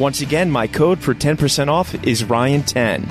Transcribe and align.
Once 0.00 0.22
again, 0.22 0.50
my 0.50 0.66
code 0.66 0.98
for 0.98 1.14
10% 1.14 1.68
off 1.68 1.94
is 2.06 2.22
Ryan10. 2.22 3.06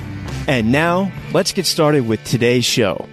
And 0.48 0.72
now, 0.72 1.12
let's 1.32 1.52
get 1.52 1.64
started 1.64 2.08
with 2.08 2.24
today's 2.24 2.64
show. 2.64 3.08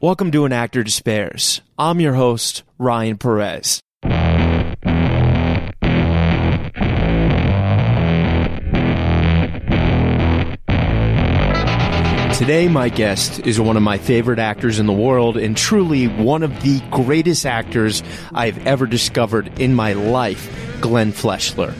Welcome 0.00 0.30
to 0.30 0.44
An 0.44 0.52
Actor 0.52 0.84
Despairs. 0.84 1.60
I'm 1.76 1.98
your 1.98 2.14
host, 2.14 2.62
Ryan 2.78 3.18
Perez. 3.18 3.82
Today, 12.38 12.68
my 12.68 12.88
guest 12.88 13.40
is 13.40 13.58
one 13.58 13.76
of 13.76 13.82
my 13.82 13.98
favorite 13.98 14.38
actors 14.38 14.78
in 14.78 14.86
the 14.86 14.92
world 14.92 15.36
and 15.36 15.56
truly 15.56 16.06
one 16.06 16.44
of 16.44 16.62
the 16.62 16.80
greatest 16.92 17.44
actors 17.44 18.04
I've 18.32 18.64
ever 18.68 18.86
discovered 18.86 19.58
in 19.58 19.74
my 19.74 19.94
life, 19.94 20.78
Glenn 20.80 21.10
Fleshler. 21.10 21.74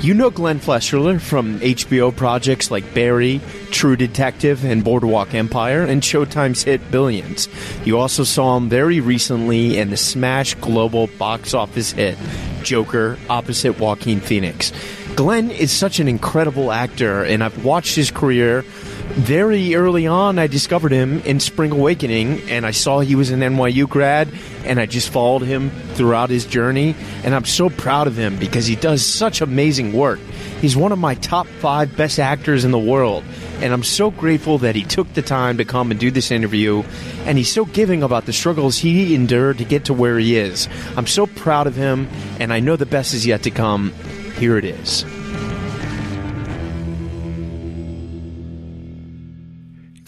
You 0.00 0.14
know 0.14 0.30
Glenn 0.30 0.60
Fleshler 0.60 1.20
from 1.20 1.58
HBO 1.58 2.14
projects 2.14 2.70
like 2.70 2.94
Barry, 2.94 3.40
True 3.72 3.96
Detective, 3.96 4.64
and 4.64 4.84
Boardwalk 4.84 5.34
Empire, 5.34 5.82
and 5.82 6.02
Showtime's 6.02 6.62
hit 6.62 6.92
Billions. 6.92 7.48
You 7.84 7.98
also 7.98 8.22
saw 8.22 8.56
him 8.56 8.68
very 8.68 9.00
recently 9.00 9.76
in 9.76 9.90
the 9.90 9.96
smash 9.96 10.54
global 10.54 11.08
box 11.18 11.52
office 11.52 11.90
hit 11.90 12.16
Joker 12.62 13.18
opposite 13.28 13.80
Joaquin 13.80 14.20
Phoenix. 14.20 14.72
Glenn 15.16 15.50
is 15.50 15.72
such 15.72 15.98
an 15.98 16.06
incredible 16.06 16.70
actor, 16.70 17.24
and 17.24 17.42
I've 17.42 17.64
watched 17.64 17.96
his 17.96 18.12
career 18.12 18.64
very 19.18 19.74
early 19.74 20.06
on, 20.06 20.38
I 20.38 20.46
discovered 20.46 20.92
him 20.92 21.20
in 21.20 21.40
Spring 21.40 21.72
Awakening, 21.72 22.48
and 22.50 22.64
I 22.64 22.70
saw 22.70 23.00
he 23.00 23.14
was 23.14 23.30
an 23.30 23.40
NYU 23.40 23.88
grad, 23.88 24.28
and 24.64 24.78
I 24.78 24.86
just 24.86 25.10
followed 25.10 25.42
him 25.42 25.70
throughout 25.94 26.30
his 26.30 26.44
journey. 26.44 26.94
And 27.24 27.34
I'm 27.34 27.44
so 27.44 27.68
proud 27.68 28.06
of 28.06 28.16
him 28.16 28.36
because 28.36 28.66
he 28.66 28.76
does 28.76 29.04
such 29.04 29.40
amazing 29.40 29.92
work. 29.92 30.20
He's 30.60 30.76
one 30.76 30.92
of 30.92 30.98
my 30.98 31.14
top 31.16 31.46
five 31.46 31.96
best 31.96 32.18
actors 32.18 32.64
in 32.64 32.70
the 32.70 32.78
world, 32.78 33.24
and 33.60 33.72
I'm 33.72 33.82
so 33.82 34.10
grateful 34.10 34.58
that 34.58 34.74
he 34.74 34.84
took 34.84 35.12
the 35.14 35.22
time 35.22 35.58
to 35.58 35.64
come 35.64 35.90
and 35.90 35.98
do 35.98 36.10
this 36.10 36.30
interview. 36.30 36.82
And 37.24 37.38
he's 37.38 37.52
so 37.52 37.64
giving 37.64 38.02
about 38.02 38.26
the 38.26 38.32
struggles 38.32 38.78
he 38.78 39.14
endured 39.14 39.58
to 39.58 39.64
get 39.64 39.86
to 39.86 39.94
where 39.94 40.18
he 40.18 40.36
is. 40.36 40.68
I'm 40.96 41.06
so 41.06 41.26
proud 41.26 41.66
of 41.66 41.74
him, 41.74 42.08
and 42.38 42.52
I 42.52 42.60
know 42.60 42.76
the 42.76 42.86
best 42.86 43.14
is 43.14 43.26
yet 43.26 43.42
to 43.42 43.50
come. 43.50 43.92
Here 44.36 44.56
it 44.56 44.64
is. 44.64 45.04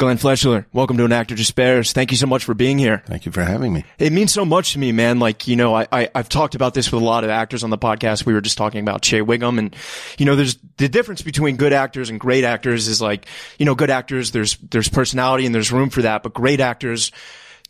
Glenn 0.00 0.16
Fleshler, 0.16 0.64
welcome 0.72 0.96
to 0.96 1.04
An 1.04 1.12
Actor 1.12 1.34
Despairs. 1.34 1.92
Thank 1.92 2.10
you 2.10 2.16
so 2.16 2.26
much 2.26 2.42
for 2.42 2.54
being 2.54 2.78
here. 2.78 3.02
Thank 3.04 3.26
you 3.26 3.32
for 3.32 3.42
having 3.42 3.70
me. 3.70 3.84
It 3.98 4.14
means 4.14 4.32
so 4.32 4.46
much 4.46 4.72
to 4.72 4.78
me, 4.78 4.92
man. 4.92 5.18
Like, 5.18 5.46
you 5.46 5.56
know, 5.56 5.74
I, 5.74 5.88
I, 5.92 6.08
have 6.14 6.30
talked 6.30 6.54
about 6.54 6.72
this 6.72 6.90
with 6.90 7.02
a 7.02 7.04
lot 7.04 7.22
of 7.22 7.28
actors 7.28 7.62
on 7.62 7.68
the 7.68 7.76
podcast. 7.76 8.24
We 8.24 8.32
were 8.32 8.40
just 8.40 8.56
talking 8.56 8.80
about 8.80 9.04
Shea 9.04 9.20
Whigham 9.20 9.58
and, 9.58 9.76
you 10.16 10.24
know, 10.24 10.36
there's 10.36 10.56
the 10.78 10.88
difference 10.88 11.20
between 11.20 11.56
good 11.56 11.74
actors 11.74 12.08
and 12.08 12.18
great 12.18 12.44
actors 12.44 12.88
is 12.88 13.02
like, 13.02 13.26
you 13.58 13.66
know, 13.66 13.74
good 13.74 13.90
actors, 13.90 14.30
there's, 14.30 14.56
there's 14.70 14.88
personality 14.88 15.44
and 15.44 15.54
there's 15.54 15.70
room 15.70 15.90
for 15.90 16.00
that, 16.00 16.22
but 16.22 16.32
great 16.32 16.60
actors, 16.60 17.12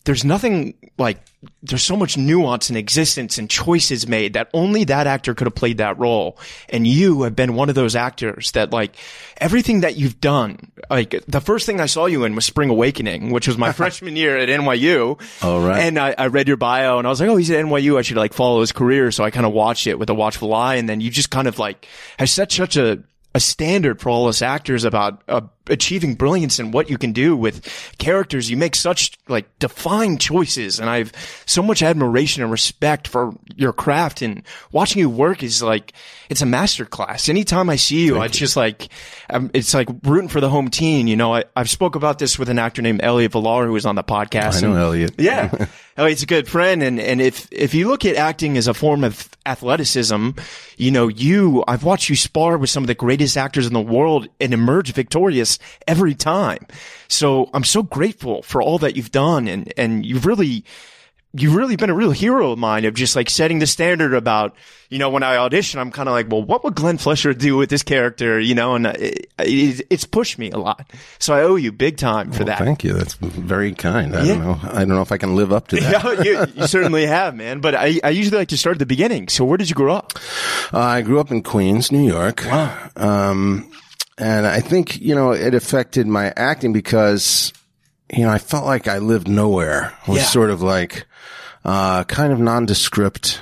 there's 0.05 0.25
nothing 0.25 0.75
like 0.99 1.19
there's 1.63 1.83
so 1.83 1.97
much 1.97 2.17
nuance 2.19 2.69
and 2.69 2.77
existence 2.77 3.39
and 3.39 3.49
choices 3.49 4.07
made 4.07 4.35
that 4.35 4.49
only 4.53 4.85
that 4.85 5.07
actor 5.07 5.35
could 5.35 5.47
have 5.47 5.55
played 5.55 5.79
that 5.79 5.99
role. 5.99 6.39
And 6.69 6.87
you 6.87 7.23
have 7.23 7.35
been 7.35 7.55
one 7.55 7.69
of 7.69 7.75
those 7.75 7.97
actors 7.97 8.51
that 8.53 8.71
like 8.71 8.97
everything 9.39 9.81
that 9.81 9.97
you've 9.97 10.21
done, 10.21 10.73
like 10.91 11.15
the 11.27 11.41
first 11.41 11.67
thing 11.67 11.81
I 11.81 11.87
saw 11.87 12.07
you 12.07 12.25
in 12.25 12.35
was 12.35 12.45
Spring 12.45 12.71
Awakening, 12.71 13.31
which 13.31 13.47
was 13.47 13.57
my 13.57 13.73
freshman 13.81 14.17
year 14.17 14.37
at 14.37 14.49
NYU. 14.49 15.21
All 15.43 15.61
right. 15.61 15.81
And 15.81 15.99
I, 15.99 16.15
I, 16.17 16.27
read 16.27 16.49
your 16.49 16.59
bio 16.59 16.99
and 16.99 17.07
I 17.07 17.11
was 17.11 17.21
like, 17.21 17.31
oh, 17.31 17.37
he's 17.37 17.51
at 17.51 17.65
NYU. 17.65 17.99
I 17.99 18.03
should 18.03 18.17
like 18.17 18.35
follow 18.35 18.61
his 18.61 18.73
career. 18.73 19.11
So 19.11 19.25
I 19.25 19.31
kind 19.31 19.47
of 19.47 19.53
watched 19.53 19.87
it 19.87 19.99
with 19.99 20.11
a 20.11 20.15
watchful 20.15 20.53
eye. 20.55 20.77
And 20.77 20.89
then 20.89 21.01
you 21.01 21.11
just 21.11 21.31
kind 21.31 21.49
of 21.49 21.59
like 21.59 21.87
have 22.19 22.29
set 22.29 22.53
such 22.53 22.77
a, 22.77 23.03
a 23.35 23.41
standard 23.41 24.01
for 24.01 24.11
all 24.11 24.29
us 24.29 24.43
actors 24.43 24.85
about 24.85 25.23
uh, 25.29 25.43
achieving 25.71 26.15
brilliance 26.15 26.59
and 26.59 26.75
what 26.75 26.91
you 26.91 26.99
can 26.99 27.13
do 27.13 27.37
with 27.37 27.67
characters. 27.99 28.51
You 28.51 28.57
make 28.57 28.75
such 28.75 29.13
like 29.29 29.59
defined 29.59 30.21
choices 30.21 30.79
and 30.79 30.91
I've 30.91 31.13
so 31.47 31.63
much 31.63 31.83
admiration 31.83 32.43
and 32.43 32.53
respect 32.53 33.09
for 33.09 33.35
your 33.57 33.73
craft 33.73 34.23
and 34.23 34.43
watching 34.73 35.01
you 35.01 35.09
work 35.09 35.43
is 35.43 35.63
like, 35.63 35.93
it's 36.29 36.43
a 36.43 36.47
masterclass. 36.47 37.29
Anytime 37.29 37.71
I 37.71 37.77
see 37.77 38.05
you, 38.05 38.15
Thank 38.15 38.27
it's 38.27 38.41
you. 38.41 38.47
just 38.47 38.57
like, 38.57 38.89
um, 39.31 39.51
it's 39.55 39.75
like 39.75 39.89
rooting 40.05 40.29
for 40.29 40.41
the 40.41 40.49
home 40.49 40.69
team. 40.69 41.07
You 41.07 41.17
know, 41.17 41.35
I, 41.35 41.45
I've 41.57 41.71
spoke 41.71 41.95
about 41.95 42.19
this 42.19 42.39
with 42.39 42.49
an 42.49 42.59
actor 42.59 42.83
named 42.83 43.01
Elliot 43.03 43.33
Villar 43.33 43.67
who 43.67 43.73
was 43.73 43.87
on 43.87 43.95
the 43.95 44.05
podcast. 44.05 44.59
I 44.59 44.61
know 44.61 44.73
and, 44.73 44.81
Elliot. 44.81 45.15
Yeah. 45.19 45.67
Elliot's 45.97 46.23
a 46.23 46.27
good 46.27 46.49
friend. 46.49 46.83
And, 46.83 46.99
and 46.99 47.21
if, 47.21 47.49
if 47.53 47.75
you 47.75 47.89
look 47.89 48.05
at 48.05 48.17
acting 48.17 48.57
as 48.57 48.67
a 48.67 48.75
form 48.75 49.05
of 49.05 49.29
athleticism, 49.45 50.31
you 50.77 50.91
know, 50.91 51.09
you, 51.09 51.63
I've 51.69 51.85
watched 51.85 52.09
you 52.09 52.17
spar 52.17 52.57
with 52.57 52.71
some 52.71 52.83
of 52.83 52.87
the 52.87 52.95
greatest 52.95 53.37
actors 53.37 53.67
in 53.67 53.75
the 53.75 53.81
world 53.81 54.29
and 54.41 54.55
emerge 54.55 54.93
victorious 54.93 55.59
every 55.87 56.15
time. 56.15 56.67
So 57.09 57.51
I'm 57.53 57.65
so 57.65 57.83
grateful 57.83 58.43
for 58.43 58.63
all 58.63 58.79
that 58.79 58.97
you've 58.97 59.11
done 59.11 59.49
and, 59.49 59.73
and 59.77 60.05
you've 60.05 60.27
really, 60.27 60.65
you've 61.33 61.55
really 61.55 61.77
been 61.77 61.91
a 61.91 61.95
real 61.95 62.11
hero 62.11 62.53
of 62.53 62.59
mine 62.59 62.85
of 62.85 62.95
just 62.95 63.15
like 63.15 63.31
setting 63.31 63.61
the 63.61 63.67
standard 63.67 64.15
about, 64.15 64.55
you 64.89 64.99
know, 64.99 65.11
when 65.11 65.23
I 65.23 65.37
audition, 65.37 65.79
I'm 65.79 65.93
kind 65.93 66.09
of 66.09 66.13
like, 66.13 66.29
well, 66.29 66.43
what 66.43 66.65
would 66.65 66.75
Glenn 66.75 66.99
Fleshler 66.99 67.39
do 67.39 67.57
with 67.57 67.71
this 67.71 67.85
character? 67.85 68.41
You 68.41 68.57
know, 68.57 68.75
and 68.75 68.87
it, 68.87 69.31
it, 69.39 69.87
it's 69.91 70.05
pushed 70.05 70.39
me 70.39 70.51
a 70.51 70.59
lot. 70.59 70.91
So 71.21 71.35
I 71.35 71.43
owe 71.43 71.55
you 71.55 71.71
big 71.71 71.97
time 71.97 72.33
for 72.33 72.39
well, 72.39 72.47
that. 72.47 72.59
Thank 72.59 72.83
you. 72.83 72.95
That's 72.95 73.15
very 73.15 73.73
kind. 73.75 74.17
I 74.17 74.25
yeah. 74.25 74.35
don't 74.35 74.43
know. 74.43 74.59
I 74.63 74.79
don't 74.81 74.89
know 74.89 75.03
if 75.03 75.13
I 75.13 75.19
can 75.19 75.37
live 75.37 75.53
up 75.53 75.69
to 75.69 75.77
that. 75.77 76.25
you, 76.25 76.47
you, 76.61 76.67
certainly 76.67 77.07
have, 77.07 77.37
man. 77.37 77.61
But 77.61 77.77
I, 77.77 78.01
I 78.03 78.11
usually 78.11 78.39
like 78.39 78.49
to 78.49 78.59
start 78.59 78.75
at 78.75 78.81
the 78.81 78.87
beginning. 78.87 79.29
So 79.29 79.45
where 79.45 79.59
did 79.59 79.69
you 79.69 79.77
grow 79.77 79.95
up? 79.95 80.13
Uh, 80.73 80.81
I 80.81 81.03
grew 81.03 81.21
up 81.21 81.31
in 81.31 81.43
Queens, 81.43 81.93
New 81.93 82.07
York. 82.07 82.45
Wow. 82.47 82.91
Um, 82.97 83.71
and 84.21 84.47
I 84.47 84.61
think, 84.61 85.01
you 85.01 85.15
know, 85.15 85.33
it 85.33 85.55
affected 85.55 86.07
my 86.07 86.33
acting 86.37 86.73
because, 86.73 87.53
you 88.13 88.25
know, 88.25 88.31
I 88.31 88.39
felt 88.39 88.67
like 88.67 88.87
I 88.87 88.99
lived 88.99 89.29
nowhere. 89.29 89.95
It 90.03 90.09
was 90.09 90.19
yeah. 90.19 90.25
sort 90.25 90.51
of 90.51 90.61
like, 90.61 91.07
uh, 91.65 92.05
kind 92.05 92.33
of 92.33 92.39
nondescript, 92.39 93.41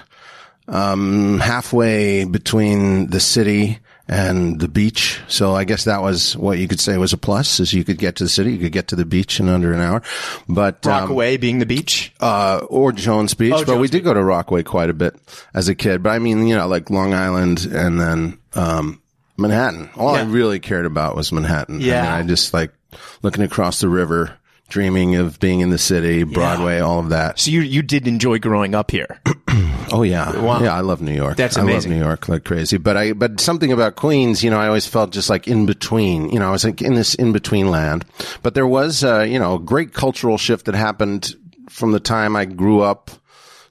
um, 0.69 1.41
halfway 1.41 2.25
between 2.25 3.09
the 3.09 3.21
city 3.21 3.81
and 4.07 4.59
the 4.59 4.69
beach. 4.69 5.21
So 5.29 5.55
I 5.55 5.65
guess 5.65 5.85
that 5.85 6.01
was 6.01 6.37
what 6.37 6.59
you 6.59 6.67
could 6.67 6.81
say 6.81 6.97
was 6.97 7.13
a 7.13 7.19
plus 7.19 7.61
is 7.61 7.73
you 7.73 7.85
could 7.85 7.99
get 7.99 8.17
to 8.17 8.25
the 8.25 8.31
city, 8.31 8.53
you 8.53 8.59
could 8.59 8.73
get 8.73 8.89
to 8.89 8.97
the 8.97 9.05
beach 9.05 9.39
in 9.41 9.49
under 9.49 9.73
an 9.73 9.81
hour. 9.81 10.03
But 10.49 10.85
Rockaway 10.87 11.35
um, 11.35 11.41
being 11.41 11.59
the 11.59 11.67
beach, 11.67 12.13
uh, 12.21 12.61
or 12.69 12.93
Jones 12.93 13.35
Beach. 13.35 13.53
Oh, 13.53 13.59
but 13.59 13.67
Jones 13.67 13.81
we 13.81 13.89
did 13.89 14.05
go 14.05 14.15
to 14.15 14.23
Rockaway 14.23 14.63
quite 14.63 14.91
a 14.91 14.95
bit 14.95 15.15
as 15.55 15.69
a 15.69 15.75
kid. 15.75 16.03
But 16.03 16.11
I 16.11 16.19
mean, 16.21 16.47
you 16.47 16.57
know, 16.57 16.67
like 16.67 16.89
Long 16.89 17.13
Island 17.13 17.67
and 17.67 18.01
then 18.01 18.39
um, 18.55 19.03
Manhattan. 19.39 19.89
All 19.97 20.15
yeah. 20.15 20.21
I 20.23 20.25
really 20.25 20.59
cared 20.61 20.87
about 20.87 21.17
was 21.17 21.33
Manhattan. 21.33 21.81
Yeah. 21.81 22.01
I, 22.01 22.19
mean, 22.19 22.25
I 22.25 22.29
just 22.29 22.53
like 22.53 22.73
looking 23.23 23.45
across 23.45 23.81
the 23.81 23.89
river, 23.89 24.37
dreaming 24.69 25.15
of 25.17 25.39
being 25.41 25.61
in 25.61 25.71
the 25.71 25.79
city, 25.79 26.25
Broadway, 26.25 26.81
all 26.81 26.99
of 26.99 27.11
that. 27.11 27.39
So 27.39 27.51
you 27.51 27.61
you 27.63 27.83
did 27.83 28.07
enjoy 28.09 28.39
growing 28.39 28.75
up 28.75 28.91
here. 28.91 29.21
Oh 29.91 30.03
yeah, 30.03 30.39
Wow. 30.43 30.61
yeah. 30.63 30.75
I 30.77 30.81
love 30.81 31.01
New 31.01 31.15
York. 31.15 31.39
That's 31.39 31.57
amazing. 31.57 31.93
I 31.93 31.95
love. 31.95 32.01
New 32.03 32.07
York 32.07 32.29
like 32.29 32.45
crazy. 32.45 32.77
But 32.77 32.99
I, 32.99 33.15
but 33.15 33.41
something 33.41 33.73
about 33.73 33.97
Queens, 33.97 34.45
you 34.45 34.51
know, 34.51 34.59
I 34.61 34.67
always 34.67 34.87
felt 34.87 35.13
just 35.13 35.31
like 35.31 35.49
in 35.49 35.65
between. 35.65 36.29
You 36.29 36.39
know, 36.39 36.49
I 36.49 36.51
was 36.51 36.63
like 36.63 36.83
in 36.83 36.95
this 36.95 37.15
in 37.15 37.33
between 37.33 37.71
land. 37.71 38.05
But 38.43 38.53
there 38.53 38.67
was, 38.67 39.03
uh, 39.03 39.21
you 39.23 39.39
know, 39.39 39.55
a 39.55 39.59
great 39.59 39.95
cultural 39.95 40.37
shift 40.37 40.67
that 40.67 40.75
happened 40.75 41.35
from 41.71 41.93
the 41.93 42.01
time 42.01 42.37
I 42.37 42.45
grew 42.45 42.81
up 42.83 43.11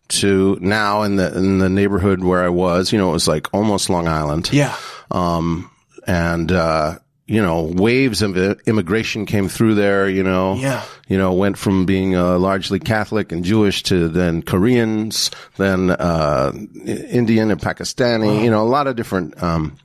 to 0.07 0.57
now 0.59 1.03
in 1.03 1.17
the 1.17 1.37
in 1.37 1.59
the 1.59 1.69
neighborhood 1.69 2.23
where 2.23 2.43
I 2.43 2.49
was. 2.49 2.91
You 2.91 2.97
know, 2.97 3.09
it 3.09 3.13
was 3.13 3.27
like 3.27 3.53
almost 3.53 3.87
Long 3.91 4.07
Island. 4.07 4.49
Yeah. 4.51 4.75
Um, 5.11 5.69
and 6.05 6.51
uh, 6.51 6.99
you 7.25 7.41
know, 7.41 7.63
waves 7.63 8.21
of 8.21 8.37
immigration 8.67 9.25
came 9.25 9.49
through 9.49 9.75
there. 9.75 10.07
You 10.09 10.23
know, 10.23 10.55
Yeah. 10.55 10.81
you 11.09 11.17
know, 11.17 11.33
went 11.33 11.57
from 11.57 11.85
being 11.85 12.15
uh, 12.15 12.37
largely 12.39 12.79
Catholic 12.79 13.31
and 13.33 13.43
Jewish 13.43 13.83
to 13.83 14.07
then 14.07 14.41
Koreans, 14.41 15.29
then 15.57 15.91
uh, 15.91 16.53
Indian 16.85 17.51
and 17.51 17.59
Pakistani. 17.59 18.43
You 18.43 18.49
know, 18.49 18.63
a 18.63 18.69
lot 18.69 18.87
of 18.87 18.95
different 18.95 19.41
um, 19.43 19.75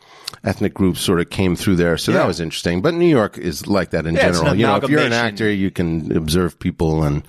ethnic 0.44 0.74
groups 0.74 1.00
sort 1.00 1.20
of 1.20 1.30
came 1.30 1.54
through 1.54 1.76
there. 1.76 1.96
So 1.96 2.10
Yeah. 2.12 2.18
that 2.18 2.26
was 2.26 2.40
interesting. 2.40 2.82
But 2.82 2.94
New 2.94 3.06
York 3.08 3.38
is 3.38 3.66
like 3.68 3.90
that 3.90 4.06
in 4.06 4.14
Yeah, 4.16 4.32
general. 4.32 4.54
You 4.54 4.66
know, 4.66 4.76
if 4.76 4.88
you're 4.90 5.00
an 5.00 5.12
actor, 5.12 5.50
you 5.50 5.70
can 5.70 6.16
observe 6.16 6.58
people, 6.58 7.04
and 7.04 7.22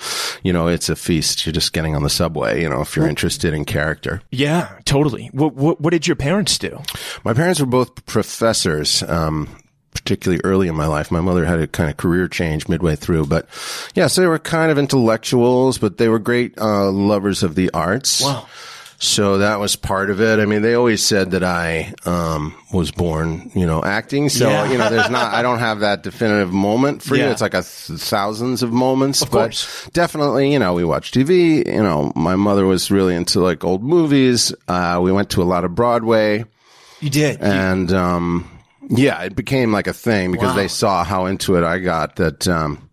you 0.44 0.52
know, 0.52 0.68
it's 0.68 0.90
a 0.90 0.96
feast. 0.96 1.46
You're 1.46 1.54
just 1.54 1.74
getting 1.74 1.96
on 1.96 2.04
the 2.04 2.10
subway. 2.10 2.62
You 2.62 2.70
know, 2.70 2.82
if 2.82 2.96
you're 2.96 3.08
interested 3.08 3.54
in 3.54 3.66
character. 3.66 4.22
Yeah, 4.32 4.70
totally. 4.86 5.30
What, 5.34 5.54
what 5.56 5.80
what 5.80 5.92
did 5.92 6.08
your 6.08 6.16
parents 6.16 6.58
do? 6.58 6.82
My 7.24 7.34
parents 7.34 7.60
were 7.60 7.66
both 7.68 8.06
professors, 8.06 9.04
um, 9.04 9.48
particularly 9.94 10.42
early 10.44 10.68
in 10.68 10.76
my 10.76 10.88
life. 10.88 11.12
My 11.12 11.22
mother 11.22 11.46
had 11.46 11.60
a 11.60 11.68
kind 11.68 11.90
of 11.92 11.98
career 11.98 12.28
change 12.28 12.68
midway 12.68 12.96
through, 12.96 13.28
but 13.28 13.48
yeah, 13.94 14.08
so 14.08 14.22
they 14.22 14.28
were 14.28 14.40
kind 14.40 14.72
of 14.72 14.80
intellectuals, 14.80 15.78
but 15.78 15.98
they 16.00 16.10
were 16.10 16.18
great 16.20 16.58
uh, 16.60 16.90
lovers 16.90 17.44
of 17.44 17.54
the 17.54 17.70
arts. 17.76 18.22
Wow. 18.24 18.48
So 19.06 19.40
that 19.40 19.60
was 19.60 19.76
part 19.76 20.10
of 20.10 20.22
it. 20.22 20.40
I 20.40 20.46
mean, 20.46 20.62
they 20.62 20.76
always 20.76 21.04
said 21.06 21.32
that 21.32 21.44
I 21.44 21.94
um, 22.06 22.56
was 22.72 22.90
born, 22.90 23.52
you 23.54 23.66
know, 23.66 23.84
acting. 23.84 24.30
So 24.30 24.48
Yeah. 24.50 24.72
you 24.72 24.78
know, 24.78 24.90
there's 24.90 25.10
not. 25.10 25.34
I 25.34 25.42
don't 25.42 25.60
have 25.60 25.82
that 25.82 26.04
definitive 26.04 26.54
moment 26.54 27.02
for 27.02 27.18
you. 27.18 27.26
It's 27.26 27.42
like 27.42 27.54
a 27.54 27.64
th- 27.64 28.00
thousands 28.00 28.64
of 28.64 28.72
moments. 28.72 29.22
Of 29.22 29.30
but 29.30 29.38
course. 29.40 29.90
definitely, 29.92 30.54
you 30.54 30.60
know, 30.60 30.74
we 30.74 30.86
watch 30.86 31.12
TV. 31.12 31.66
You 31.68 31.84
know, 31.84 32.14
my 32.16 32.38
mother 32.38 32.66
was 32.66 32.90
really 32.92 33.14
into 33.14 33.42
like 33.42 33.66
old 33.66 33.84
movies. 33.84 34.54
Uh, 34.70 35.02
we 35.04 35.12
went 35.12 35.32
to 35.32 35.42
a 35.42 35.44
lot 35.44 35.66
of 35.66 35.76
Broadway. 35.76 36.46
You 37.02 37.10
did. 37.10 37.42
And 37.42 37.92
um, 37.92 38.50
yeah, 38.90 39.22
it 39.24 39.36
became 39.36 39.74
like 39.74 39.88
a 39.88 39.94
thing 39.94 40.32
because 40.32 40.52
Wow. 40.52 40.56
they 40.56 40.70
saw 40.70 41.04
how 41.04 41.26
into 41.26 41.58
it 41.58 41.66
I 41.66 41.80
got. 41.80 42.16
That 42.16 42.48
um, 42.48 42.90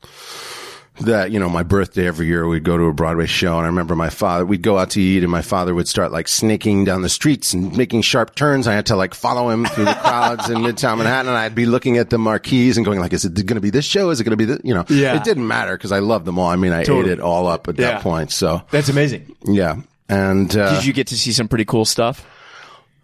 that 1.00 1.30
you 1.30 1.38
know, 1.40 1.48
my 1.48 1.62
birthday 1.62 2.06
every 2.06 2.26
year 2.26 2.46
we'd 2.46 2.62
go 2.64 2.76
to 2.78 2.84
a 2.84 2.92
Broadway 2.92 3.26
show, 3.26 3.56
and 3.56 3.64
I 3.64 3.68
remember 3.68 3.96
my 3.96 4.10
father. 4.10 4.44
We'd 4.46 4.62
go 4.62 4.78
out 4.78 4.90
to 4.90 5.00
eat, 5.00 5.22
and 5.22 5.30
my 5.32 5.42
father 5.42 5.74
would 5.74 5.88
start 5.88 6.12
like 6.12 6.28
snaking 6.28 6.84
down 6.84 7.02
the 7.02 7.08
streets 7.08 7.52
and 7.54 7.76
making 7.76 8.02
sharp 8.02 8.34
turns. 8.34 8.66
I 8.68 8.74
had 8.74 8.86
to 8.86 8.96
like 8.96 9.14
follow 9.14 9.48
him 9.50 9.64
through 9.66 9.86
the 9.86 9.94
crowds 9.94 10.48
in 10.50 10.58
Midtown 10.62 10.98
Manhattan, 10.98 11.28
and 11.28 11.36
I'd 11.38 11.54
be 11.54 11.66
looking 11.66 11.98
at 11.98 12.10
the 12.10 12.18
marquees 12.18 12.76
and 12.76 12.84
going 12.86 13.00
like, 13.00 13.12
"Is 13.12 13.24
it 13.24 13.34
going 13.34 13.56
to 13.56 13.60
be 13.60 13.70
this 13.70 13.84
show? 13.84 14.10
Is 14.10 14.20
it 14.20 14.24
going 14.24 14.32
to 14.32 14.36
be 14.36 14.44
this?" 14.44 14.60
You 14.64 14.74
know, 14.74 14.84
Yeah. 14.88 15.16
It 15.16 15.24
didn't 15.24 15.46
matter 15.46 15.76
because 15.76 15.92
I 15.92 15.98
loved 16.00 16.24
them 16.24 16.38
all. 16.38 16.48
I 16.48 16.56
mean, 16.56 16.72
I 16.72 16.84
Totally. 16.84 17.12
ate 17.12 17.18
it 17.18 17.20
all 17.20 17.46
up 17.46 17.68
at 17.68 17.78
Yeah. 17.78 17.92
that 17.92 18.02
point. 18.02 18.30
So 18.30 18.62
That's 18.70 18.88
amazing. 18.88 19.34
yeah, 19.44 19.76
and 20.08 20.54
uh, 20.56 20.74
Did 20.76 20.84
you 20.84 20.92
get 20.92 21.08
to 21.08 21.18
see 21.18 21.32
some 21.32 21.48
pretty 21.48 21.64
cool 21.64 21.84
stuff? 21.84 22.24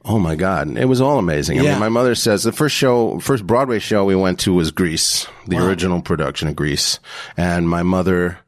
Oh 0.09 0.21
my 0.21 0.37
God. 0.37 0.79
It 0.79 0.85
was 0.85 1.01
all 1.01 1.19
amazing. 1.19 1.59
I 1.59 1.63
mean, 1.63 1.79
my 1.81 1.89
mother 1.89 2.15
says 2.15 2.45
the 2.45 2.53
first 2.53 2.77
show, 2.77 3.19
first 3.19 3.45
Broadway 3.45 3.81
show 3.81 4.05
we 4.05 4.15
went 4.15 4.39
to 4.41 4.53
was 4.55 4.71
Grease, 4.71 5.27
the 5.49 5.59
original 5.59 6.01
production 6.01 6.47
of 6.47 6.55
Grease. 6.55 7.01
And 7.37 7.69
my 7.69 7.83
mother 7.83 8.39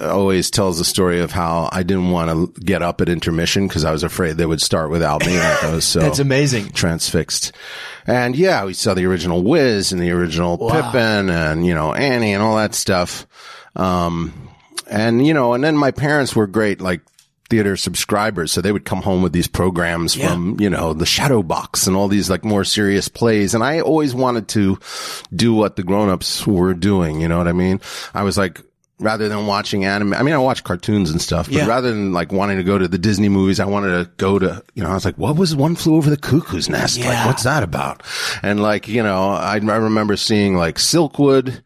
always 0.00 0.50
tells 0.50 0.78
the 0.78 0.84
story 0.84 1.18
of 1.20 1.32
how 1.32 1.68
I 1.72 1.82
didn't 1.82 2.10
want 2.10 2.54
to 2.54 2.60
get 2.60 2.80
up 2.80 3.00
at 3.00 3.08
intermission 3.08 3.66
because 3.66 3.84
I 3.84 3.90
was 3.90 4.04
afraid 4.04 4.36
they 4.36 4.46
would 4.46 4.62
start 4.62 4.88
without 4.88 5.26
me. 5.26 5.36
I 5.36 5.72
was 5.72 5.84
so 5.84 5.98
That's 6.00 6.20
amazing. 6.20 6.70
transfixed. 6.70 7.50
And 8.06 8.36
yeah, 8.36 8.64
we 8.64 8.72
saw 8.72 8.94
the 8.94 9.06
original 9.06 9.42
Wiz 9.42 9.90
and 9.90 10.00
the 10.00 10.12
original 10.12 10.58
Pippin 10.58 11.28
and, 11.28 11.66
you 11.66 11.74
know, 11.74 11.92
Annie 11.92 12.34
and 12.34 12.42
all 12.42 12.56
that 12.56 12.74
stuff. 12.74 13.26
Um, 13.74 14.48
and, 14.88 15.26
you 15.26 15.34
know, 15.34 15.54
and 15.54 15.64
then 15.64 15.76
my 15.76 15.90
parents 15.90 16.36
were 16.36 16.46
great, 16.46 16.80
like, 16.80 17.00
theater 17.50 17.76
subscribers. 17.76 18.52
So 18.52 18.60
they 18.60 18.72
would 18.72 18.84
come 18.84 19.02
home 19.02 19.22
with 19.22 19.32
these 19.32 19.46
programs 19.48 20.16
Yeah. 20.16 20.30
from, 20.32 20.58
you 20.60 20.70
know, 20.70 20.92
the 20.94 21.06
shadow 21.06 21.42
box 21.42 21.86
and 21.86 21.94
all 21.96 22.08
these 22.08 22.30
like 22.30 22.44
more 22.44 22.64
serious 22.64 23.08
plays. 23.08 23.54
And 23.54 23.62
I 23.62 23.80
always 23.80 24.14
wanted 24.14 24.48
to 24.48 24.78
do 25.34 25.52
what 25.54 25.76
the 25.76 25.82
grown-ups 25.82 26.46
were 26.46 26.74
doing. 26.74 27.20
You 27.20 27.28
know 27.28 27.38
what 27.38 27.48
I 27.48 27.52
mean? 27.52 27.80
I 28.14 28.22
was 28.22 28.38
like, 28.38 28.60
rather 29.00 29.28
than 29.28 29.46
watching 29.46 29.84
anime, 29.84 30.14
I 30.14 30.22
mean, 30.22 30.34
I 30.34 30.38
watch 30.38 30.62
cartoons 30.64 31.10
and 31.10 31.20
stuff, 31.20 31.46
but 31.46 31.54
Yeah. 31.56 31.66
rather 31.66 31.90
than 31.90 32.12
like 32.12 32.32
wanting 32.32 32.56
to 32.58 32.62
go 32.62 32.78
to 32.78 32.86
the 32.88 32.96
Disney 32.96 33.28
movies, 33.28 33.58
I 33.60 33.64
wanted 33.66 33.88
to 34.04 34.10
go 34.16 34.38
to, 34.38 34.62
you 34.74 34.82
know, 34.84 34.88
I 34.90 34.94
was 34.94 35.04
like, 35.04 35.18
what 35.18 35.36
was 35.36 35.54
One 35.54 35.74
Flew 35.74 35.96
Over 35.96 36.08
the 36.10 36.16
Cuckoo's 36.16 36.68
Nest? 36.68 36.98
Yeah. 36.98 37.08
Like, 37.08 37.26
what's 37.26 37.42
that 37.42 37.62
about? 37.64 38.02
And 38.42 38.62
like, 38.62 38.86
you 38.88 39.02
know, 39.02 39.30
I, 39.30 39.54
I 39.56 39.76
remember 39.76 40.16
seeing 40.16 40.56
like 40.56 40.76
Silkwood 40.76 41.60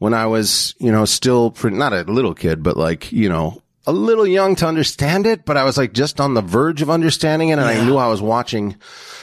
when 0.00 0.12
I 0.14 0.26
was, 0.26 0.74
you 0.80 0.90
know, 0.92 1.04
still 1.04 1.52
pretty, 1.52 1.76
not 1.76 1.92
a 1.92 2.02
little 2.02 2.34
kid, 2.34 2.62
but 2.62 2.76
like, 2.76 3.10
you 3.12 3.28
know, 3.28 3.62
a 3.86 3.92
little 3.92 4.26
young 4.26 4.56
to 4.56 4.66
understand 4.66 5.26
it, 5.26 5.44
but 5.44 5.56
I 5.56 5.64
was 5.64 5.76
like 5.76 5.92
just 5.92 6.20
on 6.20 6.34
the 6.34 6.40
verge 6.40 6.82
of 6.82 6.90
understanding 6.90 7.50
it. 7.50 7.52
And 7.52 7.62
I 7.62 7.84
knew 7.84 7.96
I 7.96 8.08
was 8.08 8.22
watching 8.22 8.76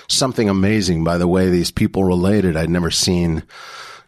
something 0.08 0.50
amazing 0.50 1.04
by 1.04 1.18
the 1.18 1.28
way 1.28 1.50
these 1.50 1.72
people 1.72 2.04
related. 2.04 2.56
I'd 2.56 2.70
never 2.70 2.92
seen, 2.92 3.44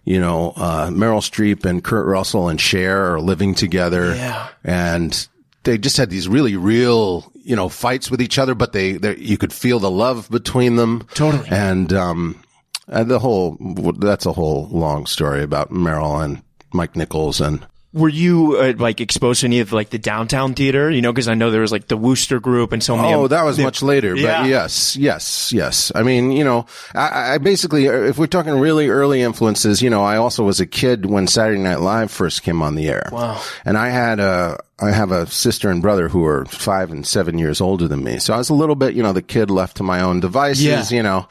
you 0.04 0.20
know, 0.20 0.54
uh, 0.56 0.90
Meryl 0.90 1.22
Streep 1.22 1.66
and 1.66 1.84
Kurt 1.84 2.06
Russell 2.06 2.50
and 2.50 2.62
Cher 2.62 3.16
are 3.16 3.22
living 3.22 3.56
together. 3.56 4.16
Yeah. 4.16 4.50
And 4.64 5.28
they 5.64 5.78
just 5.78 5.98
had 5.98 6.10
these 6.10 6.28
really 6.28 6.56
real, 6.56 7.32
you 7.44 7.56
know, 7.56 7.70
fights 7.70 8.12
with 8.12 8.22
each 8.22 8.38
other, 8.38 8.54
but 8.54 8.74
they, 8.74 8.94
they 8.94 9.18
you 9.18 9.38
could 9.38 9.54
feel 9.54 9.80
the 9.80 9.90
love 9.92 10.30
between 10.30 10.76
them. 10.76 11.08
Totally. 11.16 11.50
And, 11.50 11.92
um, 11.94 12.44
and 12.88 13.10
the 13.10 13.20
whole, 13.20 13.58
that's 13.98 14.26
a 14.26 14.34
whole 14.34 14.68
long 14.70 15.06
story 15.06 15.42
about 15.42 15.72
Meryl 15.72 16.24
and 16.24 16.44
Mike 16.74 16.96
Nichols 16.96 17.42
and, 17.42 17.66
Were 17.94 18.10
you 18.10 18.58
uh, 18.58 18.74
like 18.78 19.00
exposed 19.02 19.42
to 19.42 19.46
any 19.48 19.60
of 19.60 19.72
like 19.72 19.92
the 19.92 20.00
downtown 20.00 20.56
theater? 20.56 20.90
You 20.90 21.02
know, 21.02 21.12
because 21.14 21.28
I 21.28 21.36
know 21.36 21.52
there 21.52 21.62
was 21.62 21.72
like 21.72 21.88
the 21.88 21.96
Wooster 21.98 22.40
Group 22.40 22.72
and 22.72 22.84
so 22.84 22.98
many. 22.98 23.14
Oh, 23.14 23.28
that 23.28 23.44
was 23.44 23.60
much 23.60 23.84
later, 23.84 24.16
Yeah. 24.16 24.42
but 24.42 24.50
yes, 24.50 24.96
yes, 24.98 25.54
yes. 25.54 25.92
I 25.94 26.02
mean, 26.02 26.32
you 26.32 26.44
know, 26.44 26.66
I, 26.96 27.36
I 27.36 27.38
basically, 27.38 27.86
if 27.86 28.18
we're 28.18 28.26
talking 28.28 28.54
really 28.60 28.90
early 28.90 29.22
influences, 29.22 29.82
you 29.82 29.90
know, 29.92 30.04
I 30.04 30.18
also 30.18 30.44
was 30.44 30.60
a 30.60 30.66
kid 30.66 31.06
when 31.06 31.28
Saturday 31.28 31.62
Night 31.62 31.82
Live 31.82 32.10
first 32.10 32.42
came 32.42 32.62
on 32.64 32.76
the 32.76 32.88
air. 32.88 33.10
Wow. 33.12 33.42
And 33.64 33.78
I 33.78 33.90
had 33.90 34.20
a, 34.20 34.60
I 34.80 34.92
have 34.92 35.12
a 35.12 35.28
sister 35.28 35.70
and 35.70 35.82
brother 35.84 36.10
who 36.10 36.26
are 36.26 36.46
five 36.46 36.92
and 36.92 37.06
seven 37.06 37.38
years 37.38 37.62
older 37.62 37.88
than 37.88 38.04
me. 38.04 38.18
So 38.18 38.34
I 38.34 38.38
was 38.38 38.50
a 38.50 38.56
little 38.56 38.74
bit, 38.76 38.96
you 38.96 39.04
know, 39.04 39.14
the 39.14 39.22
kid 39.22 39.52
left 39.52 39.78
to 39.78 39.84
my 39.84 40.02
own 40.02 40.20
devices, 40.20 40.64
Yeah. 40.64 40.84
you 40.90 41.04
know, 41.04 41.28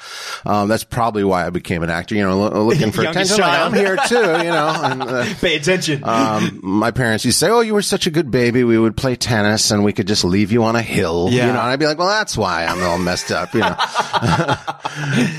um, 0.47 0.69
that's 0.69 0.85
probably 0.85 1.25
why 1.25 1.45
I 1.45 1.51
became 1.51 1.83
an 1.83 1.91
actor, 1.91 2.15
you 2.15 2.23
know, 2.23 2.39
lo- 2.39 2.65
looking 2.67 2.93
for 2.93 3.03
attention. 3.03 3.39
Like. 3.41 3.59
I'm 3.61 3.75
here 3.75 3.97
too, 4.07 4.15
you 4.17 4.23
know, 4.51 4.73
and, 4.85 5.03
uh, 5.03 5.35
Pay 5.41 5.57
attention. 5.57 6.05
um, 6.05 6.61
my 6.63 6.93
parents 6.93 7.25
used 7.25 7.41
to 7.41 7.47
say, 7.47 7.51
"Oh, 7.51 7.61
you 7.61 7.75
were 7.75 7.83
such 7.83 8.07
a 8.07 8.11
good 8.11 8.31
baby. 8.31 8.63
We 8.63 8.79
would 8.79 8.97
play 8.97 9.17
tennis, 9.17 9.71
and 9.73 9.83
we 9.85 9.93
could 9.93 10.07
just 10.07 10.25
leave 10.25 10.53
you 10.53 10.63
on 10.63 10.77
a 10.77 10.83
hill." 10.83 11.29
Yeah. 11.31 11.49
You 11.49 11.53
know, 11.53 11.61
and 11.61 11.69
I'd 11.69 11.81
be 11.81 11.87
like, 11.87 11.99
"Well, 11.99 12.09
that's 12.09 12.37
why 12.39 12.65
I'm 12.65 12.83
all 12.85 12.99
messed 12.99 13.33
up." 13.33 13.53
You 13.55 13.61
know. 13.61 13.77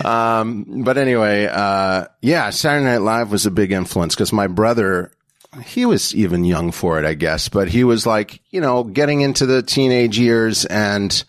um, 0.10 0.84
but 0.84 0.98
anyway, 0.98 1.46
uh, 1.46 2.06
yeah, 2.22 2.50
Saturday 2.50 2.86
Night 2.86 2.98
Live 3.02 3.32
was 3.32 3.46
a 3.46 3.52
big 3.52 3.72
influence 3.72 4.14
because 4.14 4.34
my 4.34 4.48
brother. 4.48 5.12
He 5.62 5.86
was 5.86 6.16
even 6.16 6.46
young 6.46 6.72
for 6.72 7.00
it, 7.00 7.06
I 7.06 7.14
guess, 7.14 7.50
but 7.50 7.68
he 7.68 7.84
was 7.84 8.06
like, 8.06 8.42
you 8.50 8.62
know, 8.62 8.84
getting 8.84 9.22
into 9.22 9.46
the 9.46 9.62
teenage 9.62 10.18
years 10.18 10.66
and 10.66 11.24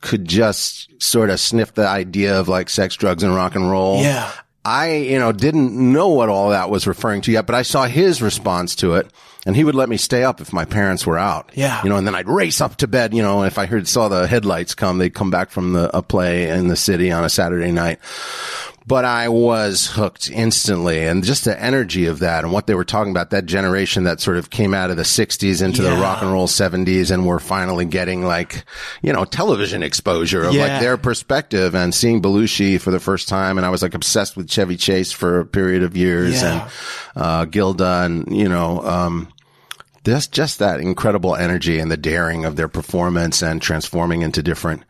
could 0.00 0.26
just 0.26 1.02
sort 1.02 1.30
of 1.30 1.40
sniff 1.40 1.74
the 1.74 1.86
idea 1.86 2.38
of 2.38 2.48
like 2.48 2.68
sex, 2.68 2.94
drugs, 2.94 3.22
and 3.22 3.34
rock 3.34 3.54
and 3.54 3.70
roll. 3.70 4.02
Yeah. 4.02 4.30
I, 4.66 4.96
you 4.96 5.18
know, 5.18 5.32
didn't 5.32 5.74
know 5.74 6.08
what 6.08 6.28
all 6.28 6.50
that 6.50 6.70
was 6.70 6.86
referring 6.86 7.20
to 7.22 7.32
yet, 7.32 7.46
but 7.46 7.54
I 7.54 7.62
saw 7.62 7.84
his 7.86 8.22
response 8.22 8.76
to 8.76 8.94
it. 8.94 9.10
And 9.46 9.54
he 9.54 9.62
would 9.62 9.74
let 9.74 9.90
me 9.90 9.98
stay 9.98 10.24
up 10.24 10.40
if 10.40 10.54
my 10.54 10.64
parents 10.64 11.06
were 11.06 11.18
out. 11.18 11.52
Yeah. 11.54 11.82
You 11.82 11.90
know, 11.90 11.96
and 11.96 12.06
then 12.06 12.14
I'd 12.14 12.28
race 12.28 12.62
up 12.62 12.76
to 12.76 12.86
bed, 12.88 13.12
you 13.12 13.22
know, 13.22 13.44
if 13.44 13.58
I 13.58 13.66
heard, 13.66 13.86
saw 13.86 14.08
the 14.08 14.26
headlights 14.26 14.74
come, 14.74 14.96
they'd 14.96 15.12
come 15.12 15.30
back 15.30 15.50
from 15.50 15.74
the, 15.74 15.94
a 15.94 16.00
play 16.00 16.48
in 16.48 16.68
the 16.68 16.76
city 16.76 17.12
on 17.12 17.24
a 17.24 17.28
Saturday 17.28 17.70
night. 17.70 17.98
But 18.86 19.06
I 19.06 19.30
was 19.30 19.86
hooked 19.86 20.28
instantly 20.30 21.06
and 21.06 21.24
just 21.24 21.46
the 21.46 21.58
energy 21.58 22.04
of 22.04 22.18
that 22.18 22.44
and 22.44 22.52
what 22.52 22.66
they 22.66 22.74
were 22.74 22.84
talking 22.84 23.12
about, 23.12 23.30
that 23.30 23.46
generation 23.46 24.04
that 24.04 24.20
sort 24.20 24.36
of 24.36 24.50
came 24.50 24.74
out 24.74 24.90
of 24.90 24.98
the 24.98 25.06
sixties 25.06 25.62
into 25.62 25.80
the 25.80 25.92
rock 25.92 26.20
and 26.20 26.30
roll 26.30 26.46
seventies 26.46 27.10
and 27.10 27.26
were 27.26 27.40
finally 27.40 27.86
getting 27.86 28.26
like, 28.26 28.62
you 29.00 29.10
know, 29.10 29.24
television 29.24 29.82
exposure 29.82 30.42
of 30.44 30.52
Yeah. 30.52 30.66
like 30.66 30.80
their 30.82 30.98
perspective 30.98 31.74
and 31.74 31.94
seeing 31.94 32.20
Belushi 32.20 32.78
for 32.78 32.90
the 32.90 33.00
first 33.00 33.26
time. 33.26 33.56
And 33.56 33.64
I 33.66 33.70
was 33.70 33.80
like 33.80 33.94
obsessed 33.94 34.36
with 34.36 34.50
Chevy 34.50 34.76
Chase 34.76 35.12
for 35.12 35.40
a 35.40 35.46
period 35.46 35.82
of 35.82 35.96
years 35.96 36.42
Yeah. 36.42 36.52
and, 36.64 36.70
uh, 37.24 37.44
Gilda 37.46 38.02
and, 38.04 38.36
you 38.36 38.50
know, 38.50 38.82
um, 38.82 39.28
just, 40.04 40.30
just 40.30 40.58
that 40.58 40.80
incredible 40.80 41.34
energy 41.34 41.78
and 41.78 41.90
the 41.90 41.96
daring 41.96 42.44
of 42.44 42.56
their 42.56 42.68
performance 42.68 43.40
and 43.42 43.62
transforming 43.62 44.20
into 44.20 44.42
different 44.42 44.82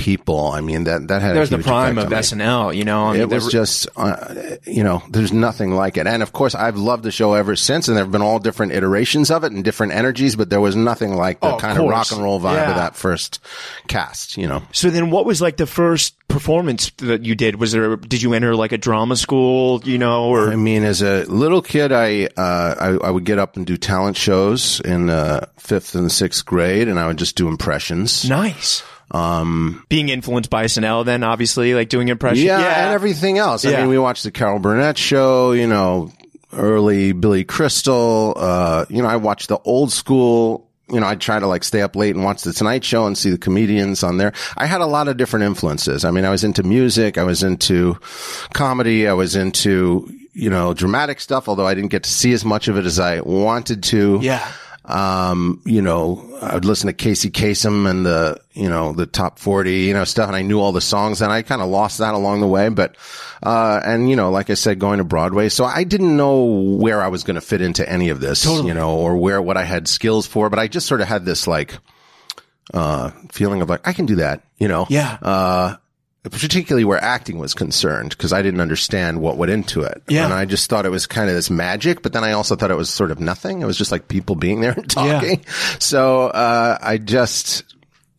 people. 0.00 0.48
I 0.48 0.60
mean, 0.62 0.84
that, 0.84 1.08
that 1.08 1.20
had 1.22 1.36
There's 1.36 1.52
a 1.52 1.58
the 1.58 1.62
prime 1.62 1.98
of. 1.98 2.08
SNL, 2.08 2.74
you 2.74 2.84
know. 2.84 3.04
I 3.08 3.12
mean, 3.12 3.20
It 3.22 3.28
there 3.28 3.36
was 3.38 3.52
just, 3.52 3.86
uh, 3.96 4.34
you 4.66 4.82
know, 4.82 5.02
there's 5.10 5.32
nothing 5.32 5.72
like 5.72 5.96
it. 5.98 6.06
And 6.06 6.22
of 6.22 6.32
course, 6.32 6.54
I've 6.54 6.76
loved 6.76 7.02
the 7.04 7.10
show 7.10 7.34
ever 7.34 7.54
since, 7.54 7.86
and 7.88 7.96
there 7.96 8.04
have 8.04 8.10
been 8.12 8.22
all 8.22 8.38
different 8.38 8.72
iterations 8.72 9.30
of 9.30 9.44
it 9.44 9.52
and 9.52 9.62
different 9.62 9.92
energies, 9.92 10.36
but 10.36 10.48
there 10.50 10.60
was 10.60 10.74
nothing 10.74 11.14
like 11.14 11.40
the 11.40 11.54
Oh, 11.54 11.58
kind 11.58 11.78
of 11.78 11.88
rock 11.88 12.10
and 12.12 12.22
roll 12.22 12.40
vibe 12.40 12.54
Yeah. 12.54 12.70
of 12.70 12.76
that 12.76 12.96
first 12.96 13.38
cast, 13.88 14.36
you 14.36 14.46
know. 14.48 14.62
So 14.72 14.88
then, 14.90 15.10
what 15.10 15.26
was 15.26 15.40
like 15.42 15.56
the 15.58 15.66
first 15.66 16.14
performance 16.28 16.90
that 16.98 17.24
you 17.24 17.34
did? 17.34 17.56
Was 17.60 17.72
there? 17.72 17.96
Did 17.96 18.22
you 18.22 18.32
enter 18.34 18.54
like 18.56 18.72
a 18.72 18.78
drama 18.78 19.16
school? 19.16 19.80
You 19.84 19.98
know, 19.98 20.24
or 20.24 20.50
I 20.50 20.56
mean, 20.56 20.82
as 20.84 21.02
a 21.02 21.24
little 21.24 21.60
kid, 21.62 21.92
I, 21.92 22.26
uh, 22.36 22.74
I, 23.02 23.08
I 23.08 23.10
would 23.10 23.24
get 23.24 23.38
up 23.38 23.56
and 23.56 23.66
do 23.66 23.76
talent 23.76 24.16
shows 24.16 24.80
in, 24.80 25.10
uh, 25.10 25.46
fifth 25.58 25.94
and 25.94 26.10
sixth 26.10 26.44
grade, 26.46 26.88
and 26.88 26.98
I 26.98 27.06
would 27.06 27.18
just 27.18 27.36
do 27.36 27.48
impressions. 27.48 28.28
nice. 28.28 28.82
Um, 29.10 29.84
being 29.88 30.08
influenced 30.08 30.50
by 30.50 30.64
SNL, 30.66 31.04
then 31.04 31.22
obviously, 31.24 31.74
like 31.74 31.88
doing 31.88 32.08
impressions. 32.08 32.44
Yeah, 32.44 32.58
and 32.60 32.94
everything 32.94 33.38
else. 33.38 33.64
I 33.64 33.70
Yeah. 33.70 33.80
mean, 33.80 33.88
we 33.88 33.98
watched 33.98 34.22
the 34.24 34.30
Carol 34.30 34.58
Burnett 34.60 34.96
show, 34.98 35.52
you 35.52 35.66
know, 35.66 36.12
early 36.52 37.12
Billy 37.12 37.44
Crystal. 37.44 38.34
Uh, 38.36 38.84
you 38.88 39.02
know, 39.02 39.08
I 39.08 39.16
watched 39.16 39.48
the 39.48 39.58
old 39.64 39.92
school. 39.92 40.66
You 40.92 40.98
know, 40.98 41.06
I'd 41.06 41.20
try 41.20 41.38
to 41.38 41.46
like 41.46 41.62
stay 41.62 41.82
up 41.82 41.94
late 41.94 42.16
and 42.16 42.24
watch 42.24 42.42
the 42.42 42.52
Tonight 42.52 42.82
Show 42.84 43.06
and 43.06 43.16
see 43.16 43.30
the 43.30 43.38
comedians 43.38 44.02
on 44.02 44.16
there. 44.16 44.32
I 44.56 44.66
had 44.66 44.80
a 44.80 44.86
lot 44.86 45.06
of 45.06 45.16
different 45.16 45.44
influences. 45.44 46.04
I 46.04 46.10
mean, 46.10 46.24
I 46.24 46.30
was 46.30 46.42
into 46.42 46.64
music. 46.64 47.16
I 47.16 47.22
was 47.22 47.44
into 47.44 47.96
comedy. 48.54 49.06
I 49.06 49.12
was 49.12 49.36
into, 49.36 50.12
you 50.34 50.50
know, 50.50 50.74
dramatic 50.74 51.20
stuff, 51.20 51.48
although 51.48 51.66
I 51.66 51.74
didn't 51.74 51.90
get 51.90 52.02
to 52.04 52.10
see 52.10 52.32
as 52.32 52.44
much 52.44 52.66
of 52.66 52.76
it 52.76 52.86
as 52.86 52.98
I 52.98 53.20
wanted 53.20 53.84
to. 53.84 54.18
Yeah. 54.20 54.44
Um, 54.84 55.60
you 55.66 55.82
know, 55.82 56.38
I 56.40 56.54
would 56.54 56.64
listen 56.64 56.86
to 56.86 56.92
Casey 56.92 57.30
Kasem 57.30 57.88
and 57.88 58.04
the, 58.04 58.40
you 58.52 58.68
know, 58.68 58.92
the 58.92 59.06
top 59.06 59.38
40, 59.38 59.72
you 59.72 59.92
know, 59.94 60.04
stuff. 60.04 60.28
And 60.28 60.36
I 60.36 60.42
knew 60.42 60.58
all 60.58 60.72
the 60.72 60.80
songs 60.80 61.20
and 61.20 61.30
I 61.30 61.42
kind 61.42 61.60
of 61.60 61.68
lost 61.68 61.98
that 61.98 62.14
along 62.14 62.40
the 62.40 62.46
way. 62.48 62.68
But, 62.70 62.96
uh, 63.42 63.80
and 63.84 64.08
you 64.08 64.16
know, 64.16 64.30
like 64.30 64.50
I 64.50 64.54
said, 64.54 64.78
going 64.78 64.98
to 64.98 65.04
Broadway. 65.04 65.48
So 65.48 65.64
I 65.64 65.84
didn't 65.84 66.16
know 66.16 66.44
where 66.44 67.02
I 67.02 67.08
was 67.08 67.24
going 67.24 67.34
to 67.34 67.40
fit 67.40 67.60
into 67.60 67.88
any 67.88 68.08
of 68.08 68.20
this, 68.20 68.44
you 68.46 68.74
know, 68.74 68.96
or 68.96 69.16
where, 69.16 69.40
what 69.40 69.56
I 69.56 69.64
had 69.64 69.86
skills 69.86 70.26
for. 70.26 70.48
But 70.48 70.58
I 70.58 70.66
just 70.66 70.86
sort 70.86 71.00
of 71.02 71.08
had 71.08 71.24
this 71.24 71.46
like, 71.46 71.76
uh, 72.72 73.10
feeling 73.30 73.60
of 73.60 73.68
like, 73.68 73.86
I 73.86 73.92
can 73.92 74.06
do 74.06 74.16
that, 74.16 74.44
you 74.58 74.68
know? 74.68 74.86
Yeah. 74.88 75.18
Uh, 75.20 75.76
particularly 76.22 76.84
where 76.84 77.02
acting 77.02 77.38
was 77.38 77.54
concerned, 77.54 78.10
because 78.10 78.32
I 78.32 78.42
didn't 78.42 78.60
understand 78.60 79.20
what 79.20 79.38
went 79.38 79.50
into 79.50 79.82
it. 79.82 80.02
Yeah. 80.08 80.24
And 80.24 80.34
I 80.34 80.44
just 80.44 80.68
thought 80.68 80.84
it 80.84 80.90
was 80.90 81.06
kind 81.06 81.30
of 81.30 81.34
this 81.34 81.48
magic, 81.48 82.02
but 82.02 82.12
then 82.12 82.24
I 82.24 82.32
also 82.32 82.56
thought 82.56 82.70
it 82.70 82.76
was 82.76 82.90
sort 82.90 83.10
of 83.10 83.20
nothing. 83.20 83.62
It 83.62 83.66
was 83.66 83.78
just 83.78 83.90
like 83.90 84.08
people 84.08 84.36
being 84.36 84.60
there 84.60 84.72
and 84.72 84.90
talking. 84.90 85.44
So, 85.78 86.26
uh, 86.26 86.76
I 86.80 86.98
just, 86.98 87.64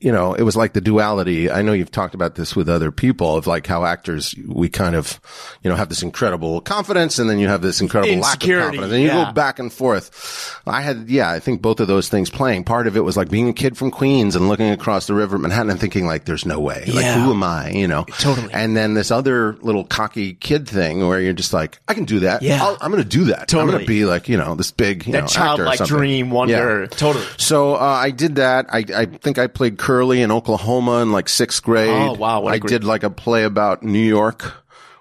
you 0.01 0.12
know, 0.12 0.34
it 0.34 0.41
was 0.41 0.55
like 0.55 0.74
the 0.74 0.81
duality. 0.81 1.51
I 1.51 1.62
know 1.62 1.74
you've 1.74 1.91
talked 1.91 2.15
about 2.15 2.34
this 2.34 2.55
with 2.55 2.67
other 2.67 2.91
people 2.91 3.38
of 3.38 3.46
like 3.46 3.67
how 3.67 3.86
actors, 3.86 4.34
we 4.48 4.67
kind 4.67 4.96
of, 4.96 5.22
you 5.62 5.70
know, 5.70 5.75
have 5.75 5.89
this 5.89 6.01
incredible 6.01 6.60
confidence 6.60 7.20
and 7.20 7.29
then 7.29 7.38
you 7.38 7.48
have 7.48 7.62
this 7.62 7.81
incredible 7.81 8.20
lack 8.20 8.43
of 8.43 8.50
confidence 8.50 8.91
and 8.91 9.01
you 9.01 9.10
yeah. 9.10 9.25
go 9.25 9.31
back 9.31 9.60
and 9.60 9.72
forth. 9.72 10.60
I 10.65 10.81
had, 10.81 11.08
yeah, 11.08 11.29
I 11.29 11.39
think 11.39 11.62
both 11.62 11.79
of 11.79 11.88
those 11.88 12.10
things 12.10 12.31
playing. 12.31 12.63
Part 12.63 12.88
of 12.88 12.98
it 12.98 13.01
was 13.01 13.15
like 13.15 13.29
being 13.29 13.48
a 13.48 13.53
kid 13.53 13.77
from 13.77 13.91
Queens 13.91 14.36
and 14.36 14.50
looking 14.50 14.72
across 14.72 15.05
the 15.05 15.13
river 15.13 15.36
at 15.36 15.41
Manhattan 15.41 15.70
and 15.70 15.79
thinking 15.79 16.08
like, 16.08 16.25
there's 16.25 16.48
no 16.48 16.60
way. 16.60 16.84
Like, 16.88 17.05
Yeah. 17.05 17.24
who 17.24 17.31
am 17.31 17.43
I? 17.43 17.70
You 17.70 17.88
know? 17.88 18.05
Totally. 18.05 18.51
And 18.53 18.75
then 18.75 18.96
this 18.96 19.12
other 19.12 19.53
little 19.62 19.84
cocky 19.84 20.34
kid 20.34 20.67
thing 20.67 21.08
where 21.08 21.22
you're 21.22 21.34
just 21.34 21.53
like, 21.53 21.79
I 21.88 21.93
can 21.93 22.05
do 22.05 22.22
that. 22.22 22.41
Yeah. 22.41 22.63
I'll, 22.63 22.77
I'm 22.81 22.89
going 22.89 23.03
to 23.03 23.08
do 23.10 23.25
that. 23.25 23.48
Totally. 23.48 23.62
I'm 23.62 23.67
going 23.67 23.81
to 23.81 23.88
be 23.88 24.05
like, 24.05 24.27
you 24.27 24.38
know, 24.38 24.55
this 24.55 24.72
big, 24.72 25.05
you 25.05 25.13
That 25.13 25.22
know, 25.22 25.27
childlike 25.27 25.86
dream, 25.86 26.31
wonder. 26.31 26.81
Yeah. 26.81 26.88
Totally. 26.88 27.25
So, 27.38 27.75
uh, 27.75 27.79
I 27.79 28.10
did 28.10 28.36
that. 28.38 28.65
I, 28.74 28.84
I 28.96 29.05
think 29.05 29.38
I 29.38 29.46
played 29.46 29.77
Curly 29.91 30.21
in 30.21 30.31
Oklahoma 30.31 31.01
in 31.01 31.12
like 31.12 31.27
sixth 31.27 31.62
grade. 31.63 31.89
Oh, 31.89 32.13
wow, 32.13 32.45
I 32.45 32.60
great- 32.60 32.69
did 32.69 32.83
like 32.86 33.03
a 33.03 33.10
play 33.10 33.43
about 33.43 33.83
New 33.83 34.00
York 34.00 34.53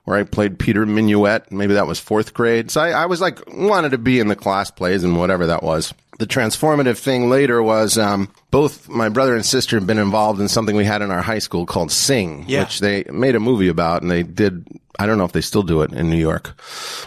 where 0.03 0.19
I 0.19 0.25
played 0.25 0.59
Peter 0.59 0.85
Minuit. 0.85 1.53
Maybe 1.53 1.75
that 1.75 1.87
was 1.87 2.01
fourth 2.01 2.35
grade. 2.35 2.73
So 2.73 2.81
I, 2.81 2.91
I 2.91 3.07
was 3.07 3.21
like, 3.21 3.39
wanted 3.47 3.91
to 3.91 3.99
be 3.99 4.19
in 4.19 4.27
the 4.27 4.35
class 4.35 4.69
plays 4.73 5.05
and 5.05 5.17
whatever 5.17 5.47
that 5.47 5.63
was. 5.63 5.95
The 6.19 6.27
transformative 6.27 6.99
thing 6.99 7.31
later 7.31 7.63
was, 7.63 7.97
um, 7.99 8.33
both 8.51 8.89
my 8.89 9.09
brother 9.11 9.37
and 9.37 9.47
sister 9.47 9.77
have 9.79 9.87
been 9.87 9.99
involved 9.99 10.41
in 10.41 10.49
something 10.49 10.75
we 10.75 10.85
had 10.85 11.03
in 11.03 11.13
our 11.13 11.23
high 11.23 11.39
school 11.39 11.67
called 11.67 11.93
Sing, 11.93 12.45
Yeah. 12.49 12.61
which 12.65 12.81
they 12.81 13.05
made 13.13 13.37
a 13.37 13.41
movie 13.41 13.69
about 13.69 14.03
and 14.03 14.11
they 14.11 14.25
did, 14.25 14.67
I 14.99 15.07
don't 15.07 15.19
know 15.19 15.25
if 15.25 15.33
they 15.33 15.41
still 15.41 15.63
do 15.63 15.83
it 15.83 15.93
in 15.93 16.11
New 16.11 16.17
York, 16.19 16.53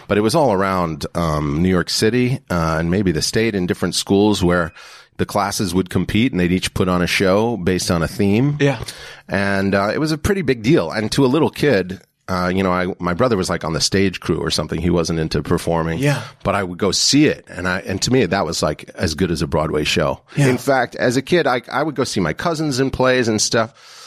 but 0.07 0.17
it 0.17 0.21
was 0.21 0.35
all 0.35 0.53
around, 0.53 1.05
um, 1.15 1.61
New 1.61 1.69
York 1.69 1.89
City, 1.89 2.39
uh, 2.49 2.77
and 2.79 2.89
maybe 2.89 3.11
the 3.11 3.21
state 3.21 3.55
in 3.55 3.67
different 3.67 3.93
schools 3.95 4.41
where 4.41 4.71
the 5.17 5.25
classes 5.25 5.73
would 5.73 5.89
compete 5.89 6.31
and 6.31 6.39
they'd 6.39 6.51
each 6.51 6.73
put 6.73 6.87
on 6.87 7.01
a 7.01 7.07
show 7.07 7.57
based 7.57 7.91
on 7.91 8.01
a 8.01 8.07
theme. 8.07 8.57
Yeah. 8.59 8.83
And, 9.27 9.75
uh, 9.75 9.91
it 9.93 9.99
was 9.99 10.11
a 10.11 10.17
pretty 10.17 10.41
big 10.41 10.63
deal. 10.63 10.91
And 10.91 11.11
to 11.13 11.25
a 11.25 11.27
little 11.27 11.49
kid, 11.49 12.01
uh, 12.27 12.51
you 12.53 12.63
know, 12.63 12.71
I, 12.71 12.93
my 12.99 13.13
brother 13.13 13.35
was 13.35 13.49
like 13.49 13.63
on 13.63 13.73
the 13.73 13.81
stage 13.81 14.19
crew 14.19 14.39
or 14.39 14.49
something. 14.49 14.81
He 14.81 14.89
wasn't 14.89 15.19
into 15.19 15.43
performing. 15.43 15.99
Yeah. 15.99 16.23
But 16.43 16.55
I 16.55 16.63
would 16.63 16.79
go 16.79 16.91
see 16.91 17.25
it. 17.25 17.45
And 17.49 17.67
I, 17.67 17.79
and 17.79 18.01
to 18.01 18.11
me, 18.11 18.25
that 18.25 18.45
was 18.45 18.63
like 18.63 18.89
as 18.95 19.13
good 19.13 19.29
as 19.29 19.41
a 19.41 19.47
Broadway 19.47 19.83
show. 19.83 20.21
Yeah. 20.37 20.47
In 20.47 20.57
fact, 20.57 20.95
as 20.95 21.17
a 21.17 21.21
kid, 21.21 21.47
I, 21.47 21.61
I 21.71 21.83
would 21.83 21.95
go 21.95 22.03
see 22.03 22.19
my 22.19 22.33
cousins 22.33 22.79
in 22.79 22.91
plays 22.91 23.27
and 23.27 23.41
stuff 23.41 24.01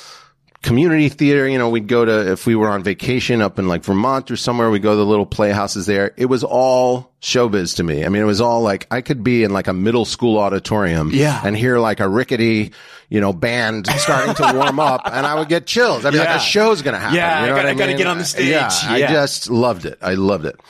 community 0.63 1.09
theater, 1.09 1.49
you 1.49 1.59
know, 1.59 1.69
we'd 1.69 1.87
go 1.87 2.05
to, 2.05 2.33
if 2.33 2.45
we 2.45 2.57
were 2.57 2.69
on 2.69 2.83
vacation 2.83 3.41
up 3.41 3.59
in 3.59 3.69
like 3.69 3.85
Vermont 3.85 4.31
or 4.33 4.37
somewhere, 4.37 4.69
we'd 4.69 4.83
go 4.83 4.91
to 4.91 4.97
the 4.97 5.07
little 5.07 5.27
playhouses 5.27 5.87
there. 5.87 6.13
It 6.17 6.27
was 6.27 6.43
all 6.43 7.13
showbiz 7.23 7.77
to 7.77 7.83
me. 7.83 8.05
I 8.05 8.09
mean, 8.09 8.23
it 8.23 8.27
was 8.27 8.41
all 8.41 8.61
like, 8.63 8.87
I 8.91 9.01
could 9.01 9.25
be 9.25 9.43
in 9.43 9.51
like 9.53 9.67
a 9.69 9.73
middle 9.73 10.05
school 10.05 10.39
auditorium 10.39 11.11
Yeah. 11.13 11.41
and 11.45 11.57
hear 11.57 11.79
like 11.79 11.99
a 12.01 12.09
rickety, 12.09 12.73
you 13.09 13.21
know, 13.21 13.33
band 13.33 13.87
starting 13.99 14.35
to 14.35 14.53
warm 14.55 14.79
up 14.79 15.03
and 15.07 15.27
I 15.27 15.35
would 15.37 15.49
get 15.49 15.67
chills. 15.67 16.05
I'd 16.05 16.13
be 16.13 16.19
like, 16.19 16.29
a 16.29 16.39
show's 16.39 16.83
going 16.83 16.95
to 16.95 17.01
happen. 17.01 17.17
Yeah, 17.17 17.41
you 17.41 17.47
know 17.47 17.53
I 17.55 17.57
gotta- 17.57 17.69
I 17.69 17.71
I 17.71 17.75
gotta 17.75 17.89
mean? 17.89 17.97
get 17.99 18.07
on 18.07 18.19
the 18.19 18.25
stage. 18.25 18.49
Yeah, 18.49 18.69
I 18.85 19.01
just 19.01 19.51
loved 19.51 19.87
it. 19.87 19.99
I 20.03 20.15
loved 20.15 20.45
it. 20.45 20.61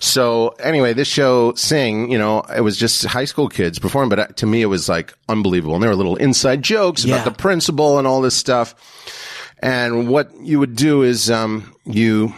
So 0.00 0.48
anyway, 0.60 0.92
this 0.92 1.08
show, 1.08 1.54
Sing, 1.54 2.12
you 2.12 2.18
know, 2.18 2.42
it 2.54 2.60
was 2.60 2.76
just 2.76 3.04
high 3.06 3.24
school 3.24 3.48
kids 3.48 3.78
performing, 3.78 4.10
but 4.10 4.18
uh, 4.18 4.26
to 4.34 4.46
me, 4.46 4.62
it 4.62 4.66
was 4.66 4.88
like 4.88 5.14
unbelievable. 5.28 5.74
And 5.74 5.82
there 5.82 5.90
were 5.90 5.96
little 5.96 6.16
inside 6.16 6.62
jokes 6.62 7.04
Yeah. 7.04 7.14
about 7.16 7.24
the 7.24 7.30
principal 7.42 7.98
and 7.98 8.06
all 8.06 8.20
this 8.20 8.34
stuff. 8.36 8.74
And 9.60 10.08
what 10.08 10.30
you 10.42 10.58
would 10.58 10.76
do 10.76 11.02
is, 11.02 11.30
um, 11.30 11.74
you 11.86 12.34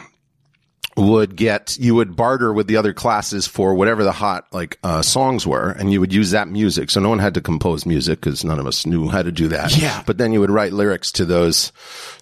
would 0.96 1.36
get, 1.36 1.76
you 1.78 1.94
would 1.94 2.16
barter 2.16 2.52
with 2.52 2.66
the 2.66 2.76
other 2.76 2.94
classes 2.94 3.46
for 3.46 3.74
whatever 3.74 4.02
the 4.02 4.12
hot, 4.12 4.46
like, 4.52 4.78
uh, 4.82 5.02
songs 5.02 5.46
were, 5.46 5.70
and 5.70 5.92
you 5.92 6.00
would 6.00 6.12
use 6.12 6.30
that 6.30 6.48
music. 6.48 6.88
So 6.90 7.00
no 7.00 7.10
one 7.10 7.18
had 7.18 7.34
to 7.34 7.42
compose 7.42 7.84
music 7.84 8.20
because 8.20 8.44
none 8.44 8.58
of 8.58 8.66
us 8.66 8.86
knew 8.86 9.08
how 9.08 9.22
to 9.22 9.30
do 9.30 9.48
that. 9.48 9.76
Yeah. 9.76 10.02
But 10.06 10.16
then 10.16 10.32
you 10.32 10.40
would 10.40 10.50
write 10.50 10.72
lyrics 10.72 11.12
to 11.12 11.26
those 11.26 11.70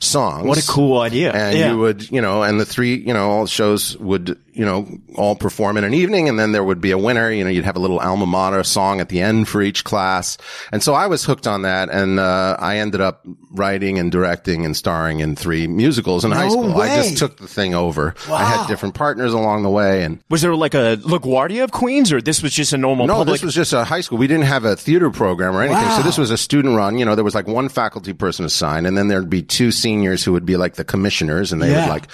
songs. 0.00 0.46
What 0.46 0.58
a 0.58 0.66
cool 0.66 1.00
idea. 1.00 1.30
And 1.32 1.56
yeah. 1.56 1.70
you 1.70 1.78
would, 1.78 2.10
you 2.10 2.20
know, 2.20 2.42
and 2.42 2.58
the 2.58 2.64
three, 2.64 2.96
you 2.96 3.14
know, 3.14 3.30
all 3.30 3.46
shows 3.46 3.96
would, 3.98 4.38
you 4.54 4.64
know, 4.64 4.86
all 5.16 5.34
perform 5.36 5.76
in 5.76 5.84
an 5.84 5.92
evening 5.92 6.28
and 6.28 6.38
then 6.38 6.52
there 6.52 6.64
would 6.64 6.80
be 6.80 6.90
a 6.92 6.98
winner. 6.98 7.30
You 7.30 7.44
know, 7.44 7.50
you'd 7.50 7.64
have 7.64 7.76
a 7.76 7.80
little 7.80 7.98
alma 7.98 8.24
mater 8.26 8.62
song 8.64 9.00
at 9.00 9.08
the 9.08 9.20
end 9.20 9.48
for 9.48 9.60
each 9.62 9.84
class. 9.84 10.38
And 10.72 10.82
so 10.82 10.94
I 10.94 11.06
was 11.08 11.24
hooked 11.24 11.46
on 11.46 11.62
that 11.62 11.90
and, 11.90 12.18
uh, 12.18 12.56
I 12.58 12.78
ended 12.78 13.00
up 13.00 13.26
writing 13.50 13.98
and 13.98 14.10
directing 14.12 14.64
and 14.64 14.76
starring 14.76 15.20
in 15.20 15.36
three 15.36 15.66
musicals 15.66 16.24
in 16.24 16.30
high 16.30 16.48
school. 16.48 16.80
I 16.80 17.02
just 17.02 17.18
took 17.18 17.36
the 17.36 17.46
thing 17.48 17.74
over. 17.74 18.14
I 18.30 18.44
had 18.44 18.66
different 18.66 18.94
partners 18.94 19.32
along 19.32 19.62
the 19.64 19.70
way 19.70 20.02
and 20.04 20.20
was 20.30 20.42
there 20.42 20.54
like 20.54 20.74
a 20.74 20.96
LaGuardia 21.02 21.64
of 21.64 21.72
Queens, 21.72 22.12
or 22.12 22.20
this 22.22 22.42
was 22.42 22.52
just 22.52 22.72
a 22.72 22.78
normal 22.78 23.06
no, 23.06 23.14
public? 23.18 23.34
this 23.34 23.42
was 23.42 23.54
just 23.54 23.72
a 23.72 23.84
high 23.84 24.00
school. 24.00 24.18
We 24.18 24.26
didn't 24.26 24.44
have 24.46 24.64
a 24.64 24.76
theater 24.76 25.10
program 25.10 25.56
or 25.56 25.62
anything. 25.62 25.82
Wow. 25.82 25.96
So 25.98 26.02
this 26.02 26.16
was 26.18 26.30
a 26.30 26.38
student 26.38 26.76
run. 26.76 26.96
You 26.98 27.04
know, 27.04 27.14
there 27.14 27.24
was 27.24 27.34
like 27.34 27.46
one 27.48 27.68
faculty 27.68 28.12
person 28.12 28.44
assigned 28.44 28.86
and 28.86 28.96
then 28.96 29.08
there'd 29.08 29.30
be 29.30 29.42
two 29.42 29.70
seniors 29.72 30.24
who 30.24 30.32
would 30.32 30.46
be 30.46 30.56
like 30.56 30.74
the 30.74 30.84
commissioners 30.84 31.52
and 31.52 31.60
they 31.60 31.70
Yeah. 31.70 31.86
would 31.86 31.90
like 31.90 32.04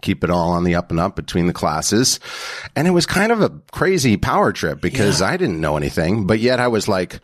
keep 0.00 0.24
it 0.24 0.30
all 0.30 0.50
on 0.50 0.64
the 0.64 0.74
up 0.74 0.90
and 0.90 1.00
up 1.00 1.16
between 1.16 1.46
the 1.46 1.52
classes. 1.52 2.20
And 2.76 2.86
it 2.86 2.92
was 2.92 3.06
kind 3.06 3.32
of 3.32 3.40
a 3.40 3.52
crazy 3.72 4.16
power 4.16 4.52
trip 4.52 4.80
because 4.80 5.22
I 5.22 5.36
didn't 5.36 5.60
know 5.60 5.76
anything, 5.76 6.26
but 6.26 6.40
yet 6.40 6.60
I 6.60 6.68
was 6.68 6.88
like, 6.88 7.20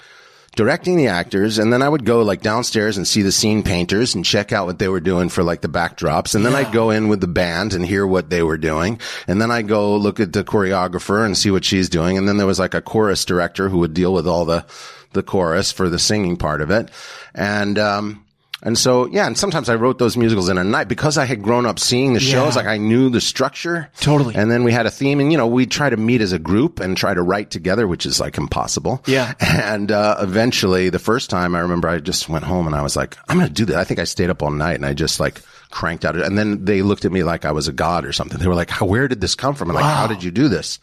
directing 0.57 0.97
the 0.97 1.09
actors 1.09 1.59
and 1.59 1.71
then 1.71 1.83
I 1.83 1.89
would 1.89 2.07
go 2.07 2.23
like 2.23 2.41
downstairs 2.41 2.97
and 2.97 3.07
see 3.07 3.21
the 3.21 3.31
scene 3.31 3.63
painters 3.63 4.15
and 4.15 4.25
check 4.25 4.53
out 4.53 4.67
what 4.67 4.79
they 4.79 4.89
were 4.89 5.01
doing 5.01 5.29
for 5.29 5.43
like 5.43 5.61
the 5.61 5.69
backdrops. 5.69 6.35
And 6.35 6.45
then 6.45 6.55
I'd 6.55 6.73
go 6.73 6.91
in 6.91 7.09
with 7.09 7.21
the 7.21 7.29
band 7.29 7.75
and 7.75 7.85
hear 7.85 8.07
what 8.07 8.31
they 8.31 8.43
were 8.43 8.57
doing. 8.57 8.99
And 9.29 9.41
then 9.41 9.51
I'd 9.51 9.69
go 9.69 9.97
look 9.97 10.19
at 10.19 10.33
the 10.33 10.45
choreographer 10.45 11.25
and 11.25 11.37
see 11.37 11.51
what 11.51 11.65
she's 11.65 11.91
doing. 11.91 12.17
And 12.17 12.27
then 12.27 12.39
there 12.39 12.47
was 12.47 12.59
like 12.59 12.73
a 12.73 12.81
chorus 12.81 13.27
director 13.27 13.69
who 13.69 13.79
would 13.79 13.93
deal 13.93 14.15
with 14.15 14.27
all 14.27 14.47
the, 14.47 14.65
the 15.13 15.23
chorus 15.23 15.73
for 15.73 15.91
the 15.91 15.99
singing 15.99 16.39
part 16.39 16.63
of 16.63 16.71
it. 16.71 16.91
And, 17.35 17.79
um, 17.79 18.26
and 18.63 18.79
so, 18.79 19.07
yeah, 19.07 19.27
and 19.27 19.37
sometimes 19.37 19.69
I 19.69 19.75
wrote 19.75 19.99
those 19.99 20.17
musicals 20.17 20.49
in 20.49 20.57
a 20.57 20.65
night 20.65 20.89
because 20.89 21.19
I 21.19 21.27
had 21.27 21.43
grown 21.43 21.67
up 21.67 21.79
seeing 21.79 22.15
the 22.15 22.21
shows. 22.21 22.55
Yeah. 22.55 22.63
Like 22.63 22.67
I 22.67 22.79
knew 22.79 23.11
the 23.11 23.21
structure. 23.21 23.91
Totally. 24.01 24.35
And 24.35 24.51
then 24.51 24.65
we 24.65 24.73
had 24.73 24.87
a 24.87 24.91
theme 24.91 25.21
and, 25.21 25.31
you 25.31 25.37
know, 25.37 25.47
we'd 25.47 25.71
try 25.71 25.91
to 25.91 25.97
meet 25.97 26.23
as 26.23 26.33
a 26.33 26.39
group 26.39 26.81
and 26.81 26.97
try 26.97 27.13
to 27.13 27.23
write 27.23 27.51
together, 27.51 27.87
which 27.87 28.07
is 28.07 28.19
like 28.19 28.39
impossible. 28.39 29.03
Yeah. 29.07 29.35
And, 29.67 29.91
uh, 29.91 30.17
eventually 30.21 30.91
the 30.91 30.99
first 30.99 31.29
time 31.29 31.55
I 31.55 31.61
remember 31.61 31.89
I 31.89 31.99
just 31.99 32.29
went 32.29 32.45
home 32.45 32.67
and 32.67 32.77
I 32.77 32.83
was 32.83 32.95
like, 32.95 33.17
I'm 33.29 33.37
going 33.37 33.49
to 33.49 33.55
do 33.55 33.65
that. 33.67 33.79
I 33.79 33.85
think 33.85 34.01
I 34.01 34.05
stayed 34.05 34.31
up 34.31 34.43
all 34.43 34.51
night 34.51 34.77
and 34.77 34.87
I 34.87 34.95
just 34.95 35.19
like 35.19 35.41
cranked 35.71 36.05
out 36.05 36.17
it. 36.17 36.23
And 36.23 36.39
then 36.39 36.65
they 36.65 36.83
looked 36.83 37.05
at 37.05 37.13
me 37.13 37.23
like 37.25 37.45
I 37.45 37.53
was 37.53 37.69
a 37.69 37.73
god 37.73 38.05
or 38.05 38.13
something. 38.13 38.39
They 38.39 38.47
were 38.47 38.55
like, 38.55 38.71
where 38.81 39.09
did 39.09 39.21
this 39.21 39.35
come 39.35 39.55
from? 39.55 39.71
And 39.71 39.77
like, 39.77 39.85
how 39.85 40.07
did 40.07 40.23
you 40.23 40.31
do 40.31 40.49
this? 40.49 40.79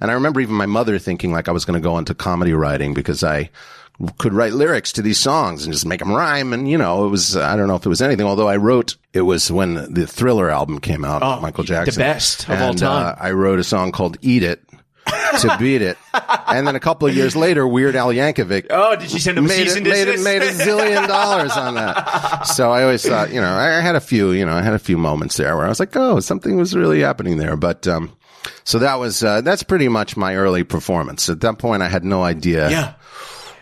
And 0.00 0.10
I 0.10 0.14
remember 0.14 0.40
even 0.40 0.54
my 0.54 0.66
mother 0.66 0.98
thinking 0.98 1.32
like 1.32 1.48
I 1.48 1.52
was 1.52 1.64
going 1.64 1.80
to 1.80 1.84
go 1.84 1.98
into 1.98 2.14
comedy 2.14 2.52
writing 2.52 2.94
because 2.94 3.22
I, 3.22 3.50
could 4.18 4.32
write 4.32 4.52
lyrics 4.52 4.92
to 4.92 5.02
these 5.02 5.18
songs 5.18 5.64
and 5.64 5.72
just 5.72 5.86
make 5.86 6.00
them 6.00 6.12
rhyme. 6.12 6.52
And, 6.52 6.68
you 6.68 6.78
know, 6.78 7.04
it 7.06 7.08
was, 7.08 7.36
I 7.36 7.56
don't 7.56 7.68
know 7.68 7.76
if 7.76 7.86
it 7.86 7.88
was 7.88 8.02
anything, 8.02 8.26
although 8.26 8.48
I 8.48 8.56
wrote, 8.56 8.96
it 9.12 9.22
was 9.22 9.50
when 9.50 9.92
the 9.94 10.06
Thriller 10.06 10.50
album 10.50 10.80
came 10.80 11.04
out, 11.04 11.22
Oh, 11.22 11.40
Michael 11.40 11.64
Jackson. 11.64 11.94
the 11.94 11.98
best 12.00 12.48
of 12.48 12.60
all 12.60 12.74
time. 12.74 13.06
Uh, 13.06 13.14
I 13.18 13.30
wrote 13.32 13.58
a 13.58 13.64
song 13.64 13.92
called 13.92 14.18
Eat 14.22 14.42
It. 14.42 14.62
to 15.40 15.56
beat 15.58 15.82
it, 15.82 15.98
and 16.46 16.64
then 16.64 16.76
a 16.76 16.80
couple 16.80 17.08
of 17.08 17.16
years 17.16 17.34
later, 17.34 17.66
Weird 17.66 17.96
Al 17.96 18.10
Yankovic 18.10 18.66
Oh, 18.70 18.94
did 18.94 19.12
you 19.12 19.18
send 19.18 19.36
him 19.36 19.46
a 19.46 19.48
made 19.48 19.66
it, 19.66 19.82
made 19.82 20.06
it, 20.06 20.20
made 20.20 20.42
a 20.42 20.50
zillion 20.52 21.08
dollars 21.08 21.56
on 21.56 21.74
that. 21.74 22.42
So 22.46 22.70
I 22.70 22.82
always 22.84 23.04
thought, 23.04 23.32
you 23.32 23.40
know, 23.40 23.52
I 23.52 23.80
had 23.80 23.96
a 23.96 24.00
few, 24.00 24.30
you 24.30 24.46
know, 24.46 24.52
I 24.52 24.62
had 24.62 24.74
a 24.74 24.78
few 24.78 24.96
moments 24.96 25.36
there 25.38 25.56
where 25.56 25.64
I 25.66 25.68
was 25.68 25.80
like, 25.80 25.96
oh, 25.96 26.20
something 26.20 26.56
was 26.56 26.76
really 26.76 27.00
happening 27.00 27.36
there. 27.38 27.56
But, 27.56 27.88
um, 27.88 28.12
so 28.62 28.78
that 28.78 29.00
was, 29.00 29.24
uh, 29.24 29.40
that's 29.40 29.64
pretty 29.64 29.88
much 29.88 30.16
my 30.16 30.36
early 30.36 30.62
performance. 30.62 31.28
At 31.28 31.40
that 31.40 31.58
point, 31.58 31.82
I 31.82 31.88
had 31.88 32.04
no 32.04 32.22
idea 32.22 32.70
yeah. 32.70 32.94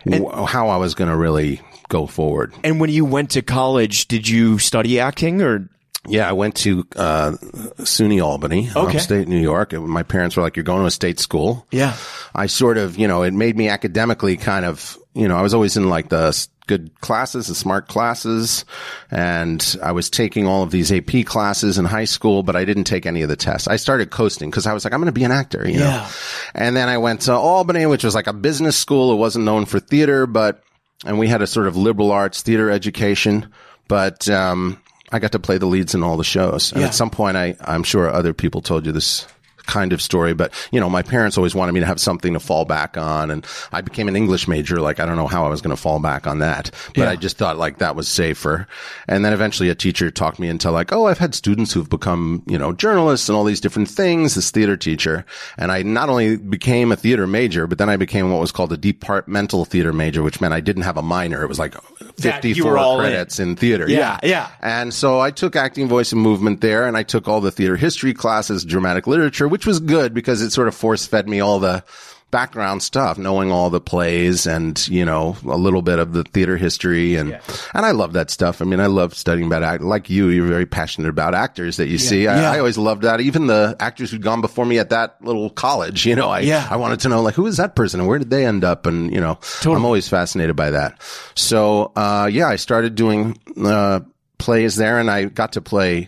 Wh- 0.05 0.45
how 0.47 0.69
I 0.69 0.77
was 0.77 0.95
going 0.95 1.09
to 1.09 1.15
really 1.17 1.61
go 1.89 2.05
forward. 2.07 2.53
And 2.63 2.79
when 2.79 2.89
you 2.89 3.05
went 3.05 3.31
to 3.31 3.41
college, 3.41 4.07
did 4.07 4.27
you 4.27 4.57
study 4.59 4.99
acting 4.99 5.41
or? 5.41 5.67
Yeah, 6.07 6.27
I 6.27 6.31
went 6.31 6.55
to, 6.55 6.83
uh, 6.95 7.33
SUNY 7.77 8.23
Albany, 8.23 8.69
Okay. 8.75 8.97
upstate 8.97 9.27
New 9.27 9.39
York. 9.39 9.71
My 9.73 10.01
parents 10.01 10.35
were 10.35 10.41
like, 10.41 10.55
you're 10.55 10.63
going 10.63 10.79
to 10.81 10.87
a 10.87 10.91
state 10.91 11.19
school. 11.19 11.67
Yeah. 11.69 11.95
I 12.33 12.47
sort 12.47 12.79
of, 12.79 12.97
you 12.97 13.07
know, 13.07 13.21
it 13.21 13.33
made 13.35 13.55
me 13.55 13.69
academically 13.69 14.35
kind 14.35 14.65
of, 14.65 14.97
you 15.13 15.27
know, 15.27 15.37
I 15.37 15.43
was 15.43 15.53
always 15.53 15.77
in 15.77 15.89
like 15.89 16.09
the 16.09 16.31
good 16.71 17.01
classes, 17.01 17.47
the 17.47 17.55
smart 17.55 17.87
classes, 17.89 18.63
and 19.09 19.75
I 19.83 19.91
was 19.91 20.09
taking 20.09 20.47
all 20.47 20.63
of 20.63 20.71
these 20.71 20.91
AP 20.91 21.25
classes 21.25 21.77
in 21.77 21.83
high 21.85 22.05
school, 22.05 22.43
but 22.43 22.55
I 22.55 22.63
didn't 22.63 22.85
take 22.85 23.05
any 23.05 23.21
of 23.23 23.29
the 23.29 23.35
tests. 23.35 23.67
I 23.67 23.75
started 23.75 24.09
coasting 24.09 24.49
because 24.49 24.65
I 24.65 24.73
was 24.73 24.85
like, 24.85 24.93
I'm 24.93 24.99
going 25.01 25.07
to 25.07 25.11
be 25.19 25.25
an 25.25 25.31
actor, 25.31 25.67
you 25.69 25.79
know. 25.79 26.07
And 26.55 26.75
then 26.75 26.87
I 26.87 26.97
went 26.97 27.21
to 27.21 27.33
Albany, 27.33 27.85
which 27.85 28.03
was 28.05 28.15
like 28.15 28.27
a 28.27 28.33
business 28.33 28.77
school. 28.77 29.11
It 29.11 29.17
wasn't 29.17 29.43
known 29.45 29.65
for 29.65 29.79
theater, 29.81 30.25
but, 30.27 30.63
and 31.05 31.19
we 31.19 31.27
had 31.27 31.41
a 31.41 31.47
sort 31.47 31.67
of 31.67 31.75
liberal 31.75 32.11
arts 32.11 32.41
theater 32.41 32.69
education, 32.71 33.51
but, 33.87 34.29
um, 34.29 34.81
I 35.11 35.19
got 35.19 35.33
to 35.33 35.39
play 35.39 35.57
the 35.57 35.65
leads 35.65 35.93
in 35.93 36.03
all 36.03 36.15
the 36.15 36.23
shows. 36.23 36.71
And 36.71 36.81
Yeah. 36.81 36.87
at 36.87 36.93
some 36.95 37.09
point, 37.09 37.35
I, 37.35 37.57
I'm 37.59 37.83
sure 37.83 38.09
other 38.09 38.33
people 38.33 38.61
told 38.61 38.85
you 38.85 38.93
this 38.93 39.27
kind 39.65 39.93
of 39.93 40.01
story, 40.01 40.33
but 40.33 40.53
you 40.71 40.79
know, 40.79 40.89
my 40.89 41.01
parents 41.01 41.37
always 41.37 41.55
wanted 41.55 41.71
me 41.73 41.79
to 41.79 41.85
have 41.85 41.99
something 41.99 42.33
to 42.33 42.39
fall 42.39 42.65
back 42.65 42.97
on. 42.97 43.31
And 43.31 43.45
I 43.71 43.81
became 43.81 44.07
an 44.07 44.15
English 44.15 44.47
major. 44.47 44.79
Like, 44.81 44.99
I 44.99 45.05
don't 45.05 45.15
know 45.17 45.27
how 45.27 45.45
I 45.45 45.49
was 45.49 45.61
going 45.61 45.75
to 45.75 45.81
fall 45.81 45.99
back 45.99 46.27
on 46.27 46.39
that, 46.39 46.71
but 46.95 47.03
Yeah. 47.03 47.09
I 47.09 47.15
just 47.15 47.37
thought 47.37 47.57
like 47.57 47.79
that 47.79 47.95
was 47.95 48.07
safer. 48.07 48.67
And 49.07 49.23
then 49.25 49.33
eventually 49.33 49.69
a 49.69 49.75
teacher 49.75 50.09
talked 50.11 50.39
me 50.39 50.47
into 50.47 50.71
like, 50.71 50.91
oh, 50.91 51.07
I've 51.07 51.17
had 51.17 51.35
students 51.35 51.73
who've 51.73 51.89
become, 51.89 52.43
you 52.47 52.57
know, 52.57 52.73
journalists 52.73 53.29
and 53.29 53.35
all 53.35 53.43
these 53.43 53.61
different 53.61 53.89
things, 53.89 54.35
this 54.35 54.51
theater 54.51 54.77
teacher. 54.77 55.25
And 55.57 55.71
I 55.71 55.81
not 55.83 56.09
only 56.09 56.37
became 56.37 56.91
a 56.91 56.95
theater 56.95 57.27
major, 57.27 57.67
but 57.67 57.77
then 57.77 57.89
I 57.89 57.97
became 57.97 58.31
what 58.31 58.39
was 58.39 58.51
called 58.51 58.71
a 58.73 58.77
departmental 58.77 59.65
theater 59.65 59.93
major, 59.93 60.23
which 60.23 60.41
meant 60.41 60.53
I 60.53 60.59
didn't 60.61 60.83
have 60.83 60.97
a 60.97 61.01
minor. 61.01 61.43
It 61.43 61.47
was 61.47 61.59
like 61.59 61.75
54 62.17 62.71
were 62.71 62.77
all 62.77 62.99
in. 62.99 63.07
credits 63.11 63.39
in 63.39 63.55
theater. 63.55 63.89
Yeah, 63.89 64.19
yeah. 64.23 64.49
And 64.61 64.93
so 64.93 65.19
I 65.19 65.31
took 65.31 65.55
acting, 65.55 65.87
voice, 65.87 66.11
and 66.11 66.21
movement 66.21 66.61
there, 66.61 66.87
and 66.87 66.95
I 66.97 67.03
took 67.03 67.27
all 67.27 67.41
the 67.41 67.51
theater 67.51 67.75
history 67.75 68.13
classes, 68.13 68.63
dramatic 68.65 69.07
literature, 69.07 69.47
which 69.51 69.65
was 69.67 69.79
good 69.79 70.13
because 70.13 70.41
it 70.41 70.49
sort 70.51 70.67
of 70.67 70.73
force 70.75 71.05
fed 71.05 71.29
me 71.29 71.39
all 71.41 71.59
the 71.59 71.83
background 72.31 72.81
stuff, 72.81 73.17
knowing 73.17 73.51
all 73.51 73.69
the 73.69 73.81
plays 73.81 74.47
and, 74.47 74.87
you 74.87 75.03
know, 75.03 75.35
a 75.43 75.57
little 75.57 75.81
bit 75.81 75.99
of 75.99 76.13
the 76.13 76.23
theater 76.23 76.55
history. 76.55 77.15
And, 77.17 77.37
and 77.73 77.85
I 77.85 77.91
love 77.91 78.13
that 78.13 78.29
stuff. 78.29 78.61
I 78.61 78.65
mean, 78.65 78.79
I 78.79 78.85
love 78.85 79.13
studying 79.15 79.47
about 79.47 79.63
act. 79.63 79.83
Like 79.83 80.09
you, 80.09 80.29
you're 80.29 80.47
very 80.47 80.65
passionate 80.65 81.09
about 81.09 81.35
actors 81.35 81.75
that 81.75 81.89
you 81.89 81.97
see. 81.97 82.27
I, 82.27 82.39
Yeah. 82.39 82.51
I 82.51 82.59
always 82.59 82.77
loved 82.77 83.01
that. 83.01 83.19
Even 83.19 83.47
the 83.47 83.75
actors 83.81 84.11
who'd 84.11 84.21
gone 84.21 84.39
before 84.39 84.65
me 84.65 84.79
at 84.79 84.91
that 84.91 85.21
little 85.21 85.49
college, 85.49 86.05
you 86.05 86.15
know, 86.15 86.29
I, 86.29 86.39
Yeah. 86.39 86.65
I 86.69 86.77
wanted 86.77 87.01
to 87.01 87.09
know, 87.09 87.21
like, 87.21 87.35
who 87.35 87.47
is 87.47 87.57
that 87.57 87.75
person 87.75 87.99
and 87.99 88.07
where 88.07 88.17
did 88.17 88.29
they 88.29 88.45
end 88.45 88.63
up? 88.63 88.85
And, 88.85 89.13
you 89.13 89.19
know, 89.19 89.37
I'm 89.65 89.83
always 89.83 90.07
fascinated 90.07 90.55
by 90.55 90.69
that. 90.69 91.01
So, 91.35 91.91
uh, 91.97 92.29
yeah, 92.31 92.47
I 92.47 92.55
started 92.55 92.95
doing, 92.95 93.37
uh, 93.61 93.99
plays 94.37 94.77
there 94.77 94.99
and 94.99 95.11
I 95.11 95.25
got 95.25 95.51
to 95.53 95.61
play, 95.61 96.07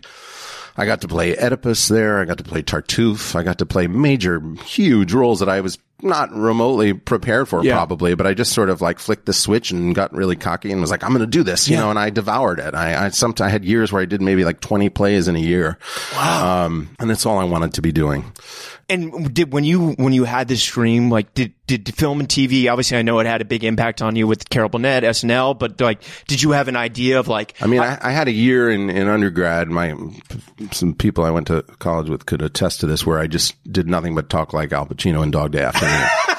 I 0.75 0.86
got 0.86 1.01
to 1.01 1.08
play 1.08 1.36
Oedipus 1.38 1.88
there. 1.88 2.20
I 2.20 2.25
got 2.25 2.39
to 2.39 2.44
play 2.44 2.63
Tartuffe. 2.63 3.36
I 3.36 3.44
got 3.44 3.60
to 3.60 3.65
play 3.65 3.88
major, 3.88 4.42
huge 4.65 5.13
roles 5.13 5.39
that 5.39 5.50
I 5.50 5.62
was 5.62 5.77
not 6.01 6.32
remotely 6.34 6.94
prepared 6.94 7.48
for 7.48 7.63
Yeah. 7.63 7.75
probably, 7.75 8.13
but 8.15 8.27
I 8.27 8.34
just 8.34 8.51
sort 8.53 8.70
of 8.70 8.82
like 8.82 9.00
flicked 9.00 9.25
the 9.25 9.34
switch 9.34 9.72
and 9.72 9.94
got 9.96 10.12
really 10.13 10.36
cocky 10.36 10.72
and 10.72 10.82
was 10.82 10.92
like, 10.92 11.03
I'm 11.03 11.12
going 11.12 11.22
to 11.22 11.27
do 11.27 11.44
this, 11.44 11.70
you 11.70 11.75
Yeah. 11.75 11.82
know, 11.84 11.89
and 11.92 12.00
I 12.00 12.10
devoured 12.10 12.60
it. 12.60 12.74
I, 12.75 13.06
I 13.06 13.10
sometimes 13.10 13.48
I 13.48 13.50
had 13.51 13.64
years 13.64 13.92
where 13.92 14.01
I 14.01 14.05
did 14.05 14.22
maybe 14.22 14.44
like 14.44 14.59
20 14.59 14.90
plays 14.90 15.27
in 15.27 15.36
a 15.36 15.40
year. 15.40 15.77
Wow. 16.14 16.66
Um, 16.66 16.90
and 17.00 17.09
that's 17.09 17.25
all 17.25 17.38
I 17.38 17.46
wanted 17.46 17.75
to 17.75 17.81
be 17.81 17.92
doing. 17.94 18.33
And 18.89 19.33
did 19.33 19.53
when 19.53 19.63
you 19.63 19.91
when 19.93 20.13
you 20.13 20.25
had 20.25 20.48
this 20.48 20.65
dream, 20.65 21.09
like 21.09 21.33
did 21.33 21.53
did 21.67 21.96
film 21.96 22.19
and 22.19 22.27
TV? 22.27 22.69
Obviously, 22.69 22.98
I 22.98 23.01
know 23.01 23.19
it 23.19 23.25
had 23.25 23.41
a 23.41 23.46
big 23.46 23.63
impact 23.63 24.01
on 24.01 24.15
you 24.15 24.27
with 24.27 24.50
Carol 24.50 24.69
Burnett, 24.69 25.03
SNL. 25.03 25.57
But 25.57 25.79
like, 25.79 26.01
did 26.27 26.41
you 26.41 26.51
have 26.51 26.67
an 26.67 26.75
idea 26.75 27.19
of 27.19 27.27
like? 27.27 27.55
I 27.61 27.67
mean, 27.67 27.79
I, 27.79 27.98
I 28.01 28.11
had 28.11 28.27
a 28.27 28.31
year 28.31 28.69
in, 28.69 28.89
in 28.89 29.07
undergrad. 29.07 29.69
My 29.69 29.96
some 30.72 30.93
people 30.93 31.24
I 31.24 31.29
went 31.31 31.48
to 31.48 31.63
college 31.79 32.09
with 32.09 32.25
could 32.25 32.41
attest 32.41 32.81
to 32.81 32.87
this, 32.87 33.05
where 33.05 33.19
I 33.19 33.27
just 33.27 33.55
did 33.72 33.87
nothing 33.87 34.15
but 34.15 34.29
talk 34.29 34.53
like 34.53 34.72
Al 34.74 34.85
Pacino 34.85 35.24
in 35.24 35.31
Dog 35.31 35.51
Day 35.51 35.63
Afternoon. 35.63 36.07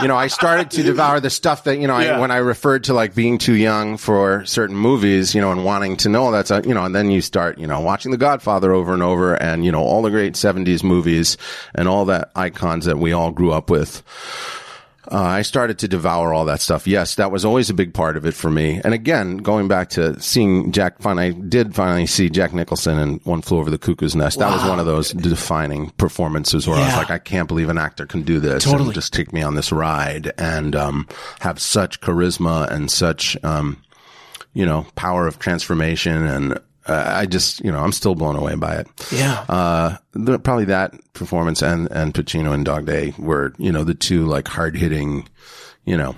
you 0.00 0.08
know, 0.08 0.16
I 0.16 0.28
started 0.28 0.70
to 0.72 0.82
devour 0.82 1.20
the 1.20 1.30
stuff 1.30 1.64
that 1.64 1.78
you 1.78 1.86
know. 1.86 1.98
Yeah. 1.98 2.16
I, 2.16 2.20
when 2.20 2.30
I 2.30 2.38
referred 2.38 2.84
to 2.84 2.94
like 2.94 3.14
being 3.14 3.38
too 3.38 3.54
young 3.54 3.96
for 3.96 4.44
certain 4.44 4.76
movies, 4.76 5.34
you 5.34 5.40
know, 5.40 5.52
and 5.52 5.64
wanting 5.64 5.96
to 5.98 6.08
know 6.08 6.30
that's 6.30 6.50
a, 6.50 6.62
you 6.64 6.74
know, 6.74 6.84
and 6.84 6.94
then 6.94 7.10
you 7.10 7.20
start 7.20 7.58
you 7.58 7.66
know 7.66 7.80
watching 7.80 8.10
The 8.10 8.16
Godfather 8.16 8.72
over 8.72 8.94
and 8.94 9.02
over, 9.02 9.34
and 9.34 9.64
you 9.64 9.72
know 9.72 9.82
all 9.82 10.02
the 10.02 10.10
great 10.10 10.34
'70s 10.34 10.82
movies 10.82 11.36
and 11.74 11.88
all 11.88 12.04
that 12.06 12.30
icons 12.34 12.84
that 12.84 12.98
we 12.98 13.12
all 13.12 13.30
grew 13.30 13.52
up 13.52 13.70
with. 13.70 14.02
Uh, 15.10 15.18
I 15.22 15.42
started 15.42 15.78
to 15.78 15.88
devour 15.88 16.34
all 16.34 16.44
that 16.46 16.60
stuff. 16.60 16.86
Yes, 16.86 17.14
that 17.14 17.30
was 17.32 17.44
always 17.44 17.70
a 17.70 17.74
big 17.74 17.94
part 17.94 18.18
of 18.18 18.26
it 18.26 18.34
for 18.34 18.50
me. 18.50 18.80
And 18.84 18.92
again, 18.92 19.38
going 19.38 19.66
back 19.66 19.88
to 19.90 20.20
seeing 20.20 20.70
Jack, 20.70 21.00
finally, 21.00 21.28
I 21.28 21.30
did 21.30 21.74
finally 21.74 22.06
see 22.06 22.28
Jack 22.28 22.52
Nicholson 22.52 22.98
in 22.98 23.14
One 23.24 23.40
Flew 23.40 23.58
Over 23.58 23.70
the 23.70 23.78
Cuckoo's 23.78 24.14
Nest. 24.14 24.38
That 24.38 24.50
was 24.50 24.68
one 24.68 24.78
of 24.78 24.84
those 24.86 25.12
defining 25.12 25.90
performances 25.92 26.68
where 26.68 26.76
I 26.76 26.84
was 26.84 26.96
like, 26.96 27.10
I 27.10 27.18
can't 27.18 27.48
believe 27.48 27.70
an 27.70 27.78
actor 27.78 28.04
can 28.04 28.22
do 28.22 28.38
this 28.38 28.64
Totally. 28.64 28.84
and 28.84 28.94
just 28.94 29.14
take 29.14 29.32
me 29.32 29.40
on 29.40 29.54
this 29.54 29.72
ride 29.72 30.32
and 30.36 30.76
um, 30.76 31.08
have 31.40 31.58
such 31.58 32.00
charisma 32.02 32.70
and 32.70 32.90
such, 32.90 33.42
um, 33.42 33.82
you 34.52 34.66
know, 34.66 34.86
power 34.94 35.26
of 35.26 35.38
transformation. 35.38 36.26
And 36.26 36.60
uh, 36.88 37.04
I 37.06 37.26
just, 37.26 37.60
you 37.64 37.70
know, 37.70 37.78
I'm 37.78 37.92
still 37.92 38.14
blown 38.14 38.36
away 38.36 38.54
by 38.54 38.76
it. 38.76 38.86
Yeah. 39.12 39.44
Uh, 39.48 39.96
the, 40.12 40.38
probably 40.38 40.66
that 40.66 40.94
performance 41.12 41.62
and, 41.62 41.88
and 41.90 42.14
Pacino 42.14 42.52
and 42.52 42.64
Dog 42.64 42.86
Day 42.86 43.14
were, 43.18 43.52
you 43.58 43.72
know, 43.72 43.84
the 43.84 43.94
two 43.94 44.24
like 44.26 44.48
hard 44.48 44.76
hitting, 44.76 45.28
you 45.84 45.96
know, 45.96 46.14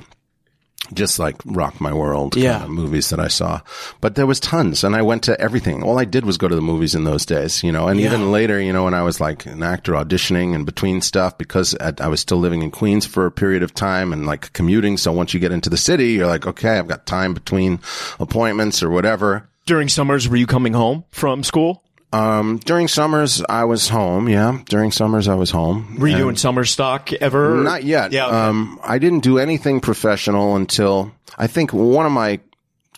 just 0.93 1.21
like 1.21 1.37
rock 1.45 1.81
my 1.81 1.93
world 1.93 2.35
Yeah. 2.37 2.53
kind 2.59 2.65
of 2.65 2.71
movies 2.71 3.11
that 3.11 3.21
I 3.21 3.29
saw. 3.29 3.61
But 4.01 4.17
there 4.17 4.27
was 4.27 4.41
tons 4.41 4.83
and 4.83 4.97
I 4.97 5.03
went 5.03 5.23
to 5.25 5.41
everything. 5.41 5.85
All 5.85 6.01
I 6.01 6.05
did 6.05 6.25
was 6.25 6.37
go 6.37 6.49
to 6.49 6.55
the 6.57 6.61
movies 6.63 6.97
in 6.97 7.05
those 7.05 7.25
days, 7.25 7.63
you 7.63 7.71
know, 7.71 7.87
and 7.87 8.01
even 8.01 8.33
later, 8.33 8.61
you 8.61 8.73
know, 8.73 8.85
when 8.85 8.95
I 8.95 9.03
was 9.03 9.21
like 9.21 9.47
an 9.47 9.63
actor 9.63 9.93
auditioning 9.93 10.53
and 10.55 10.67
between 10.67 11.01
stuff 11.01 11.39
because 11.39 11.75
at, 11.75 12.01
I 12.01 12.09
was 12.09 12.21
still 12.21 12.39
living 12.39 12.63
in 12.63 12.73
Queens 12.73 13.07
for 13.07 13.27
a 13.27 13.31
period 13.31 13.63
of 13.63 13.73
time 13.73 14.13
and 14.13 14.27
like 14.27 14.53
commuting. 14.53 14.97
So 14.97 15.13
once 15.13 15.33
you 15.33 15.39
get 15.39 15.53
into 15.53 15.71
the 15.71 15.77
city, 15.77 16.13
you're 16.13 16.27
like, 16.27 16.47
okay, 16.47 16.79
I've 16.79 16.89
got 16.89 17.07
time 17.07 17.35
between 17.35 17.79
appointments 18.19 18.83
or 18.83 18.91
whatever. 18.91 19.49
During 19.67 19.89
summers, 19.89 20.29
were 20.29 20.37
you 20.37 20.47
coming 20.47 20.73
home 20.73 21.05
from 21.11 21.45
school? 21.45 21.83
Um, 22.13 22.59
during 22.65 22.89
summers, 22.89 23.41
I 23.49 23.65
was 23.65 23.89
home. 23.89 24.29
Yeah. 24.29 24.59
During 24.69 24.91
summers, 24.91 25.29
I 25.29 25.35
was 25.37 25.51
home. 25.51 25.97
Were 26.01 26.09
you 26.09 26.17
doing 26.17 26.37
summer 26.37 26.65
stock 26.65 27.13
ever? 27.13 27.55
Not 27.63 27.85
yet. 27.85 28.11
Yeah. 28.11 28.27
okay. 28.27 28.37
Um, 28.37 28.81
I 28.83 28.99
didn't 28.99 29.21
do 29.21 29.39
anything 29.39 29.81
professional 29.81 30.57
until 30.57 31.13
I 31.39 31.47
think 31.47 31.73
one 31.73 32.07
of 32.07 32.13
my 32.13 32.41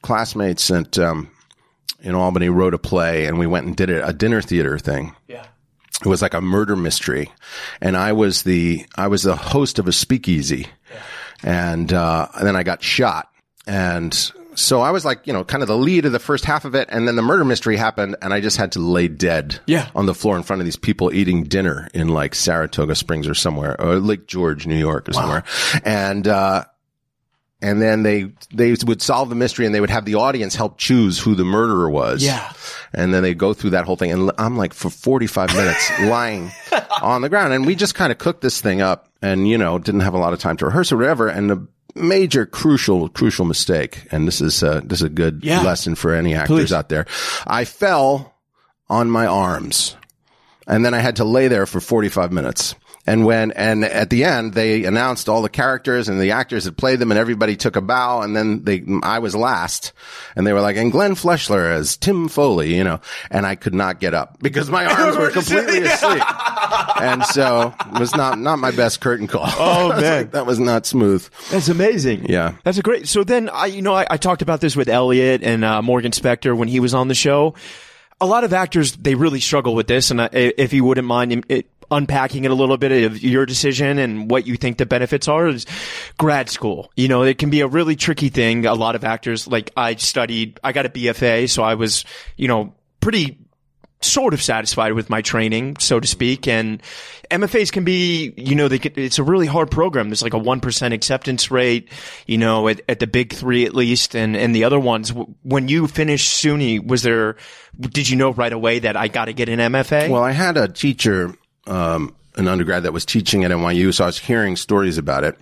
classmates 0.01 0.71
at, 0.71 0.99
um, 0.99 1.31
in 2.01 2.15
Albany 2.15 2.49
wrote 2.49 2.73
a 2.73 2.79
play 2.79 3.27
and 3.27 3.39
we 3.39 3.47
went 3.47 3.67
and 3.67 3.77
did 3.77 3.91
it, 3.91 4.03
a 4.03 4.13
dinner 4.15 4.41
theater 4.41 4.79
thing. 4.79 5.15
yeah. 5.29 5.47
It 6.01 6.09
was 6.09 6.21
like 6.23 6.35
a 6.35 6.41
murder 6.41 6.75
mystery. 6.75 7.31
And 7.81 7.97
I 7.97 8.13
was 8.13 8.43
the, 8.43 8.85
I 8.97 9.07
was 9.07 9.23
the 9.23 9.37
host 9.37 9.79
of 9.79 9.87
a 9.87 9.93
speakeasy. 9.93 10.67
And, 11.45 11.93
uh, 11.93 12.27
and 12.35 12.45
then 12.45 12.57
I 12.57 12.65
got 12.65 12.83
shot. 12.83 13.29
And 13.69 14.33
so 14.55 14.81
I 14.81 14.91
was 14.91 15.05
like, 15.05 15.27
you 15.27 15.33
know, 15.33 15.45
kind 15.45 15.63
of 15.63 15.69
the 15.69 15.77
lead 15.77 16.05
of 16.05 16.13
the 16.13 16.19
first 16.19 16.45
half 16.45 16.65
of 16.65 16.75
it. 16.75 16.89
And 16.91 17.07
then 17.09 17.17
the 17.17 17.23
murder 17.23 17.45
mystery 17.45 17.77
happened 17.77 18.17
and 18.23 18.33
I 18.35 18.41
just 18.41 18.57
had 18.57 18.73
to 18.73 18.79
lay 18.81 19.09
dead 19.09 19.61
Yeah. 19.67 19.89
on 19.95 20.07
the 20.07 20.15
floor 20.15 20.37
in 20.37 20.43
front 20.43 20.61
of 20.61 20.67
these 20.67 20.77
people 20.77 21.13
eating 21.13 21.45
dinner 21.45 21.89
in 21.95 22.09
like 22.09 22.35
Saratoga 22.35 22.95
Springs 22.95 23.27
or 23.29 23.35
somewhere 23.35 23.81
or 23.81 23.97
Lake 23.99 24.27
George, 24.27 24.67
New 24.67 24.79
York 24.79 25.09
or 25.09 25.13
somewhere. 25.13 25.45
And, 25.85 26.27
uh, 26.29 26.65
and 27.61 27.81
then 27.81 28.03
they, 28.03 28.33
they 28.53 28.75
would 28.85 29.01
solve 29.01 29.29
the 29.29 29.37
mystery 29.37 29.67
and 29.67 29.75
they 29.75 29.81
would 29.81 29.89
have 29.91 30.05
the 30.05 30.17
audience 30.17 30.57
help 30.57 30.79
choose 30.79 31.19
who 31.21 31.37
the 31.37 31.45
murderer 31.45 31.89
was. 31.89 32.23
Yeah. 32.23 32.53
And 32.93 33.15
then 33.15 33.23
they 33.23 33.35
go 33.35 33.55
through 33.55 33.71
that 33.71 33.85
whole 33.85 33.95
thing. 33.97 34.11
And 34.11 34.33
I'm 34.37 34.57
like 34.57 34.75
for 34.75 34.91
45 34.91 35.55
minutes 35.55 35.91
lying 36.01 36.51
on 37.01 37.23
the 37.23 37.29
ground. 37.29 37.53
And 37.53 37.65
we 37.65 37.77
just 37.77 37.95
kind 37.95 38.11
of 38.11 38.19
cooked 38.19 38.41
this 38.41 38.61
thing 38.61 38.81
up 38.81 39.09
and, 39.23 39.49
you 39.49 39.57
know, 39.59 39.79
didn't 39.79 40.01
have 40.01 40.15
a 40.15 40.19
lot 40.19 40.33
of 40.33 40.41
time 40.41 40.57
to 40.57 40.65
rehearse 40.67 40.91
or 40.91 40.97
whatever. 40.97 41.29
And 41.29 41.49
the 41.49 41.69
major 41.95 42.47
crucial, 42.47 43.09
crucial 43.09 43.45
mistake. 43.45 44.07
And 44.11 44.27
this 44.27 44.41
is, 44.41 44.63
uh, 44.63 44.81
this 44.85 45.01
is 45.01 45.05
a 45.05 45.09
good 45.09 45.41
Yeah. 45.43 45.63
lesson 45.63 45.95
for 45.95 46.13
any 46.15 46.35
actors 46.35 46.57
Please. 46.57 46.73
out 46.73 46.89
there. 46.89 47.07
I 47.47 47.65
fell 47.65 48.35
on 48.89 49.11
my 49.11 49.27
arms 49.27 49.97
and 50.67 50.85
then 50.85 50.95
I 50.95 50.99
had 51.01 51.17
to 51.17 51.25
lay 51.25 51.49
there 51.49 51.67
for 51.67 51.81
45 51.81 52.33
minutes. 52.33 52.75
And 53.05 53.27
when, 53.27 53.51
and 53.53 53.85
at 53.85 54.11
the 54.11 54.25
end, 54.25 54.55
they 54.55 54.85
announced 54.85 55.29
all 55.29 55.43
the 55.43 55.49
characters 55.49 56.09
and 56.09 56.21
the 56.21 56.31
actors 56.31 56.65
that 56.65 56.77
played 56.77 57.01
them 57.01 57.11
and 57.11 57.19
everybody 57.19 57.57
took 57.57 57.75
a 57.75 57.81
bow. 57.81 58.23
And 58.23 58.37
then 58.37 58.63
they, 58.63 58.85
I 59.03 59.19
was 59.19 59.35
last 59.35 59.93
and 60.37 60.47
they 60.47 60.53
were 60.53 60.61
like, 60.61 60.77
and 60.77 60.93
Glenn 60.93 61.17
Fleshler 61.17 61.69
as 61.69 61.97
Tim 61.97 62.29
Foley, 62.29 62.77
you 62.77 62.85
know, 62.85 63.01
and 63.29 63.45
I 63.45 63.57
could 63.57 63.75
not 63.75 63.99
get 63.99 64.15
up 64.15 64.39
because 64.41 64.71
my 64.71 64.87
arms 65.03 65.17
were 65.17 65.31
completely 65.31 65.81
asleep. 65.83 66.23
and 67.01 67.25
so 67.25 67.75
it 67.93 67.99
was 67.99 68.15
not, 68.15 68.39
not 68.39 68.61
my 68.61 68.71
best 68.71 69.01
curtain 69.01 69.27
call. 69.27 69.47
Oh, 69.47 69.89
man. 70.01 70.19
like, 70.19 70.31
that 70.31 70.47
was 70.47 70.61
not 70.61 70.87
smooth. 70.87 71.29
That's 71.51 71.69
amazing. 71.69 72.27
Yeah. 72.27 72.55
That's 72.63 72.79
a 72.79 72.83
great. 72.83 73.09
So 73.09 73.25
then 73.25 73.49
I, 73.49 73.67
you 73.67 73.83
know, 73.83 73.95
I, 73.95 74.07
I 74.11 74.17
talked 74.17 74.43
about 74.43 74.61
this 74.61 74.77
with 74.77 74.89
Elliot 74.89 75.43
and 75.43 75.65
uh, 75.65 75.83
Morgan 75.83 76.13
Spector 76.13 76.57
when 76.57 76.69
he 76.69 76.79
was 76.79 76.95
on 76.95 77.09
the 77.09 77.17
show. 77.17 77.55
A 78.21 78.27
lot 78.27 78.45
of 78.45 78.53
actors 78.53 78.93
they 78.93 79.17
really 79.17 79.41
struggle 79.41 79.75
with 79.75 79.89
this, 79.89 80.13
and 80.13 80.23
I, 80.23 80.29
if 80.33 80.73
you 80.73 80.85
wouldn't 80.85 81.09
mind 81.09 81.45
it, 81.49 81.69
unpacking 81.93 82.45
it 82.45 82.51
a 82.51 82.55
little 82.55 82.77
bit 82.77 83.05
of 83.05 83.23
your 83.23 83.47
decision 83.47 83.99
and 83.99 84.31
what 84.31 84.47
you 84.47 84.57
think 84.57 84.79
the 84.79 84.87
benefits 84.87 85.29
are 85.29 85.47
is 85.47 85.67
grad 86.19 86.49
school. 86.49 86.91
You 86.97 87.09
know, 87.09 87.23
it 87.23 87.39
can 87.39 87.51
be 87.51 87.61
a 87.61 87.69
really 87.69 87.95
tricky 87.95 88.31
thing. 88.31 88.67
A 88.67 88.75
lot 88.75 88.97
of 88.97 89.05
actors, 89.05 89.47
like 89.47 89.71
I 89.77 89.95
studied, 89.97 90.59
I 90.65 90.73
got 90.73 90.87
a 90.87 90.89
BFA, 90.89 91.49
so 91.49 91.63
I 91.63 91.75
was, 91.75 92.05
you 92.37 92.49
know, 92.49 92.75
pretty 93.01 93.39
sort 94.05 94.35
of 94.35 94.43
satisfied 94.43 94.93
with 94.93 95.09
my 95.09 95.23
training, 95.23 95.77
so 95.79 96.01
to 96.01 96.07
speak. 96.07 96.49
And 96.49 96.83
MFAs 97.31 97.73
can 97.73 97.85
be, 97.85 98.33
you 98.37 98.55
know, 98.55 98.69
they 98.69 98.77
it's 98.77 99.19
a 99.19 99.23
really 99.23 99.47
hard 99.47 99.71
program. 99.71 100.09
There's 100.09 100.23
like 100.23 100.35
a 100.35 100.41
1% 100.41 100.93
acceptance 100.93 101.51
rate, 101.51 101.89
you 102.27 102.39
know, 102.39 102.69
at, 102.69 102.81
at 102.89 102.99
the 102.99 103.07
big 103.07 103.33
three 103.33 103.65
at 103.65 103.75
least. 103.75 104.15
And, 104.15 104.37
and 104.37 104.55
the 104.55 104.65
other 104.65 104.81
ones, 104.81 105.13
when 105.43 105.69
you 105.69 105.87
finished 105.87 106.43
SUNY, 106.43 106.85
was 106.85 107.03
there, 107.03 107.37
did 107.79 108.09
you 108.09 108.17
know 108.17 108.33
right 108.33 108.53
away 108.53 108.81
that 108.81 108.97
I 108.97 109.09
got 109.09 109.27
to 109.27 109.33
get 109.33 109.49
an 109.49 109.59
MFA? 109.59 110.11
Well, 110.11 110.23
I 110.23 110.33
had 110.33 110.57
a 110.57 110.69
teacher, 110.69 111.35
um, 111.67 112.15
an 112.37 112.49
undergrad 112.49 112.83
that 112.85 112.93
was 112.93 113.05
teaching 113.05 113.45
at 113.45 113.51
NYU. 113.51 113.93
So 113.95 114.05
I 114.05 114.07
was 114.07 114.19
hearing 114.19 114.57
stories 114.57 114.99
about 114.99 115.25
it, 115.25 115.41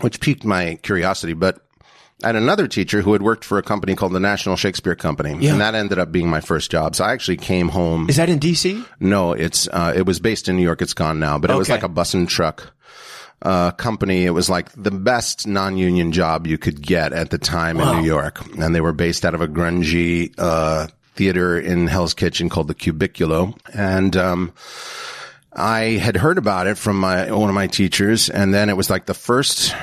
which 0.00 0.20
piqued 0.20 0.44
my 0.44 0.78
curiosity. 0.82 1.32
But 1.34 1.60
I 2.22 2.28
had 2.28 2.36
another 2.36 2.66
teacher 2.66 3.00
who 3.02 3.12
had 3.12 3.22
worked 3.22 3.44
for 3.44 3.58
a 3.58 3.62
company 3.62 3.94
called 3.94 4.12
the 4.12 4.20
National 4.20 4.56
Shakespeare 4.56 4.96
Company, 4.96 5.36
Yeah. 5.40 5.52
and 5.52 5.60
that 5.60 5.74
ended 5.76 5.98
up 5.98 6.10
being 6.10 6.28
my 6.28 6.40
first 6.40 6.70
job. 6.70 6.96
So 6.96 7.04
I 7.04 7.12
actually 7.12 7.36
came 7.36 7.68
home. 7.68 8.08
Is 8.08 8.16
that 8.16 8.28
in 8.28 8.38
DC? 8.40 8.84
No, 9.00 9.32
it's 9.32 9.68
uh, 9.72 9.92
it 9.94 10.04
was 10.06 10.18
based 10.18 10.48
in 10.48 10.56
New 10.56 10.62
York. 10.64 10.82
It's 10.82 10.94
gone 10.94 11.18
now, 11.20 11.38
but 11.38 11.50
it 11.50 11.56
was 11.56 11.68
like 11.68 11.84
a 11.84 11.88
bus 11.88 12.14
and 12.14 12.28
truck 12.28 12.72
uh, 13.42 13.70
company. 13.72 14.24
It 14.24 14.30
was 14.30 14.50
like 14.50 14.70
the 14.72 14.90
best 14.90 15.46
non-union 15.46 16.10
job 16.10 16.46
you 16.48 16.58
could 16.58 16.82
get 16.82 17.12
at 17.12 17.30
the 17.30 17.38
time 17.38 17.78
in 17.78 18.00
New 18.00 18.06
York, 18.06 18.44
and 18.58 18.74
they 18.74 18.80
were 18.80 18.92
based 18.92 19.24
out 19.24 19.34
of 19.34 19.40
a 19.40 19.46
grungy 19.46 20.34
uh, 20.38 20.88
theater 21.14 21.56
in 21.58 21.86
Hell's 21.86 22.14
Kitchen 22.14 22.48
called 22.48 22.66
the 22.68 22.74
Cubiculo, 22.74 23.56
and. 23.74 24.16
Um, 24.16 24.52
I 25.52 25.80
had 25.98 26.16
heard 26.16 26.38
about 26.38 26.66
it 26.66 26.76
from 26.78 26.98
my 27.00 27.30
one 27.32 27.48
of 27.48 27.54
my 27.54 27.66
teachers, 27.66 28.28
and 28.30 28.52
then 28.52 28.68
it 28.68 28.76
was 28.76 28.90
like 28.90 29.06
the 29.06 29.14
first 29.14 29.74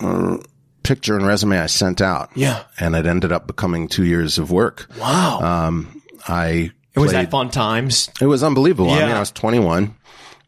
uh, 0.00 0.36
picture 0.82 1.16
and 1.16 1.26
resume 1.26 1.52
I 1.58 1.66
sent 1.66 2.00
out. 2.00 2.30
Yeah. 2.34 2.62
and 2.78 2.94
it 2.94 3.06
ended 3.06 3.32
up 3.32 3.46
becoming 3.46 3.88
two 3.88 4.04
years 4.04 4.38
of 4.38 4.50
work. 4.50 4.88
Wow. 4.98 5.40
Um, 5.40 6.02
I 6.28 6.70
it 6.94 7.00
was 7.00 7.12
that 7.12 7.30
fun 7.30 7.50
times. 7.50 8.10
it 8.20 8.26
was 8.26 8.42
unbelievable. 8.42 8.90
I 8.90 9.00
mean, 9.06 9.10
I 9.10 9.20
was 9.20 9.30
21 9.30 9.94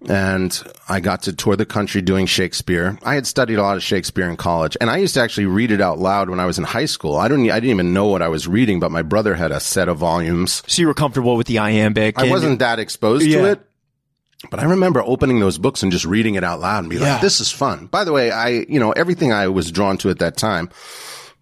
and 0.08 0.62
I 0.88 1.00
got 1.00 1.22
to 1.24 1.32
tour 1.32 1.56
the 1.56 1.66
country 1.66 2.00
doing 2.02 2.26
Shakespeare. 2.26 2.98
I 3.02 3.14
had 3.14 3.26
studied 3.26 3.56
a 3.58 3.62
lot 3.62 3.76
of 3.76 3.82
Shakespeare 3.82 4.28
in 4.28 4.36
college 4.36 4.76
and 4.80 4.88
I 4.90 4.96
used 4.96 5.14
to 5.14 5.20
actually 5.20 5.46
read 5.46 5.70
it 5.70 5.80
out 5.80 5.98
loud 5.98 6.28
when 6.30 6.40
I 6.40 6.46
was 6.46 6.58
in 6.58 6.64
high 6.64 6.86
school. 6.86 7.16
I 7.16 7.28
don't, 7.28 7.42
I 7.50 7.60
didn't 7.60 7.70
even 7.70 7.92
know 7.92 8.06
what 8.06 8.20
I 8.22 8.28
was 8.28 8.48
reading, 8.48 8.80
but 8.80 8.90
my 8.90 9.02
brother 9.02 9.34
had 9.34 9.52
a 9.52 9.60
set 9.60 9.88
of 9.88 9.98
volumes. 9.98 10.62
So 10.66 10.80
you 10.82 10.88
were 10.88 10.94
comfortable 10.94 11.36
with 11.36 11.46
the 11.46 11.58
iambic. 11.58 12.18
I 12.18 12.28
wasn't 12.30 12.58
that 12.60 12.78
exposed 12.78 13.26
Yeah. 13.26 13.38
to 13.42 13.44
it. 13.52 13.66
But 14.50 14.60
I 14.60 14.64
remember 14.64 15.02
opening 15.02 15.38
those 15.40 15.58
books 15.58 15.82
and 15.82 15.92
just 15.92 16.04
reading 16.06 16.34
it 16.36 16.44
out 16.44 16.60
loud 16.60 16.78
and 16.84 16.88
be 16.90 16.96
Yeah. 16.96 17.12
like, 17.14 17.20
this 17.20 17.40
is 17.40 17.50
fun. 17.50 17.86
By 17.86 18.04
the 18.04 18.12
way, 18.12 18.30
I, 18.30 18.64
you 18.68 18.80
know, 18.80 18.92
everything 18.92 19.32
I 19.32 19.48
was 19.48 19.70
drawn 19.70 19.98
to 19.98 20.10
at 20.10 20.20
that 20.20 20.36
time 20.38 20.70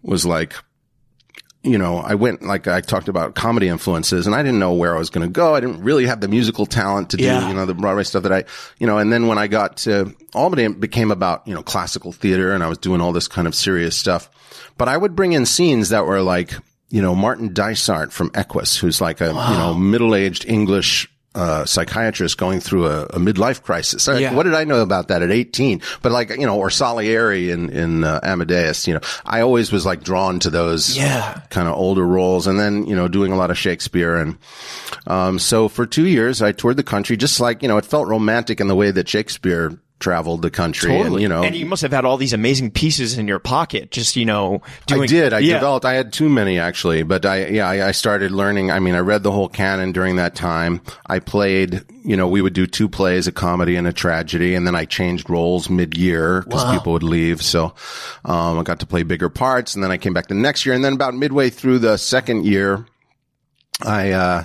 was 0.03 0.25
like, 0.25 0.53
you 1.63 1.77
know, 1.77 1.97
I 1.97 2.15
went, 2.15 2.41
like 2.43 2.67
I 2.67 2.81
talked 2.81 3.07
about 3.09 3.35
comedy 3.35 3.67
influences 3.67 4.25
and 4.27 4.35
I 4.35 4.43
didn't 4.43 4.59
know 4.59 4.73
where 4.73 4.95
I 4.95 4.99
was 4.99 5.09
going 5.09 5.27
to 5.27 5.31
go. 5.31 5.55
I 5.55 5.59
didn't 5.59 5.81
really 5.83 6.05
have 6.07 6.21
the 6.21 6.27
musical 6.27 6.65
talent 6.65 7.09
to 7.11 7.17
do, 7.17 7.23
Yeah. 7.23 7.47
you 7.47 7.53
know, 7.53 7.65
the 7.65 7.73
Broadway 7.73 8.03
stuff 8.03 8.23
that 8.23 8.31
I, 8.33 8.43
you 8.79 8.87
know, 8.87 8.97
and 8.97 9.11
then 9.11 9.27
when 9.27 9.37
I 9.37 9.47
got 9.47 9.77
to 9.77 10.13
Albany, 10.33 10.63
it 10.63 10.79
became 10.79 11.11
about, 11.11 11.45
you 11.47 11.53
know, 11.53 11.63
classical 11.63 12.11
theater 12.11 12.51
and 12.53 12.63
I 12.63 12.67
was 12.69 12.77
doing 12.77 13.01
all 13.01 13.11
this 13.13 13.27
kind 13.27 13.47
of 13.47 13.55
serious 13.55 13.95
stuff. 13.97 14.29
But 14.77 14.87
I 14.87 14.95
would 14.95 15.15
bring 15.15 15.33
in 15.33 15.45
scenes 15.45 15.89
that 15.89 16.05
were 16.05 16.21
like, 16.21 16.53
you 16.89 17.01
know, 17.01 17.13
Martin 17.13 17.53
Dysart 17.53 18.13
from 18.13 18.31
Equus, 18.33 18.77
who's 18.77 18.99
like 19.01 19.19
a, 19.21 19.27
you 19.27 19.33
know, 19.33 19.73
middle-aged 19.73 20.45
English, 20.47 21.09
uh, 21.39 21.65
psychiatrist 21.65 22.37
going 22.37 22.59
through 22.59 22.85
a, 22.87 23.03
a 23.05 23.19
midlife 23.19 23.61
crisis. 23.63 24.07
Like, 24.07 24.19
Yeah. 24.19 24.33
What 24.33 24.43
did 24.43 24.53
I 24.55 24.65
know 24.65 24.81
about 24.81 25.07
that 25.07 25.21
at 25.21 25.31
18? 25.31 25.81
But 26.01 26.11
like, 26.11 26.29
you 26.31 26.45
know, 26.45 26.57
or 26.57 26.69
Salieri 26.69 27.49
in, 27.51 27.69
in, 27.69 28.03
uh, 28.03 28.19
Amadeus, 28.23 28.87
you 28.87 28.93
know, 28.93 28.99
I 29.25 29.41
always 29.41 29.71
was 29.71 29.85
like 29.85 30.03
drawn 30.03 30.39
to 30.39 30.49
those 30.49 30.97
Yeah. 30.97 31.41
kind 31.49 31.67
of 31.69 31.75
older 31.75 32.05
roles 32.05 32.45
and 32.47 32.59
then, 32.59 32.85
you 32.87 32.95
know, 32.95 33.07
doing 33.07 33.31
a 33.31 33.37
lot 33.37 33.51
of 33.51 33.57
Shakespeare. 33.57 34.15
And, 34.17 34.37
um, 35.07 35.39
so 35.39 35.69
for 35.69 35.85
two 35.85 36.07
years, 36.07 36.41
I 36.41 36.51
toured 36.51 36.75
the 36.77 36.83
country 36.83 37.15
just 37.17 37.39
like, 37.39 37.61
you 37.63 37.69
know, 37.69 37.77
it 37.77 37.85
felt 37.85 38.07
romantic 38.09 38.59
in 38.59 38.67
the 38.67 38.75
way 38.75 38.91
that 38.91 39.07
Shakespeare 39.07 39.71
traveled 39.99 40.41
the 40.41 40.49
country. 40.49 40.95
And, 40.95 41.21
you 41.21 41.27
know, 41.27 41.43
and 41.43 41.55
you 41.55 41.65
must 41.65 41.81
have 41.81 41.91
had 41.91 42.05
all 42.05 42.17
these 42.17 42.33
amazing 42.33 42.71
pieces 42.71 43.17
in 43.17 43.27
your 43.27 43.39
pocket. 43.39 43.91
Just 43.91 44.15
you 44.15 44.25
know, 44.25 44.61
doing. 44.87 45.03
I 45.03 45.05
did. 45.07 45.33
I 45.33 45.39
yeah. 45.39 45.55
developed. 45.55 45.85
I 45.85 45.93
had 45.93 46.13
too 46.13 46.29
many 46.29 46.59
actually, 46.59 47.03
but 47.03 47.25
I 47.25 47.47
yeah 47.47 47.67
I, 47.67 47.89
I 47.89 47.91
started 47.91 48.31
learning. 48.31 48.71
I 48.71 48.79
mean, 48.79 48.95
I 48.95 48.99
read 48.99 49.23
the 49.23 49.31
whole 49.31 49.49
canon 49.49 49.91
during 49.91 50.15
that 50.15 50.35
time. 50.35 50.81
I 51.05 51.19
played. 51.19 51.83
You 52.03 52.15
know, 52.17 52.27
we 52.27 52.41
would 52.41 52.53
do 52.53 52.65
two 52.65 52.89
plays, 52.89 53.27
a 53.27 53.31
comedy 53.31 53.75
and 53.75 53.85
a 53.85 53.93
tragedy, 53.93 54.55
and 54.55 54.65
then 54.65 54.75
I 54.75 54.85
changed 54.85 55.29
roles 55.29 55.69
mid-year 55.69 56.41
because 56.41 56.71
people 56.73 56.93
would 56.93 57.03
leave. 57.03 57.41
So 57.41 57.75
um, 58.25 58.57
I 58.57 58.63
got 58.63 58.79
to 58.79 58.87
play 58.87 59.03
bigger 59.03 59.29
parts, 59.29 59.75
and 59.75 59.83
then 59.83 59.91
I 59.91 59.97
came 59.97 60.13
back 60.13 60.27
the 60.27 60.33
next 60.33 60.65
year, 60.65 60.73
and 60.73 60.83
then 60.83 60.93
about 60.93 61.13
midway 61.13 61.49
through 61.49 61.79
the 61.79 61.97
second 61.97 62.45
year, 62.45 62.85
I 63.85 64.11
uh, 64.11 64.43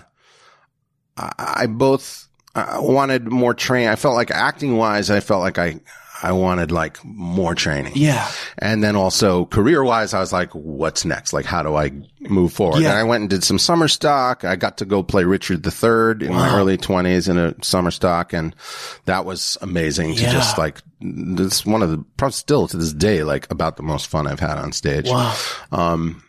I, 1.16 1.32
I 1.38 1.66
both 1.66 2.23
uh, 2.54 2.76
wanted 2.80 3.30
more 3.30 3.54
training. 3.54 3.88
I 3.88 3.96
felt 3.96 4.14
like 4.14 4.30
acting 4.30 4.76
wise, 4.76 5.10
I 5.10 5.20
felt 5.20 5.40
like 5.40 5.58
I 5.58 5.80
I 6.22 6.32
wanted 6.32 6.72
like 6.72 7.04
more 7.04 7.54
training. 7.54 7.92
Yeah. 7.96 8.26
And 8.56 8.82
then 8.82 8.96
also 8.96 9.44
career 9.44 9.84
wise, 9.84 10.14
I 10.14 10.20
was 10.20 10.32
like, 10.32 10.50
what's 10.54 11.04
next? 11.04 11.34
Like, 11.34 11.44
how 11.44 11.62
do 11.62 11.74
I 11.74 11.90
move 12.20 12.50
forward? 12.54 12.80
Yeah. 12.80 12.90
And 12.90 12.98
I 12.98 13.02
went 13.02 13.20
and 13.22 13.28
did 13.30 13.44
some 13.44 13.58
summer 13.58 13.88
stock. 13.88 14.42
I 14.42 14.56
got 14.56 14.78
to 14.78 14.86
go 14.86 15.02
play 15.02 15.24
Richard 15.24 15.66
III 15.66 16.26
in 16.26 16.32
my 16.32 16.56
early 16.56 16.78
twenties 16.78 17.28
in 17.28 17.36
a 17.36 17.54
summer 17.62 17.90
stock. 17.90 18.32
And 18.32 18.56
that 19.04 19.26
was 19.26 19.58
amazing 19.60 20.14
to 20.14 20.22
Yeah. 20.22 20.32
just 20.32 20.56
like, 20.56 20.80
it's 21.02 21.66
one 21.66 21.82
of 21.82 21.90
the, 21.90 21.98
probably 22.16 22.32
still 22.32 22.68
to 22.68 22.76
this 22.78 22.94
day, 22.94 23.22
like 23.22 23.50
about 23.50 23.76
the 23.76 23.82
most 23.82 24.06
fun 24.06 24.26
I've 24.26 24.40
had 24.40 24.56
on 24.56 24.72
stage. 24.72 25.08
Wow. 25.10 25.36
Um, 25.72 26.22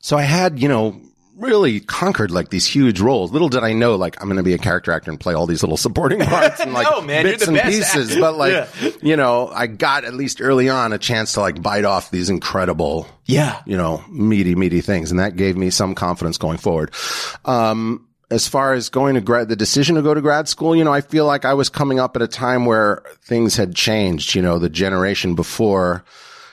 So 0.00 0.16
I 0.16 0.22
had, 0.22 0.58
you 0.58 0.66
know, 0.68 1.00
really 1.40 1.80
conquered 1.80 2.30
like 2.30 2.50
these 2.50 2.66
huge 2.66 3.00
roles. 3.00 3.32
Little 3.32 3.48
did 3.48 3.64
I 3.64 3.72
know, 3.72 3.96
like 3.96 4.20
I'm 4.20 4.28
going 4.28 4.36
to 4.36 4.42
be 4.42 4.52
a 4.54 4.58
character 4.58 4.92
actor 4.92 5.10
and 5.10 5.18
play 5.18 5.34
all 5.34 5.46
these 5.46 5.62
little 5.62 5.76
supporting 5.76 6.20
parts 6.26 6.60
and 6.60 6.72
like 6.72 6.86
No, 6.90 7.00
man, 7.00 7.24
bits 7.24 7.46
and 7.46 7.58
pieces. 7.58 8.10
actor. 8.10 8.20
But 8.20 8.36
like, 8.36 8.52
Yeah. 8.80 8.90
you 9.02 9.16
know, 9.16 9.48
I 9.48 9.66
got 9.66 10.04
at 10.04 10.14
least 10.14 10.40
early 10.40 10.68
on 10.68 10.92
a 10.92 10.98
chance 10.98 11.32
to 11.34 11.40
like 11.40 11.60
bite 11.62 11.84
off 11.84 12.10
these 12.10 12.30
incredible, 12.30 13.06
Yeah. 13.26 13.60
you 13.66 13.76
know, 13.76 14.04
meaty, 14.10 14.54
meaty 14.54 14.80
things. 14.82 15.10
And 15.10 15.18
that 15.20 15.36
gave 15.36 15.56
me 15.56 15.70
some 15.70 15.94
confidence 15.94 16.38
going 16.38 16.58
forward. 16.58 16.92
Um, 17.44 18.06
as 18.30 18.46
far 18.46 18.74
as 18.74 18.88
going 18.90 19.16
to 19.16 19.20
grad, 19.20 19.48
the 19.48 19.56
decision 19.56 19.96
to 19.96 20.02
go 20.02 20.14
to 20.14 20.20
grad 20.20 20.46
school, 20.48 20.76
you 20.76 20.84
know, 20.84 20.92
I 20.92 21.00
feel 21.00 21.26
like 21.26 21.44
I 21.44 21.54
was 21.54 21.68
coming 21.68 21.98
up 21.98 22.14
at 22.14 22.22
a 22.22 22.28
time 22.28 22.64
where 22.64 23.02
things 23.22 23.56
had 23.56 23.74
changed, 23.74 24.36
you 24.36 24.42
know, 24.42 24.58
the 24.60 24.68
generation 24.68 25.34
before, 25.34 26.04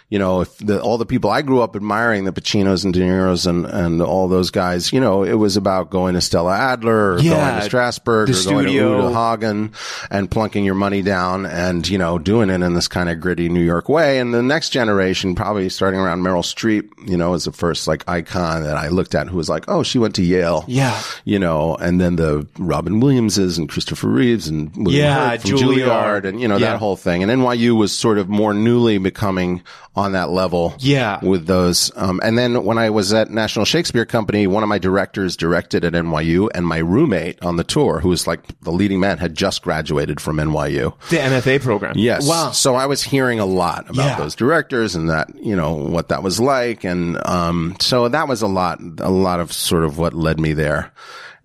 you 0.09 0.17
know, 0.19 0.41
if 0.41 0.57
the, 0.59 0.81
all 0.81 0.97
the 0.97 1.05
people 1.05 1.29
I 1.29 1.41
grew 1.41 1.61
up 1.61 1.75
admiring, 1.75 2.23
the 2.23 2.31
Pacinos 2.31 2.85
and 2.85 2.93
De 2.93 3.01
Niro's 3.01 3.45
and, 3.45 3.65
and 3.65 4.01
all 4.01 4.29
those 4.29 4.51
guys, 4.51 4.93
you 4.93 5.01
know, 5.01 5.23
it 5.23 5.33
was 5.33 5.57
about 5.57 5.89
going 5.89 6.13
to 6.13 6.21
Stella 6.21 6.55
Adler 6.55 7.15
or 7.15 7.19
Yeah, 7.19 7.51
going 7.59 7.61
to 7.69 7.69
Strasberg 7.75 8.07
or 8.07 8.25
going 8.25 8.27
to 8.27 8.33
studio. 8.33 8.95
Uta 9.07 9.13
Hagen 9.13 9.73
and 10.09 10.31
plunking 10.31 10.63
your 10.63 10.75
money 10.75 11.01
down 11.01 11.45
and, 11.45 11.85
you 11.87 11.97
know, 11.97 12.17
doing 12.19 12.49
it 12.49 12.61
in 12.61 12.73
this 12.73 12.87
kind 12.87 13.09
of 13.09 13.19
gritty 13.19 13.49
New 13.49 13.63
York 13.63 13.89
way. 13.89 14.19
And 14.19 14.33
the 14.33 14.41
next 14.41 14.69
generation, 14.69 15.35
probably 15.35 15.67
starting 15.67 15.99
around 15.99 16.21
Meryl 16.21 16.41
Streep, 16.41 16.89
you 17.05 17.17
know, 17.17 17.33
is 17.33 17.43
the 17.43 17.51
first 17.51 17.85
like 17.87 18.07
icon 18.07 18.63
that 18.63 18.77
I 18.77 18.87
looked 18.87 19.13
at 19.13 19.27
who 19.27 19.35
was 19.35 19.49
like, 19.49 19.65
oh, 19.67 19.83
she 19.83 19.99
went 19.99 20.15
to 20.15 20.23
Yale. 20.23 20.63
Yeah. 20.67 21.01
You 21.25 21.37
know, 21.39 21.75
and 21.75 21.99
then 21.99 22.15
the 22.15 22.47
Robin 22.57 23.01
Williamses 23.01 23.57
and 23.57 23.67
Christopher 23.67 24.07
Reeves 24.07 24.47
and 24.47 24.73
William 24.77 25.03
Yeah, 25.03 25.29
Hurt 25.31 25.41
from 25.41 25.51
Juilliard. 25.51 25.75
Juilliard 26.21 26.23
and, 26.25 26.39
you 26.39 26.47
know, 26.47 26.55
Yeah. 26.55 26.71
that 26.71 26.79
whole 26.79 26.95
thing. 26.95 27.23
And 27.23 27.31
NYU 27.31 27.75
was 27.75 27.91
sort 27.91 28.17
of 28.17 28.29
more 28.29 28.53
newly 28.53 28.97
becoming 28.99 29.63
on 29.97 30.11
that 30.13 30.29
level. 30.29 30.75
Yeah. 30.77 31.19
With 31.25 31.47
those. 31.47 31.91
Um, 31.95 32.21
and 32.23 32.37
then 32.37 32.63
when 32.63 32.77
I 32.77 32.91
was 32.91 33.11
at 33.13 33.31
National 33.31 33.65
Shakespeare 33.65 34.05
Company, 34.05 34.45
one 34.45 34.61
of 34.61 34.69
my 34.69 34.77
directors 34.77 35.35
directed 35.35 35.83
at 35.83 35.93
NYU 35.93 36.49
and 36.53 36.65
my 36.67 36.77
roommate 36.77 37.41
on 37.43 37.55
the 37.57 37.63
tour, 37.63 37.99
who 37.99 38.09
was 38.09 38.27
like 38.27 38.41
the 38.61 38.71
leading 38.71 38.99
man, 38.99 39.17
had 39.17 39.33
just 39.33 39.63
graduated 39.63 40.21
from 40.21 40.37
NYU. 40.37 40.93
The 41.09 41.17
MFA 41.17 41.59
program. 41.61 41.93
Yes. 41.97 42.27
Wow. 42.27 42.51
So 42.51 42.75
I 42.75 42.85
was 42.85 43.01
hearing 43.01 43.39
a 43.39 43.45
lot 43.45 43.89
about 43.89 43.95
Yeah. 44.05 44.17
those 44.17 44.35
directors 44.35 44.93
and 44.95 45.09
that, 45.09 45.29
you 45.35 45.55
know, 45.55 45.73
what 45.73 46.09
that 46.09 46.21
was 46.21 46.39
like. 46.39 46.83
And, 46.83 47.17
um, 47.27 47.75
so 47.81 48.07
that 48.07 48.27
was 48.27 48.43
a 48.43 48.47
lot, 48.47 48.79
a 48.99 49.09
lot 49.09 49.39
of 49.39 49.51
sort 49.51 49.83
of 49.83 49.97
what 49.97 50.13
led 50.13 50.39
me 50.39 50.53
there. 50.53 50.91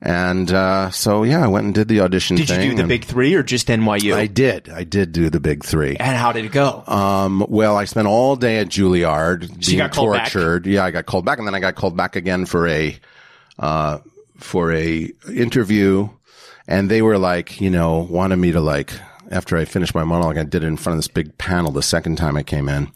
And 0.05 0.53
uh, 0.53 0.91
so 0.91 1.23
yeah, 1.23 1.45
I 1.45 1.47
went 1.47 1.65
and 1.65 1.75
did 1.75 1.87
the 1.87 2.01
audition. 2.01 2.37
Did 2.37 2.51
you 2.51 2.57
do 2.57 2.75
the 2.75 2.89
big 2.89 3.05
three 3.05 3.35
or 3.35 3.45
just 3.45 3.69
NYU? 3.69 4.15
I 4.15 4.27
did. 4.27 4.69
I 4.69 4.83
did 4.83 5.13
do 5.13 5.31
the 5.31 5.39
big 5.39 5.65
three. 5.65 5.97
and 5.97 6.17
how 6.17 6.33
did 6.33 6.45
it 6.45 6.51
go? 6.51 6.83
Um, 6.89 7.47
well, 7.49 7.77
I 7.77 7.85
spent 7.85 8.09
all 8.09 8.35
day 8.35 8.59
at 8.59 8.67
Juilliard 8.67 9.65
being 9.65 9.79
got 9.79 9.93
called 9.93 10.13
back? 10.15 10.33
tortured. 10.33 10.67
Yeah, 10.67 10.85
I 10.85 10.91
got 10.91 11.07
called 11.07 11.25
back, 11.25 11.39
and 11.39 11.47
then 11.47 11.55
I 11.55 11.61
got 11.61 11.77
called 11.77 11.97
back 11.97 12.17
again 12.17 12.47
for 12.47 12.67
a 12.67 12.99
uh, 13.61 13.99
for 14.39 14.73
a 14.73 15.09
interview, 15.33 16.09
and 16.67 16.91
they 16.91 17.01
were 17.01 17.17
like, 17.19 17.61
you 17.61 17.71
know, 17.71 17.99
wanted 17.99 18.37
me 18.37 18.51
to 18.53 18.61
like. 18.61 18.93
After 19.31 19.57
I 19.57 19.65
finished 19.65 19.95
my 19.95 20.03
monologue, 20.05 20.37
I 20.37 20.43
did 20.43 20.65
it 20.65 20.67
in 20.67 20.77
front 20.77 20.95
of 20.95 20.99
this 20.99 21.09
big 21.09 21.39
panel 21.39 21.71
the 21.71 21.81
second 21.81 22.17
time 22.17 22.37
I 22.37 22.43
came 22.43 22.69
in, 22.69 22.91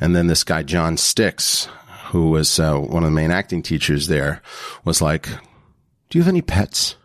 and 0.00 0.14
then 0.14 0.28
this 0.28 0.44
guy 0.44 0.62
John 0.62 0.94
Stix, 0.96 1.66
who 2.12 2.30
was 2.30 2.58
uh, 2.60 2.78
one 2.78 3.02
of 3.02 3.08
the 3.08 3.14
main 3.14 3.32
acting 3.32 3.62
teachers 3.62 4.06
there, 4.06 4.40
was 4.86 5.02
like, 5.02 5.28
"Do 6.12 6.18
you 6.18 6.22
have 6.22 6.28
any 6.28 6.42
pets?" 6.42 6.96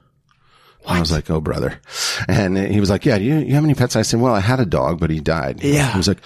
I 0.86 1.00
was 1.00 1.14
like, 1.14 1.30
"Oh, 1.30 1.40
brother," 1.40 1.80
and 2.28 2.58
he 2.58 2.82
was 2.82 2.90
like, 2.90 3.06
"Yeah, 3.06 3.18
do 3.18 3.24
you, 3.24 3.38
you 3.38 3.56
have 3.56 3.64
any 3.64 3.74
pets?" 3.74 3.96
I 3.96 4.02
said, 4.02 4.20
"Well, 4.20 4.36
I 4.36 4.42
had 4.42 4.60
a 4.60 4.66
dog, 4.66 5.00
but 5.00 5.10
he 5.10 5.22
died." 5.22 5.64
Yeah. 5.64 5.94
he 5.94 5.98
was 5.98 6.10
like, 6.10 6.20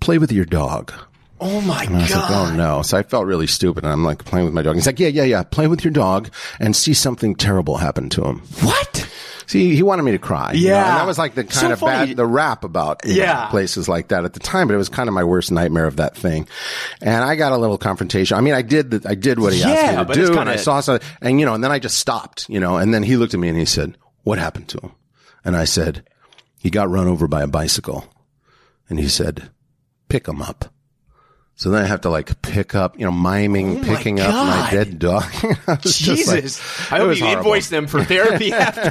"Play 0.00 0.18
with 0.18 0.32
your 0.32 0.44
dog." 0.44 0.92
oh 1.40 1.60
my 1.60 1.84
And 1.84 1.96
I 1.96 2.00
was 2.00 2.10
like, 2.10 2.24
oh, 2.24 2.28
god! 2.28 2.52
oh 2.52 2.56
no. 2.56 2.82
So 2.82 2.96
I 2.96 3.02
felt 3.02 3.26
really 3.26 3.46
stupid. 3.46 3.84
And 3.84 3.92
I'm 3.92 4.02
like 4.02 4.24
playing 4.24 4.46
with 4.46 4.54
my 4.54 4.62
dog. 4.62 4.74
He's 4.74 4.86
like, 4.86 4.98
yeah, 4.98 5.08
yeah, 5.08 5.24
yeah. 5.24 5.42
Play 5.42 5.66
with 5.66 5.84
your 5.84 5.92
dog 5.92 6.30
and 6.58 6.74
see 6.74 6.94
something 6.94 7.34
terrible 7.34 7.76
happen 7.76 8.08
to 8.08 8.24
him. 8.24 8.38
what? 8.62 9.06
See, 9.46 9.74
he 9.76 9.82
wanted 9.82 10.02
me 10.02 10.12
to 10.12 10.18
cry. 10.18 10.52
you 10.52 10.68
know, 10.68 10.74
Yeah. 10.74 10.88
And 10.88 10.96
that 10.96 11.06
was 11.06 11.18
like 11.18 11.34
the 11.34 11.44
kind 11.44 11.52
So 11.52 11.72
of 11.72 11.78
funny. 11.80 12.08
bad, 12.08 12.16
the 12.16 12.26
rap 12.26 12.64
about 12.64 13.04
you 13.04 13.14
know, 13.16 13.22
Yeah. 13.22 13.46
places 13.48 13.88
like 13.88 14.08
that 14.08 14.24
at 14.24 14.32
the 14.34 14.40
time, 14.40 14.66
but 14.68 14.74
it 14.74 14.78
was 14.78 14.88
kind 14.88 15.08
of 15.08 15.14
my 15.14 15.22
worst 15.24 15.52
nightmare 15.52 15.86
of 15.86 15.96
that 15.96 16.16
thing. 16.16 16.48
And 17.00 17.22
I 17.24 17.36
got 17.36 17.52
a 17.52 17.56
little 17.56 17.78
confrontation. 17.78 18.36
I 18.36 18.40
mean, 18.40 18.54
I 18.54 18.62
did, 18.62 18.90
the, 18.90 19.08
I 19.08 19.14
did 19.14 19.38
what 19.38 19.52
he 19.52 19.60
Yeah, 19.60 19.68
asked 19.70 20.08
me 20.08 20.14
to 20.14 20.20
do 20.32 20.38
and 20.38 20.48
I 20.50 20.56
saw 20.56 20.80
something 20.80 21.06
and 21.22 21.38
you 21.38 21.46
know, 21.46 21.54
and 21.54 21.62
then 21.62 21.70
I 21.70 21.78
just 21.78 21.98
stopped, 21.98 22.48
you 22.48 22.58
know, 22.60 22.76
and 22.76 22.92
then 22.92 23.02
he 23.02 23.16
looked 23.16 23.34
at 23.34 23.40
me 23.40 23.48
and 23.48 23.56
he 23.58 23.64
said, 23.66 23.96
what 24.24 24.38
happened 24.38 24.68
to 24.70 24.78
him? 24.78 24.92
And 25.44 25.56
I 25.56 25.64
said, 25.64 26.02
he 26.58 26.70
got 26.70 26.90
run 26.90 27.06
over 27.06 27.28
by 27.28 27.42
a 27.42 27.46
bicycle. 27.46 28.04
And 28.88 28.98
he 28.98 29.06
said, 29.08 29.50
pick 30.08 30.26
him 30.26 30.42
up. 30.42 30.72
So 31.58 31.70
then 31.70 31.82
I 31.82 31.86
have 31.86 32.02
to 32.02 32.10
like 32.10 32.42
pick 32.42 32.74
up, 32.74 32.98
you 32.98 33.06
know, 33.06 33.10
miming, 33.10 33.78
Oh 33.78 33.82
picking 33.82 34.20
up 34.20 34.30
my 34.30 34.68
dead 34.70 34.98
dog. 34.98 35.22
I 35.32 35.46
was 35.46 35.66
like- 35.66 35.82
Jesus! 35.82 36.60
I 36.92 36.98
hope 36.98 37.16
you 37.16 37.24
horrible. 37.24 37.44
invoice 37.44 37.70
them 37.70 37.86
for 37.86 38.04
therapy 38.04 38.52
after. 38.52 38.82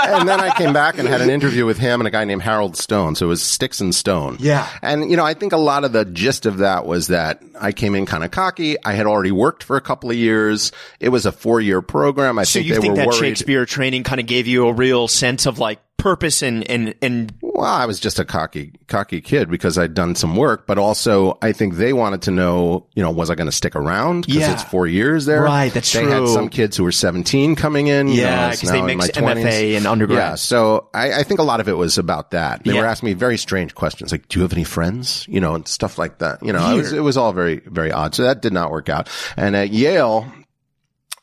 and 0.00 0.26
then 0.26 0.40
I 0.40 0.56
came 0.56 0.72
back 0.72 0.96
and 0.98 1.06
had 1.06 1.20
an 1.20 1.28
interview 1.28 1.66
with 1.66 1.76
him 1.76 2.00
and 2.00 2.08
a 2.08 2.10
guy 2.10 2.24
named 2.24 2.40
Harold 2.40 2.78
Stone. 2.78 3.16
So 3.16 3.26
it 3.26 3.28
was 3.28 3.42
Stix 3.42 3.82
and 3.82 3.94
Stone. 3.94 4.38
Yeah. 4.40 4.66
And, 4.80 5.10
you 5.10 5.18
know, 5.18 5.24
I 5.26 5.34
think 5.34 5.52
a 5.52 5.58
lot 5.58 5.84
of 5.84 5.92
the 5.92 6.06
gist 6.06 6.46
of 6.46 6.58
that 6.58 6.86
was 6.86 7.08
that 7.08 7.42
I 7.60 7.72
came 7.72 7.94
in 7.94 8.06
kind 8.06 8.24
of 8.24 8.30
cocky. 8.30 8.82
I 8.82 8.94
had 8.94 9.04
already 9.06 9.30
worked 9.30 9.62
for 9.62 9.76
a 9.76 9.82
couple 9.82 10.08
of 10.10 10.16
years. 10.16 10.72
It 11.00 11.10
was 11.10 11.26
a 11.26 11.32
four 11.32 11.60
year 11.60 11.82
program. 11.82 12.38
I 12.38 12.44
so 12.44 12.54
think 12.60 12.68
you 12.68 12.74
they 12.76 12.80
think 12.80 12.92
were 12.92 12.96
that 13.00 13.06
worried. 13.08 13.18
Shakespeare 13.18 13.66
training 13.66 14.02
kind 14.02 14.18
of 14.20 14.26
gave 14.26 14.46
you 14.46 14.66
a 14.68 14.72
real 14.72 15.08
sense 15.08 15.44
of 15.44 15.58
like 15.58 15.78
purpose 15.96 16.42
and 16.42 16.68
and 16.70 16.94
and 17.00 17.32
Well, 17.40 17.64
I 17.64 17.86
was 17.86 17.98
just 17.98 18.18
a 18.18 18.24
cocky, 18.26 18.72
cocky 18.88 19.20
kid 19.22 19.48
because 19.48 19.78
I'd 19.78 19.94
done 19.94 20.14
some 20.16 20.36
work, 20.36 20.66
but 20.66 20.76
also 20.76 21.38
I 21.40 21.52
think 21.52 21.76
they 21.76 21.92
wanted 21.94 22.22
to 22.22 22.30
know, 22.30 22.86
you 22.94 23.02
know, 23.02 23.10
was 23.10 23.30
I 23.30 23.34
going 23.36 23.46
to 23.46 23.52
stick 23.52 23.74
around? 23.74 24.26
Because 24.26 24.40
Yeah. 24.42 24.52
it's 24.52 24.62
four 24.64 24.86
years 24.86 25.24
there. 25.24 25.42
Right, 25.42 25.72
that's 25.72 25.90
they 25.92 26.02
true. 26.02 26.10
had 26.10 26.28
some 26.28 26.48
kids 26.50 26.76
who 26.76 26.84
were 26.84 26.92
17 26.92 27.54
coming 27.56 27.86
in. 27.86 28.08
Yeah, 28.08 28.24
know, 28.24 28.36
I 28.42 28.48
was 28.50 28.60
'cause 28.60 28.70
they 28.70 28.80
now 28.80 28.86
in 28.88 28.98
mix 28.98 29.10
20s. 29.16 29.44
MFA 29.46 29.76
and 29.76 29.86
undergrad. 29.86 30.18
Yeah. 30.18 30.34
So 30.34 30.88
I, 30.92 31.20
I 31.20 31.22
think 31.22 31.40
a 31.40 31.44
lot 31.44 31.60
of 31.60 31.68
it 31.68 31.76
was 31.78 31.96
about 31.96 32.32
that. 32.32 32.64
They 32.64 32.72
Yeah. 32.74 32.80
were 32.80 32.86
asking 32.86 33.06
me 33.08 33.12
very 33.14 33.38
strange 33.38 33.74
questions 33.74 34.12
like, 34.12 34.28
do 34.28 34.38
you 34.38 34.42
have 34.42 34.52
any 34.52 34.64
friends? 34.64 35.24
You 35.28 35.40
know, 35.40 35.54
and 35.54 35.66
stuff 35.66 35.96
like 35.96 36.18
that. 36.18 36.42
You 36.42 36.52
know, 36.52 36.72
it 36.74 36.76
was, 36.76 36.92
it 36.92 37.00
was 37.00 37.16
all 37.16 37.32
very, 37.32 37.62
very 37.66 37.92
odd. 37.92 38.14
So 38.14 38.24
that 38.24 38.42
did 38.42 38.52
not 38.52 38.70
work 38.70 38.88
out. 38.90 39.08
And 39.38 39.56
at 39.56 39.70
Yale, 39.70 40.26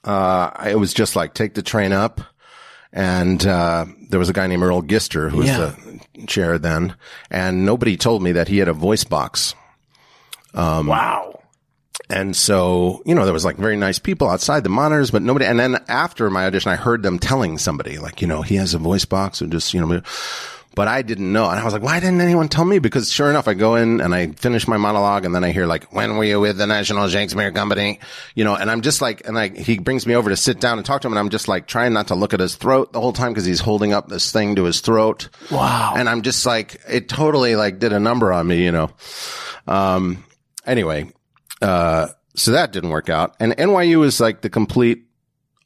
uh, 0.05 0.49
it 0.67 0.79
was 0.79 0.93
just 0.93 1.15
like 1.15 1.33
take 1.35 1.53
the 1.53 1.61
train 1.61 1.91
up. 1.93 2.21
And, 2.93 3.45
uh, 3.45 3.85
there 4.09 4.19
was 4.19 4.29
a 4.29 4.33
guy 4.33 4.47
named 4.47 4.63
Earl 4.63 4.81
Gister 4.81 5.29
who 5.31 5.37
was 5.37 5.47
Yeah. 5.47 5.73
the 6.15 6.25
chair 6.27 6.57
then. 6.57 6.95
And 7.29 7.65
nobody 7.65 7.95
told 7.97 8.21
me 8.21 8.33
that 8.33 8.47
he 8.49 8.57
had 8.57 8.67
a 8.67 8.73
voice 8.73 9.03
box. 9.05 9.55
Um, 10.53 10.87
wow. 10.87 11.39
And 12.09 12.35
so, 12.35 13.01
you 13.05 13.15
know, 13.15 13.23
there 13.23 13.33
was 13.33 13.45
like 13.45 13.55
very 13.55 13.77
nice 13.77 13.97
people 13.99 14.29
outside 14.29 14.63
the 14.65 14.69
monitors, 14.69 15.11
but 15.11 15.21
nobody. 15.21 15.45
And 15.45 15.57
then 15.57 15.77
after 15.87 16.29
my 16.29 16.45
audition, 16.45 16.69
I 16.71 16.75
heard 16.75 17.03
them 17.03 17.19
telling 17.19 17.57
somebody 17.57 17.97
like, 17.99 18.21
you 18.21 18.27
know, 18.27 18.41
he 18.41 18.55
has 18.55 18.73
a 18.73 18.77
voice 18.77 19.05
box 19.05 19.39
and 19.39 19.49
just, 19.51 19.73
you 19.73 19.79
know, 19.85 20.01
but 20.73 20.87
I 20.87 21.01
didn't 21.01 21.31
know. 21.33 21.49
And 21.49 21.59
I 21.59 21.63
was 21.65 21.73
like, 21.73 21.81
why 21.83 21.99
didn't 21.99 22.21
anyone 22.21 22.47
tell 22.47 22.63
me? 22.63 22.79
Because 22.79 23.11
sure 23.11 23.29
enough, 23.29 23.47
I 23.47 23.53
go 23.53 23.75
in 23.75 23.99
and 23.99 24.15
I 24.15 24.27
finish 24.27 24.67
my 24.67 24.77
monologue 24.77 25.25
and 25.25 25.35
then 25.35 25.43
I 25.43 25.51
hear 25.51 25.65
like, 25.65 25.93
when 25.93 26.15
were 26.15 26.23
you 26.23 26.39
with 26.39 26.57
the 26.57 26.65
National 26.65 27.09
Shakespeare 27.09 27.51
Company? 27.51 27.99
You 28.35 28.45
know, 28.45 28.55
and 28.55 28.71
I'm 28.71 28.81
just 28.81 29.01
like, 29.01 29.27
and 29.27 29.37
I, 29.37 29.49
he 29.49 29.79
brings 29.79 30.07
me 30.07 30.15
over 30.15 30.29
to 30.29 30.37
sit 30.37 30.61
down 30.61 30.77
and 30.77 30.85
talk 30.85 31.01
to 31.01 31.07
him 31.07 31.13
and 31.13 31.19
I'm 31.19 31.29
just 31.29 31.49
like 31.49 31.67
trying 31.67 31.91
not 31.91 32.07
to 32.07 32.15
look 32.15 32.33
at 32.33 32.39
his 32.39 32.55
throat 32.55 32.93
the 32.93 33.01
whole 33.01 33.11
time 33.11 33.33
because 33.33 33.45
he's 33.45 33.59
holding 33.59 33.91
up 33.91 34.07
this 34.07 34.31
thing 34.31 34.55
to 34.55 34.63
his 34.63 34.79
throat. 34.79 35.27
Wow. 35.51 35.93
And 35.95 36.07
I'm 36.07 36.21
just 36.21 36.45
like, 36.45 36.79
it 36.87 37.09
totally 37.09 37.55
like 37.57 37.79
did 37.79 37.91
a 37.91 37.99
number 37.99 38.31
on 38.31 38.47
me, 38.47 38.63
you 38.63 38.71
know. 38.71 38.91
Um, 39.67 40.23
anyway, 40.65 41.11
uh, 41.61 42.07
so 42.35 42.51
that 42.51 42.71
didn't 42.71 42.91
work 42.91 43.09
out. 43.09 43.35
And 43.41 43.51
NYU 43.57 43.99
was 43.99 44.21
like 44.21 44.39
the 44.39 44.49
complete 44.49 45.03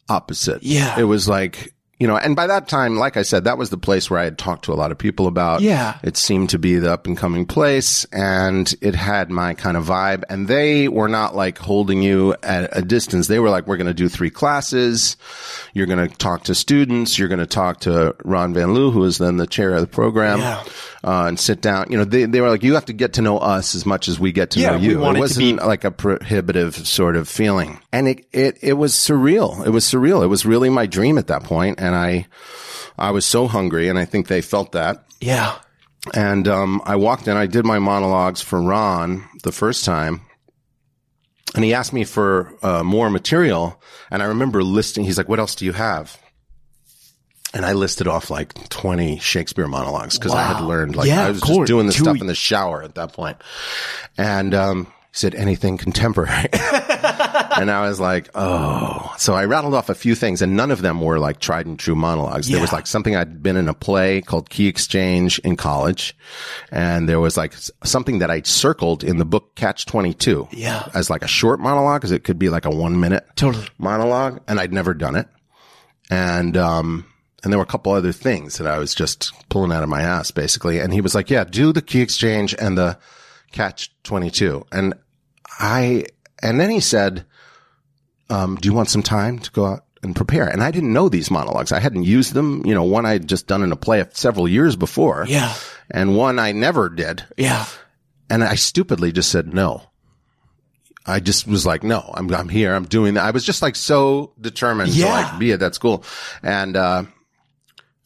opposite. 0.09 0.63
Yeah. 0.63 0.99
It 0.99 1.03
was 1.03 1.29
like, 1.29 1.74
you 1.99 2.07
know, 2.07 2.17
and 2.17 2.35
by 2.35 2.47
that 2.47 2.67
time, 2.67 2.97
like 2.97 3.15
I 3.15 3.21
said, 3.21 3.45
that 3.45 3.57
was 3.57 3.69
the 3.69 3.77
place 3.77 4.09
where 4.09 4.19
I 4.19 4.25
had 4.25 4.37
talked 4.37 4.65
to 4.65 4.73
a 4.73 4.75
lot 4.75 4.91
of 4.91 4.97
people 4.97 5.27
about. 5.27 5.61
Yeah. 5.61 5.97
It 6.03 6.17
seemed 6.17 6.49
to 6.49 6.59
be 6.59 6.75
the 6.75 6.91
up 6.91 7.07
and 7.07 7.17
coming 7.17 7.45
place 7.45 8.05
and 8.11 8.73
it 8.81 8.95
had 8.95 9.29
my 9.31 9.53
kind 9.53 9.77
of 9.77 9.85
vibe. 9.85 10.23
And 10.29 10.47
they 10.47 10.89
were 10.89 11.07
not 11.07 11.35
like 11.35 11.57
holding 11.57 12.01
you 12.03 12.35
at 12.43 12.75
a 12.77 12.81
distance. 12.81 13.27
They 13.27 13.39
were 13.39 13.49
like, 13.49 13.65
we're 13.65 13.77
going 13.77 13.87
to 13.87 13.93
do 13.93 14.09
three 14.09 14.29
classes. 14.29 15.15
You're 15.73 15.85
going 15.87 16.09
to 16.09 16.13
talk 16.17 16.43
to 16.45 16.55
students. 16.55 17.17
You're 17.17 17.29
going 17.29 17.39
to 17.39 17.45
talk 17.45 17.79
to 17.81 18.13
Ron 18.25 18.53
Van 18.53 18.73
Lieu, 18.73 18.91
who 18.91 19.03
is 19.05 19.17
then 19.17 19.37
the 19.37 19.47
chair 19.47 19.73
of 19.73 19.81
the 19.81 19.87
program. 19.87 20.39
Yeah. 20.39 20.63
Uh, 21.03 21.27
and 21.27 21.39
sit 21.39 21.61
down. 21.61 21.85
You 21.91 21.99
know, 21.99 22.03
they, 22.03 22.25
they 22.25 22.41
were 22.41 22.49
like, 22.49 22.63
you 22.63 22.73
have 22.73 22.85
to 22.85 22.93
get 22.93 23.13
to 23.13 23.21
know 23.21 23.37
us 23.37 23.75
as 23.75 23.85
much 23.85 24.07
as 24.07 24.19
we 24.19 24.31
get 24.31 24.49
to 24.51 24.59
Yeah, 24.59 24.71
know 24.71 24.77
you. 24.77 25.03
it 25.03 25.07
to 25.07 25.13
be- 25.13 25.19
wasn't 25.19 25.57
like 25.65 25.83
a 25.83 25.91
prohibitive 25.91 26.75
sort 26.75 27.15
of 27.15 27.29
feeling. 27.29 27.79
And 27.93 28.07
it, 28.07 28.25
it, 28.33 28.57
it 28.63 28.73
was 28.73 28.93
surreal. 28.93 29.63
It 29.65 29.69
was 29.69 29.85
surreal. 29.85 30.23
It 30.23 30.27
was 30.27 30.47
really 30.47 30.69
my 30.71 30.87
dream 30.87 31.19
at 31.19 31.27
that 31.27 31.43
point, 31.43 31.79
And 31.85 31.95
I, 31.95 32.27
I 32.97 33.11
was 33.11 33.25
so 33.25 33.47
hungry 33.47 33.87
and 33.89 33.99
I 33.99 34.05
think 34.05 34.27
they 34.27 34.41
felt 34.41 34.71
that. 34.73 35.05
Yeah. 35.21 35.57
And, 36.13 36.47
um, 36.47 36.81
I 36.85 36.95
walked 36.97 37.27
in, 37.27 37.37
I 37.37 37.45
did 37.47 37.65
my 37.65 37.79
monologues 37.79 38.41
for 38.41 38.61
Ron 38.61 39.27
the 39.43 39.51
first 39.51 39.85
time. 39.85 40.21
And 41.55 41.63
he 41.63 41.73
asked 41.73 41.93
me 41.93 42.03
for, 42.03 42.53
uh, 42.61 42.83
more 42.83 43.09
material. 43.09 43.81
And 44.11 44.21
I 44.21 44.25
remember 44.25 44.61
listing, 44.63 45.03
he's 45.05 45.17
like, 45.17 45.29
what 45.29 45.39
else 45.39 45.55
do 45.55 45.65
you 45.65 45.71
have? 45.73 46.19
And 47.53 47.65
I 47.65 47.71
listed 47.73 48.07
off 48.07 48.29
like 48.29 48.53
20 48.69 49.17
Shakespeare 49.19 49.67
monologues 49.67 50.17
because 50.19 50.33
I 50.33 50.43
had 50.43 50.59
Wow. 50.59 50.67
learned, 50.67 50.95
like, 50.97 51.07
Yeah, 51.07 51.25
I 51.25 51.29
was 51.31 51.41
just 51.41 51.65
doing 51.67 51.87
this 51.87 51.97
stuff 51.97 52.19
in 52.19 52.27
the 52.27 52.35
shower 52.35 52.83
at 52.83 52.95
that 52.95 53.13
point. 53.13 53.37
And, 54.17 54.53
um, 54.53 54.85
he 54.85 54.91
said 55.13 55.33
anything 55.35 55.77
contemporary. 55.77 56.49
and 57.57 57.69
I 57.71 57.87
was 57.87 57.99
like, 57.99 58.29
oh. 58.35 59.13
So 59.17 59.33
I 59.33 59.45
rattled 59.45 59.73
off 59.73 59.89
a 59.89 59.95
few 59.95 60.15
things 60.15 60.41
and 60.41 60.55
none 60.55 60.71
of 60.71 60.81
them 60.81 61.01
were 61.01 61.19
like 61.19 61.39
tried 61.39 61.65
and 61.65 61.77
true 61.77 61.95
monologues. 61.95 62.47
There 62.47 62.61
was 62.61 62.73
like 62.73 62.87
something 62.87 63.15
I'd 63.15 63.41
been 63.43 63.57
in 63.57 63.67
a 63.67 63.73
play 63.73 64.21
called 64.21 64.49
Key 64.49 64.67
Exchange 64.67 65.39
in 65.39 65.55
college. 65.55 66.15
And 66.71 67.07
there 67.09 67.19
was 67.19 67.37
like 67.37 67.53
something 67.83 68.19
that 68.19 68.29
I 68.29 68.41
circled 68.41 69.03
in 69.03 69.17
the 69.17 69.25
book 69.25 69.55
Catch 69.55 69.85
22. 69.85 70.49
Yeah. 70.51 70.87
As 70.93 71.09
like 71.09 71.23
a 71.23 71.27
short 71.27 71.59
monologue 71.59 72.01
because 72.01 72.11
it 72.11 72.23
could 72.23 72.39
be 72.39 72.49
like 72.49 72.65
a 72.65 72.69
one 72.69 72.99
minute 72.99 73.25
Totally. 73.35 73.67
monologue 73.77 74.41
and 74.47 74.59
I'd 74.59 74.73
never 74.73 74.93
done 74.93 75.15
it. 75.15 75.27
And, 76.09 76.55
um, 76.57 77.05
and 77.43 77.51
there 77.53 77.59
were 77.59 77.63
a 77.63 77.67
couple 77.67 77.91
other 77.93 78.11
things 78.11 78.57
that 78.57 78.67
I 78.67 78.79
was 78.79 78.95
just 78.95 79.31
pulling 79.49 79.71
out 79.71 79.83
of 79.83 79.89
my 79.89 80.01
ass 80.01 80.31
basically. 80.31 80.79
And 80.79 80.93
he 80.93 81.01
was 81.01 81.13
like, 81.15 81.29
yeah, 81.29 81.43
do 81.43 81.71
the 81.71 81.81
key 81.81 82.01
exchange 82.01 82.55
and 82.57 82.77
the 82.77 82.97
catch 83.51 83.91
22. 84.03 84.65
And 84.71 84.93
I, 85.59 86.05
and 86.45 86.59
then 86.59 86.69
he 86.69 86.79
said, 86.79 87.25
um, 88.29 88.55
do 88.55 88.69
you 88.69 88.73
want 88.73 88.89
some 88.89 89.01
time 89.03 89.39
to 89.39 89.51
go 89.51 89.65
out 89.65 89.85
and 90.03 90.15
prepare? 90.15 90.47
And 90.47 90.61
I 90.61 90.69
didn't 90.69 90.93
know 90.93 91.09
these 91.09 91.31
monologues. 91.31 91.71
I 91.71 91.79
hadn't 91.79 92.03
used 92.03 92.33
them. 92.33 92.63
You 92.65 92.75
know, 92.75 92.83
one 92.83 93.05
I'd 93.05 93.27
just 93.27 93.47
done 93.47 93.63
in 93.63 93.71
a 93.71 93.75
play 93.75 94.05
several 94.11 94.47
years 94.47 94.75
before. 94.75 95.25
Yeah. 95.27 95.53
And 95.89 96.15
one 96.15 96.37
I 96.37 96.51
never 96.51 96.89
did. 96.89 97.25
Yeah. 97.35 97.65
And 98.29 98.43
I 98.43 98.55
stupidly 98.55 99.11
just 99.11 99.31
said 99.31 99.53
no. 99.53 99.81
I 101.05 101.19
just 101.19 101.47
was 101.47 101.65
like, 101.65 101.83
no, 101.83 102.11
I'm, 102.13 102.33
I'm 102.33 102.49
here. 102.49 102.73
I'm 102.73 102.85
doing 102.85 103.15
that. 103.15 103.23
I 103.23 103.31
was 103.31 103.43
just 103.43 103.61
like 103.61 103.75
so 103.75 104.33
determined 104.39 104.93
to 104.93 105.05
like 105.05 105.39
be 105.39 105.51
at 105.51 105.59
that 105.59 105.75
school. 105.75 106.03
And, 106.41 106.75
uh, 106.75 107.03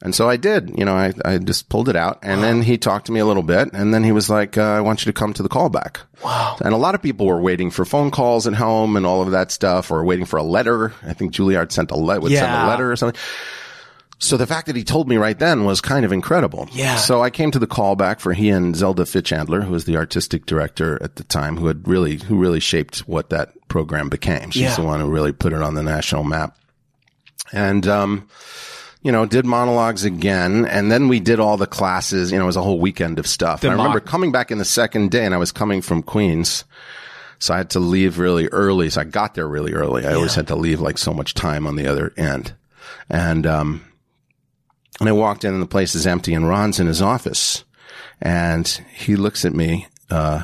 and 0.01 0.15
so 0.15 0.29
I 0.29 0.37
did, 0.37 0.77
you 0.77 0.85
know, 0.85 0.93
I, 0.95 1.13
I 1.25 1.37
just 1.39 1.67
pulled 1.69 1.89
it 1.89 1.95
out 1.95 2.19
and 2.23 2.41
then 2.43 2.61
he 2.61 2.77
talked 2.77 3.07
to 3.07 3.11
me 3.11 3.19
a 3.19 3.25
little 3.25 3.43
bit 3.43 3.69
and 3.73 3.93
then 3.93 4.03
he 4.03 4.11
was 4.11 4.29
like, 4.29 4.57
uh, 4.57 4.61
I 4.61 4.81
want 4.81 5.05
you 5.05 5.11
to 5.11 5.17
come 5.19 5.33
to 5.33 5.43
the 5.43 5.49
callback. 5.49 5.97
Wow. 6.23 6.57
And 6.63 6.73
a 6.73 6.77
lot 6.77 6.95
of 6.95 7.01
people 7.01 7.25
were 7.25 7.41
waiting 7.41 7.69
for 7.69 7.83
phone 7.85 8.09
calls 8.11 8.47
at 8.47 8.53
home 8.53 8.95
and 8.95 9.05
all 9.05 9.21
of 9.21 9.31
that 9.31 9.51
stuff 9.51 9.91
or 9.91 10.03
waiting 10.05 10.25
for 10.25 10.37
a 10.37 10.43
letter. 10.43 10.93
I 11.03 11.13
think 11.13 11.33
Juilliard 11.33 11.71
sent 11.71 11.91
a 11.91 11.97
le- 11.97 12.19
would 12.21 12.31
send 12.31 12.43
Yeah. 12.51 12.65
a 12.65 12.69
letter 12.69 12.91
or 12.91 12.95
something. 12.95 13.19
So 14.21 14.35
the 14.35 14.47
fact 14.47 14.67
that 14.67 14.75
he 14.75 14.83
told 14.83 15.07
me 15.07 15.15
right 15.15 15.37
then 15.39 15.63
was 15.63 15.79
kind 15.79 16.03
of 16.03 16.11
incredible. 16.11 16.67
Yeah. 16.73 16.97
So 16.97 17.21
I 17.23 17.29
came 17.29 17.51
to 17.51 17.59
the 17.59 17.67
callback 17.67 18.19
for 18.19 18.33
he 18.33 18.49
and 18.49 18.75
Zelda 18.75 19.03
Fichandler, 19.03 19.63
who 19.63 19.71
was 19.71 19.85
the 19.85 19.95
artistic 19.95 20.45
director 20.45 21.01
at 21.01 21.15
the 21.15 21.23
time, 21.23 21.55
who 21.55 21.67
had 21.67 21.87
really, 21.87 22.17
who 22.17 22.37
really 22.37 22.59
shaped 22.59 22.99
what 23.07 23.29
that 23.29 23.51
program 23.69 24.09
became. 24.09 24.49
She's 24.51 24.63
Yeah. 24.63 24.75
the 24.75 24.83
one 24.83 24.99
who 24.99 25.09
really 25.09 25.31
put 25.31 25.53
it 25.53 25.61
on 25.61 25.75
the 25.75 25.83
national 25.83 26.23
map. 26.25 26.55
and, 27.53 27.87
um, 27.87 28.27
you 29.01 29.11
know, 29.11 29.25
did 29.25 29.45
monologues 29.45 30.03
again. 30.03 30.65
And 30.65 30.91
then 30.91 31.07
we 31.07 31.19
did 31.19 31.39
all 31.39 31.57
the 31.57 31.67
classes. 31.67 32.31
You 32.31 32.37
know, 32.37 32.43
it 32.43 32.47
was 32.47 32.57
a 32.57 32.61
whole 32.61 32.79
weekend 32.79 33.19
of 33.19 33.27
stuff. 33.27 33.63
I 33.63 33.71
remember 33.71 33.99
coming 33.99 34.31
back 34.31 34.51
in 34.51 34.57
the 34.57 34.65
second 34.65 35.11
day 35.11 35.25
and 35.25 35.33
I 35.33 35.37
was 35.37 35.51
coming 35.51 35.81
from 35.81 36.03
Queens. 36.03 36.65
So 37.39 37.53
I 37.53 37.57
had 37.57 37.69
to 37.71 37.79
leave 37.79 38.19
really 38.19 38.47
early. 38.47 38.89
So 38.89 39.01
I 39.01 39.03
got 39.05 39.35
there 39.35 39.47
really 39.47 39.73
early. 39.73 40.05
I 40.05 40.13
always 40.13 40.35
had 40.35 40.47
to 40.47 40.55
leave 40.55 40.81
like 40.81 40.97
so 40.97 41.13
much 41.13 41.33
time 41.33 41.65
on 41.65 41.77
the 41.77 41.87
other 41.87 42.13
end. 42.17 42.53
And, 43.09 43.47
um, 43.47 43.85
and 44.99 45.07
I 45.07 45.13
walked 45.13 45.45
in 45.45 45.53
and 45.53 45.63
the 45.63 45.67
place 45.67 45.95
is 45.95 46.05
empty 46.05 46.33
and 46.33 46.47
Ron's 46.47 46.81
in 46.81 46.87
his 46.87 47.01
office 47.01 47.63
and 48.21 48.67
he 48.93 49.15
looks 49.15 49.45
at 49.45 49.53
me, 49.53 49.87
uh, 50.09 50.43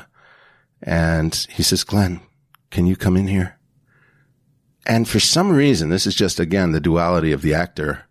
and 0.81 1.47
he 1.49 1.63
says, 1.63 1.83
Glenn, 1.83 2.21
can 2.71 2.85
you 2.85 2.95
come 2.95 3.17
in 3.17 3.27
here? 3.27 3.57
And 4.85 5.07
for 5.07 5.19
some 5.19 5.51
reason, 5.51 5.89
this 5.89 6.05
is 6.05 6.15
just 6.15 6.39
again 6.39 6.71
the 6.71 6.79
duality 6.79 7.31
of 7.31 7.41
the 7.41 7.53
actor. 7.53 8.04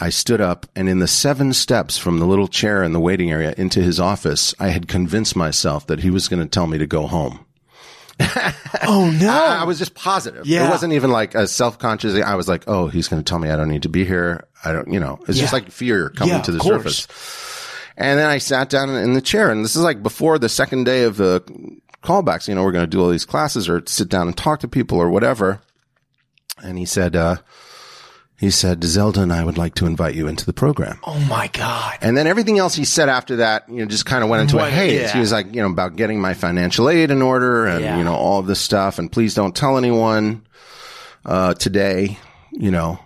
I 0.00 0.10
stood 0.10 0.40
up 0.40 0.66
and 0.76 0.88
in 0.88 0.98
the 0.98 1.06
seven 1.08 1.52
steps 1.52 1.96
from 1.98 2.18
the 2.18 2.26
little 2.26 2.48
chair 2.48 2.82
in 2.82 2.92
the 2.92 3.00
waiting 3.00 3.30
area 3.30 3.54
into 3.56 3.80
his 3.82 3.98
office, 3.98 4.54
I 4.58 4.68
had 4.68 4.88
convinced 4.88 5.36
myself 5.36 5.86
that 5.86 6.00
he 6.00 6.10
was 6.10 6.28
going 6.28 6.42
to 6.42 6.48
tell 6.48 6.66
me 6.66 6.78
to 6.78 6.86
go 6.86 7.06
home. 7.06 7.44
Oh 8.82 9.10
no. 9.10 9.30
I, 9.30 9.62
I 9.62 9.64
was 9.64 9.78
just 9.78 9.94
positive. 9.94 10.46
Yeah. 10.46 10.66
It 10.66 10.70
wasn't 10.70 10.92
even 10.92 11.10
like 11.10 11.34
a 11.34 11.48
self-conscious. 11.48 12.22
I 12.22 12.34
was 12.34 12.46
like, 12.46 12.64
oh, 12.66 12.88
he's 12.88 13.08
going 13.08 13.22
to 13.22 13.28
tell 13.28 13.38
me 13.38 13.48
I 13.48 13.56
don't 13.56 13.68
need 13.68 13.82
to 13.82 13.88
be 13.88 14.04
here. 14.04 14.46
I 14.64 14.72
don't, 14.72 14.92
you 14.92 15.00
know, 15.00 15.18
it's 15.26 15.38
just 15.38 15.52
like 15.52 15.70
fear 15.70 16.10
coming 16.10 16.34
Yeah, 16.34 16.42
to 16.42 16.52
the 16.52 16.60
surface. 16.60 17.08
And 17.96 18.18
then 18.18 18.28
I 18.28 18.38
sat 18.38 18.68
down 18.68 18.90
in 18.90 19.14
the 19.14 19.22
chair 19.22 19.50
and 19.50 19.64
this 19.64 19.74
is 19.76 19.82
like 19.82 20.02
before 20.02 20.38
the 20.38 20.50
second 20.50 20.84
day 20.84 21.04
of 21.04 21.16
the 21.16 21.42
callbacks. 22.02 22.46
You 22.48 22.54
know, 22.54 22.62
we're 22.64 22.72
going 22.72 22.84
to 22.84 22.90
do 22.90 23.02
all 23.02 23.08
these 23.10 23.24
classes 23.24 23.68
or 23.68 23.82
sit 23.86 24.08
down 24.10 24.28
and 24.28 24.36
talk 24.36 24.60
to 24.60 24.68
people 24.68 24.98
or 24.98 25.08
whatever. 25.10 25.62
And 26.62 26.78
he 26.78 26.84
said, 26.84 27.16
uh, 27.16 27.36
he 28.38 28.50
said, 28.50 28.84
Zelda 28.84 29.22
and 29.22 29.32
I 29.32 29.42
would 29.44 29.56
like 29.56 29.74
to 29.76 29.86
invite 29.86 30.14
you 30.14 30.26
into 30.28 30.44
the 30.44 30.52
program. 30.52 30.98
oh 31.04 31.18
my 31.20 31.48
God. 31.48 31.96
And 32.02 32.16
then 32.16 32.26
everything 32.26 32.58
else 32.58 32.74
he 32.74 32.84
said 32.84 33.08
after 33.08 33.36
that, 33.36 33.68
you 33.68 33.76
know, 33.76 33.86
just 33.86 34.04
kind 34.06 34.22
of 34.22 34.28
went 34.30 34.42
into 34.42 34.58
a 34.58 34.68
haze. 34.68 35.00
yeah. 35.00 35.12
He 35.12 35.18
was 35.20 35.32
like, 35.32 35.54
you 35.54 35.62
know, 35.62 35.70
about 35.70 35.96
getting 35.96 36.20
my 36.20 36.34
financial 36.34 36.90
aid 36.90 37.10
in 37.10 37.22
order 37.22 37.66
and, 37.66 37.82
Yeah. 37.82 37.96
you 37.98 38.04
know, 38.04 38.14
all 38.14 38.38
of 38.40 38.46
this 38.46 38.60
stuff. 38.60 38.98
And 38.98 39.10
please 39.10 39.34
don't 39.34 39.56
tell 39.56 39.78
anyone, 39.78 40.46
uh, 41.24 41.54
today, 41.54 42.18
you 42.52 42.70
know. 42.70 42.98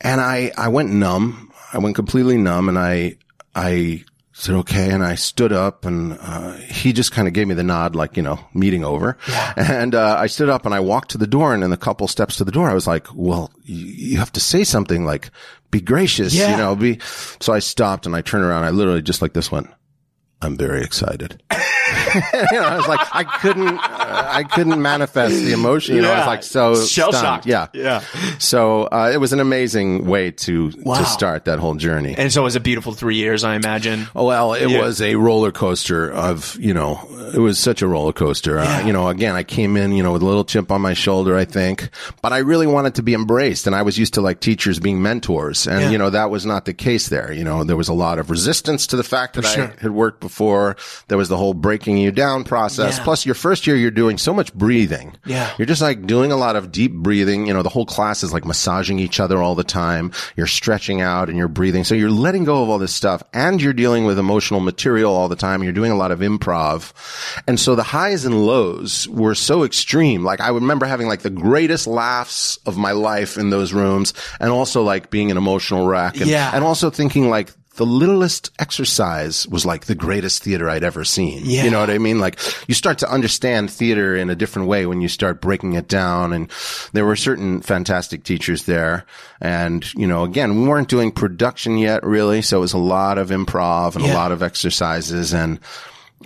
And 0.00 0.20
I, 0.20 0.52
I 0.56 0.68
went 0.68 0.90
numb. 0.90 1.52
I 1.72 1.78
went 1.78 1.94
completely 1.96 2.38
numb 2.38 2.68
and 2.68 2.78
I, 2.78 3.16
I 3.54 4.04
said, 4.40 4.54
okay. 4.54 4.90
And 4.90 5.04
I 5.04 5.14
stood 5.16 5.52
up 5.52 5.84
and, 5.84 6.16
uh, 6.20 6.52
he 6.54 6.92
just 6.92 7.12
kind 7.12 7.26
of 7.28 7.34
gave 7.34 7.48
me 7.48 7.54
the 7.54 7.62
nod, 7.64 7.96
like, 7.96 8.16
you 8.16 8.22
know, 8.22 8.38
meeting 8.54 8.84
over. 8.84 9.16
And, 9.56 9.94
uh, 9.94 10.16
I 10.18 10.26
stood 10.28 10.48
up 10.48 10.64
and 10.64 10.74
I 10.74 10.80
walked 10.80 11.10
to 11.10 11.18
the 11.18 11.26
door 11.26 11.52
and 11.54 11.64
in 11.64 11.70
the 11.70 11.76
couple 11.76 12.06
steps 12.08 12.36
to 12.36 12.44
the 12.44 12.52
door, 12.52 12.70
I 12.70 12.74
was 12.74 12.86
like, 12.86 13.06
well, 13.14 13.50
you, 13.64 13.86
you 13.86 14.18
have 14.18 14.32
to 14.32 14.40
say 14.40 14.62
something 14.64 15.04
like, 15.04 15.30
be 15.70 15.80
gracious, 15.80 16.34
Yeah. 16.34 16.52
you 16.52 16.56
know, 16.56 16.74
be, 16.76 16.98
so 17.40 17.52
I 17.52 17.58
stopped 17.58 18.06
and 18.06 18.14
I 18.16 18.22
turned 18.22 18.44
around. 18.44 18.64
I 18.64 18.70
literally 18.70 19.02
just 19.02 19.20
like 19.22 19.32
this 19.32 19.50
went, 19.52 19.68
I'm 20.40 20.56
very 20.56 20.82
excited. 20.84 21.42
you 21.52 22.20
know, 22.52 22.62
I 22.62 22.76
was 22.76 22.86
like, 22.86 23.00
I 23.12 23.24
couldn't, 23.24 23.76
uh, 23.78 24.28
I 24.30 24.44
couldn't 24.44 24.80
manifest 24.80 25.34
the 25.34 25.52
emotion. 25.52 25.96
You 25.96 26.02
know, 26.02 26.12
I 26.12 26.18
was 26.18 26.26
like 26.28 26.42
so 26.44 26.76
shell 26.86 27.10
shocked. 27.12 27.44
Yeah. 27.46 27.66
Yeah. 27.74 28.04
So, 28.38 28.84
uh, 28.84 29.10
it 29.12 29.16
was 29.16 29.32
an 29.32 29.40
amazing 29.40 30.06
way 30.06 30.30
to, 30.30 30.72
Wow. 30.84 30.98
to 30.98 31.04
start 31.06 31.46
that 31.46 31.58
whole 31.58 31.74
journey. 31.74 32.14
And 32.16 32.32
so 32.32 32.42
it 32.42 32.44
was 32.44 32.54
a 32.56 32.60
beautiful 32.60 32.92
three 32.92 33.16
years, 33.16 33.42
I 33.42 33.56
imagine. 33.56 34.06
Oh, 34.14 34.26
well, 34.26 34.52
it 34.54 34.70
Yeah. 34.70 34.80
was 34.80 35.02
a 35.02 35.16
roller 35.16 35.50
coaster 35.50 36.08
of, 36.10 36.56
you 36.60 36.72
know, 36.72 37.00
it 37.34 37.38
was 37.40 37.58
such 37.58 37.82
a 37.82 37.88
roller 37.88 38.12
coaster. 38.12 38.60
Uh, 38.60 38.86
you 38.86 38.92
know, 38.92 39.08
again, 39.08 39.34
I 39.34 39.42
came 39.42 39.76
in, 39.76 39.90
you 39.92 40.04
know, 40.04 40.12
with 40.12 40.22
a 40.22 40.26
little 40.26 40.44
chip 40.44 40.70
on 40.70 40.80
my 40.80 40.94
shoulder, 40.94 41.36
I 41.36 41.44
think, 41.46 41.88
but 42.22 42.32
I 42.32 42.38
really 42.38 42.66
wanted 42.68 42.94
to 42.96 43.02
be 43.02 43.12
embraced. 43.14 43.66
And 43.66 43.74
I 43.74 43.82
was 43.82 43.98
used 43.98 44.14
to 44.14 44.20
like 44.20 44.38
teachers 44.40 44.78
being 44.78 45.02
mentors. 45.02 45.66
And, 45.66 45.80
Yeah. 45.80 45.90
you 45.90 45.98
know, 45.98 46.10
that 46.10 46.30
was 46.30 46.46
not 46.46 46.64
the 46.64 46.74
case 46.74 47.08
there. 47.08 47.32
You 47.32 47.42
know, 47.44 47.64
there 47.64 47.76
was 47.76 47.88
a 47.88 47.92
lot 47.94 48.20
of 48.20 48.30
resistance 48.30 48.86
to 48.88 48.96
the 48.96 49.02
fact 49.04 49.34
that. 49.34 49.44
I 49.48 49.72
had 49.82 49.90
worked 49.90 50.20
before. 50.20 50.27
There 51.08 51.18
was 51.18 51.28
the 51.28 51.36
whole 51.36 51.54
breaking 51.54 51.98
you 51.98 52.10
down 52.12 52.44
process. 52.44 52.98
Yeah. 52.98 53.04
Plus 53.04 53.26
your 53.26 53.34
first 53.34 53.66
year, 53.66 53.76
you're 53.76 53.90
doing 53.90 54.18
so 54.18 54.32
much 54.32 54.52
breathing. 54.54 55.16
Yeah. 55.26 55.52
You're 55.58 55.66
just 55.66 55.82
like 55.82 56.06
doing 56.06 56.32
a 56.32 56.36
lot 56.36 56.56
of 56.56 56.70
deep 56.72 56.92
breathing. 56.92 57.46
You 57.46 57.54
know, 57.54 57.62
the 57.62 57.68
whole 57.68 57.86
class 57.86 58.22
is 58.22 58.32
like 58.32 58.44
massaging 58.44 58.98
each 58.98 59.20
other 59.20 59.42
all 59.42 59.54
the 59.54 59.64
time. 59.64 60.12
You're 60.36 60.46
stretching 60.46 61.00
out 61.00 61.28
and 61.28 61.36
you're 61.38 61.48
breathing. 61.48 61.84
So 61.84 61.94
you're 61.94 62.10
letting 62.10 62.44
go 62.44 62.62
of 62.62 62.68
all 62.68 62.78
this 62.78 62.94
stuff 62.94 63.22
and 63.32 63.60
you're 63.60 63.72
dealing 63.72 64.04
with 64.04 64.18
emotional 64.18 64.60
material 64.60 65.14
all 65.14 65.28
the 65.28 65.36
time. 65.36 65.62
You're 65.62 65.72
doing 65.72 65.92
a 65.92 65.96
lot 65.96 66.10
of 66.12 66.20
improv. 66.20 66.92
And 67.46 67.58
so 67.58 67.74
the 67.74 67.82
highs 67.82 68.24
and 68.24 68.46
lows 68.46 69.08
were 69.08 69.34
so 69.34 69.64
extreme. 69.64 70.24
Like 70.24 70.40
I 70.40 70.48
remember 70.50 70.86
having 70.86 71.06
like 71.08 71.20
the 71.22 71.30
greatest 71.30 71.86
laughs 71.86 72.58
of 72.66 72.76
my 72.76 72.92
life 72.92 73.36
in 73.38 73.50
those 73.50 73.72
rooms 73.72 74.14
and 74.40 74.50
also 74.50 74.82
like 74.82 75.10
being 75.10 75.30
an 75.30 75.36
emotional 75.36 75.86
wreck. 75.86 76.16
And, 76.16 76.26
Yeah. 76.26 76.50
and 76.54 76.64
also 76.64 76.90
thinking 76.90 77.28
like, 77.30 77.50
the 77.78 77.86
littlest 77.86 78.50
exercise 78.58 79.46
was 79.48 79.64
like 79.64 79.86
the 79.86 79.94
greatest 79.94 80.42
theater 80.42 80.68
I'd 80.68 80.84
ever 80.84 81.04
seen. 81.04 81.42
Yeah. 81.44 81.64
You 81.64 81.70
know 81.70 81.80
what 81.80 81.90
I 81.90 81.98
mean? 81.98 82.18
Like 82.18 82.38
you 82.68 82.74
start 82.74 82.98
to 82.98 83.10
understand 83.10 83.70
theater 83.70 84.14
in 84.16 84.30
a 84.30 84.34
different 84.36 84.68
way 84.68 84.84
when 84.84 85.00
you 85.00 85.08
start 85.08 85.40
breaking 85.40 85.72
it 85.74 85.88
down. 85.88 86.32
And 86.32 86.50
there 86.92 87.06
were 87.06 87.16
certain 87.16 87.60
fantastic 87.62 88.24
teachers 88.24 88.64
there. 88.64 89.06
And, 89.40 89.82
you 89.94 90.06
know, 90.06 90.24
again, 90.24 90.60
we 90.60 90.68
weren't 90.68 90.88
doing 90.88 91.10
production 91.12 91.78
yet 91.78 92.02
really. 92.04 92.42
So 92.42 92.58
it 92.58 92.60
was 92.60 92.72
a 92.74 92.78
lot 92.78 93.16
of 93.16 93.30
improv 93.30 93.94
and 93.96 94.04
Yeah. 94.04 94.12
a 94.12 94.16
lot 94.16 94.32
of 94.32 94.42
exercises 94.42 95.32
and, 95.32 95.60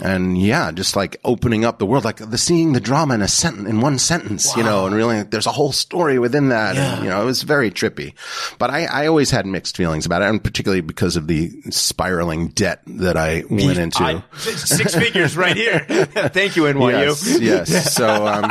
and 0.00 0.38
yeah, 0.40 0.72
just 0.72 0.96
like 0.96 1.18
opening 1.22 1.64
up 1.66 1.78
the 1.78 1.84
world, 1.84 2.04
like 2.04 2.16
the 2.16 2.38
seeing 2.38 2.72
the 2.72 2.80
drama 2.80 3.14
in 3.14 3.20
a 3.22 3.28
sentence, 3.28 3.68
in 3.68 3.80
one 3.82 3.98
sentence, 3.98 4.56
you 4.56 4.62
know, 4.62 4.86
and 4.86 4.94
really 4.94 5.22
there's 5.22 5.46
a 5.46 5.52
whole 5.52 5.70
story 5.72 6.18
within 6.18 6.48
that. 6.48 6.76
And, 6.76 7.04
you 7.04 7.10
know, 7.10 7.20
it 7.20 7.26
was 7.26 7.42
very 7.42 7.70
trippy, 7.70 8.14
but 8.58 8.70
I, 8.70 8.86
I 8.86 9.06
always 9.06 9.30
had 9.30 9.44
mixed 9.44 9.76
feelings 9.76 10.06
about 10.06 10.22
it. 10.22 10.28
And 10.30 10.42
particularly 10.42 10.80
because 10.80 11.16
of 11.16 11.26
the 11.26 11.50
spiraling 11.70 12.48
debt 12.48 12.80
that 12.86 13.18
I 13.18 13.44
went 13.50 13.78
into. 13.78 14.02
I- 14.02 14.22
six 14.38 14.94
figures 14.94 15.36
right 15.36 15.56
here. 15.56 15.80
Thank 16.30 16.56
you, 16.56 16.62
NYU. 16.62 17.40
Yes, 17.40 17.40
yes. 17.40 17.92
So, 17.94 18.26
um, 18.26 18.44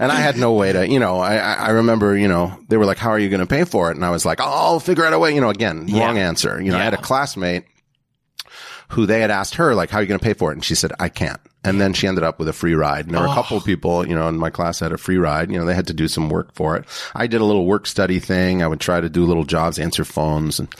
and 0.00 0.10
I 0.10 0.16
had 0.16 0.36
no 0.36 0.52
way 0.54 0.72
to, 0.72 0.88
you 0.88 0.98
know, 0.98 1.20
I, 1.20 1.36
I 1.36 1.70
remember, 1.70 2.16
you 2.16 2.26
know, 2.28 2.58
they 2.68 2.76
were 2.76 2.86
like, 2.86 2.98
how 2.98 3.10
are 3.10 3.18
you 3.18 3.28
going 3.28 3.40
to 3.40 3.46
pay 3.46 3.64
for 3.64 3.90
it? 3.90 3.96
And 3.96 4.04
I 4.04 4.10
was 4.10 4.26
like, 4.26 4.40
oh, 4.40 4.44
I'll 4.44 4.80
figure 4.80 5.04
out 5.04 5.12
a 5.12 5.18
way, 5.18 5.32
you 5.34 5.40
know, 5.40 5.50
again, 5.50 5.86
wrong 6.00 6.18
answer. 6.18 6.60
You 6.60 6.72
know, 6.72 6.78
I 6.78 6.82
had 6.84 6.94
a 6.94 6.98
classmate 7.02 7.64
who 8.88 9.06
they 9.06 9.20
had 9.20 9.30
asked 9.30 9.54
her, 9.56 9.74
like, 9.74 9.90
how 9.90 9.98
are 9.98 10.02
you 10.02 10.08
going 10.08 10.18
to 10.18 10.24
pay 10.24 10.34
for 10.34 10.50
it? 10.50 10.54
And 10.54 10.64
she 10.64 10.74
said, 10.74 10.92
I 10.98 11.08
can't. 11.08 11.40
And 11.64 11.80
then 11.80 11.92
she 11.92 12.06
ended 12.06 12.24
up 12.24 12.38
with 12.38 12.48
a 12.48 12.52
free 12.52 12.74
ride. 12.74 13.06
And 13.06 13.14
there 13.14 13.20
were 13.20 13.28
a 13.28 13.34
couple 13.34 13.56
of 13.56 13.64
people, 13.64 14.06
you 14.06 14.14
know, 14.14 14.28
in 14.28 14.36
my 14.36 14.48
class 14.48 14.78
that 14.78 14.86
had 14.86 14.92
a 14.92 14.98
free 14.98 15.18
ride. 15.18 15.50
You 15.50 15.58
know, 15.58 15.66
they 15.66 15.74
had 15.74 15.88
to 15.88 15.94
do 15.94 16.08
some 16.08 16.30
work 16.30 16.54
for 16.54 16.76
it. 16.76 16.84
I 17.14 17.26
did 17.26 17.40
a 17.40 17.44
little 17.44 17.66
work 17.66 17.86
study 17.86 18.20
thing. 18.20 18.62
I 18.62 18.66
would 18.66 18.80
try 18.80 19.00
to 19.00 19.08
do 19.10 19.26
little 19.26 19.44
jobs, 19.44 19.78
answer 19.78 20.04
phones 20.04 20.58
and, 20.60 20.74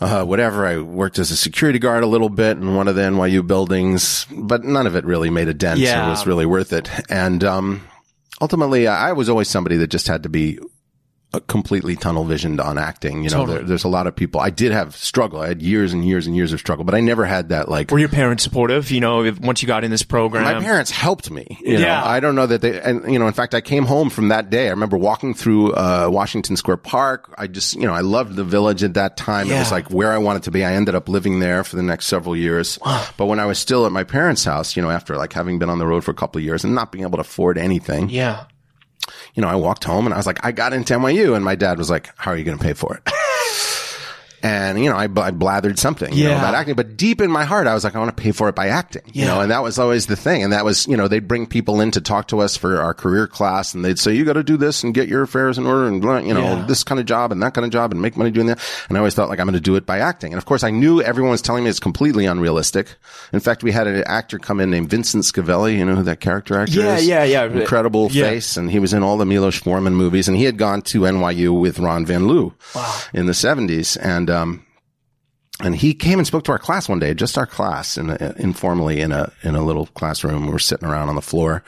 uh, 0.00 0.24
whatever. 0.24 0.66
I 0.66 0.78
worked 0.78 1.18
as 1.18 1.30
a 1.30 1.36
security 1.36 1.78
guard 1.78 2.04
a 2.04 2.06
little 2.06 2.28
bit 2.28 2.58
in 2.58 2.76
one 2.76 2.86
of 2.88 2.94
the 2.94 3.02
NYU 3.02 3.44
buildings, 3.44 4.26
but 4.30 4.64
none 4.64 4.86
of 4.86 4.94
it 4.94 5.04
really 5.04 5.30
made 5.30 5.48
a 5.48 5.54
dent. 5.54 5.80
Yeah. 5.80 6.06
Or 6.06 6.10
was 6.10 6.26
really 6.26 6.46
worth 6.46 6.72
it. 6.72 6.88
And, 7.10 7.42
um, 7.42 7.82
ultimately 8.40 8.86
I 8.86 9.12
was 9.12 9.28
always 9.28 9.48
somebody 9.48 9.76
that 9.78 9.88
just 9.88 10.06
had 10.08 10.24
to 10.24 10.28
be 10.28 10.58
completely 11.40 11.96
tunnel 11.96 12.24
visioned 12.24 12.60
on 12.60 12.78
acting. 12.78 13.24
You 13.24 13.30
know, 13.30 13.38
Totally. 13.38 13.58
there, 13.58 13.66
there's 13.68 13.84
a 13.84 13.88
lot 13.88 14.06
of 14.06 14.14
people. 14.16 14.40
I 14.40 14.50
did 14.50 14.72
have 14.72 14.94
struggle. 14.96 15.40
I 15.40 15.48
had 15.48 15.62
years 15.62 15.92
and 15.92 16.04
years 16.06 16.26
and 16.26 16.34
years 16.36 16.52
of 16.52 16.60
struggle, 16.60 16.84
but 16.84 16.94
I 16.94 17.00
never 17.00 17.24
had 17.24 17.50
that 17.50 17.68
like. 17.68 17.90
Were 17.90 17.98
your 17.98 18.08
parents 18.08 18.42
supportive? 18.44 18.90
You 18.90 19.00
know, 19.00 19.24
if, 19.24 19.38
once 19.40 19.62
you 19.62 19.68
got 19.68 19.84
in 19.84 19.90
this 19.90 20.02
program, 20.02 20.44
my 20.44 20.60
parents 20.60 20.90
helped 20.90 21.30
me. 21.30 21.46
You 21.60 21.74
know, 21.74 21.80
Yeah. 21.80 22.04
I 22.04 22.20
don't 22.20 22.34
know 22.34 22.46
that 22.46 22.60
they, 22.60 22.80
and 22.80 23.10
you 23.12 23.18
know, 23.18 23.26
in 23.26 23.32
fact, 23.32 23.54
I 23.54 23.60
came 23.60 23.84
home 23.84 24.10
from 24.10 24.28
that 24.28 24.50
day. 24.50 24.66
I 24.66 24.70
remember 24.70 24.96
walking 24.96 25.34
through, 25.34 25.72
uh, 25.72 26.08
Washington 26.10 26.56
Square 26.56 26.78
Park. 26.78 27.32
I 27.38 27.46
just, 27.46 27.74
you 27.74 27.86
know, 27.86 27.92
I 27.94 28.00
loved 28.00 28.36
the 28.36 28.44
village 28.44 28.82
at 28.82 28.94
that 28.94 29.16
time. 29.16 29.50
It 29.50 29.58
was 29.58 29.70
like 29.72 29.90
where 29.90 30.12
I 30.12 30.18
wanted 30.18 30.44
to 30.44 30.50
be. 30.50 30.64
I 30.64 30.72
ended 30.74 30.94
up 30.94 31.08
living 31.08 31.40
there 31.40 31.64
for 31.64 31.76
the 31.76 31.82
next 31.82 32.06
several 32.06 32.36
years. 32.36 32.78
But 33.16 33.26
when 33.26 33.40
I 33.40 33.46
was 33.46 33.58
still 33.58 33.86
at 33.86 33.92
my 33.92 34.04
parents' 34.04 34.44
house, 34.44 34.76
you 34.76 34.82
know, 34.82 34.90
after 34.90 35.16
like 35.16 35.32
having 35.32 35.58
been 35.58 35.70
on 35.70 35.78
the 35.78 35.86
road 35.86 36.04
for 36.04 36.10
a 36.10 36.14
couple 36.14 36.38
of 36.38 36.44
years 36.44 36.64
and 36.64 36.74
not 36.74 36.92
being 36.92 37.04
able 37.04 37.18
to 37.18 37.22
afford 37.22 37.58
anything, 37.58 38.08
yeah, 38.10 38.44
you 39.34 39.42
know, 39.42 39.48
I 39.48 39.56
walked 39.56 39.84
home 39.84 40.06
and 40.06 40.14
I 40.14 40.16
was 40.16 40.26
like, 40.26 40.44
I 40.44 40.52
got 40.52 40.72
into 40.72 40.94
NYU. 40.94 41.34
And 41.34 41.44
my 41.44 41.54
dad 41.54 41.78
was 41.78 41.90
like, 41.90 42.10
how 42.16 42.30
are 42.30 42.36
you 42.36 42.44
going 42.44 42.58
to 42.58 42.62
pay 42.64 42.72
for 42.72 42.96
it? 42.96 43.12
And, 44.44 44.78
you 44.84 44.90
know, 44.90 44.96
I, 44.96 45.04
I 45.04 45.30
blathered 45.30 45.78
something, 45.78 46.12
you 46.12 46.24
know, 46.24 46.30
Yeah. 46.32 46.38
about 46.38 46.54
acting, 46.54 46.74
but 46.74 46.98
deep 46.98 47.22
in 47.22 47.30
my 47.30 47.44
heart, 47.44 47.66
I 47.66 47.72
was 47.72 47.82
like, 47.82 47.96
I 47.96 47.98
want 47.98 48.14
to 48.14 48.22
pay 48.22 48.30
for 48.30 48.50
it 48.50 48.54
by 48.54 48.68
acting, 48.68 49.00
you 49.12 49.24
know, 49.24 49.40
and 49.40 49.50
that 49.50 49.62
was 49.62 49.78
always 49.78 50.04
the 50.06 50.16
thing. 50.16 50.42
And 50.42 50.52
that 50.52 50.66
was, 50.66 50.86
you 50.86 50.98
know, 50.98 51.08
they'd 51.08 51.26
bring 51.26 51.46
people 51.46 51.80
in 51.80 51.90
to 51.92 52.02
talk 52.02 52.28
to 52.28 52.40
us 52.40 52.54
for 52.54 52.78
our 52.78 52.92
career 52.92 53.26
class 53.26 53.72
and 53.74 53.82
they'd 53.82 53.98
say, 53.98 54.12
you 54.12 54.22
got 54.26 54.34
to 54.34 54.42
do 54.42 54.58
this 54.58 54.84
and 54.84 54.92
get 54.92 55.08
your 55.08 55.22
affairs 55.22 55.56
in 55.56 55.64
order 55.66 55.86
and, 55.88 56.02
blah, 56.02 56.18
you 56.18 56.34
know, 56.34 56.42
Yeah. 56.42 56.64
this 56.68 56.84
kind 56.84 57.00
of 57.00 57.06
job 57.06 57.32
and 57.32 57.42
that 57.42 57.54
kind 57.54 57.64
of 57.64 57.70
job 57.70 57.90
and 57.90 58.02
make 58.02 58.18
money 58.18 58.30
doing 58.30 58.48
that. 58.48 58.60
And 58.90 58.98
I 58.98 59.00
always 59.00 59.14
thought 59.14 59.30
like, 59.30 59.40
I'm 59.40 59.46
going 59.46 59.54
to 59.54 59.60
do 59.60 59.76
it 59.76 59.86
by 59.86 59.98
acting. 60.00 60.34
And 60.34 60.38
of 60.38 60.44
course, 60.44 60.62
I 60.62 60.70
knew 60.70 61.00
everyone 61.00 61.30
was 61.30 61.40
telling 61.40 61.64
me 61.64 61.70
it's 61.70 61.80
completely 61.80 62.26
unrealistic. 62.26 62.96
In 63.32 63.40
fact, 63.40 63.62
we 63.62 63.72
had 63.72 63.86
an 63.86 64.04
actor 64.06 64.38
come 64.38 64.60
in 64.60 64.70
named 64.70 64.90
Vincent 64.90 65.24
Schiavelli. 65.24 65.78
You 65.78 65.86
know 65.86 65.94
who 65.96 66.02
that 66.02 66.20
character 66.20 66.58
actor 66.58 66.80
Yeah, 66.80 66.96
is? 66.96 67.06
yeah, 67.06 67.24
yeah. 67.24 67.44
Incredible 67.46 68.08
Yeah. 68.12 68.24
face. 68.28 68.58
And 68.58 68.70
he 68.70 68.78
was 68.78 68.92
in 68.92 69.02
all 69.02 69.16
the 69.16 69.24
Milos 69.24 69.56
Forman 69.56 69.94
movies 69.94 70.28
and 70.28 70.36
he 70.36 70.44
had 70.44 70.58
gone 70.58 70.82
to 70.82 71.00
NYU 71.06 71.58
with 71.58 71.78
Ron 71.78 72.04
Van 72.04 72.28
Lieu 72.28 72.52
in 73.14 73.24
the 73.24 73.32
seventies. 73.32 73.96
And, 73.96 74.28
um, 74.34 74.66
and 75.60 75.74
he 75.74 75.94
came 75.94 76.18
and 76.18 76.26
spoke 76.26 76.44
to 76.44 76.52
our 76.52 76.58
class 76.58 76.88
one 76.88 76.98
day, 76.98 77.14
just 77.14 77.38
our 77.38 77.46
class, 77.46 77.96
in 77.96 78.10
a, 78.10 78.34
informally 78.38 79.00
in 79.00 79.12
a 79.12 79.32
in 79.42 79.54
a 79.54 79.62
little 79.62 79.86
classroom. 79.86 80.46
We 80.46 80.52
were 80.52 80.58
sitting 80.58 80.86
around 80.88 81.08
on 81.08 81.14
the 81.14 81.22
floor, 81.22 81.64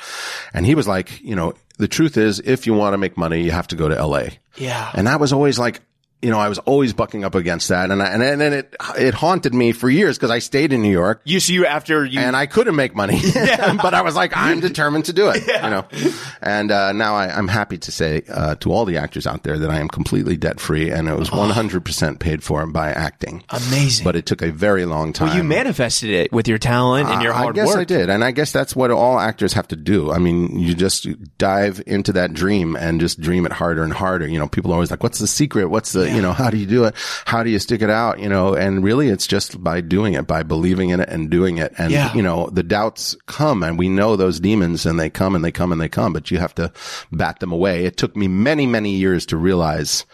and 0.52 0.66
he 0.66 0.74
was 0.74 0.88
like, 0.88 1.20
you 1.22 1.36
know, 1.36 1.54
the 1.78 1.88
truth 1.88 2.16
is, 2.16 2.40
if 2.40 2.66
you 2.66 2.74
want 2.74 2.94
to 2.94 2.98
make 2.98 3.16
money, 3.16 3.42
you 3.42 3.52
have 3.52 3.68
to 3.68 3.76
go 3.76 3.88
to 3.88 4.06
LA. 4.06 4.28
Yeah. 4.56 4.90
And 4.94 5.06
that 5.06 5.20
was 5.20 5.32
always 5.32 5.58
like, 5.58 5.80
you 6.26 6.32
know, 6.32 6.40
I 6.40 6.48
was 6.48 6.58
always 6.58 6.92
bucking 6.92 7.22
up 7.22 7.36
against 7.36 7.68
that. 7.68 7.92
And 7.92 8.02
I, 8.02 8.06
and, 8.06 8.20
and 8.20 8.40
then 8.40 8.52
it, 8.52 8.74
it 8.98 9.14
haunted 9.14 9.54
me 9.54 9.70
for 9.70 9.88
years 9.88 10.18
because 10.18 10.32
I 10.32 10.40
stayed 10.40 10.72
in 10.72 10.82
New 10.82 10.90
York 10.90 11.20
You 11.24 11.38
see 11.38 11.54
you 11.54 11.66
after 11.66 12.04
you 12.04 12.18
and 12.18 12.34
I 12.34 12.46
couldn't 12.46 12.74
make 12.74 12.96
money. 12.96 13.20
but 13.34 13.94
I 13.94 14.02
was 14.02 14.16
like, 14.16 14.36
I'm 14.36 14.58
determined 14.58 15.04
to 15.04 15.12
do 15.12 15.28
it, 15.28 15.46
you 15.46 15.70
know. 15.70 15.86
And 16.42 16.72
uh, 16.72 16.90
now 16.90 17.14
I, 17.14 17.28
I'm 17.28 17.46
happy 17.46 17.78
to 17.78 17.92
say 17.92 18.22
uh, 18.28 18.56
to 18.56 18.72
all 18.72 18.84
the 18.84 18.96
actors 18.96 19.24
out 19.24 19.44
there 19.44 19.56
that 19.56 19.70
I 19.70 19.78
am 19.78 19.86
completely 19.86 20.36
debt 20.36 20.58
free 20.58 20.90
and 20.90 21.08
it 21.08 21.16
was 21.16 21.30
100% 21.30 22.18
paid 22.18 22.42
for 22.42 22.66
by 22.66 22.90
acting. 22.90 23.44
amazing. 23.50 24.02
But 24.02 24.16
it 24.16 24.26
took 24.26 24.42
a 24.42 24.50
very 24.50 24.84
long 24.84 25.12
time. 25.12 25.28
well, 25.28 25.36
you 25.36 25.44
manifested 25.44 26.10
it 26.10 26.32
with 26.32 26.48
your 26.48 26.58
talent 26.58 27.08
and 27.08 27.22
your 27.22 27.34
I 27.34 27.38
hard 27.38 27.54
guess 27.54 27.68
work. 27.68 27.76
I 27.76 27.84
did, 27.84 28.10
and 28.10 28.24
I 28.24 28.32
guess 28.32 28.50
that's 28.50 28.74
what 28.74 28.90
all 28.90 29.20
actors 29.20 29.52
have 29.52 29.68
to 29.68 29.76
do. 29.76 30.10
I 30.10 30.18
mean, 30.18 30.58
you 30.58 30.74
just 30.74 31.06
dive 31.38 31.80
into 31.86 32.12
that 32.14 32.32
dream 32.32 32.74
and 32.74 33.00
just 33.00 33.20
dream 33.20 33.46
it 33.46 33.52
harder 33.52 33.84
and 33.84 33.92
harder. 33.92 34.26
You 34.26 34.38
know, 34.38 34.48
people 34.48 34.72
are 34.72 34.74
always 34.74 34.90
like, 34.90 35.02
"What's 35.02 35.18
the 35.18 35.26
secret? 35.26 35.66
What's 35.66 35.92
the 35.92 36.08
you 36.16 36.22
know? 36.22 36.32
How 36.32 36.50
do 36.50 36.56
you 36.56 36.66
do 36.66 36.84
it? 36.84 36.94
How 37.26 37.42
do 37.44 37.50
you 37.50 37.58
stick 37.60 37.82
it 37.82 37.90
out?" 37.90 38.18
You 38.18 38.28
know, 38.28 38.54
and 38.54 38.82
really, 38.82 39.08
it's 39.08 39.26
just 39.26 39.62
by 39.62 39.80
doing 39.80 40.14
it, 40.14 40.26
by 40.26 40.42
believing 40.42 40.90
in 40.90 41.00
it 41.00 41.08
and 41.08 41.30
doing 41.30 41.58
it. 41.58 41.72
And 41.78 41.92
Yeah. 41.92 42.12
you 42.14 42.22
know, 42.22 42.48
the 42.52 42.62
doubts 42.64 43.14
come, 43.26 43.62
and 43.62 43.78
we 43.78 43.88
know 43.88 44.16
those 44.16 44.40
demons, 44.40 44.84
and 44.86 44.98
they 44.98 45.10
come 45.10 45.34
and 45.36 45.44
they 45.44 45.52
come 45.52 45.70
and 45.70 45.80
they 45.80 45.88
come, 45.88 46.12
but 46.12 46.30
you 46.30 46.38
have 46.38 46.54
to 46.56 46.72
bat 47.12 47.38
them 47.40 47.52
away. 47.52 47.84
It 47.84 47.96
took 47.96 48.16
me 48.16 48.26
many, 48.26 48.66
many 48.66 48.96
years 48.96 49.26
to 49.26 49.36
realize. 49.36 50.04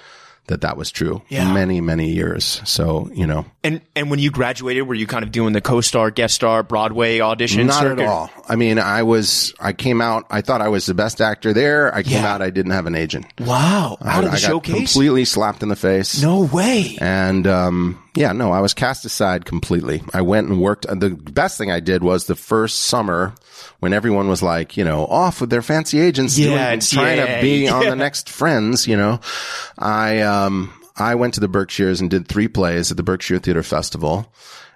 That 0.49 0.62
that 0.62 0.76
was 0.76 0.90
true. 0.90 1.22
Yeah. 1.28 1.53
Many, 1.55 1.80
many 1.80 2.11
years. 2.11 2.61
So, 2.64 3.09
you 3.14 3.28
know, 3.28 3.47
And 3.62 3.80
and 3.95 4.11
when 4.11 4.18
you 4.18 4.32
graduated, 4.32 4.88
were 4.88 4.95
you 4.95 5.07
kind 5.07 5.24
of 5.24 5.30
doing 5.30 5.53
the 5.53 5.61
co-star, 5.61 6.11
guest 6.11 6.34
star, 6.34 6.64
Broadway 6.64 7.20
audition? 7.20 7.68
Not 7.68 7.80
circuit? 7.80 8.03
at 8.03 8.09
all. 8.09 8.28
I 8.49 8.57
mean, 8.57 8.80
I 8.80 9.05
was, 9.05 9.55
I 9.61 9.72
came 9.72 10.01
out, 10.01 10.26
I 10.30 10.40
thought 10.40 10.61
I 10.61 10.68
was 10.68 10.84
the 10.86 10.95
best 10.95 11.20
actor 11.20 11.53
there. 11.53 11.95
I 11.95 12.03
came 12.03 12.14
Yeah. 12.14 12.34
out, 12.34 12.43
I 12.43 12.51
didn't 12.51 12.72
have 12.72 12.86
an 12.86 12.97
agent. 12.97 13.26
Wow. 13.38 13.99
Out 14.05 14.24
of 14.24 14.30
the 14.32 14.36
I 14.36 14.40
got 14.40 14.40
showcase? 14.40 14.74
completely 14.93 15.24
slapped 15.24 15.62
in 15.62 15.68
the 15.68 15.76
face. 15.76 16.20
no 16.20 16.40
way. 16.40 16.99
And, 17.01 17.47
um, 17.47 18.01
yeah, 18.14 18.32
no, 18.32 18.52
I 18.52 18.60
was 18.60 18.74
cast 18.74 19.04
aside 19.04 19.44
completely. 19.44 20.02
I 20.12 20.20
went 20.22 20.48
and 20.48 20.60
worked. 20.60 20.86
The 20.86 21.10
best 21.10 21.56
thing 21.56 21.70
I 21.70 21.80
did 21.80 22.02
was 22.02 22.26
the 22.26 22.34
first 22.36 22.82
summer 22.82 23.34
when 23.80 23.92
everyone 23.92 24.28
was 24.28 24.42
like, 24.42 24.76
you 24.76 24.84
know, 24.84 25.06
off 25.06 25.40
with 25.40 25.50
their 25.50 25.62
fancy 25.62 25.98
agents, 25.98 26.38
Yeah, 26.38 26.68
doing, 26.70 26.80
trying 26.80 27.18
yeah, 27.18 27.36
to 27.36 27.42
be 27.42 27.68
on 27.68 27.86
the 27.86 27.96
next 27.96 28.28
Friends, 28.28 28.86
you 28.86 28.96
know. 28.96 29.20
I, 29.78 30.20
um, 30.20 30.72
I 30.96 31.14
went 31.14 31.34
to 31.34 31.40
the 31.40 31.48
Berkshires 31.48 32.00
and 32.00 32.10
did 32.10 32.28
three 32.28 32.48
plays 32.48 32.90
at 32.90 32.96
the 32.96 33.02
Berkshire 33.02 33.38
Theater 33.38 33.62
Festival. 33.62 34.32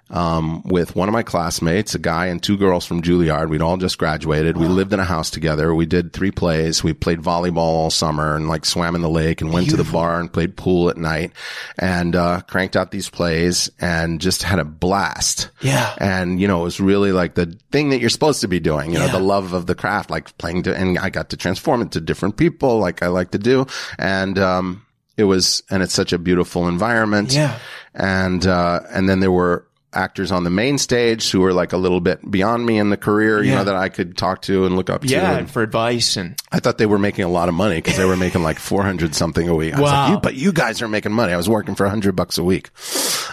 Um, 0.09 0.63
with 0.63 0.95
one 0.95 1.09
of 1.09 1.13
my 1.13 1.23
classmates, 1.23 1.93
a 1.93 1.99
guy 1.99 2.27
and 2.27 2.41
two 2.41 2.55
girls 2.55 2.85
from 2.85 3.01
Juilliard. 3.01 3.49
We'd 3.49 3.61
all 3.61 3.75
just 3.75 3.97
graduated. 3.97 4.55
We 4.55 4.65
lived 4.65 4.93
in 4.93 5.01
a 5.01 5.03
house 5.03 5.29
together. 5.29 5.75
We 5.75 5.85
did 5.85 6.13
three 6.13 6.31
plays. 6.31 6.81
We 6.81 6.93
played 6.93 7.19
volleyball 7.19 7.57
all 7.57 7.89
summer 7.89 8.33
and 8.33 8.47
like 8.47 8.63
swam 8.63 8.95
in 8.95 9.01
the 9.01 9.09
lake 9.09 9.41
and 9.41 9.51
went 9.51 9.69
to 9.71 9.75
the 9.75 9.83
bar 9.83 10.21
and 10.21 10.31
played 10.31 10.55
pool 10.55 10.89
at 10.89 10.95
night 10.95 11.33
and, 11.77 12.15
uh, 12.15 12.39
cranked 12.47 12.77
out 12.77 12.91
these 12.91 13.09
plays 13.09 13.69
and 13.81 14.21
just 14.21 14.43
had 14.43 14.59
a 14.59 14.63
blast. 14.63 15.49
Yeah. 15.59 15.93
And, 15.97 16.39
you 16.39 16.47
know, 16.47 16.61
it 16.61 16.63
was 16.63 16.79
really 16.79 17.11
like 17.11 17.35
the 17.35 17.59
thing 17.73 17.89
that 17.89 17.99
you're 17.99 18.09
supposed 18.09 18.39
to 18.41 18.47
be 18.47 18.61
doing, 18.61 18.93
you 18.93 18.99
know, 18.99 19.09
the 19.09 19.19
love 19.19 19.51
of 19.51 19.65
the 19.65 19.75
craft, 19.75 20.09
like 20.09 20.37
playing 20.37 20.63
to, 20.63 20.73
and 20.73 20.97
I 20.97 21.09
got 21.09 21.31
to 21.31 21.37
transform 21.37 21.81
it 21.81 21.91
to 21.91 21.99
different 21.99 22.37
people 22.37 22.79
like 22.79 23.03
I 23.03 23.07
like 23.07 23.31
to 23.31 23.39
do. 23.39 23.67
And, 23.99 24.39
um, 24.39 24.85
it 25.17 25.25
was, 25.25 25.63
and 25.69 25.83
it's 25.83 25.93
such 25.93 26.13
a 26.13 26.17
beautiful 26.17 26.69
environment. 26.69 27.33
Yeah. 27.33 27.59
And, 27.93 28.47
uh, 28.47 28.83
and 28.89 29.09
then 29.09 29.19
there 29.19 29.33
were 29.33 29.66
actors 29.97 30.31
on 30.31 30.43
the 30.43 30.49
main 30.49 30.77
stage 30.77 31.31
who 31.31 31.41
were 31.41 31.51
like 31.53 31.73
a 31.73 31.77
little 31.77 31.99
bit 31.99 32.19
beyond 32.29 32.65
me 32.65 32.77
in 32.77 32.89
the 32.91 32.97
career, 32.97 33.41
you 33.43 33.49
Yeah. 33.51 33.57
know, 33.57 33.63
that 33.65 33.75
I 33.75 33.89
could 33.89 34.15
talk 34.15 34.43
to 34.43 34.65
and 34.65 34.75
look 34.75 34.89
up 34.89 35.01
to. 35.01 35.07
Yeah, 35.07 35.37
And 35.37 35.49
for 35.49 35.63
advice 35.63 36.15
and 36.15 36.35
I 36.51 36.59
thought 36.59 36.77
they 36.77 36.85
were 36.85 36.99
making 36.99 37.25
a 37.25 37.29
lot 37.29 37.49
of 37.49 37.55
money 37.55 37.75
because 37.75 37.97
they 37.97 38.05
were 38.05 38.15
making 38.15 38.43
like 38.43 38.59
400 38.59 39.15
something 39.15 39.49
a 39.49 39.55
week. 39.55 39.73
I 39.73 39.81
was 39.81 39.91
Wow. 39.91 40.03
like, 40.03 40.11
you, 40.11 40.19
but 40.21 40.35
you 40.35 40.53
guys 40.53 40.81
are 40.81 40.87
making 40.87 41.11
money. 41.11 41.33
I 41.33 41.37
was 41.37 41.49
working 41.49 41.75
for 41.75 41.83
100 41.85 42.15
bucks 42.15 42.37
a 42.37 42.43
week. 42.43 42.69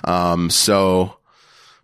Um, 0.05 0.51
so, 0.51 1.17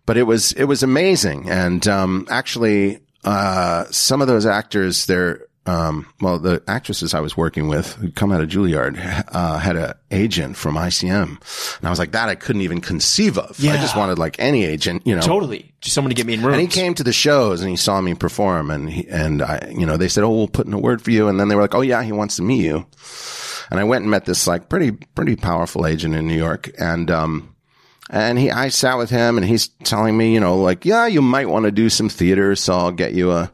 but 0.05 0.17
it 0.17 0.23
was, 0.23 0.51
it 0.53 0.63
was 0.65 0.83
amazing. 0.83 1.49
And, 1.49 1.87
um, 1.87 2.25
actually, 2.29 2.99
uh, 3.23 3.85
some 3.91 4.21
of 4.21 4.27
those 4.27 4.45
actors, 4.47 5.05
they're, 5.05 5.45
um, 5.67 6.07
well, 6.19 6.39
the 6.39 6.63
actresses 6.67 7.13
I 7.13 7.19
was 7.19 7.37
working 7.37 7.67
with 7.67 7.93
who 7.95 8.11
come 8.11 8.31
out 8.31 8.41
of 8.41 8.49
Juilliard, 8.49 8.97
uh, 9.31 9.59
had 9.59 9.75
a 9.75 9.95
agent 10.09 10.57
from 10.57 10.75
ICM. 10.75 11.77
And 11.77 11.87
I 11.87 11.89
was 11.89 11.99
like, 11.99 12.13
that 12.13 12.29
I 12.29 12.35
couldn't 12.35 12.63
even 12.63 12.81
conceive 12.81 13.37
of. 13.37 13.59
Yeah. 13.59 13.73
I 13.73 13.77
just 13.77 13.95
wanted 13.95 14.17
like 14.17 14.37
any 14.39 14.65
agent, 14.65 15.05
you 15.05 15.15
know. 15.15 15.21
totally 15.21 15.71
just 15.79 15.93
someone 15.93 16.09
to 16.09 16.15
get 16.15 16.25
me 16.25 16.33
in 16.33 16.41
rooms. 16.41 16.53
And 16.53 16.61
he 16.61 16.67
came 16.67 16.95
to 16.95 17.03
the 17.03 17.13
shows 17.13 17.61
and 17.61 17.69
he 17.69 17.75
saw 17.75 18.01
me 18.01 18.15
perform 18.15 18.71
and 18.71 18.89
he, 18.89 19.07
and 19.07 19.43
I, 19.43 19.71
you 19.75 19.85
know, 19.85 19.97
they 19.97 20.07
said, 20.07 20.23
Oh, 20.23 20.31
we'll 20.31 20.47
put 20.47 20.65
in 20.65 20.73
a 20.73 20.79
word 20.79 21.01
for 21.01 21.11
you. 21.11 21.27
And 21.27 21.39
then 21.39 21.47
they 21.47 21.55
were 21.55 21.61
like, 21.61 21.75
Oh 21.75 21.81
yeah, 21.81 22.01
he 22.03 22.11
wants 22.11 22.37
to 22.37 22.41
meet 22.41 22.65
you. 22.65 22.85
And 23.69 23.79
I 23.79 23.83
went 23.83 24.01
and 24.01 24.11
met 24.11 24.25
this 24.25 24.47
like 24.47 24.67
pretty, 24.67 24.91
pretty 24.91 25.35
powerful 25.35 25.85
agent 25.85 26.15
in 26.15 26.27
New 26.27 26.37
York. 26.37 26.71
And, 26.79 27.09
um, 27.11 27.55
and 28.09 28.37
he, 28.37 28.51
I 28.51 28.69
sat 28.69 28.97
with 28.97 29.09
him 29.09 29.37
and 29.37 29.45
he's 29.45 29.69
telling 29.83 30.17
me, 30.17 30.33
you 30.33 30.39
know, 30.39 30.57
like, 30.57 30.85
yeah, 30.85 31.05
you 31.07 31.21
might 31.21 31.47
want 31.47 31.65
to 31.65 31.71
do 31.71 31.89
some 31.89 32.09
theater. 32.09 32.55
So 32.55 32.73
I'll 32.73 32.91
get 32.91 33.13
you 33.13 33.31
a, 33.31 33.49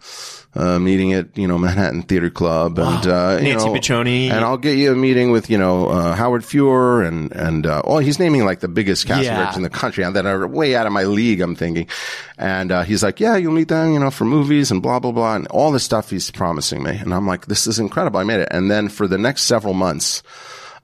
a 0.57 0.79
meeting 0.79 1.13
at, 1.13 1.37
you 1.37 1.47
know, 1.47 1.57
Manhattan 1.57 2.01
Theater 2.01 2.29
Club 2.29 2.79
and, 2.79 3.05
uh, 3.07 3.37
you 3.39 3.49
Nancy 3.49 3.67
know, 3.67 3.73
Piccione. 3.73 4.31
and 4.31 4.43
I'll 4.43 4.57
get 4.57 4.77
you 4.77 4.91
a 4.91 4.95
meeting 4.95 5.31
with, 5.31 5.49
you 5.49 5.57
know, 5.57 5.87
uh, 5.87 6.15
Howard 6.15 6.41
Feuer 6.43 7.07
and, 7.07 7.31
and, 7.31 7.65
uh, 7.67 7.81
oh, 7.85 7.99
he's 7.99 8.17
naming 8.19 8.43
like 8.43 8.59
the 8.61 8.67
biggest 8.67 9.05
cast 9.05 9.23
Yeah. 9.23 9.37
members 9.37 9.55
in 9.57 9.61
the 9.63 9.69
country 9.69 10.03
and 10.03 10.15
that 10.15 10.25
are 10.25 10.47
way 10.47 10.75
out 10.75 10.87
of 10.87 10.91
my 10.93 11.03
league, 11.03 11.41
I'm 11.41 11.55
thinking. 11.55 11.87
And, 12.37 12.71
uh, 12.71 12.83
he's 12.83 13.03
like, 13.03 13.19
yeah, 13.19 13.35
you'll 13.37 13.53
meet 13.53 13.67
them, 13.67 13.93
you 13.93 13.99
know, 13.99 14.09
for 14.11 14.25
movies 14.25 14.71
and 14.71 14.81
blah, 14.81 14.99
blah, 14.99 15.11
blah. 15.11 15.35
And 15.35 15.47
all 15.47 15.71
this 15.71 15.83
stuff 15.83 16.09
he's 16.09 16.31
promising 16.31 16.81
me. 16.83 16.97
And 16.97 17.13
I'm 17.13 17.27
like, 17.27 17.45
this 17.45 17.67
is 17.67 17.77
incredible. 17.79 18.19
I 18.19 18.23
made 18.23 18.39
it. 18.39 18.47
And 18.49 18.71
then 18.71 18.89
for 18.89 19.07
the 19.07 19.17
next 19.17 19.43
several 19.43 19.73
months, 19.75 20.23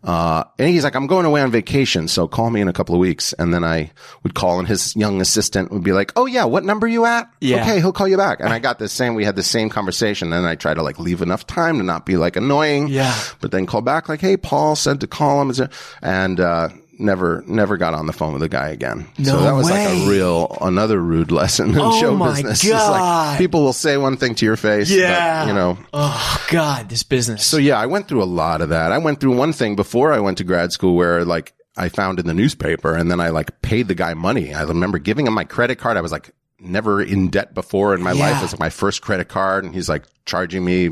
uh, 0.04 0.43
and 0.60 0.70
he's 0.70 0.84
like, 0.84 0.95
I'm 0.95 1.08
going 1.08 1.26
away 1.26 1.41
on 1.41 1.51
vacation, 1.51 2.08
so 2.08 2.28
call 2.28 2.49
me 2.49 2.60
in 2.60 2.68
a 2.68 2.74
couple 2.74 2.93
of 2.93 2.99
weeks. 2.99 3.34
And 3.34 3.54
then 3.54 3.64
I 3.64 3.91
would 4.24 4.36
call 4.36 4.60
and 4.60 4.68
his 4.68 4.95
young 4.95 5.22
assistant 5.22 5.72
would 5.72 5.84
be 5.84 5.93
like, 5.93 6.12
Oh 6.16 6.26
yeah, 6.26 6.43
what 6.45 6.66
number 6.66 6.88
you 6.88 7.06
at? 7.06 7.32
Yeah. 7.39 7.62
Okay, 7.62 7.80
he'll 7.80 7.93
call 7.93 8.08
you 8.08 8.18
back. 8.18 8.39
And 8.39 8.49
I 8.49 8.60
got 8.60 8.80
the 8.80 8.89
same, 8.89 9.16
we 9.16 9.24
had 9.24 9.36
the 9.36 9.43
same 9.43 9.70
conversation. 9.70 10.34
And 10.34 10.45
I 10.45 10.56
try 10.56 10.74
to 10.74 10.84
like 10.84 10.99
leave 10.99 11.22
enough 11.22 11.47
time 11.47 11.78
to 11.78 11.84
not 11.84 12.06
be 12.06 12.18
like 12.18 12.36
annoying. 12.36 12.88
Yeah. 12.89 13.18
But 13.39 13.51
then 13.51 13.66
call 13.66 13.82
back 13.82 14.10
like, 14.10 14.20
Hey, 14.22 14.36
Paul 14.38 14.76
said 14.76 14.99
to 15.01 15.08
call 15.08 15.41
him. 15.41 15.70
And, 16.01 16.39
uh, 16.39 16.70
never, 17.04 17.43
never 17.45 17.78
got 17.78 17.93
on 17.93 18.08
the 18.08 18.14
phone 18.14 18.34
with 18.34 18.41
the 18.41 18.49
guy 18.49 18.70
again. 18.70 19.06
No 19.20 19.32
so 19.34 19.41
that 19.41 19.51
was 19.51 19.70
way. 19.70 19.86
like 19.97 20.08
a 20.08 20.10
real, 20.10 20.58
another 20.62 20.99
rude 20.99 21.32
lesson 21.32 21.70
in 21.72 21.80
Oh 21.80 21.99
show 21.99 22.16
my 22.16 22.41
business. 22.41 22.68
Like 22.70 23.38
people 23.38 23.62
will 23.64 23.74
say 23.74 23.97
one 23.97 24.18
thing 24.18 24.36
to 24.36 24.45
your 24.45 24.56
face. 24.58 24.89
but, 24.89 24.97
Yeah. 24.97 25.47
you 25.47 25.54
know, 25.54 25.78
oh 25.93 26.45
God, 26.49 26.89
this 26.89 27.04
business. 27.04 27.45
so 27.45 27.58
yeah, 27.58 27.78
I 27.78 27.86
went 27.86 28.08
through 28.08 28.24
a 28.24 28.26
lot 28.26 28.62
of 28.62 28.70
that. 28.70 28.91
I 28.91 28.97
went 28.97 29.20
through 29.20 29.36
one 29.36 29.54
thing 29.54 29.76
before 29.76 30.14
I 30.14 30.20
went 30.20 30.38
to 30.39 30.43
grad 30.43 30.72
school 30.72 30.95
where 30.95 31.24
like 31.26 31.54
I 31.76 31.89
found 31.89 32.20
in 32.20 32.26
the 32.28 32.34
newspaper 32.34 32.95
and 32.95 33.10
then 33.12 33.20
I 33.20 33.30
like 33.30 33.62
paid 33.62 33.88
the 33.88 33.95
guy 33.95 34.14
money. 34.14 34.54
I 34.54 34.64
remember 34.64 34.99
giving 34.99 35.28
him 35.28 35.34
my 35.34 35.43
credit 35.43 35.78
card. 35.80 35.97
I 35.97 36.01
was 36.01 36.12
like 36.12 36.32
never 36.64 37.01
in 37.01 37.30
debt 37.30 37.53
before 37.53 37.93
in 37.93 38.01
my 38.01 38.11
Yeah. 38.14 38.30
life. 38.30 38.38
It 38.39 38.41
was 38.43 38.51
like 38.53 38.59
my 38.59 38.70
first 38.70 39.01
credit 39.01 39.28
card 39.30 39.64
and 39.66 39.74
he's 39.74 39.89
like 39.89 40.03
charging 40.26 40.64
me 40.64 40.89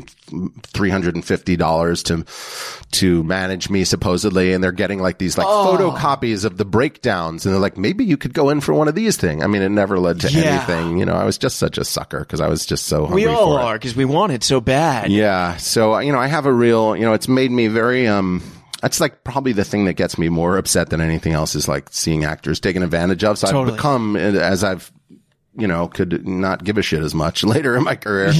$350 0.74 2.02
to, 2.04 2.88
to 2.98 3.22
manage 3.24 3.70
me 3.70 3.84
supposedly. 3.84 4.52
And 4.52 4.62
they're 4.62 4.72
getting 4.72 5.00
like 5.00 5.18
these 5.18 5.38
like 5.38 5.46
Oh. 5.48 5.76
photocopies 5.76 6.44
of 6.44 6.56
the 6.58 6.64
breakdowns. 6.64 7.44
And 7.46 7.54
they're 7.54 7.60
like, 7.60 7.76
maybe 7.76 8.04
you 8.04 8.16
could 8.16 8.34
go 8.34 8.50
in 8.50 8.60
for 8.60 8.74
one 8.74 8.88
of 8.88 8.94
these 8.94 9.16
things. 9.16 9.42
I 9.42 9.46
mean, 9.46 9.62
it 9.62 9.70
never 9.70 9.98
led 9.98 10.20
to 10.20 10.30
Yeah. 10.30 10.42
anything. 10.44 10.98
You 10.98 11.06
know, 11.06 11.14
I 11.14 11.24
was 11.24 11.38
just 11.38 11.56
such 11.58 11.78
a 11.78 11.84
sucker 11.84 12.20
because 12.20 12.40
I 12.40 12.48
was 12.48 12.66
just 12.66 12.86
so 12.86 13.06
hungry 13.06 13.22
we 13.22 13.28
all 13.28 13.54
are 13.56 13.74
because 13.74 13.96
we 13.96 14.04
want 14.04 14.32
it 14.32 14.44
so 14.44 14.60
bad. 14.60 15.10
Yeah. 15.10 15.56
So, 15.56 15.98
you 15.98 16.12
know, 16.12 16.18
I 16.18 16.26
have 16.26 16.46
a 16.46 16.52
real, 16.52 16.96
you 16.96 17.02
know, 17.02 17.12
it's 17.14 17.28
made 17.28 17.50
me 17.50 17.68
very, 17.68 18.06
um, 18.06 18.42
that's 18.82 19.00
like 19.00 19.22
probably 19.24 19.52
the 19.52 19.64
thing 19.64 19.84
that 19.84 19.94
gets 19.94 20.18
me 20.18 20.28
more 20.28 20.56
upset 20.58 20.90
than 20.90 21.00
anything 21.00 21.32
else 21.34 21.54
is 21.54 21.68
like 21.68 21.88
seeing 21.92 22.24
actors 22.24 22.58
taken 22.58 22.82
advantage 22.82 23.22
of. 23.24 23.38
So 23.38 23.46
Totally. 23.46 23.70
I've 23.70 23.76
become, 23.76 24.16
as 24.16 24.64
I've, 24.64 24.90
you 25.54 25.66
know, 25.66 25.88
could 25.88 26.26
not 26.26 26.64
give 26.64 26.78
a 26.78 26.82
shit 26.82 27.02
as 27.02 27.14
much 27.14 27.44
later 27.44 27.76
in 27.76 27.84
my 27.84 27.96
career, 27.96 28.32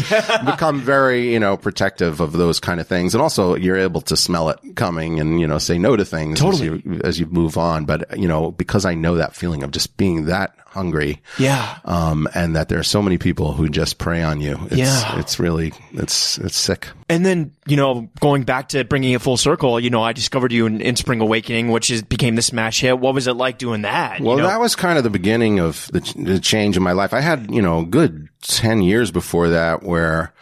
become 0.45 0.81
very, 0.81 1.33
you 1.33 1.39
know, 1.41 1.57
protective 1.57 2.21
of 2.21 2.33
those 2.33 2.61
kind 2.61 2.81
of 2.81 2.87
things. 2.87 3.15
And 3.15 3.23
also 3.23 3.55
you're 3.55 3.77
able 3.77 4.01
to 4.03 4.17
smell 4.17 4.49
it 4.49 4.59
coming 4.77 5.21
and, 5.21 5.41
you 5.41 5.47
know, 5.47 5.59
say 5.59 5.79
no 5.79 5.97
to 5.97 6.05
things 6.05 6.41
Totally. 6.41 6.69
as 6.69 6.85
you, 6.85 7.01
as 7.05 7.21
you 7.21 7.27
move 7.27 7.59
on. 7.59 7.85
But, 7.85 8.19
you 8.19 8.29
know, 8.29 8.51
because 8.51 8.85
I 8.85 8.95
know 8.95 9.17
that 9.17 9.35
feeling 9.37 9.63
of 9.63 9.71
just 9.73 9.97
being 9.97 10.27
that 10.27 10.55
hungry, 10.73 11.21
Yeah. 11.39 11.79
um, 11.85 12.27
and 12.35 12.57
that 12.57 12.69
there 12.69 12.79
are 12.79 12.83
so 12.85 13.03
many 13.03 13.19
people 13.19 13.53
who 13.53 13.69
just 13.69 13.99
prey 13.99 14.23
on 14.23 14.41
you. 14.41 14.59
It's, 14.67 14.77
Yeah. 14.77 15.19
it's 15.19 15.39
really, 15.39 15.73
it's, 15.93 16.39
it's 16.39 16.57
sick. 16.57 16.89
And 17.09 17.25
then, 17.27 17.53
you 17.67 17.77
know, 17.77 18.09
going 18.21 18.43
back 18.45 18.71
to 18.71 18.85
bringing 18.85 19.13
it 19.13 19.21
full 19.21 19.37
circle, 19.37 19.79
you 19.79 19.91
know, 19.91 20.03
I 20.03 20.13
discovered 20.13 20.51
you 20.53 20.67
in, 20.67 20.81
in 20.81 20.97
Spring 20.97 21.21
Awakening, 21.21 21.69
which 21.71 21.91
is, 21.91 22.03
became 22.03 22.35
the 22.37 22.43
smash 22.43 22.81
hit. 22.81 22.99
What 22.99 23.15
was 23.15 23.27
it 23.27 23.35
like 23.35 23.59
doing 23.59 23.83
that? 23.83 24.21
You 24.21 24.25
Well, 24.27 24.39
know? 24.39 24.47
that 24.47 24.61
was 24.61 24.75
kind 24.75 24.97
of 24.97 25.05
the 25.05 25.11
beginning 25.11 25.61
of 25.61 25.89
the, 25.93 26.01
the 26.17 26.41
change 26.41 26.77
in 26.77 26.83
my 26.83 26.93
life. 26.93 27.13
I 27.13 27.21
had, 27.21 27.51
you 27.51 27.61
know, 27.63 27.81
a 27.81 27.85
good 27.87 28.29
10 28.43 28.81
years 28.83 29.11
before 29.11 29.51
that 29.51 29.83
where 29.83 30.33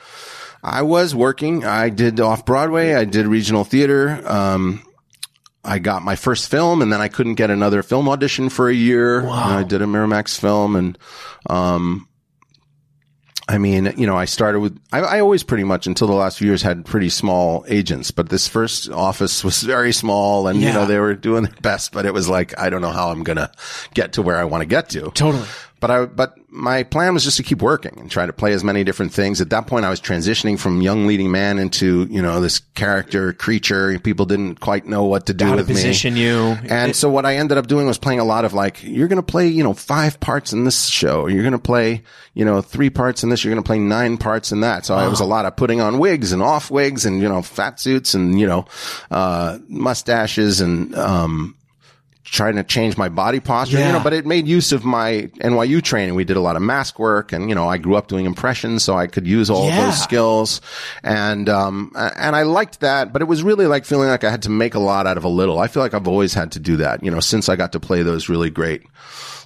I 0.63 0.83
was 0.83 1.15
working. 1.15 1.65
I 1.65 1.89
did 1.89 2.21
off 2.21 2.45
Broadway. 2.45 2.95
I 2.95 3.05
did 3.05 3.27
regional 3.27 3.65
theater. 3.65 4.23
Um, 4.27 4.83
I 5.65 5.79
got 5.79 6.03
my 6.03 6.17
first 6.17 6.51
film 6.51 6.83
and 6.83 6.93
then 6.93 7.01
I 7.01 7.09
couldn't 7.09 7.35
get 7.35 7.51
another 7.51 7.83
film 7.83 8.09
audition 8.09 8.49
for 8.49 8.69
a 8.69 8.75
year. 8.75 9.21
And 9.21 9.31
I 9.31 9.63
did 9.63 9.83
a 9.83 9.87
Miramax 9.87 10.39
film 10.39 10.77
and, 10.77 10.99
um, 11.49 12.09
I 13.49 13.59
mean, 13.59 13.93
you 13.97 14.07
know, 14.07 14.17
I 14.17 14.27
started 14.27 14.61
with, 14.61 14.79
I, 14.93 15.01
I, 15.01 15.21
always 15.21 15.43
pretty 15.43 15.65
much 15.65 15.89
until 15.89 16.07
the 16.07 16.15
last 16.15 16.39
few 16.39 16.47
years 16.47 16.63
had 16.63 16.87
pretty 16.87 17.09
small 17.09 17.65
agents, 17.67 18.13
but 18.13 18.29
this 18.29 18.47
first 18.47 18.89
office 18.91 19.43
was 19.43 19.61
very 19.63 19.93
small 19.93 20.47
and, 20.47 20.61
yeah. 20.61 20.69
you 20.69 20.75
know, 20.75 20.87
they 20.87 21.01
were 21.01 21.15
doing 21.15 21.43
their 21.43 21.55
best, 21.61 21.91
but 21.91 22.07
it 22.07 22.15
was 22.15 22.29
like, 22.29 22.57
I 22.59 22.71
don't 22.71 22.81
know 22.81 22.93
how 22.93 23.11
I'm 23.11 23.25
going 23.25 23.39
to 23.39 23.51
get 23.93 24.13
to 24.15 24.23
where 24.23 24.37
I 24.37 24.45
want 24.45 24.63
to 24.63 24.67
get 24.67 24.89
to. 24.91 25.11
Totally. 25.11 25.47
But 25.81 25.91
I, 25.91 26.05
but 26.07 26.37
my 26.51 26.83
plan 26.83 27.15
was 27.15 27.25
just 27.25 27.39
to 27.39 27.43
keep 27.43 27.63
working 27.63 27.99
and 27.99 28.11
try 28.11 28.27
to 28.27 28.33
play 28.33 28.53
as 28.53 28.63
many 28.63 28.85
different 28.85 29.13
things. 29.13 29.41
At 29.41 29.51
that 29.51 29.67
point, 29.67 29.85
I 29.85 29.91
was 29.91 30.01
transitioning 30.01 30.59
from 30.59 30.83
young 30.83 31.07
leading 31.07 31.31
man 31.31 31.59
into, 31.59 32.07
you 32.11 32.21
know, 32.21 32.41
this 32.41 32.59
character 32.75 33.33
creature. 33.33 33.99
People 33.99 34.27
didn't 34.27 34.61
quite 34.61 34.87
know 34.87 35.05
what 35.05 35.27
to 35.27 35.35
do 35.35 35.47
How 35.47 35.57
with 35.57 35.67
to 35.67 35.73
position 35.73 36.15
me. 36.15 36.23
you. 36.25 36.59
And 36.69 36.91
it, 36.91 36.95
so 36.95 37.09
what 37.09 37.25
I 37.25 37.37
ended 37.37 37.57
up 37.59 37.67
doing 37.67 37.87
was 37.87 37.99
playing 37.99 38.21
a 38.21 38.25
lot 38.25 38.45
of 38.45 38.53
like, 38.53 38.83
you're 38.85 39.09
going 39.09 39.17
to 39.17 39.23
play, 39.23 39.49
you 39.49 39.65
know, 39.65 39.75
five 39.75 40.21
parts 40.21 40.53
in 40.53 40.65
this 40.65 40.87
show. 40.87 41.27
You're 41.27 41.43
going 41.43 41.53
to 41.53 41.59
play, 41.59 42.03
you 42.35 42.45
know, 42.45 42.61
three 42.61 42.91
parts 42.91 43.23
in 43.23 43.31
this. 43.31 43.43
You're 43.43 43.55
going 43.55 43.63
to 43.63 43.67
play 43.67 43.79
nine 43.79 44.19
parts 44.19 44.53
in 44.53 44.61
that. 44.61 44.87
So. 44.87 44.95
I 45.01 45.09
was 45.09 45.21
a 45.21 45.25
lot 45.25 45.47
of 45.47 45.57
putting 45.57 45.81
on 45.81 45.99
wigs 45.99 46.33
and 46.33 46.43
off 46.43 46.71
wigs 46.71 47.07
and, 47.07 47.23
you 47.23 47.29
know, 47.29 47.41
fat 47.41 47.81
suits 47.81 48.13
and, 48.13 48.39
you 48.39 48.47
know, 48.47 48.67
uh, 49.11 49.59
mustaches 49.67 50.61
and, 50.61 50.95
um, 50.95 51.57
trying 52.31 52.55
to 52.55 52.63
change 52.63 52.97
my 52.97 53.09
body 53.09 53.41
posture, 53.41 53.79
yeah. 53.79 53.89
you 53.89 53.93
know, 53.93 54.03
but 54.03 54.13
it 54.13 54.25
made 54.25 54.47
use 54.47 54.71
of 54.73 54.85
my 54.85 55.29
NYU 55.41 55.83
training. 55.83 56.15
We 56.15 56.25
did 56.25 56.37
a 56.37 56.41
lot 56.41 56.55
of 56.55 56.63
mask 56.63 56.99
work 56.99 57.33
and, 57.33 57.49
you 57.49 57.55
know, 57.55 57.69
I 57.69 57.77
grew 57.79 57.97
up 57.97 58.07
doing 58.07 58.25
impressions, 58.25 58.85
so 58.85 58.97
I 58.97 59.09
could 59.09 59.27
use 59.27 59.51
all 59.51 59.67
yeah. 59.67 59.87
those 59.87 60.01
skills. 60.01 60.61
And, 61.03 61.49
um, 61.49 61.93
and 61.97 62.37
I 62.37 62.43
liked 62.43 62.81
that, 62.81 63.13
but 63.13 63.21
it 63.21 63.25
was 63.25 63.43
really 63.43 63.67
like 63.67 63.85
feeling 63.85 64.09
like 64.09 64.23
I 64.23 64.31
had 64.31 64.43
to 64.43 64.51
make 64.51 64.75
a 64.75 64.79
lot 64.79 65.09
out 65.09 65.17
of 65.17 65.25
a 65.25 65.29
little. 65.29 65.59
I 65.59 65.67
feel 65.67 65.83
like 65.83 65.93
I've 65.93 66.07
always 66.07 66.33
had 66.33 66.53
to 66.53 66.61
do 66.61 66.77
that, 66.77 67.03
you 67.03 67.11
know, 67.11 67.21
since 67.21 67.49
I 67.49 67.57
got 67.57 67.73
to 67.73 67.81
play 67.81 68.03
those 68.03 68.29
really 68.29 68.51
great 68.51 68.83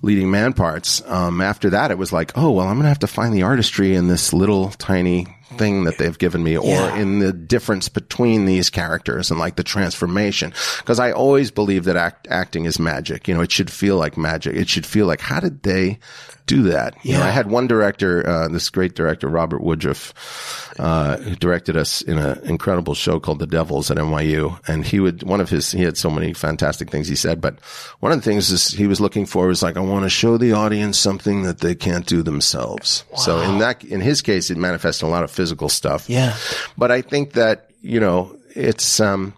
leading 0.02 0.30
man 0.30 0.52
parts. 0.52 1.02
Um, 1.06 1.40
after 1.40 1.70
that, 1.70 1.90
it 1.90 1.96
was 1.96 2.12
like, 2.12 2.36
oh, 2.36 2.50
well, 2.50 2.66
I'm 2.66 2.74
going 2.74 2.84
to 2.84 2.88
have 2.88 2.98
to 3.00 3.06
find 3.06 3.34
the 3.34 3.42
artistry 3.42 3.94
in 3.94 4.08
this 4.08 4.34
little 4.34 4.70
tiny 4.70 5.33
thing 5.56 5.84
that 5.84 5.98
they've 5.98 6.18
given 6.18 6.42
me 6.42 6.56
or 6.56 6.66
yeah. 6.66 6.96
in 6.96 7.18
the 7.18 7.32
difference 7.32 7.88
between 7.88 8.44
these 8.44 8.70
characters 8.70 9.30
and 9.30 9.38
like 9.38 9.56
the 9.56 9.62
transformation. 9.62 10.52
Cause 10.84 10.98
I 10.98 11.12
always 11.12 11.50
believe 11.50 11.84
that 11.84 11.96
act, 11.96 12.26
acting 12.30 12.64
is 12.64 12.78
magic. 12.78 13.28
You 13.28 13.34
know, 13.34 13.42
it 13.42 13.52
should 13.52 13.70
feel 13.70 13.96
like 13.96 14.16
magic. 14.16 14.56
It 14.56 14.68
should 14.68 14.86
feel 14.86 15.06
like, 15.06 15.20
how 15.20 15.40
did 15.40 15.62
they 15.62 15.98
do 16.46 16.64
that. 16.64 16.94
Yeah. 17.02 17.12
You 17.12 17.18
know, 17.18 17.24
I 17.24 17.30
had 17.30 17.50
one 17.50 17.66
director, 17.66 18.26
uh, 18.28 18.48
this 18.48 18.68
great 18.68 18.94
director, 18.94 19.28
Robert 19.28 19.62
Woodruff, 19.62 20.74
uh, 20.78 21.16
who 21.18 21.34
directed 21.36 21.76
us 21.76 22.02
in 22.02 22.18
an 22.18 22.38
incredible 22.44 22.94
show 22.94 23.18
called 23.18 23.38
The 23.38 23.46
Devils 23.46 23.90
at 23.90 23.96
NYU. 23.96 24.58
And 24.68 24.84
he 24.84 25.00
would, 25.00 25.22
one 25.22 25.40
of 25.40 25.48
his, 25.48 25.70
he 25.72 25.82
had 25.82 25.96
so 25.96 26.10
many 26.10 26.34
fantastic 26.34 26.90
things 26.90 27.08
he 27.08 27.16
said, 27.16 27.40
but 27.40 27.60
one 28.00 28.12
of 28.12 28.18
the 28.18 28.24
things 28.24 28.50
is 28.50 28.68
he 28.68 28.86
was 28.86 29.00
looking 29.00 29.26
for 29.26 29.46
was 29.46 29.62
like, 29.62 29.76
I 29.76 29.80
want 29.80 30.04
to 30.04 30.10
show 30.10 30.36
the 30.36 30.52
audience 30.52 30.98
something 30.98 31.42
that 31.44 31.60
they 31.60 31.74
can't 31.74 32.06
do 32.06 32.22
themselves. 32.22 33.04
Wow. 33.12 33.18
So 33.18 33.40
in 33.40 33.58
that, 33.58 33.82
in 33.84 34.00
his 34.00 34.20
case, 34.20 34.50
it 34.50 34.58
manifested 34.58 35.06
a 35.06 35.10
lot 35.10 35.24
of 35.24 35.30
physical 35.30 35.68
stuff. 35.68 36.10
Yeah. 36.10 36.36
But 36.76 36.90
I 36.90 37.00
think 37.00 37.32
that, 37.32 37.70
you 37.80 38.00
know, 38.00 38.36
it's, 38.54 39.00
um, 39.00 39.34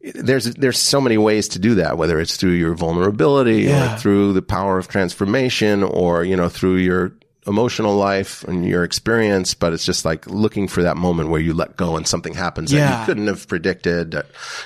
there's 0.00 0.54
there's 0.54 0.78
so 0.78 1.00
many 1.00 1.18
ways 1.18 1.48
to 1.48 1.58
do 1.58 1.74
that 1.74 1.98
whether 1.98 2.20
it's 2.20 2.36
through 2.36 2.52
your 2.52 2.74
vulnerability 2.74 3.62
yeah. 3.62 3.94
or 3.94 3.98
through 3.98 4.32
the 4.32 4.42
power 4.42 4.78
of 4.78 4.88
transformation 4.88 5.82
or 5.82 6.24
you 6.24 6.36
know 6.36 6.48
through 6.48 6.76
your 6.76 7.12
emotional 7.46 7.96
life 7.96 8.44
and 8.44 8.66
your 8.66 8.84
experience 8.84 9.54
but 9.54 9.72
it's 9.72 9.84
just 9.84 10.04
like 10.04 10.26
looking 10.26 10.68
for 10.68 10.82
that 10.82 10.96
moment 10.96 11.30
where 11.30 11.40
you 11.40 11.52
let 11.52 11.76
go 11.76 11.96
and 11.96 12.06
something 12.06 12.34
happens 12.34 12.72
yeah. 12.72 12.90
that 12.90 13.00
you 13.00 13.06
couldn't 13.06 13.26
have 13.26 13.48
predicted 13.48 14.14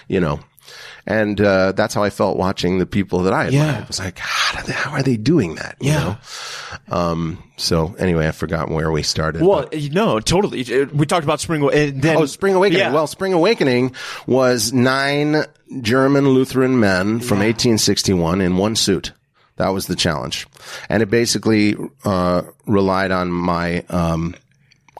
you 0.08 0.20
know 0.20 0.40
and 1.06 1.40
uh, 1.40 1.72
that's 1.72 1.94
how 1.94 2.02
I 2.02 2.10
felt 2.10 2.36
watching 2.36 2.78
the 2.78 2.86
people 2.86 3.20
that 3.24 3.32
I 3.32 3.46
admired. 3.46 3.74
Yeah. 3.74 3.82
It 3.82 3.88
was 3.88 3.98
like, 3.98 4.18
how, 4.18 4.62
they, 4.62 4.72
how, 4.72 4.90
are 4.92 5.02
they 5.02 5.16
doing 5.16 5.56
that? 5.56 5.76
You 5.80 5.90
yeah. 5.90 6.16
Know? 6.88 6.96
Um, 6.96 7.42
so 7.56 7.94
anyway, 7.98 8.28
I 8.28 8.30
forgot 8.30 8.70
where 8.70 8.90
we 8.90 9.02
started. 9.02 9.42
Well, 9.42 9.68
but. 9.70 9.92
no, 9.92 10.20
totally. 10.20 10.64
We 10.86 11.06
talked 11.06 11.24
about 11.24 11.40
Spring. 11.40 11.66
Then, 11.66 12.16
oh, 12.16 12.26
Spring 12.26 12.54
Awakening. 12.54 12.80
Yeah. 12.80 12.92
Well, 12.92 13.06
Spring 13.06 13.32
Awakening 13.32 13.94
was 14.26 14.72
nine 14.72 15.44
German 15.80 16.28
Lutheran 16.28 16.78
men 16.78 17.20
from 17.20 17.38
yeah. 17.38 17.48
1861 17.48 18.40
in 18.40 18.56
one 18.56 18.76
suit. 18.76 19.12
That 19.56 19.68
was 19.68 19.86
the 19.86 19.96
challenge, 19.96 20.46
and 20.88 21.02
it 21.02 21.10
basically 21.10 21.76
uh, 22.04 22.42
relied 22.66 23.10
on 23.10 23.30
my 23.30 23.84
um, 23.90 24.34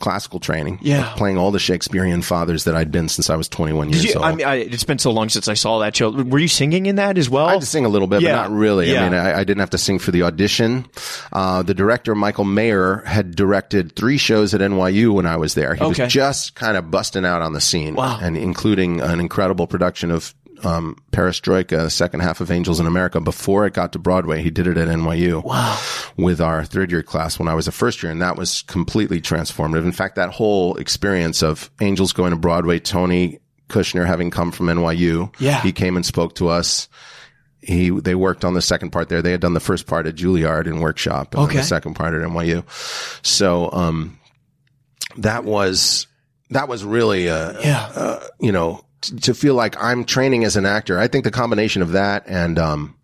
classical 0.02 0.40
training. 0.40 0.80
Yeah. 0.82 1.14
Playing 1.16 1.38
all 1.38 1.52
the 1.52 1.60
Shakespearean 1.60 2.22
fathers 2.22 2.64
that 2.64 2.74
I'd 2.74 2.90
been 2.90 3.08
since 3.08 3.30
I 3.30 3.36
was 3.36 3.48
21 3.48 3.90
years 3.90 4.04
you, 4.04 4.14
old. 4.14 4.24
I 4.24 4.34
mean, 4.34 4.46
I, 4.46 4.56
it's 4.56 4.82
been 4.84 4.98
so 4.98 5.12
long 5.12 5.28
since 5.28 5.46
I 5.46 5.54
saw 5.54 5.78
that 5.78 5.96
show. 5.96 6.10
Were 6.10 6.40
you 6.40 6.48
singing 6.48 6.86
in 6.86 6.96
that 6.96 7.16
as 7.16 7.30
well? 7.30 7.46
I 7.46 7.52
had 7.52 7.60
to 7.60 7.66
sing 7.66 7.84
a 7.84 7.88
little 7.88 8.08
bit, 8.08 8.20
yeah. 8.20 8.32
but 8.32 8.48
not 8.48 8.50
really. 8.50 8.92
Yeah. 8.92 9.06
I 9.06 9.08
mean, 9.08 9.18
I, 9.18 9.38
I, 9.38 9.44
didn't 9.44 9.60
have 9.60 9.70
to 9.70 9.78
sing 9.78 10.00
for 10.00 10.10
the 10.10 10.24
audition. 10.24 10.86
Uh, 11.32 11.62
the 11.62 11.72
director, 11.72 12.14
Michael 12.16 12.44
Mayer, 12.44 12.96
had 13.06 13.36
directed 13.36 13.94
three 13.94 14.18
shows 14.18 14.52
at 14.54 14.60
NYU 14.60 15.14
when 15.14 15.24
I 15.24 15.36
was 15.36 15.54
there. 15.54 15.74
He 15.76 15.84
okay. 15.84 16.04
was 16.04 16.12
just 16.12 16.56
kind 16.56 16.76
of 16.76 16.90
busting 16.90 17.24
out 17.24 17.40
on 17.40 17.52
the 17.52 17.60
scene. 17.60 17.94
Wow. 17.94 18.18
And 18.20 18.36
including 18.36 19.00
an 19.00 19.20
incredible 19.20 19.68
production 19.68 20.10
of 20.10 20.34
um, 20.64 20.96
Perestroika, 21.12 21.82
the 21.82 21.90
second 21.90 22.20
half 22.20 22.40
of 22.40 22.50
Angels 22.50 22.80
in 22.80 22.86
America, 22.86 23.20
before 23.20 23.66
it 23.66 23.74
got 23.74 23.92
to 23.92 23.98
Broadway. 23.98 24.42
He 24.42 24.50
did 24.50 24.66
it 24.66 24.76
at 24.76 24.88
NYU. 24.88 25.44
Wow. 25.44 25.80
With 26.16 26.40
our 26.40 26.64
third 26.64 26.90
year 26.90 27.02
class 27.02 27.38
when 27.38 27.48
I 27.48 27.54
was 27.54 27.68
a 27.68 27.72
first 27.72 28.02
year. 28.02 28.12
And 28.12 28.22
that 28.22 28.36
was 28.36 28.62
completely 28.62 29.20
transformative. 29.20 29.84
In 29.84 29.92
fact, 29.92 30.16
that 30.16 30.30
whole 30.30 30.76
experience 30.76 31.42
of 31.42 31.70
Angels 31.80 32.12
going 32.12 32.30
to 32.30 32.36
Broadway, 32.36 32.78
Tony 32.78 33.40
Kushner 33.68 34.06
having 34.06 34.30
come 34.30 34.52
from 34.52 34.66
NYU. 34.66 35.32
Yeah. 35.40 35.60
He 35.62 35.72
came 35.72 35.96
and 35.96 36.04
spoke 36.04 36.34
to 36.36 36.48
us. 36.48 36.88
He, 37.60 37.90
they 37.90 38.14
worked 38.14 38.44
on 38.44 38.54
the 38.54 38.62
second 38.62 38.90
part 38.90 39.08
there. 39.08 39.22
They 39.22 39.30
had 39.30 39.40
done 39.40 39.54
the 39.54 39.60
first 39.60 39.86
part 39.86 40.06
at 40.06 40.16
Juilliard 40.16 40.66
in 40.66 40.80
workshop 40.80 41.34
and 41.34 41.44
okay. 41.44 41.58
the 41.58 41.62
second 41.62 41.94
part 41.94 42.14
at 42.14 42.20
NYU. 42.20 42.64
So, 43.24 43.70
um, 43.72 44.18
that 45.18 45.44
was, 45.44 46.08
that 46.50 46.68
was 46.68 46.84
really, 46.84 47.28
a, 47.28 47.60
yeah. 47.60 47.92
Uh, 47.94 48.26
you 48.40 48.50
know, 48.50 48.84
to 49.02 49.34
feel 49.34 49.54
like 49.54 49.80
I'm 49.82 50.04
training 50.04 50.44
as 50.44 50.56
an 50.56 50.66
actor. 50.66 50.98
I 50.98 51.08
think 51.08 51.24
the 51.24 51.30
combination 51.30 51.82
of 51.82 51.92
that 51.92 52.24
and, 52.26 52.58
um, 52.58 52.94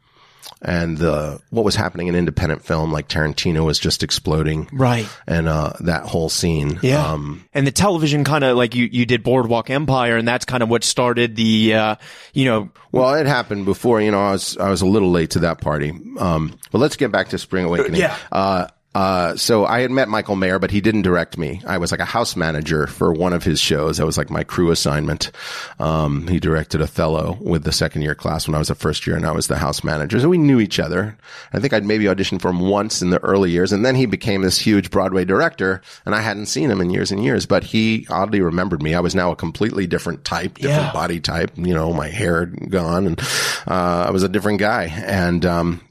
and 0.60 0.98
the 0.98 1.40
what 1.50 1.64
was 1.64 1.76
happening 1.76 2.08
in 2.08 2.14
independent 2.14 2.64
film, 2.64 2.90
like 2.90 3.08
Tarantino 3.08 3.64
was 3.64 3.78
just 3.78 4.02
exploding, 4.02 4.68
right? 4.72 5.08
And 5.26 5.48
uh, 5.48 5.74
that 5.80 6.04
whole 6.04 6.28
scene, 6.28 6.80
yeah. 6.82 7.12
Um, 7.12 7.44
and 7.54 7.66
the 7.66 7.70
television 7.70 8.24
kind 8.24 8.42
of 8.42 8.56
like 8.56 8.74
you 8.74 8.88
you 8.90 9.06
did 9.06 9.22
Boardwalk 9.22 9.70
Empire, 9.70 10.16
and 10.16 10.26
that's 10.26 10.44
kind 10.44 10.62
of 10.62 10.68
what 10.68 10.82
started 10.82 11.36
the, 11.36 11.74
uh, 11.74 11.94
you 12.32 12.46
know. 12.46 12.70
Well, 12.90 13.14
it 13.14 13.26
happened 13.26 13.66
before. 13.66 14.00
You 14.00 14.10
know, 14.10 14.20
I 14.20 14.32
was 14.32 14.56
I 14.56 14.68
was 14.68 14.82
a 14.82 14.86
little 14.86 15.10
late 15.10 15.30
to 15.30 15.40
that 15.40 15.60
party. 15.60 15.92
Um, 16.18 16.58
but 16.72 16.78
let's 16.78 16.96
get 16.96 17.12
back 17.12 17.28
to 17.28 17.38
Spring 17.38 17.64
Awakening. 17.64 18.00
Yeah. 18.00 18.16
Uh, 18.32 18.66
uh, 18.94 19.36
so 19.36 19.66
I 19.66 19.80
had 19.80 19.90
met 19.90 20.08
Michael 20.08 20.34
Mayer, 20.34 20.58
but 20.58 20.70
he 20.70 20.80
didn't 20.80 21.02
direct 21.02 21.36
me. 21.36 21.60
I 21.66 21.76
was 21.78 21.90
like 21.90 22.00
a 22.00 22.06
house 22.06 22.34
manager 22.34 22.86
for 22.86 23.12
one 23.12 23.34
of 23.34 23.44
his 23.44 23.60
shows. 23.60 23.98
That 23.98 24.06
was 24.06 24.16
like 24.16 24.30
my 24.30 24.44
crew 24.44 24.70
assignment. 24.70 25.30
Um, 25.78 26.26
he 26.26 26.40
directed 26.40 26.80
Othello 26.80 27.36
with 27.40 27.64
the 27.64 27.72
second 27.72 28.02
year 28.02 28.14
class 28.14 28.48
when 28.48 28.54
I 28.54 28.58
was 28.58 28.70
a 28.70 28.74
first 28.74 29.06
year 29.06 29.14
and 29.14 29.26
I 29.26 29.32
was 29.32 29.46
the 29.46 29.58
house 29.58 29.84
manager. 29.84 30.18
So 30.18 30.28
we 30.28 30.38
knew 30.38 30.58
each 30.58 30.80
other. 30.80 31.16
I 31.52 31.60
think 31.60 31.74
I'd 31.74 31.84
maybe 31.84 32.06
auditioned 32.06 32.40
for 32.40 32.48
him 32.48 32.60
once 32.60 33.02
in 33.02 33.10
the 33.10 33.22
early 33.22 33.50
years 33.50 33.72
and 33.72 33.84
then 33.84 33.94
he 33.94 34.06
became 34.06 34.40
this 34.40 34.58
huge 34.58 34.90
Broadway 34.90 35.24
director 35.26 35.82
and 36.06 36.14
I 36.14 36.22
hadn't 36.22 36.46
seen 36.46 36.70
him 36.70 36.80
in 36.80 36.90
years 36.90 37.12
and 37.12 37.22
years, 37.22 37.44
but 37.44 37.64
he 37.64 38.06
oddly 38.08 38.40
remembered 38.40 38.82
me. 38.82 38.94
I 38.94 39.00
was 39.00 39.14
now 39.14 39.30
a 39.30 39.36
completely 39.36 39.86
different 39.86 40.24
type, 40.24 40.54
different 40.54 40.82
yeah. 40.84 40.92
body 40.92 41.20
type, 41.20 41.52
you 41.56 41.74
know, 41.74 41.92
my 41.92 42.08
hair 42.08 42.46
gone 42.46 43.06
and, 43.06 43.20
uh, 43.66 44.06
I 44.08 44.10
was 44.10 44.22
a 44.22 44.28
different 44.28 44.60
guy. 44.60 44.84
And, 44.84 45.44
um, 45.44 45.82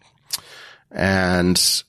and 0.91 1.83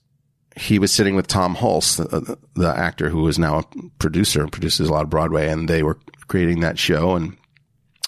he 0.59 0.79
was 0.79 0.93
sitting 0.93 1.15
with 1.15 1.27
Tom 1.27 1.55
Hulce, 1.55 1.97
the, 1.97 2.39
the, 2.55 2.69
actor 2.69 3.09
who 3.09 3.27
is 3.29 3.39
now 3.39 3.59
a 3.59 3.65
producer 3.99 4.43
and 4.43 4.53
produces 4.53 4.89
a 4.89 4.93
lot 4.93 5.05
of 5.05 5.11
Broadway, 5.11 5.49
and 5.49 5.69
they 5.69 5.83
were 5.83 5.99
creating 6.27 6.61
that 6.61 6.79
show, 6.79 7.15
and 7.15 7.37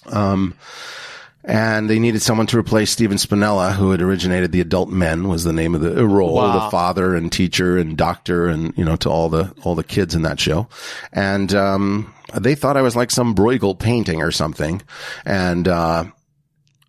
um, 0.07 0.55
and 1.43 1.89
they 1.89 1.97
needed 1.97 2.21
someone 2.21 2.47
to 2.47 2.57
replace 2.57 2.91
Stephen 2.91 3.17
Spinella, 3.17 3.73
who 3.73 3.91
had 3.91 4.01
originated 4.01 4.51
the 4.51 4.61
Adult 4.61 4.89
Men, 4.89 5.27
was 5.27 5.43
the 5.43 5.53
name 5.53 5.73
of 5.73 5.81
the 5.81 6.05
role, 6.05 6.35
wow. 6.35 6.65
the 6.65 6.71
father 6.71 7.15
and 7.15 7.31
teacher 7.31 7.77
and 7.77 7.97
doctor, 7.97 8.47
and 8.47 8.77
you 8.77 8.85
know 8.85 8.95
to 8.97 9.09
all 9.09 9.29
the 9.29 9.53
all 9.63 9.75
the 9.75 9.83
kids 9.83 10.13
in 10.13 10.23
that 10.23 10.39
show, 10.39 10.67
and 11.13 11.53
um, 11.55 12.13
they 12.37 12.55
thought 12.55 12.77
I 12.77 12.81
was 12.81 12.95
like 12.95 13.11
some 13.11 13.33
Bruegel 13.33 13.77
painting 13.77 14.21
or 14.21 14.31
something, 14.31 14.81
and. 15.25 15.67
Uh, 15.67 16.05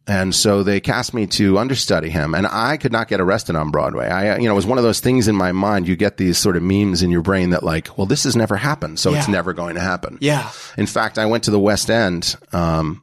and 0.06 0.34
so 0.34 0.62
they 0.62 0.80
cast 0.80 1.14
me 1.14 1.26
to 1.28 1.58
understudy 1.58 2.10
him 2.10 2.34
and 2.34 2.46
I 2.46 2.76
could 2.76 2.90
not 2.90 3.06
get 3.06 3.20
arrested 3.20 3.54
on 3.54 3.70
Broadway. 3.70 4.08
I, 4.08 4.36
you 4.38 4.46
know, 4.46 4.52
it 4.52 4.56
was 4.56 4.66
one 4.66 4.78
of 4.78 4.84
those 4.84 5.00
things 5.00 5.28
in 5.28 5.36
my 5.36 5.52
mind. 5.52 5.86
You 5.86 5.94
get 5.94 6.16
these 6.16 6.38
sort 6.38 6.56
of 6.56 6.62
memes 6.62 7.02
in 7.02 7.10
your 7.10 7.22
brain 7.22 7.50
that 7.50 7.62
like, 7.62 7.96
well, 7.96 8.06
this 8.06 8.24
has 8.24 8.34
never 8.34 8.56
happened. 8.56 8.98
So 8.98 9.10
yeah. 9.10 9.18
it's 9.18 9.28
never 9.28 9.52
going 9.52 9.76
to 9.76 9.80
happen. 9.80 10.18
Yeah. 10.20 10.50
In 10.76 10.86
fact, 10.86 11.18
I 11.18 11.26
went 11.26 11.44
to 11.44 11.52
the 11.52 11.60
West 11.60 11.88
End, 11.88 12.34
um, 12.52 13.02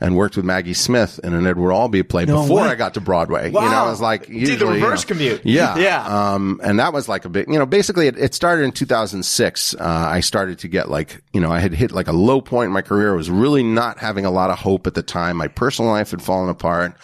and 0.00 0.16
worked 0.16 0.36
with 0.36 0.44
Maggie 0.44 0.74
Smith 0.74 1.18
in 1.24 1.32
an 1.32 1.46
Edward 1.46 1.72
Albee 1.72 2.02
play 2.02 2.26
no 2.26 2.42
before 2.42 2.62
way. 2.62 2.68
I 2.68 2.74
got 2.74 2.94
to 2.94 3.00
Broadway. 3.00 3.50
Wow. 3.50 3.64
You 3.64 3.70
know, 3.70 3.76
I 3.76 3.90
was 3.90 4.00
like, 4.00 4.28
usually, 4.28 4.58
Did 4.58 4.58
the 4.58 4.66
reverse 4.66 5.08
you 5.08 5.14
know, 5.14 5.18
commute. 5.18 5.46
Yeah. 5.46 5.76
Yeah. 5.86 6.32
Um, 6.34 6.60
and 6.64 6.80
that 6.80 6.92
was 6.92 7.08
like 7.08 7.26
a 7.26 7.28
big, 7.28 7.48
you 7.48 7.58
know, 7.58 7.66
basically 7.66 8.08
it, 8.08 8.18
it 8.18 8.34
started 8.34 8.64
in 8.64 8.72
2006. 8.72 9.74
Uh, 9.74 9.78
I 9.78 10.20
started 10.20 10.58
to 10.60 10.68
get 10.68 10.90
like, 10.90 11.22
you 11.32 11.40
know, 11.40 11.50
I 11.50 11.60
had 11.60 11.72
hit 11.72 11.92
like 11.92 12.08
a 12.08 12.12
low 12.12 12.40
point 12.40 12.66
in 12.66 12.72
my 12.72 12.82
career. 12.82 13.12
I 13.12 13.16
was 13.16 13.30
really 13.30 13.62
not 13.62 13.98
having 13.98 14.24
a 14.24 14.30
lot 14.30 14.50
of 14.50 14.58
hope 14.58 14.86
at 14.86 14.94
the 14.94 15.02
time. 15.02 15.36
My 15.36 15.48
personal 15.48 15.90
life 15.90 16.10
had 16.10 16.22
fallen 16.22 16.48
apart. 16.48 16.96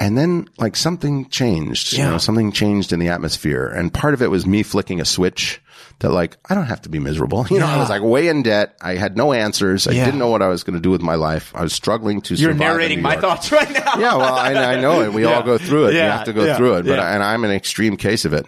And 0.00 0.18
then 0.18 0.48
like 0.58 0.74
something 0.74 1.28
changed, 1.28 1.92
yeah. 1.92 2.06
you 2.06 2.10
know, 2.12 2.18
something 2.18 2.50
changed 2.50 2.92
in 2.92 2.98
the 2.98 3.08
atmosphere. 3.08 3.68
And 3.68 3.92
part 3.92 4.14
of 4.14 4.22
it 4.22 4.30
was 4.30 4.46
me 4.46 4.62
flicking 4.64 5.00
a 5.00 5.04
switch 5.04 5.60
that 6.02 6.10
like, 6.10 6.36
I 6.48 6.54
don't 6.54 6.66
have 6.66 6.82
to 6.82 6.88
be 6.88 6.98
miserable. 7.00 7.46
You 7.50 7.58
know, 7.58 7.66
I 7.66 7.78
was 7.78 7.88
like 7.88 8.02
way 8.02 8.28
in 8.28 8.42
debt. 8.42 8.76
I 8.80 8.94
had 8.94 9.16
no 9.16 9.32
answers. 9.32 9.88
I 9.88 9.92
Yeah. 9.92 10.04
didn't 10.04 10.20
know 10.20 10.28
what 10.30 10.42
I 10.42 10.48
was 10.48 10.62
going 10.62 10.74
to 10.74 10.80
do 10.80 10.90
with 10.90 11.02
my 11.02 11.14
life. 11.16 11.50
I 11.54 11.62
was 11.62 11.72
struggling 11.72 12.20
to 12.22 12.34
You're 12.34 12.54
narrating 12.54 13.02
my 13.02 13.16
thoughts 13.16 13.50
right 13.58 13.70
now. 13.70 13.98
Yeah, 13.98 14.16
well, 14.16 14.34
I, 14.34 14.54
I 14.54 14.80
know 14.80 15.00
it. 15.02 15.12
We 15.12 15.22
Yeah. 15.24 15.32
all 15.36 15.42
go 15.42 15.58
through 15.58 15.86
it. 15.86 15.94
Yeah, 15.94 16.04
We 16.06 16.10
have 16.10 16.24
to 16.26 16.32
go 16.32 16.44
yeah, 16.44 16.56
through 16.56 16.74
it. 16.76 16.86
But 16.86 16.98
yeah. 16.98 17.14
and 17.14 17.22
I'm 17.22 17.44
an 17.44 17.50
extreme 17.50 17.96
case 17.96 18.24
of 18.24 18.32
it. 18.32 18.46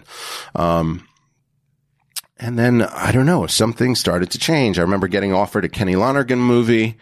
Um, 0.55 1.07
and 2.37 2.59
then 2.59 2.81
I 2.81 3.11
don't 3.11 3.25
know, 3.25 3.47
something 3.47 3.95
started 3.95 4.31
to 4.31 4.39
change. 4.39 4.77
I 4.77 4.81
remember 4.81 5.07
getting 5.07 5.33
offered 5.33 5.65
a 5.65 5.69
Kenny 5.69 5.95
Lonergan 5.95 6.39
movie 6.39 6.97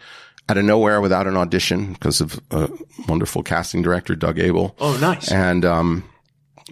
out 0.48 0.56
of 0.58 0.64
nowhere 0.64 1.00
without 1.00 1.26
an 1.26 1.36
audition 1.36 1.94
because 1.94 2.20
of 2.20 2.38
a 2.50 2.68
wonderful 3.08 3.42
casting 3.42 3.82
director, 3.82 4.14
Doug 4.14 4.36
Aibel. 4.36 4.74
Oh, 4.78 4.96
nice. 5.00 5.32
And 5.32 5.64
um, 5.64 6.04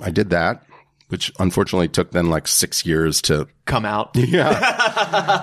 I 0.00 0.10
did 0.10 0.30
that, 0.30 0.62
which 1.08 1.32
unfortunately 1.38 1.88
took 1.88 2.12
then 2.12 2.28
like 2.30 2.46
six 2.46 2.86
years 2.86 3.20
to 3.22 3.48
Come 3.64 3.84
out. 3.84 4.10
yeah. 4.16 4.58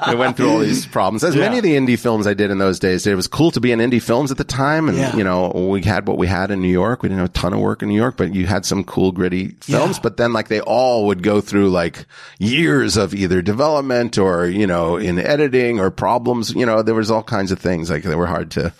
I 0.01 0.13
went 0.15 0.36
through 0.36 0.49
all 0.49 0.59
these 0.59 0.86
problems. 0.86 1.24
As 1.24 1.38
many 1.38 1.57
of 1.57 1.63
the 1.63 1.76
indie 1.78 1.97
films 1.97 2.28
I 2.28 2.34
did 2.34 2.51
in 2.51 2.57
those 2.57 2.78
days, 2.78 3.07
it 3.07 3.15
was 3.15 3.28
cool 3.28 3.49
to 3.51 3.61
be 3.61 3.72
in 3.72 3.80
indie 3.80 4.01
films 4.01 4.30
at 4.30 4.38
the 4.38 4.43
time. 4.43 4.89
And, 4.89 4.97
Yeah. 4.97 5.15
you 5.15 5.24
know, 5.24 5.49
we 5.72 5.82
had 5.84 6.05
what 6.05 6.17
we 6.17 6.28
had 6.28 6.51
in 6.51 6.61
New 6.61 6.67
York. 6.72 7.01
We 7.01 7.07
didn't 7.09 7.20
have 7.22 7.30
a 7.30 7.34
ton 7.34 7.53
of 7.53 7.59
work 7.61 7.82
in 7.82 7.88
New 7.88 7.95
York, 7.95 8.17
but 8.17 8.36
you 8.36 8.45
had 8.45 8.65
some 8.65 8.84
cool, 8.84 9.13
gritty 9.13 9.55
films. 9.61 9.95
Yeah. 9.97 10.01
But 10.03 10.17
then 10.17 10.34
like 10.34 10.49
they 10.49 10.59
all 10.59 11.07
would 11.07 11.24
go 11.24 11.39
through 11.39 11.70
like 11.70 12.05
years 12.39 12.97
of 12.97 13.13
either 13.13 13.41
development 13.41 14.17
or, 14.17 14.47
you 14.47 14.67
know, 14.67 14.97
in 14.97 15.17
editing 15.17 15.80
or 15.80 15.89
problems. 15.89 16.53
You 16.53 16.65
know, 16.65 16.82
there 16.82 16.95
was 16.95 17.09
all 17.09 17.24
kinds 17.24 17.53
of 17.53 17.59
things 17.59 17.89
like 17.89 18.03
they 18.03 18.15
were 18.15 18.28
hard 18.28 18.51
to, 18.51 18.74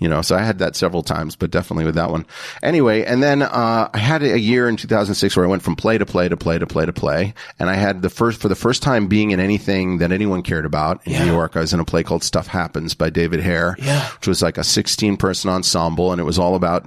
you 0.00 0.08
know, 0.08 0.20
so 0.20 0.34
I 0.34 0.40
had 0.42 0.58
that 0.58 0.74
several 0.74 1.04
times, 1.04 1.36
but 1.36 1.52
definitely 1.52 1.84
with 1.84 1.94
that 1.94 2.10
one. 2.10 2.26
Anyway, 2.60 3.04
and 3.04 3.22
then, 3.22 3.42
uh, 3.42 3.88
I 3.94 3.98
had 3.98 4.22
a 4.24 4.38
year 4.38 4.68
in 4.68 4.76
2006 4.76 5.36
where 5.36 5.46
I 5.46 5.48
went 5.48 5.62
from 5.62 5.76
play 5.76 5.96
to 5.96 6.06
play 6.06 6.28
to 6.28 6.36
play 6.36 6.58
to 6.58 6.66
play 6.66 6.86
to 6.86 6.92
play. 6.92 7.34
And 7.60 7.70
I 7.70 7.74
had 7.74 8.02
the 8.02 8.10
first, 8.10 8.40
for 8.40 8.48
the 8.48 8.56
first 8.56 8.79
time 8.80 9.06
being 9.06 9.30
in 9.30 9.38
anything 9.40 9.98
that 9.98 10.10
anyone 10.12 10.42
cared 10.42 10.64
about 10.64 11.00
in 11.06 11.12
Yeah. 11.12 11.24
New 11.24 11.32
York. 11.32 11.56
I 11.56 11.60
was 11.60 11.72
in 11.72 11.80
a 11.80 11.84
play 11.84 12.02
called 12.02 12.24
Stuff 12.24 12.46
Happens 12.48 12.94
by 12.94 13.10
David 13.10 13.40
Hare, 13.40 13.76
Yeah. 13.78 14.04
which 14.18 14.26
was 14.26 14.42
like 14.42 14.58
a 14.58 14.64
16 14.64 15.16
person 15.16 15.50
ensemble. 15.50 16.10
And 16.12 16.20
it 16.20 16.24
was 16.24 16.38
all 16.38 16.54
about 16.56 16.84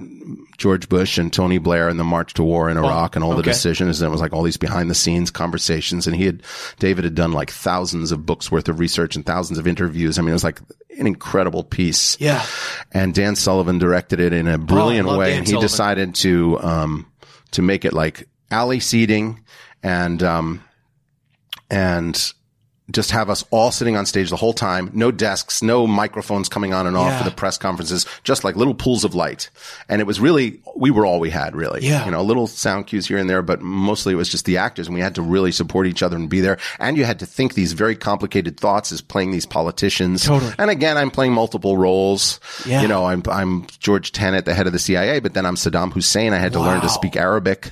George 0.58 0.88
Bush 0.88 1.16
and 1.18 1.32
Tony 1.32 1.58
Blair 1.58 1.88
and 1.88 1.98
the 1.98 2.04
march 2.04 2.34
to 2.34 2.42
war 2.42 2.68
in 2.68 2.76
Iraq 2.76 3.16
and 3.16 3.24
all 3.24 3.34
the 3.34 3.42
decisions. 3.42 4.00
And 4.00 4.08
it 4.08 4.10
was 4.12 4.20
like 4.20 4.32
all 4.32 4.42
these 4.42 4.56
behind 4.56 4.90
the 4.90 4.94
scenes 4.94 5.30
conversations. 5.30 6.06
And 6.06 6.14
he 6.16 6.26
had, 6.26 6.42
David 6.78 7.04
had 7.04 7.14
done 7.14 7.32
like 7.32 7.50
thousands 7.50 8.12
of 8.12 8.26
books 8.26 8.52
worth 8.52 8.68
of 8.68 8.78
research 8.78 9.16
and 9.16 9.24
thousands 9.24 9.58
of 9.58 9.66
interviews. 9.66 10.18
I 10.18 10.22
mean, 10.22 10.30
it 10.30 10.34
was 10.34 10.44
like 10.44 10.60
an 10.98 11.06
incredible 11.06 11.64
piece. 11.64 12.16
Yeah. 12.20 12.44
And 12.92 13.14
Dan 13.14 13.34
Sullivan 13.36 13.78
directed 13.78 14.20
it 14.20 14.32
in 14.32 14.46
a 14.48 14.58
brilliant 14.58 15.08
love 15.08 15.18
way. 15.18 15.30
Dan 15.30 15.38
and 15.38 15.46
he 15.46 15.52
Sullivan. 15.52 15.68
decided 15.68 16.14
to, 16.16 16.60
um, 16.60 17.06
to 17.52 17.62
make 17.62 17.84
it 17.84 17.92
like 17.92 18.28
alley 18.50 18.78
seating 18.80 19.40
and, 19.82 20.22
um, 20.22 20.60
and 21.74 22.32
just 22.90 23.12
have 23.12 23.30
us 23.30 23.44
all 23.50 23.70
sitting 23.70 23.96
on 23.96 24.04
stage 24.04 24.28
the 24.28 24.36
whole 24.36 24.52
time. 24.52 24.90
No 24.92 25.10
desks, 25.10 25.62
no 25.62 25.86
microphones 25.86 26.50
coming 26.50 26.74
on 26.74 26.86
and 26.86 26.96
off 26.98 27.08
Yeah. 27.12 27.18
for 27.18 27.24
the 27.24 27.34
press 27.34 27.56
conferences, 27.56 28.04
just 28.24 28.44
like 28.44 28.56
little 28.56 28.74
pools 28.74 29.04
of 29.04 29.14
light. 29.14 29.48
And 29.88 30.02
it 30.02 30.04
was 30.06 30.20
really, 30.20 30.60
we 30.76 30.90
were 30.90 31.06
all 31.06 31.18
we 31.18 31.30
had 31.30 31.56
really. 31.56 31.80
Yeah. 31.86 32.04
You 32.04 32.10
know, 32.10 32.22
little 32.22 32.46
sound 32.46 32.86
cues 32.86 33.06
here 33.06 33.16
and 33.16 33.28
there, 33.30 33.40
but 33.40 33.62
mostly 33.62 34.12
it 34.12 34.16
was 34.16 34.28
just 34.28 34.44
the 34.44 34.58
actors 34.58 34.86
and 34.86 34.94
we 34.94 35.00
had 35.00 35.14
to 35.14 35.22
really 35.22 35.50
support 35.50 35.86
each 35.86 36.02
other 36.02 36.14
and 36.16 36.28
be 36.28 36.40
there. 36.40 36.58
And 36.78 36.98
you 36.98 37.04
had 37.06 37.20
to 37.20 37.26
think 37.26 37.54
these 37.54 37.72
very 37.72 37.96
complicated 37.96 38.60
thoughts 38.60 38.92
as 38.92 39.00
playing 39.00 39.30
these 39.30 39.46
politicians. 39.46 40.24
Totally. 40.26 40.52
And 40.58 40.70
again, 40.70 40.98
I'm 40.98 41.10
playing 41.10 41.32
multiple 41.32 41.78
roles. 41.78 42.38
Yeah. 42.66 42.82
You 42.82 42.88
know, 42.88 43.06
I'm, 43.06 43.22
I'm 43.30 43.66
George 43.78 44.12
Tenet, 44.12 44.44
the 44.44 44.52
head 44.52 44.66
of 44.66 44.74
the 44.74 44.78
CIA, 44.78 45.20
but 45.20 45.32
then 45.32 45.46
I'm 45.46 45.54
Saddam 45.56 45.90
Hussein. 45.90 46.34
I 46.34 46.38
had 46.38 46.52
to 46.52 46.60
learn 46.60 46.82
to 46.82 46.90
speak 46.90 47.16
Arabic 47.16 47.70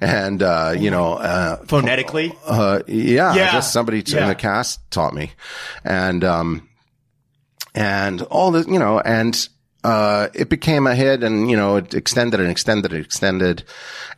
and, 0.00 0.40
uh, 0.40 0.72
you 0.78 0.90
know, 0.92 1.14
uh, 1.14 1.56
Phonetically. 1.66 2.32
uh, 2.46 2.80
yeah, 2.86 3.34
Yeah. 3.34 3.52
just 3.52 3.72
somebody 3.72 4.02
to, 4.04 4.22
in 4.22 4.28
the 4.28 4.34
taught 4.90 5.14
me. 5.14 5.32
And, 5.84 6.24
um, 6.24 6.68
and 7.74 8.22
all 8.22 8.50
the, 8.50 8.64
you 8.70 8.78
know, 8.78 9.00
and, 9.00 9.48
uh, 9.84 10.28
it 10.32 10.48
became 10.48 10.86
a 10.86 10.94
hit 10.94 11.24
and, 11.24 11.50
you 11.50 11.56
know, 11.56 11.74
it 11.74 11.92
extended 11.92 12.38
and 12.38 12.48
extended 12.48 12.92
and 12.92 13.04
extended. 13.04 13.64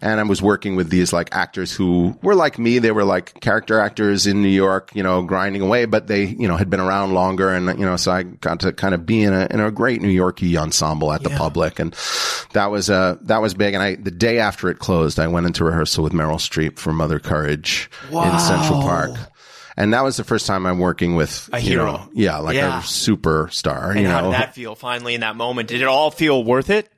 And 0.03 0.21
I 0.21 0.23
was 0.25 0.43
working 0.43 0.77
with 0.77 0.91
these 0.91 1.11
like 1.11 1.35
actors 1.35 1.73
who 1.73 2.19
were 2.23 2.35
like 2.35 2.59
me. 2.59 2.81
They 2.81 2.91
were 2.91 3.05
like 3.05 3.41
character 3.41 3.81
actors 3.81 4.27
in 4.27 4.43
New 4.43 4.51
York, 4.51 4.91
you 4.95 5.03
know, 5.03 5.23
grinding 5.23 5.63
away, 5.63 5.87
but 5.87 6.07
they, 6.07 6.25
you 6.25 6.47
know, 6.47 6.59
had 6.59 6.69
been 6.69 6.81
around 6.81 7.15
longer. 7.15 7.49
And, 7.49 7.67
you 7.79 7.87
know, 7.87 7.97
so 7.97 8.13
I 8.13 8.25
got 8.25 8.61
to 8.61 8.75
kind 8.75 8.95
of 8.95 9.07
be 9.07 9.23
in 9.23 9.33
a, 9.33 9.47
in 9.51 9.61
a 9.61 9.71
great 9.71 10.03
New 10.03 10.15
Yorkie 10.15 10.55
ensemble 10.59 11.11
at 11.15 11.23
the 11.23 11.31
public. 11.31 11.79
And 11.79 11.97
that 12.53 12.71
was, 12.71 12.91
uh, 12.91 13.17
that 13.23 13.41
was 13.41 13.55
big. 13.55 13.73
And 13.73 13.83
I, 13.83 13.95
the 13.95 14.11
day 14.11 14.41
after 14.41 14.69
it 14.69 14.81
closed, 14.81 15.19
I 15.19 15.29
went 15.29 15.47
into 15.47 15.65
rehearsal 15.65 16.05
with 16.05 16.13
Meryl 16.13 16.37
Streep 16.37 16.79
for 16.79 16.93
Mother 16.93 17.19
Courage 17.19 17.89
in 18.11 18.39
Central 18.39 18.83
Park. 18.83 19.13
And 19.77 19.93
that 19.93 20.05
was 20.05 20.17
the 20.17 20.25
first 20.25 20.47
time 20.47 20.67
I'm 20.67 20.79
working 20.79 21.17
with 21.17 21.51
A 21.53 21.59
hero. 21.61 21.85
know, 21.93 22.09
yeah, 22.13 22.39
like 22.39 22.55
Yeah. 22.57 22.79
a 22.79 22.83
superstar. 22.83 23.91
And 23.91 24.01
you 24.01 24.07
how 24.09 24.21
know, 24.21 24.31
did 24.33 24.41
that 24.41 24.55
feel 24.55 24.75
finally 24.75 25.15
in 25.15 25.21
that 25.23 25.37
moment? 25.37 25.69
Did 25.69 25.81
it 25.83 25.89
all 25.89 26.11
feel 26.11 26.45
worth 26.45 26.71
it? 26.71 26.89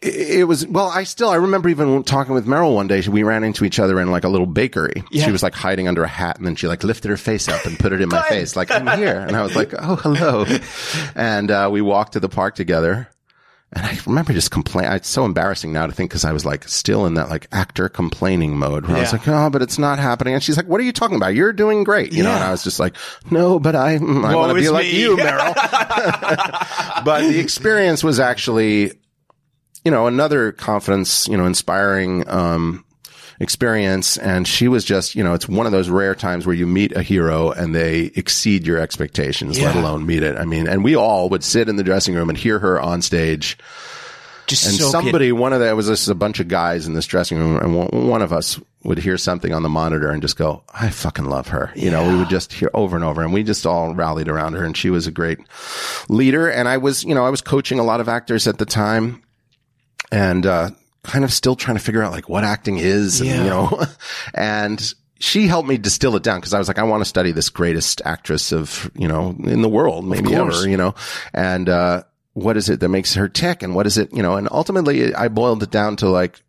it, 0.00 0.40
it 0.40 0.44
was 0.44 0.66
well. 0.66 0.88
I 0.88 1.04
still 1.04 1.28
I 1.28 1.36
remember 1.36 1.68
even 1.68 2.02
talking 2.04 2.34
with 2.34 2.46
Meryl 2.46 2.74
one 2.74 2.88
day. 2.88 3.02
We 3.08 3.22
ran 3.22 3.44
into 3.44 3.64
each 3.64 3.78
other 3.78 4.00
in 4.00 4.10
like 4.10 4.24
a 4.24 4.28
little 4.28 4.46
bakery. 4.46 5.04
Yeah. 5.10 5.24
She 5.26 5.30
was 5.30 5.42
like 5.42 5.54
hiding 5.54 5.88
under 5.88 6.02
a 6.02 6.08
hat, 6.08 6.38
and 6.38 6.46
then 6.46 6.56
she 6.56 6.66
like 6.66 6.82
lifted 6.82 7.10
her 7.10 7.16
face 7.16 7.48
up 7.48 7.64
and 7.66 7.78
put 7.78 7.92
it 7.92 8.00
in 8.00 8.08
my 8.08 8.22
face, 8.28 8.56
like 8.56 8.70
I'm 8.70 8.86
here. 8.98 9.20
And 9.20 9.36
I 9.36 9.42
was 9.42 9.54
like, 9.54 9.72
oh 9.78 9.96
hello. 9.96 10.44
And 11.14 11.50
uh, 11.50 11.68
we 11.70 11.82
walked 11.82 12.14
to 12.14 12.20
the 12.20 12.28
park 12.28 12.54
together. 12.54 13.08
And 13.74 13.86
I 13.86 13.98
remember 14.06 14.34
just 14.34 14.50
complain. 14.50 14.92
It's 14.92 15.08
so 15.08 15.24
embarrassing 15.24 15.72
now 15.72 15.86
to 15.86 15.92
think 15.92 16.10
because 16.10 16.26
I 16.26 16.32
was 16.32 16.44
like 16.44 16.68
still 16.68 17.06
in 17.06 17.14
that 17.14 17.30
like 17.30 17.48
actor 17.52 17.88
complaining 17.88 18.58
mode 18.58 18.86
where 18.86 18.98
I 18.98 19.00
was 19.00 19.12
like, 19.12 19.26
oh, 19.26 19.48
but 19.48 19.62
it's 19.62 19.78
not 19.78 19.98
happening. 19.98 20.34
And 20.34 20.42
she's 20.42 20.58
like, 20.58 20.66
what 20.66 20.78
are 20.78 20.84
you 20.84 20.92
talking 20.92 21.16
about? 21.16 21.34
You're 21.34 21.54
doing 21.54 21.82
great, 21.82 22.12
you 22.12 22.22
know. 22.22 22.32
And 22.32 22.44
I 22.44 22.50
was 22.50 22.62
just 22.62 22.78
like, 22.78 22.96
no, 23.30 23.58
but 23.58 23.74
I, 23.74 23.96
mm, 23.96 24.24
I 24.26 24.36
want 24.36 24.50
to 24.50 24.54
be 24.54 24.64
is 24.64 24.70
like 24.70 24.92
you, 24.92 25.16
Meryl. 25.16 25.54
but 27.04 27.22
the 27.22 27.38
experience 27.38 28.04
was 28.04 28.20
actually, 28.20 28.92
you 29.86 29.90
know, 29.90 30.06
another 30.06 30.52
confidence, 30.52 31.26
you 31.26 31.38
know, 31.38 31.46
inspiring, 31.46 32.28
um, 32.28 32.84
experience. 33.42 34.16
And 34.16 34.46
she 34.46 34.68
was 34.68 34.84
just, 34.84 35.14
you 35.14 35.24
know, 35.24 35.34
it's 35.34 35.48
one 35.48 35.66
of 35.66 35.72
those 35.72 35.90
rare 35.90 36.14
times 36.14 36.46
where 36.46 36.54
you 36.54 36.66
meet 36.66 36.96
a 36.96 37.02
hero 37.02 37.50
and 37.50 37.74
they 37.74 38.12
exceed 38.14 38.66
your 38.66 38.78
expectations, 38.78 39.60
let 39.60 39.76
alone 39.76 40.06
meet 40.06 40.22
it. 40.22 40.38
I 40.38 40.44
mean, 40.44 40.68
and 40.68 40.84
we 40.84 40.96
all 40.96 41.28
would 41.30 41.42
sit 41.44 41.68
in 41.68 41.76
the 41.76 41.82
dressing 41.82 42.14
room 42.14 42.28
and 42.28 42.38
hear 42.38 42.60
her 42.60 42.80
on 42.80 43.02
stage. 43.02 43.58
Just 44.46 44.66
And 44.66 44.76
somebody, 44.76 45.32
one 45.32 45.52
of 45.52 45.60
the, 45.60 45.68
it 45.68 45.74
was 45.74 45.86
just 45.86 46.08
a 46.08 46.14
bunch 46.14 46.40
of 46.40 46.48
guys 46.48 46.86
in 46.86 46.94
this 46.94 47.06
dressing 47.06 47.38
room, 47.38 47.56
and 47.56 47.76
one, 47.76 48.08
one 48.08 48.22
of 48.22 48.32
us 48.32 48.60
would 48.82 48.98
hear 48.98 49.16
something 49.16 49.54
on 49.54 49.62
the 49.62 49.68
monitor 49.68 50.10
and 50.10 50.20
just 50.20 50.36
go, 50.36 50.64
I 50.72 50.90
fucking 50.90 51.26
love 51.26 51.48
her. 51.48 51.72
You 51.76 51.90
know, 51.90 52.08
we 52.08 52.16
would 52.16 52.28
just 52.28 52.52
hear 52.52 52.68
over 52.74 52.96
and 52.96 53.04
over, 53.04 53.22
and 53.22 53.32
we 53.32 53.44
just 53.44 53.66
all 53.66 53.94
rallied 53.94 54.28
around 54.28 54.54
her, 54.54 54.64
and 54.64 54.76
she 54.76 54.90
was 54.90 55.06
a 55.06 55.12
great 55.12 55.38
leader. 56.08 56.48
And 56.50 56.68
I 56.68 56.78
was, 56.78 57.04
you 57.04 57.14
know, 57.14 57.24
I 57.24 57.30
was 57.30 57.40
coaching 57.40 57.78
a 57.78 57.84
lot 57.84 58.00
of 58.00 58.08
actors 58.08 58.48
at 58.48 58.58
the 58.58 58.66
time, 58.66 59.22
and, 60.10 60.44
uh, 60.44 60.70
kind 61.04 61.24
of 61.24 61.32
still 61.32 61.56
trying 61.56 61.76
to 61.76 61.82
figure 61.82 62.02
out 62.02 62.12
like 62.12 62.28
what 62.28 62.44
acting 62.44 62.78
is, 62.78 63.20
and, 63.20 63.28
Yeah. 63.30 63.42
you 63.44 63.50
know, 63.50 63.82
and, 64.34 64.94
she 65.18 65.46
helped 65.46 65.68
me 65.68 65.78
distill 65.78 66.16
it 66.16 66.24
down 66.24 66.40
because 66.40 66.52
I 66.52 66.58
was 66.58 66.66
like, 66.66 66.80
I 66.80 66.82
want 66.82 67.00
to 67.02 67.08
study 67.08 67.30
this 67.30 67.48
greatest 67.48 68.02
actress 68.04 68.50
of, 68.52 68.90
you 68.96 69.06
know, 69.06 69.36
in 69.44 69.62
the 69.62 69.68
world, 69.68 70.04
maybe 70.04 70.34
ever, 70.34 70.68
you 70.68 70.76
know, 70.76 70.96
and, 71.32 71.68
uh, 71.68 72.02
what 72.32 72.56
is 72.56 72.68
it 72.68 72.80
that 72.80 72.88
makes 72.88 73.14
her 73.14 73.28
tick 73.28 73.62
and 73.62 73.72
what 73.76 73.86
is 73.86 73.98
it, 73.98 74.12
you 74.12 74.20
know, 74.20 74.34
and 74.34 74.48
ultimately 74.50 75.14
I 75.14 75.28
boiled 75.28 75.62
it 75.62 75.70
down 75.70 75.94
to 75.98 76.08
like 76.08 76.42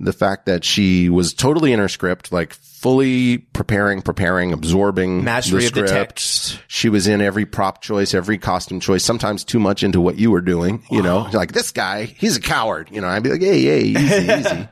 the 0.00 0.12
fact 0.12 0.46
that 0.46 0.64
she 0.64 1.08
was 1.08 1.32
totally 1.34 1.72
in 1.72 1.78
her 1.78 1.88
script, 1.88 2.32
like 2.32 2.56
fully 2.80 3.36
preparing, 3.36 4.00
preparing, 4.00 4.54
absorbing 4.54 5.22
Mastery 5.22 5.60
the 5.60 5.66
of 5.66 5.74
the 5.74 5.82
text. 5.86 6.58
She 6.66 6.88
was 6.88 7.06
in 7.06 7.20
every 7.20 7.44
prop 7.44 7.82
choice, 7.82 8.14
every 8.14 8.38
costume 8.38 8.80
choice, 8.80 9.04
sometimes 9.04 9.44
too 9.44 9.60
much 9.60 9.82
into 9.82 10.00
what 10.00 10.18
you 10.18 10.30
were 10.30 10.40
doing, 10.40 10.82
you 10.90 11.02
know, 11.02 11.28
like 11.34 11.52
this 11.52 11.72
guy, 11.72 12.04
he's 12.04 12.38
a 12.38 12.40
coward, 12.40 12.88
you 12.90 13.02
know, 13.02 13.06
I'd 13.06 13.22
be 13.22 13.28
like, 13.28 13.42
hey, 13.42 13.62
hey, 13.62 13.82
easy, 13.82 14.32
easy. 14.32 14.68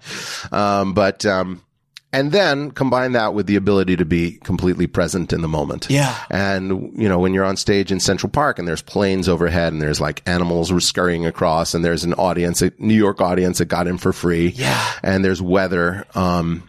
Um, 0.50 0.94
but, 0.94 1.26
um, 1.26 1.62
and 2.10 2.32
then 2.32 2.70
combine 2.70 3.12
that 3.12 3.34
with 3.34 3.46
the 3.46 3.56
ability 3.56 3.96
to 3.96 4.06
be 4.06 4.38
completely 4.42 4.86
present 4.86 5.34
in 5.34 5.42
the 5.42 5.48
moment. 5.48 5.88
Yeah. 5.90 6.18
And, 6.30 6.98
you 6.98 7.10
know, 7.10 7.18
when 7.18 7.34
you're 7.34 7.44
on 7.44 7.58
stage 7.58 7.92
in 7.92 8.00
Central 8.00 8.30
Park 8.30 8.58
and 8.58 8.66
there's 8.66 8.80
planes 8.80 9.28
overhead 9.28 9.74
and 9.74 9.82
there's 9.82 10.00
like 10.00 10.26
animals 10.26 10.72
scurrying 10.82 11.26
across 11.26 11.74
and 11.74 11.84
there's 11.84 12.04
an 12.04 12.14
audience, 12.14 12.62
a 12.62 12.72
New 12.78 12.94
York 12.94 13.20
audience 13.20 13.58
that 13.58 13.66
got 13.66 13.86
in 13.86 13.98
for 13.98 14.14
free. 14.14 14.48
Yeah. 14.48 14.82
And 15.02 15.22
there's 15.22 15.42
weather. 15.42 16.06
Um, 16.14 16.66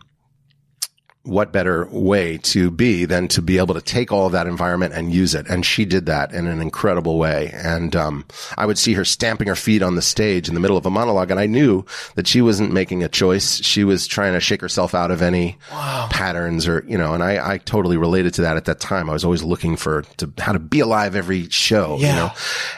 what 1.24 1.51
better 1.51 1.86
way 1.91 2.38
to 2.38 2.72
be 2.72 3.05
than 3.05 3.28
to 3.28 3.41
be 3.41 3.57
able 3.57 3.76
to 3.76 3.82
take 3.82 4.11
all 4.11 4.26
of 4.26 4.32
that 4.32 4.47
environment 4.47 4.93
and 4.93 5.11
use 5.13 5.36
it? 5.36 5.47
And 5.47 5.65
she 5.65 5.86
did 5.86 6.05
that 6.07 6.34
in 6.34 6.47
an 6.47 6.61
incredible 6.61 7.17
way. 7.17 7.51
And, 7.53 7.95
um, 7.95 8.26
I 8.57 8.65
would 8.65 8.78
see 8.78 8.93
her 8.93 9.05
stamping 9.05 9.47
her 9.47 9.55
feet 9.55 9.84
on 9.84 9.95
the 9.95 10.01
stage 10.01 10.47
in 10.47 10.53
the 10.53 10.59
middle 10.59 10.78
of 10.78 10.86
a 10.86 10.89
monologue. 10.89 11.30
And 11.32 11.39
I 11.39 11.45
knew 11.45 11.86
that 12.15 12.28
she 12.28 12.41
wasn't 12.41 12.72
making 12.74 13.03
a 13.03 13.09
choice. 13.09 13.57
She 13.63 13.84
was 13.84 14.07
trying 14.07 14.34
to 14.34 14.39
shake 14.39 14.61
herself 14.61 14.95
out 14.95 15.11
of 15.11 15.22
any 15.22 15.57
patterns 15.70 16.67
or, 16.67 16.84
you 16.88 16.97
know, 16.97 17.13
and 17.13 17.24
I, 17.24 17.53
I 17.53 17.57
totally 17.59 17.97
related 17.97 18.34
to 18.36 18.41
that 18.41 18.57
at 18.57 18.65
that 18.65 18.80
time. 18.80 19.09
I 19.09 19.13
was 19.13 19.24
always 19.26 19.43
looking 19.43 19.76
for 19.78 20.01
to 20.17 20.32
how 20.39 20.53
to 20.53 20.59
be 20.59 20.80
alive 20.80 21.15
every 21.15 21.49
show, 21.49 21.97
you 21.97 22.07
Yeah. 22.07 22.15
know, 22.15 22.32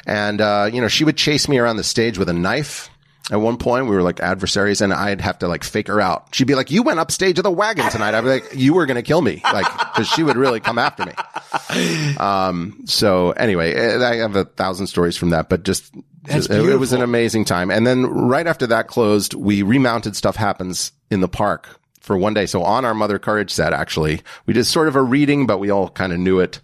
and, 0.06 0.42
uh, 0.42 0.70
you 0.72 0.82
know, 0.82 0.88
she 0.88 1.04
would 1.04 1.18
chase 1.18 1.48
me 1.48 1.58
around 1.58 1.78
the 1.78 1.84
stage 1.84 2.18
with 2.18 2.30
a 2.30 2.34
knife 2.34 2.89
At 3.30 3.40
one 3.40 3.58
point, 3.58 3.86
we 3.86 3.96
were 3.96 4.02
like 4.02 4.20
adversaries, 4.20 4.82
and 4.82 4.92
I'd 4.92 5.22
have 5.22 5.40
to 5.40 5.48
like 5.48 5.64
fake 5.64 5.88
her 5.88 6.02
out. 6.02 6.34
She'd 6.34 6.48
be 6.48 6.56
like, 6.56 6.72
"You 6.72 6.84
went 6.84 7.00
upstage 7.00 7.38
of 7.38 7.44
the 7.44 7.52
wagon 7.52 7.90
tonight." 7.90 8.14
I'd 8.16 8.22
be 8.22 8.30
like, 8.30 8.52
"You 8.56 8.74
were 8.74 8.86
gonna 8.86 9.04
kill 9.04 9.22
me," 9.22 9.42
like 9.44 9.72
because 9.72 10.08
she 10.08 10.24
would 10.24 10.38
really 10.38 10.60
come 10.60 10.78
after 10.78 11.06
me. 11.06 12.16
Um. 12.18 12.82
So 12.86 13.32
anyway, 13.32 13.74
eh, 13.74 14.06
I 14.06 14.16
have 14.18 14.36
a 14.36 14.46
thousand 14.46 14.88
stories 14.88 15.18
from 15.18 15.30
that, 15.30 15.50
but 15.50 15.64
just 15.64 15.94
it, 16.28 16.50
it 16.50 16.78
was 16.78 16.94
an 16.94 17.02
amazing 17.02 17.46
time. 17.46 17.72
And 17.72 17.86
then 17.86 18.06
right 18.06 18.48
after 18.48 18.68
that 18.68 18.88
closed, 18.88 19.34
we 19.34 19.62
remounted 19.62 20.16
Stuff 20.16 20.36
Happens 20.36 20.92
in 21.10 21.22
the 21.22 21.28
park 21.28 21.81
for 22.02 22.18
one 22.18 22.34
day. 22.34 22.45
So 22.47 22.64
on 22.64 22.84
our 22.84 22.93
Mother 22.93 23.20
Courage 23.20 23.52
set, 23.52 23.74
actually, 23.74 24.22
we 24.45 24.54
did 24.54 24.66
sort 24.66 24.88
of 24.88 24.95
a 24.95 25.02
reading, 25.02 25.45
but 25.45 25.60
we 25.60 25.70
all 25.70 25.89
kind 25.89 26.12
of 26.12 26.20
knew 26.20 26.39
it. 26.39 26.60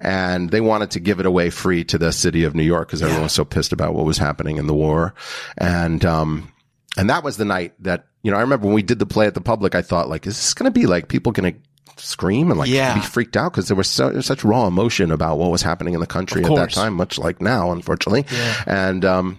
And 0.00 0.50
they 0.50 0.60
wanted 0.60 0.90
to 0.92 1.00
give 1.00 1.20
it 1.20 1.26
away 1.26 1.50
free 1.50 1.84
to 1.84 1.98
the 1.98 2.12
city 2.12 2.44
of 2.44 2.54
New 2.54 2.64
York 2.64 2.88
because 2.88 3.00
everyone 3.02 3.22
was 3.24 3.32
so 3.32 3.44
pissed 3.44 3.72
about 3.72 3.94
what 3.94 4.04
was 4.04 4.18
happening 4.18 4.56
in 4.58 4.66
the 4.66 4.74
war. 4.74 5.14
And, 5.56 6.04
um, 6.04 6.52
and 6.96 7.08
that 7.08 7.22
was 7.24 7.36
the 7.36 7.44
night 7.44 7.72
that, 7.84 8.06
you 8.22 8.30
know, 8.30 8.36
I 8.36 8.40
remember 8.40 8.66
when 8.66 8.74
we 8.74 8.82
did 8.82 8.98
the 8.98 9.06
play 9.06 9.26
at 9.26 9.34
the 9.34 9.40
public, 9.40 9.74
I 9.74 9.82
thought 9.82 10.08
like, 10.08 10.26
is 10.26 10.36
this 10.36 10.52
going 10.52 10.70
to 10.70 10.78
be 10.78 10.86
like 10.86 11.08
people 11.08 11.32
going 11.32 11.54
to 11.54 12.02
scream 12.02 12.50
and 12.50 12.58
like 12.58 12.68
Yeah. 12.68 12.94
be 12.94 13.00
freaked 13.00 13.36
out 13.36 13.52
because 13.52 13.68
there 13.68 13.76
was 13.76 13.88
so, 13.88 14.08
there 14.08 14.16
was 14.16 14.26
such 14.26 14.42
raw 14.44 14.66
emotion 14.66 15.10
about 15.12 15.38
what 15.38 15.50
was 15.50 15.62
happening 15.62 15.94
in 15.94 16.00
the 16.00 16.06
country 16.06 16.42
at 16.42 16.48
that 16.56 16.72
time, 16.74 16.94
much 16.94 17.18
like 17.18 17.40
now, 17.40 17.70
unfortunately. 17.72 18.26
And, 18.66 19.04
um, 19.04 19.38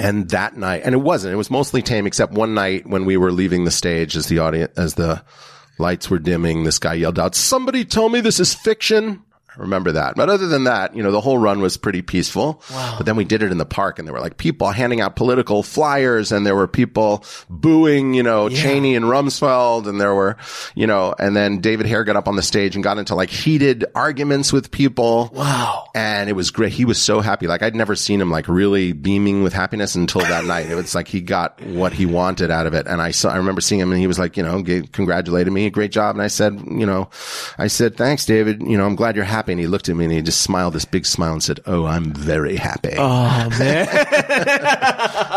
and 0.00 0.30
that 0.30 0.56
night, 0.56 0.82
and 0.84 0.94
it 0.94 0.98
wasn't, 0.98 1.34
it 1.34 1.36
was 1.36 1.50
mostly 1.50 1.82
tame 1.82 2.06
except 2.06 2.32
one 2.32 2.54
night 2.54 2.86
when 2.86 3.04
we 3.04 3.18
were 3.18 3.30
leaving 3.30 3.64
the 3.64 3.70
stage 3.70 4.16
as 4.16 4.26
the 4.28 4.38
audience, 4.38 4.72
as 4.78 4.94
the 4.94 5.22
lights 5.78 6.08
were 6.08 6.18
dimming, 6.18 6.64
this 6.64 6.78
guy 6.78 6.94
yelled 6.94 7.18
out, 7.18 7.34
somebody 7.34 7.84
tell 7.84 8.08
me 8.08 8.22
this 8.22 8.40
is 8.40 8.54
fiction. 8.54 9.22
I 9.56 9.60
remember 9.60 9.92
that. 9.92 10.14
But 10.16 10.28
other 10.28 10.46
than 10.46 10.64
that, 10.64 10.94
you 10.94 11.02
know, 11.02 11.10
the 11.10 11.20
whole 11.20 11.38
run 11.38 11.60
was 11.60 11.76
pretty 11.76 12.02
peaceful. 12.02 12.62
Wow. 12.70 12.94
But 12.98 13.06
then 13.06 13.16
we 13.16 13.24
did 13.24 13.42
it 13.42 13.50
in 13.50 13.58
the 13.58 13.66
park 13.66 13.98
and 13.98 14.06
there 14.06 14.12
were 14.12 14.20
like 14.20 14.36
people 14.36 14.70
handing 14.70 15.00
out 15.00 15.16
political 15.16 15.62
flyers 15.62 16.30
and 16.30 16.46
there 16.46 16.54
were 16.54 16.68
people 16.68 17.24
booing, 17.48 18.14
you 18.14 18.22
know, 18.22 18.48
Cheney 18.48 18.94
and 18.94 19.04
Rumsfeld 19.06 19.88
and 19.88 20.00
there 20.00 20.14
were, 20.14 20.36
you 20.74 20.86
know, 20.86 21.14
and 21.18 21.36
then 21.36 21.60
David 21.60 21.86
Hare 21.86 22.04
got 22.04 22.16
up 22.16 22.28
on 22.28 22.36
the 22.36 22.42
stage 22.42 22.74
and 22.74 22.84
got 22.84 22.98
into 22.98 23.14
like 23.14 23.30
heated 23.30 23.84
arguments 23.94 24.52
with 24.52 24.70
people. 24.70 25.30
Wow. 25.32 25.88
And 25.94 26.30
it 26.30 26.34
was 26.34 26.50
great. 26.50 26.72
He 26.72 26.84
was 26.84 27.02
so 27.02 27.20
happy. 27.20 27.48
Like 27.48 27.62
I'd 27.62 27.74
never 27.74 27.96
seen 27.96 28.20
him 28.20 28.30
like 28.30 28.46
really 28.46 28.92
beaming 28.92 29.42
with 29.42 29.52
happiness 29.52 29.96
until 29.96 30.20
that 30.20 30.44
night. 30.44 30.70
It 30.70 30.76
was 30.76 30.94
like 30.94 31.08
he 31.08 31.20
got 31.20 31.60
what 31.62 31.92
he 31.92 32.06
wanted 32.06 32.50
out 32.52 32.66
of 32.66 32.74
it. 32.74 32.86
And 32.86 33.02
I 33.02 33.10
saw, 33.10 33.30
I 33.30 33.36
remember 33.36 33.60
seeing 33.60 33.80
him 33.80 33.90
and 33.90 34.00
he 34.00 34.06
was 34.06 34.18
like, 34.18 34.36
you 34.36 34.44
know, 34.44 34.62
congratulated 34.92 35.52
me. 35.52 35.68
Great 35.70 35.90
job. 35.90 36.14
And 36.14 36.22
I 36.22 36.28
said, 36.28 36.54
you 36.66 36.86
know, 36.86 37.10
I 37.58 37.66
said, 37.66 37.96
thanks, 37.96 38.24
David. 38.26 38.62
You 38.62 38.78
know, 38.78 38.86
I'm 38.86 38.94
glad 38.94 39.16
you're 39.16 39.24
happy. 39.24 39.39
And 39.48 39.58
he 39.60 39.66
looked 39.66 39.88
at 39.88 39.96
me 39.96 40.04
and 40.04 40.12
he 40.12 40.22
just 40.22 40.42
smiled 40.42 40.74
this 40.74 40.84
big 40.84 41.06
smile 41.06 41.32
and 41.32 41.42
said, 41.42 41.60
Oh, 41.66 41.86
I'm 41.86 42.12
very 42.12 42.56
happy. 42.56 42.94
Oh 42.98 43.48
man. 43.58 43.88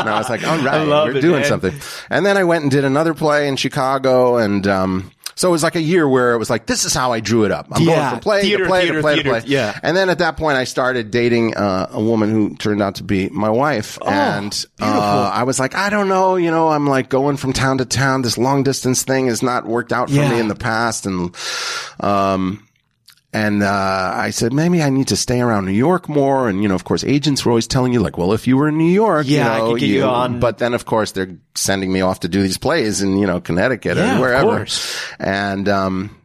And 0.04 0.10
I 0.10 0.18
was 0.18 0.30
like, 0.30 0.46
all 0.46 0.58
right, 0.58 0.88
we're 0.88 1.18
it, 1.18 1.22
doing 1.22 1.42
man. 1.42 1.46
something. 1.46 1.74
And 2.10 2.26
then 2.26 2.36
I 2.38 2.44
went 2.44 2.64
and 2.64 2.72
did 2.72 2.84
another 2.84 3.14
play 3.14 3.48
in 3.48 3.56
Chicago 3.56 4.38
and, 4.38 4.68
um, 4.68 5.12
so 5.36 5.48
it 5.50 5.52
was 5.52 5.64
like 5.64 5.76
a 5.76 5.82
year 5.82 6.08
where 6.08 6.34
it 6.34 6.38
was 6.38 6.50
like, 6.52 6.68
this 6.68 6.86
is 6.86 6.94
how 6.94 7.12
I 7.12 7.20
drew 7.20 7.44
it 7.46 7.52
up. 7.52 7.68
I'm 7.72 7.86
going 7.86 8.10
from 8.10 8.20
play 8.20 8.42
Theater, 8.44 8.66
to 8.66 8.70
play 8.70 8.82
theater, 8.84 8.96
to 8.98 9.02
play 9.02 9.14
theater. 9.16 9.34
to 9.34 9.42
play. 9.42 9.50
Yeah. 9.50 9.80
And 9.82 9.98
then 9.98 10.10
at 10.10 10.20
that 10.20 10.38
point, 10.38 10.58
I 10.58 10.64
started 10.66 11.10
dating 11.10 11.56
uh, 11.56 11.88
a 11.92 12.00
woman 12.00 12.30
who 12.30 12.56
turned 12.56 12.84
out 12.84 12.96
to 12.96 13.04
be 13.04 13.30
my 13.30 13.50
wife. 13.50 13.98
and 14.06 14.66
uh, 14.80 15.32
I 15.34 15.42
was 15.44 15.60
like, 15.60 15.74
I 15.74 15.90
don't 15.90 16.08
know, 16.08 16.36
you 16.36 16.52
know, 16.52 16.68
I'm 16.68 16.86
like 16.86 17.10
going 17.10 17.38
from 17.38 17.52
town 17.52 17.80
to 17.80 17.86
town. 17.86 18.22
This 18.22 18.38
long 18.38 18.62
distance 18.62 19.04
thing 19.04 19.26
has 19.28 19.42
not 19.42 19.66
worked 19.66 19.92
out 19.92 20.10
for 20.10 20.16
Yeah. 20.16 20.30
me 20.30 20.40
in 20.40 20.50
the 20.50 20.56
past. 20.56 21.08
And, 21.08 21.36
um, 22.00 22.63
and 23.34 23.64
uh, 23.64 24.12
I 24.16 24.30
said, 24.30 24.54
maybe 24.54 24.84
I 24.84 24.90
need 24.90 25.08
to 25.08 25.16
stay 25.16 25.42
around 25.42 25.66
New 25.66 25.72
York 25.72 26.08
more. 26.08 26.48
And, 26.48 26.62
you 26.62 26.70
know, 26.70 26.76
of 26.76 26.84
course, 26.84 27.04
agents 27.04 27.44
were 27.44 27.52
always 27.52 27.68
telling 27.68 27.92
you, 27.92 28.00
like, 28.00 28.18
well, 28.18 28.32
if 28.34 28.46
you 28.48 28.56
were 28.58 28.68
in 28.70 28.78
New 28.78 28.92
York, 28.92 29.26
Yeah, 29.28 29.52
I 29.52 29.58
you 29.58 29.64
know, 29.64 29.72
could 29.72 29.80
get 29.80 29.90
you 29.90 30.04
on- 30.04 30.40
But 30.40 30.60
then, 30.60 30.74
of 30.74 30.86
course, 30.86 31.12
they're 31.14 31.36
sending 31.56 31.92
me 31.92 32.02
off 32.02 32.20
to 32.22 32.28
do 32.28 32.42
these 32.44 32.58
plays 32.60 33.02
in, 33.02 33.18
you 33.18 33.26
know, 33.26 33.42
Connecticut 33.42 33.98
Yeah, 33.98 34.18
or 34.18 34.22
wherever. 34.22 34.68
And 35.20 35.68
um, 35.68 36.16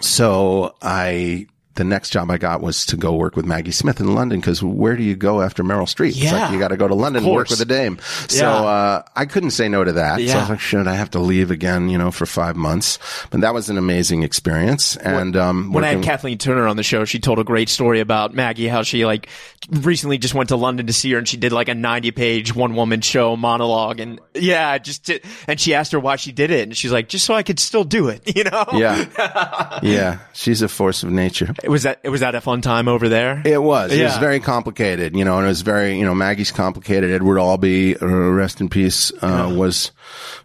so 0.00 0.74
I. 0.82 1.46
The 1.78 1.84
next 1.84 2.10
job 2.10 2.28
I 2.28 2.38
got 2.38 2.60
was 2.60 2.84
to 2.86 2.96
go 2.96 3.14
work 3.14 3.36
with 3.36 3.46
Maggie 3.46 3.70
Smith 3.70 4.00
in 4.00 4.12
London 4.14 4.40
because 4.40 4.62
where 4.64 4.96
do 4.96 5.04
you 5.04 5.14
go 5.14 5.40
after 5.40 5.62
Meryl 5.62 5.84
Streep? 5.86 6.08
It's 6.08 6.16
Yeah. 6.18 6.32
like 6.42 6.52
you 6.52 6.58
got 6.58 6.68
to 6.68 6.76
go 6.76 6.88
to 6.88 6.94
London 6.94 7.22
and 7.24 7.32
work 7.32 7.50
with 7.50 7.60
a 7.60 7.64
dame. 7.64 7.98
So 8.28 8.44
Yeah. 8.44 8.50
uh, 8.52 9.02
I 9.14 9.26
couldn't 9.26 9.52
say 9.52 9.68
no 9.68 9.84
to 9.84 9.92
that. 9.92 10.20
So 10.20 10.36
I 10.36 10.40
was 10.40 10.50
like, 10.50 10.58
should 10.60 10.88
I 10.88 10.94
have 10.96 11.10
to 11.12 11.20
leave 11.20 11.52
again? 11.52 11.88
You 11.88 11.96
know, 11.96 12.10
for 12.10 12.26
five 12.26 12.56
months. 12.56 12.98
But 13.30 13.42
that 13.42 13.54
was 13.54 13.70
an 13.70 13.78
amazing 13.78 14.24
experience. 14.24 14.96
And 14.96 15.36
um, 15.36 15.72
when 15.72 15.84
I 15.84 15.94
had 15.94 16.02
Kathleen 16.02 16.36
Turner 16.38 16.66
on 16.66 16.76
the 16.76 16.82
show, 16.82 17.04
she 17.04 17.20
told 17.20 17.38
a 17.38 17.44
great 17.44 17.68
story 17.68 18.00
about 18.00 18.34
Maggie, 18.34 18.66
how 18.66 18.82
she 18.82 19.06
like 19.06 19.28
recently 19.70 20.18
just 20.18 20.34
went 20.34 20.48
to 20.48 20.56
London 20.56 20.88
to 20.88 20.92
see 20.92 21.12
her 21.12 21.18
and 21.18 21.28
she 21.28 21.36
did 21.36 21.52
like 21.52 21.68
a 21.68 21.74
90 21.76 22.10
page 22.10 22.54
one 22.54 22.74
woman 22.74 23.00
show 23.02 23.36
monologue. 23.36 24.00
And 24.00 24.20
yeah, 24.34 24.78
just, 24.78 25.04
did, 25.04 25.24
and 25.46 25.60
she 25.60 25.74
asked 25.74 25.92
her 25.92 26.00
why 26.00 26.16
she 26.16 26.32
did 26.32 26.50
it. 26.50 26.62
And 26.64 26.76
she's 26.76 26.90
like, 26.90 27.08
just 27.08 27.24
so 27.24 27.34
I 27.34 27.44
could 27.44 27.60
still 27.60 27.84
do 27.84 28.08
it, 28.08 28.22
you 28.36 28.42
know? 28.42 28.64
yeah, 28.74 29.78
yeah, 29.82 30.18
she's 30.32 30.60
a 30.60 30.68
force 30.68 31.04
of 31.04 31.10
nature. 31.12 31.54
It 31.68 31.70
was 31.70 31.82
that, 31.82 32.00
it 32.02 32.08
was 32.08 32.20
that 32.20 32.34
a 32.34 32.40
fun 32.40 32.62
time 32.62 32.88
over 32.88 33.10
there? 33.10 33.42
It 33.44 33.62
was. 33.62 33.92
It 33.92 34.02
was 34.02 34.16
very 34.16 34.40
complicated, 34.40 35.14
you 35.14 35.22
know, 35.22 35.36
and 35.36 35.44
it 35.44 35.48
was 35.48 35.60
very, 35.60 35.98
you 35.98 36.04
know, 36.06 36.14
Maggie's 36.14 36.50
complicated. 36.50 37.10
Edward 37.10 37.38
Albee, 37.38 37.94
uh, 37.94 38.06
rest 38.06 38.62
in 38.62 38.70
peace, 38.70 39.12
uh, 39.20 39.52
was 39.54 39.90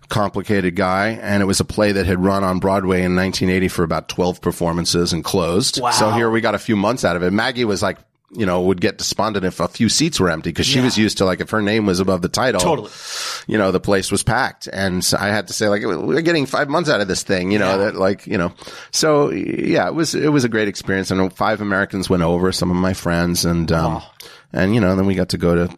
complicated 0.10 0.76
guy. 0.76 1.12
And 1.22 1.42
it 1.42 1.46
was 1.46 1.62
a 1.62 1.66
play 1.66 1.94
that 1.94 2.06
had 2.06 2.22
run 2.22 2.44
on 2.44 2.60
Broadway 2.60 3.04
in 3.04 3.16
1980 3.16 3.70
for 3.70 3.84
about 3.84 4.10
12 4.10 4.42
performances 4.42 5.14
and 5.14 5.24
closed. 5.24 5.80
Wow. 5.82 5.92
So 5.92 6.12
here 6.12 6.30
we 6.30 6.42
got 6.42 6.56
a 6.56 6.60
few 6.60 6.76
months 6.76 7.06
out 7.06 7.16
of 7.16 7.24
it. 7.24 7.32
Maggie 7.32 7.64
was 7.64 7.82
like, 7.82 8.00
you 8.36 8.46
know, 8.46 8.62
would 8.62 8.82
get 8.82 8.98
despondent 8.98 9.46
if 9.46 9.60
a 9.60 9.68
few 9.68 9.90
seats 9.90 10.20
were 10.20 10.30
empty 10.30 10.50
because 10.50 10.66
she 10.66 10.80
Yeah. 10.80 10.86
was 10.86 10.98
used 10.98 11.18
to 11.20 11.26
like 11.26 11.40
if 11.42 11.50
her 11.52 11.62
name 11.62 11.86
was 11.86 12.00
above 12.00 12.22
the 12.22 12.30
title. 12.30 12.60
Totally. 12.62 12.90
You 13.48 13.58
know, 13.58 13.72
the 13.72 13.80
place 13.80 14.12
was 14.12 14.24
packed. 14.24 14.68
And 14.72 15.04
so 15.04 15.18
I 15.20 15.28
had 15.28 15.48
to 15.48 15.54
say 15.54 15.68
like, 15.70 15.84
we're 15.84 16.22
getting 16.22 16.46
five 16.46 16.70
months 16.70 16.90
out 16.90 17.02
of 17.02 17.08
this 17.08 17.24
thing, 17.24 17.52
you 17.52 17.60
know, 17.60 17.70
Yeah. 17.72 17.78
that 17.78 17.96
like, 17.96 18.26
you 18.28 18.38
know, 18.38 18.54
so 18.92 19.30
yeah, 19.32 19.88
it 19.88 19.96
was, 19.96 20.16
it 20.16 20.30
was 20.32 20.44
a 20.44 20.50
great 20.50 20.68
experience. 20.68 21.12
I 21.12 21.16
know 21.16 21.30
five 21.30 21.62
Americans 21.62 22.10
went 22.10 22.24
over, 22.24 22.52
some 22.52 22.72
of 22.72 22.78
my 22.78 22.94
friends 22.94 23.46
and, 23.46 23.72
um, 23.72 24.02
and 24.52 24.74
you 24.76 24.82
know, 24.82 24.96
then 24.96 25.06
we 25.06 25.16
got 25.16 25.30
to 25.30 25.38
go 25.38 25.56
to 25.56 25.76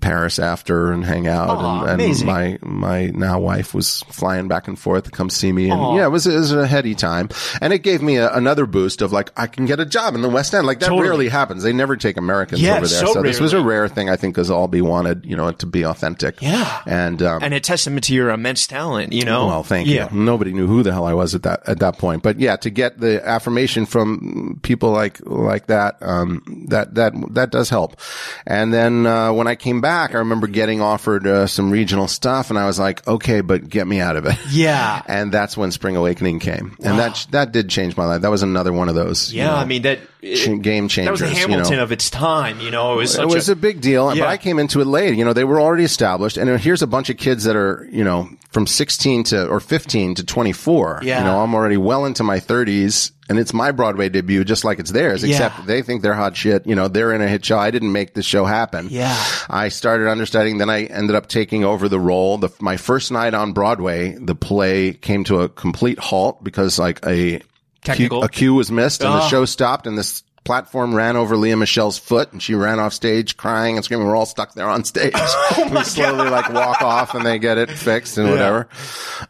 Paris 0.00 0.38
after 0.38 0.92
and 0.92 1.04
hang 1.04 1.26
out. 1.26 1.48
Aw, 1.48 1.84
and, 1.86 2.00
and 2.02 2.24
my, 2.24 2.58
my 2.62 3.06
now 3.06 3.38
wife 3.40 3.74
was 3.74 4.00
flying 4.08 4.48
back 4.48 4.68
and 4.68 4.78
forth 4.78 5.04
to 5.04 5.10
come 5.10 5.30
see 5.30 5.52
me. 5.52 5.70
And 5.70 5.96
yeah, 5.96 6.06
it 6.06 6.10
was, 6.10 6.26
it 6.26 6.36
was 6.36 6.52
a 6.52 6.66
heady 6.66 6.94
time. 6.94 7.28
And 7.60 7.72
it 7.72 7.80
gave 7.80 8.02
me 8.02 8.16
a, 8.16 8.32
another 8.32 8.66
boost 8.66 9.02
of 9.02 9.12
like, 9.12 9.30
I 9.36 9.46
can 9.46 9.66
get 9.66 9.80
a 9.80 9.86
job 9.86 10.14
in 10.14 10.22
the 10.22 10.28
West 10.28 10.54
End. 10.54 10.66
Like 10.66 10.80
that 10.80 10.86
Totally. 10.88 11.08
rarely 11.08 11.28
happens. 11.28 11.62
They 11.62 11.72
never 11.72 11.96
take 11.96 12.16
Americans 12.16 12.60
Yeah, 12.62 12.76
over 12.78 12.86
there. 12.86 13.06
so 13.06 13.12
So, 13.14 13.22
this 13.22 13.40
was 13.40 13.52
a 13.52 13.56
rarely. 13.56 13.68
rare 13.70 13.88
thing, 13.88 14.10
I 14.10 14.16
think, 14.16 14.34
because 14.34 14.50
Albee 14.50 14.80
wanted, 14.82 15.24
you 15.26 15.36
know, 15.36 15.52
to 15.52 15.66
be 15.66 15.84
authentic. 15.84 16.40
Yeah. 16.42 16.82
And, 16.86 17.22
um, 17.22 17.42
And 17.42 17.54
a 17.54 17.60
testament 17.60 18.04
to 18.04 18.14
your 18.14 18.30
immense 18.30 18.66
talent, 18.66 19.12
you 19.12 19.24
know? 19.24 19.46
well, 19.46 19.62
thank 19.62 19.88
yeah. 19.88 20.08
you. 20.12 20.18
Nobody 20.18 20.52
knew 20.52 20.66
who 20.66 20.82
the 20.82 20.92
hell 20.92 21.04
I 21.04 21.12
was 21.14 21.34
at 21.34 21.42
that 21.44 21.68
at 21.68 21.78
that 21.80 21.98
point. 21.98 22.22
But 22.22 22.38
yeah, 22.40 22.56
to 22.56 22.70
get 22.70 22.98
the 23.00 23.26
affirmation 23.26 23.86
from 23.86 24.60
people 24.62 24.90
like 24.90 25.18
like 25.26 25.66
that, 25.66 25.96
um, 26.02 26.42
that 26.68 26.94
that 26.94 27.12
that 27.34 27.50
does 27.50 27.70
help. 27.70 28.00
And 28.46 28.72
then 28.72 29.06
uh, 29.06 29.32
when 29.32 29.46
I 29.46 29.54
came 29.66 29.80
back, 29.80 30.14
I 30.14 30.18
remember 30.18 30.46
getting 30.46 30.80
offered 30.80 31.26
uh, 31.26 31.48
some 31.48 31.72
regional 31.72 32.06
stuff, 32.06 32.50
and 32.50 32.58
I 32.58 32.66
was 32.66 32.78
like, 32.78 33.04
okay, 33.08 33.40
but 33.40 33.68
get 33.68 33.84
me 33.88 33.98
out 33.98 34.14
of 34.16 34.24
it. 34.24 34.36
Yeah. 34.50 35.02
And 35.16 35.32
that's 35.32 35.56
when 35.56 35.70
Spring 35.72 35.96
Awakening 35.96 36.40
came, 36.40 36.76
and 36.82 36.98
that 36.98 37.26
that 37.30 37.50
did 37.52 37.68
change 37.70 37.96
my 37.96 38.04
life. 38.04 38.22
That 38.22 38.30
was 38.30 38.42
another 38.42 38.72
one 38.72 38.88
of 38.88 38.94
those. 38.94 39.32
you 39.32 39.38
Yeah. 39.38 39.48
know, 39.48 39.56
I 39.56 39.64
mean, 39.64 39.82
that, 39.82 39.98
ch- 40.22 40.60
game 40.60 40.88
changers. 40.88 41.04
that 41.04 41.10
was 41.12 41.20
the 41.20 41.26
you 41.28 41.46
know. 41.48 41.54
Hamilton 41.54 41.78
of 41.80 41.90
its 41.92 42.10
time, 42.10 42.60
you 42.60 42.70
know? 42.70 42.94
It 42.94 42.96
was 42.96 43.12
such 43.12 43.22
It 43.22 43.28
was 43.34 43.48
a, 43.48 43.52
a, 43.52 43.56
big 43.56 43.80
deal, 43.80 44.14
Yeah. 44.14 44.24
but 44.24 44.28
I 44.28 44.36
came 44.36 44.58
into 44.58 44.80
it 44.80 44.86
late. 44.86 45.16
You 45.16 45.24
know, 45.24 45.32
they 45.32 45.44
were 45.44 45.60
already 45.60 45.84
established, 45.84 46.36
and 46.36 46.60
here's 46.60 46.82
a 46.82 46.86
bunch 46.86 47.08
of 47.10 47.16
kids 47.16 47.44
that 47.44 47.56
are, 47.56 47.88
you 47.90 48.04
know, 48.04 48.28
from 48.50 48.66
16 48.66 49.24
to 49.24 49.46
or 49.48 49.60
15 49.60 50.16
to 50.16 50.24
24. 50.24 51.00
Yeah. 51.02 51.18
You 51.18 51.24
know, 51.24 51.40
I'm 51.40 51.54
already 51.54 51.76
well 51.76 52.04
into 52.04 52.22
my 52.22 52.38
30s, 52.40 53.12
and 53.28 53.38
it's 53.38 53.52
my 53.52 53.72
Broadway 53.72 54.08
debut, 54.08 54.44
just 54.44 54.64
like 54.64 54.78
it's 54.78 54.92
theirs. 54.92 55.22
Yeah. 55.24 55.30
Except 55.30 55.66
they 55.66 55.82
think 55.82 56.02
they're 56.02 56.14
hot 56.14 56.36
shit. 56.36 56.66
You 56.66 56.74
know, 56.74 56.88
they're 56.88 57.12
in 57.12 57.20
a 57.22 57.28
hit 57.28 57.44
show. 57.44 57.58
I 57.58 57.70
didn't 57.70 57.92
make 57.92 58.14
the 58.14 58.22
show 58.22 58.44
happen. 58.44 58.88
Yeah. 58.90 59.16
I 59.50 59.68
started 59.68 60.08
understudying. 60.08 60.58
Then 60.58 60.70
I 60.70 60.84
ended 60.84 61.16
up 61.16 61.28
taking 61.28 61.64
over 61.64 61.88
the 61.88 61.98
role. 62.00 62.38
The, 62.38 62.50
my 62.60 62.76
first 62.76 63.10
night 63.10 63.34
on 63.34 63.52
Broadway, 63.52 64.12
the 64.12 64.34
play 64.34 64.92
came 64.92 65.24
to 65.24 65.40
a 65.40 65.48
complete 65.48 65.98
halt 65.98 66.42
because 66.44 66.78
like 66.78 67.04
a 67.06 67.40
Technical. 67.84 68.20
cue, 68.20 68.24
a 68.26 68.28
cue 68.28 68.54
was 68.54 68.70
missed, 68.72 69.02
and 69.02 69.12
the 69.12 69.22
Oh. 69.24 69.28
show 69.28 69.44
stopped, 69.44 69.86
and 69.86 69.96
this 69.96 70.22
platform 70.44 70.94
ran 70.94 71.16
over 71.16 71.36
Lea 71.36 71.54
Michele's 71.56 71.98
foot, 71.98 72.32
and 72.32 72.40
she 72.42 72.54
ran 72.54 72.78
off 72.80 72.92
stage 72.92 73.36
crying 73.36 73.76
and 73.76 73.84
screaming. 73.84 74.06
We're 74.06 74.14
all 74.16 74.26
stuck 74.26 74.54
there 74.54 74.68
on 74.68 74.84
stage. 74.84 75.12
Oh 75.58 75.68
we 75.74 75.82
slowly 75.84 76.28
like 76.30 76.52
walk 76.52 76.82
off, 76.82 77.14
and 77.14 77.24
they 77.26 77.38
get 77.38 77.58
it 77.58 77.70
fixed 77.70 78.18
and 78.18 78.28
whatever. 78.30 78.68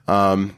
Um, 0.09 0.57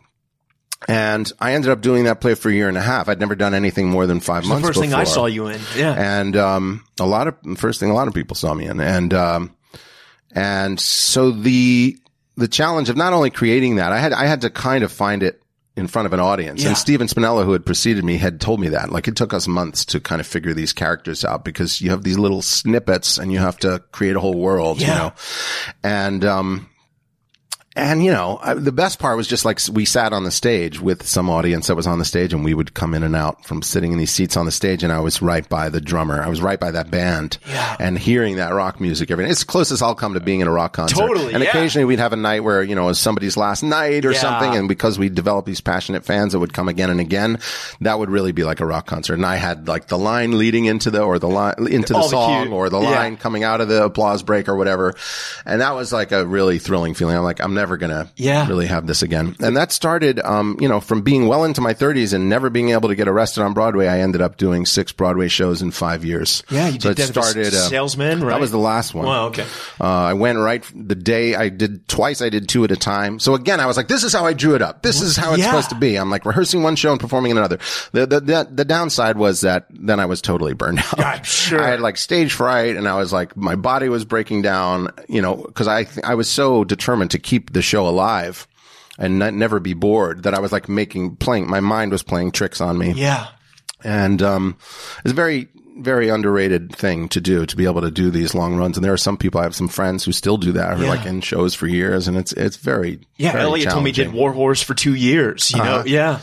and 0.88 1.30
I 1.38 1.52
ended 1.52 1.70
up 1.70 1.82
doing 1.82 2.04
that 2.04 2.20
play 2.20 2.34
for 2.34 2.48
a 2.48 2.52
year 2.52 2.68
and 2.68 2.78
a 2.78 2.82
half. 2.82 3.08
I'd 3.08 3.20
never 3.20 3.34
done 3.36 3.52
anything 3.54 3.88
more 3.90 4.06
than 4.06 4.20
five 4.20 4.46
months. 4.46 4.62
the 4.62 4.68
first 4.68 4.80
thing 4.80 4.94
I 4.94 5.04
saw 5.04 5.26
you 5.26 5.46
in. 5.48 5.60
Yeah. 5.76 5.92
and 5.92 6.34
um, 6.36 6.84
a 6.98 7.06
lot 7.06 7.28
of 7.28 7.36
first 7.58 7.78
thing 7.78 7.90
a 7.90 7.94
lot 7.94 8.08
of 8.08 8.14
people 8.14 8.34
saw 8.34 8.54
me 8.54 8.66
in, 8.66 8.80
and 8.80 9.12
um, 9.12 9.54
and 10.32 10.80
so 10.80 11.30
the 11.30 11.96
the 12.36 12.48
challenge 12.48 12.88
of 12.88 12.96
not 12.96 13.12
only 13.12 13.30
creating 13.30 13.76
that, 13.76 13.92
I 13.92 13.98
had 13.98 14.12
I 14.12 14.24
had 14.24 14.40
to 14.40 14.50
kind 14.50 14.82
of 14.82 14.90
find 14.90 15.22
it 15.22 15.42
in 15.76 15.86
front 15.86 16.06
of 16.06 16.12
an 16.12 16.20
audience. 16.20 16.62
Yeah. 16.62 16.70
And 16.70 16.76
Stephen 16.76 17.06
Spinella, 17.06 17.44
who 17.44 17.52
had 17.52 17.64
preceded 17.64 18.04
me, 18.04 18.16
had 18.16 18.40
told 18.40 18.58
me 18.58 18.70
that. 18.70 18.90
Like 18.90 19.06
it 19.06 19.14
took 19.14 19.32
us 19.32 19.46
months 19.46 19.84
to 19.86 20.00
kind 20.00 20.20
of 20.20 20.26
figure 20.26 20.52
these 20.52 20.72
characters 20.72 21.24
out 21.24 21.44
because 21.44 21.80
you 21.80 21.90
have 21.90 22.02
these 22.02 22.18
little 22.18 22.42
snippets 22.42 23.16
and 23.18 23.30
you 23.30 23.38
have 23.38 23.58
to 23.58 23.80
create 23.92 24.16
a 24.16 24.20
whole 24.20 24.36
world, 24.36 24.80
you 24.80 24.88
know. 24.88 25.12
And 25.84 26.24
um 26.24 26.68
and 27.78 28.04
you 28.04 28.10
know, 28.12 28.38
I, 28.42 28.54
the 28.54 28.72
best 28.72 28.98
part 28.98 29.16
was 29.16 29.26
just 29.26 29.44
like 29.44 29.60
we 29.72 29.84
sat 29.84 30.12
on 30.12 30.24
the 30.24 30.30
stage 30.30 30.80
with 30.80 31.06
some 31.06 31.30
audience 31.30 31.68
that 31.68 31.76
was 31.76 31.86
on 31.86 31.98
the 31.98 32.04
stage 32.04 32.32
and 32.32 32.44
we 32.44 32.52
would 32.54 32.74
come 32.74 32.92
in 32.94 33.02
and 33.02 33.14
out 33.16 33.44
from 33.44 33.62
sitting 33.62 33.92
in 33.92 33.98
these 33.98 34.10
seats 34.10 34.36
on 34.36 34.44
the 34.46 34.52
stage 34.52 34.82
and 34.82 34.92
I 34.92 35.00
was 35.00 35.22
right 35.22 35.48
by 35.48 35.68
the 35.68 35.80
drummer. 35.80 36.22
I 36.22 36.28
was 36.28 36.40
right 36.42 36.58
by 36.58 36.72
that 36.72 36.90
band 36.90 37.38
Yeah. 37.48 37.76
and 37.78 37.98
hearing 37.98 38.36
that 38.36 38.52
rock 38.52 38.80
music 38.80 39.10
every 39.10 39.24
night. 39.24 39.30
It's 39.30 39.44
closest 39.44 39.82
I'll 39.82 39.94
come 39.94 40.14
to 40.14 40.20
being 40.20 40.40
in 40.40 40.48
a 40.48 40.52
rock 40.52 40.72
concert. 40.72 40.96
Totally, 40.96 41.32
And 41.34 41.42
yeah. 41.42 41.50
occasionally 41.50 41.84
we'd 41.84 41.98
have 42.00 42.12
a 42.12 42.16
night 42.16 42.40
where, 42.44 42.62
you 42.62 42.74
know, 42.74 42.84
it 42.84 42.86
was 42.88 43.00
somebody's 43.00 43.36
last 43.36 43.62
night 43.62 44.04
or 44.04 44.12
Yeah. 44.12 44.18
something. 44.20 44.56
And 44.56 44.68
because 44.68 44.98
we 44.98 45.08
developed 45.08 45.46
these 45.46 45.60
passionate 45.60 46.04
fans 46.04 46.32
that 46.32 46.40
would 46.40 46.52
come 46.52 46.68
again 46.68 46.90
and 46.90 47.00
again, 47.00 47.38
that 47.80 47.98
would 47.98 48.10
really 48.10 48.32
be 48.32 48.44
like 48.44 48.60
a 48.60 48.66
rock 48.66 48.86
concert. 48.86 49.14
And 49.14 49.24
I 49.26 49.36
had 49.36 49.68
like 49.68 49.86
the 49.86 49.98
line 49.98 50.36
leading 50.38 50.64
into 50.64 50.90
the, 50.90 51.02
or 51.02 51.18
the 51.18 51.28
line, 51.28 51.54
into 51.68 51.92
the 51.92 51.98
All 51.98 52.08
song 52.08 52.46
cue- 52.46 52.52
or 52.54 52.70
the 52.70 52.80
line 52.80 53.16
coming 53.16 53.44
out 53.44 53.60
of 53.60 53.68
the 53.68 53.84
applause 53.84 54.22
break 54.22 54.48
or 54.48 54.56
whatever. 54.56 54.94
And 55.46 55.60
that 55.60 55.74
was 55.74 55.92
like 55.92 56.12
a 56.12 56.26
really 56.26 56.58
thrilling 56.58 56.94
feeling. 56.94 57.16
I'm 57.16 57.22
like, 57.24 57.40
I'm 57.40 57.54
never 57.54 57.67
going 57.76 57.90
to 57.90 58.08
Yeah. 58.16 58.46
really 58.48 58.66
have 58.66 58.86
this 58.86 59.02
again. 59.02 59.36
And 59.40 59.56
that 59.56 59.72
started, 59.72 60.20
um, 60.20 60.56
you 60.60 60.68
know, 60.68 60.80
from 60.80 61.02
being 61.02 61.28
well 61.28 61.44
into 61.44 61.60
my 61.60 61.74
30s 61.74 62.12
and 62.12 62.28
never 62.28 62.50
being 62.50 62.70
able 62.70 62.88
to 62.88 62.94
get 62.94 63.08
arrested 63.08 63.42
on 63.42 63.52
Broadway. 63.54 63.86
I 63.88 64.00
ended 64.00 64.22
up 64.22 64.36
doing 64.36 64.66
six 64.66 64.92
Broadway 64.92 65.28
shows 65.28 65.62
in 65.62 65.70
five 65.70 66.04
years. 66.04 66.42
Yeah, 66.50 66.68
you 66.68 66.80
so 66.80 66.94
did 66.94 67.10
of 67.10 67.16
a 67.16 67.22
started. 67.22 67.46
Uh, 67.54 67.68
Salesman, 67.68 68.20
right? 68.22 68.30
That 68.30 68.40
was 68.40 68.50
the 68.50 68.58
last 68.58 68.94
one. 68.94 69.06
Wow, 69.06 69.26
okay. 69.26 69.44
Uh, 69.80 69.84
I 69.84 70.14
went 70.14 70.38
right 70.38 70.64
the 70.74 70.94
day 70.94 71.34
I 71.34 71.48
did 71.48 71.86
twice. 71.88 72.22
I 72.22 72.28
did 72.28 72.48
two 72.48 72.64
at 72.64 72.70
a 72.70 72.76
time. 72.76 73.18
So 73.18 73.34
again, 73.34 73.60
I 73.60 73.66
was 73.66 73.76
like, 73.76 73.88
this 73.88 74.04
is 74.04 74.12
how 74.12 74.24
I 74.24 74.32
drew 74.32 74.54
it 74.54 74.62
up. 74.62 74.82
This 74.82 75.00
is 75.02 75.16
how 75.16 75.32
it's 75.32 75.40
Yeah. 75.40 75.46
supposed 75.50 75.70
to 75.70 75.74
be. 75.76 75.96
I'm 75.96 76.10
like 76.10 76.24
rehearsing 76.24 76.62
one 76.62 76.76
show 76.76 76.90
and 76.92 77.00
performing 77.00 77.30
in 77.32 77.38
another. 77.38 77.58
The, 77.92 78.06
the, 78.06 78.20
the, 78.20 78.48
the 78.50 78.64
downside 78.64 79.16
was 79.16 79.40
that 79.42 79.66
then 79.70 80.00
I 80.00 80.06
was 80.06 80.22
totally 80.22 80.54
burned 80.54 80.78
out. 80.92 81.00
I'm 81.00 81.22
sure. 81.24 81.62
I 81.62 81.68
had 81.68 81.80
like 81.80 81.96
stage 81.96 82.32
fright 82.32 82.76
and 82.76 82.88
I 82.88 82.96
was 82.96 83.12
like, 83.12 83.36
my 83.36 83.54
body 83.56 83.88
was 83.88 84.04
breaking 84.04 84.42
down, 84.42 84.88
you 85.08 85.20
know, 85.22 85.36
cause 85.54 85.66
I, 85.68 85.86
I 86.04 86.14
was 86.14 86.28
so 86.28 86.64
determined 86.64 87.10
to 87.12 87.18
keep 87.18 87.47
the 87.52 87.62
show 87.62 87.88
alive 87.88 88.46
and 88.98 89.18
not, 89.18 89.34
never 89.34 89.60
be 89.60 89.74
bored 89.74 90.24
that 90.24 90.34
I 90.34 90.40
was 90.40 90.52
like 90.52 90.68
making, 90.68 91.16
playing, 91.16 91.48
my 91.48 91.60
mind 91.60 91.92
was 91.92 92.02
playing 92.02 92.32
tricks 92.32 92.60
on 92.60 92.76
me 92.78 92.92
Yeah. 92.92 93.28
and 93.84 94.20
um, 94.22 94.58
it's 95.04 95.12
very 95.12 95.48
very 95.78 96.08
underrated 96.08 96.74
thing 96.74 97.08
to 97.08 97.20
do 97.20 97.46
to 97.46 97.56
be 97.56 97.64
able 97.64 97.80
to 97.80 97.90
do 97.90 98.10
these 98.10 98.34
long 98.34 98.56
runs. 98.56 98.76
And 98.76 98.84
there 98.84 98.92
are 98.92 98.96
some 98.98 99.16
people 99.16 99.40
I 99.40 99.44
have 99.44 99.54
some 99.54 99.68
friends 99.68 100.04
who 100.04 100.12
still 100.12 100.36
do 100.36 100.52
that, 100.52 100.76
who 100.76 100.82
Yeah. 100.84 100.90
are 100.92 100.96
like 100.96 101.06
in 101.06 101.20
shows 101.20 101.54
for 101.54 101.66
years, 101.66 102.08
and 102.08 102.16
it's 102.16 102.32
it's 102.32 102.56
very 102.56 103.00
Yeah. 103.16 103.32
very 103.32 103.44
Elliot 103.44 103.70
told 103.70 103.84
me 103.84 103.90
he 103.90 103.94
did. 104.04 104.12
War 104.12 104.32
Horse 104.32 104.62
for 104.62 104.74
two 104.74 104.94
years. 104.94 105.50
You 105.50 105.58
know. 105.62 105.82
Yeah. 105.86 106.18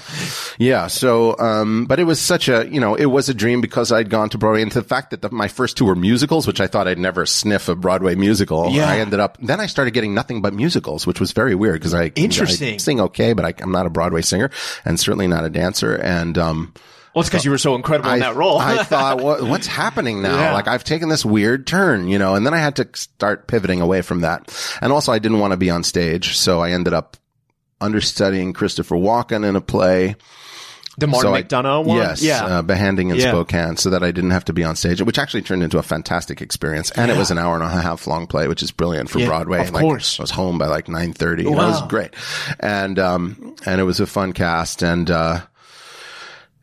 Yeah. 0.57 0.87
So, 0.87 1.37
um, 1.39 1.85
but 1.85 1.99
it 1.99 2.03
was 2.05 2.19
such 2.19 2.47
a, 2.49 2.67
you 2.69 2.79
know, 2.79 2.95
it 2.95 3.05
was 3.05 3.29
a 3.29 3.33
dream 3.33 3.61
because 3.61 3.91
I'd 3.91 4.09
gone 4.09 4.29
to 4.29 4.37
Broadway 4.37 4.61
and 4.61 4.71
the 4.71 4.83
fact 4.83 5.11
that 5.11 5.21
the, 5.21 5.29
my 5.31 5.47
first 5.47 5.77
two 5.77 5.85
were 5.85 5.95
musicals, 5.95 6.47
which 6.47 6.59
I 6.61 6.67
thought 6.67 6.87
I'd 6.87 6.99
never 6.99 7.25
sniff 7.25 7.67
a 7.69 7.75
Broadway 7.75 8.15
musical. 8.15 8.69
Yeah. 8.71 8.89
I 8.89 8.99
ended 8.99 9.19
up, 9.19 9.37
then 9.41 9.59
I 9.59 9.65
started 9.67 9.91
getting 9.91 10.13
nothing 10.13 10.41
but 10.41 10.53
musicals, 10.53 11.05
which 11.07 11.19
was 11.19 11.31
very 11.31 11.55
weird 11.55 11.75
because 11.79 11.93
I, 11.93 12.11
Interesting. 12.15 12.75
I 12.75 12.77
sing 12.77 12.99
okay, 13.01 13.33
but 13.33 13.45
I, 13.45 13.53
I'm 13.61 13.71
not 13.71 13.85
a 13.85 13.89
Broadway 13.89 14.21
singer 14.21 14.49
and 14.85 14.99
certainly 14.99 15.27
not 15.27 15.43
a 15.45 15.49
dancer. 15.49 15.95
And, 15.95 16.37
um, 16.37 16.73
Well, 17.15 17.21
it's 17.21 17.29
because 17.29 17.45
you 17.45 17.51
were 17.51 17.57
so 17.57 17.75
incredible 17.75 18.09
in 18.11 18.17
I, 18.21 18.27
that 18.27 18.35
role. 18.35 18.59
I 18.59 18.83
thought, 18.83 19.21
what, 19.21 19.41
what's 19.43 19.67
happening 19.67 20.21
now? 20.21 20.37
Yeah. 20.37 20.53
Like 20.53 20.67
I've 20.67 20.83
taken 20.83 21.07
this 21.07 21.23
weird 21.25 21.65
turn, 21.65 22.09
you 22.09 22.19
know, 22.19 22.35
and 22.35 22.45
then 22.45 22.53
I 22.53 22.57
had 22.57 22.75
to 22.75 22.89
start 22.93 23.47
pivoting 23.47 23.79
away 23.79 24.01
from 24.01 24.19
that. 24.21 24.53
And 24.81 24.91
also 24.91 25.13
I 25.13 25.19
didn't 25.19 25.39
want 25.39 25.51
to 25.51 25.57
be 25.57 25.69
on 25.69 25.83
stage. 25.83 26.37
So 26.37 26.59
I 26.59 26.71
ended 26.71 26.93
up 26.93 27.15
understudying 27.81 28.51
Christopher 28.53 28.95
Walken 28.95 29.47
in 29.47 29.55
a 29.55 29.61
play. 29.61 30.15
the 30.97 31.07
Martin 31.07 31.29
So 31.31 31.35
I- 31.35 31.43
McDonagh 31.43 31.85
one. 31.85 31.97
Yes, 31.97 32.21
Yeah. 32.21 32.45
uh, 32.45 32.61
behanding 32.61 33.09
in 33.09 33.17
Yeah. 33.17 33.31
Spokane, 33.31 33.75
so 33.75 33.89
that 33.89 34.01
I 34.01 34.11
didn't 34.11 34.31
have 34.31 34.45
to 34.45 34.53
be 34.53 34.63
on 34.63 34.75
stage, 34.77 35.01
which 35.01 35.19
actually 35.19 35.41
turned 35.41 35.61
into 35.61 35.77
a 35.77 35.83
fantastic 35.83 36.41
experience. 36.41 36.89
And 36.91 37.11
it 37.11 37.17
was 37.17 37.31
an 37.31 37.37
hour 37.37 37.53
and 37.55 37.63
a 37.63 37.69
half 37.69 38.07
long 38.07 38.27
play, 38.27 38.47
which 38.47 38.63
is 38.63 38.71
brilliant 38.71 39.09
for 39.09 39.19
Yeah, 39.19 39.27
Broadway. 39.27 39.59
of 39.59 39.71
Like, 39.71 39.81
course. 39.81 40.19
I 40.19 40.23
was 40.23 40.31
home 40.31 40.57
by 40.57 40.67
like 40.67 40.87
nine 40.87 41.11
thirty. 41.11 41.43
You 41.43 41.51
know, 41.51 41.61
It 41.63 41.71
was 41.71 41.81
great, 41.89 42.13
and 42.61 42.97
um, 42.97 43.55
and 43.65 43.81
it 43.81 43.83
was 43.83 43.99
a 43.99 44.05
fun 44.05 44.31
cast, 44.31 44.83
and 44.83 45.11
uh, 45.11 45.41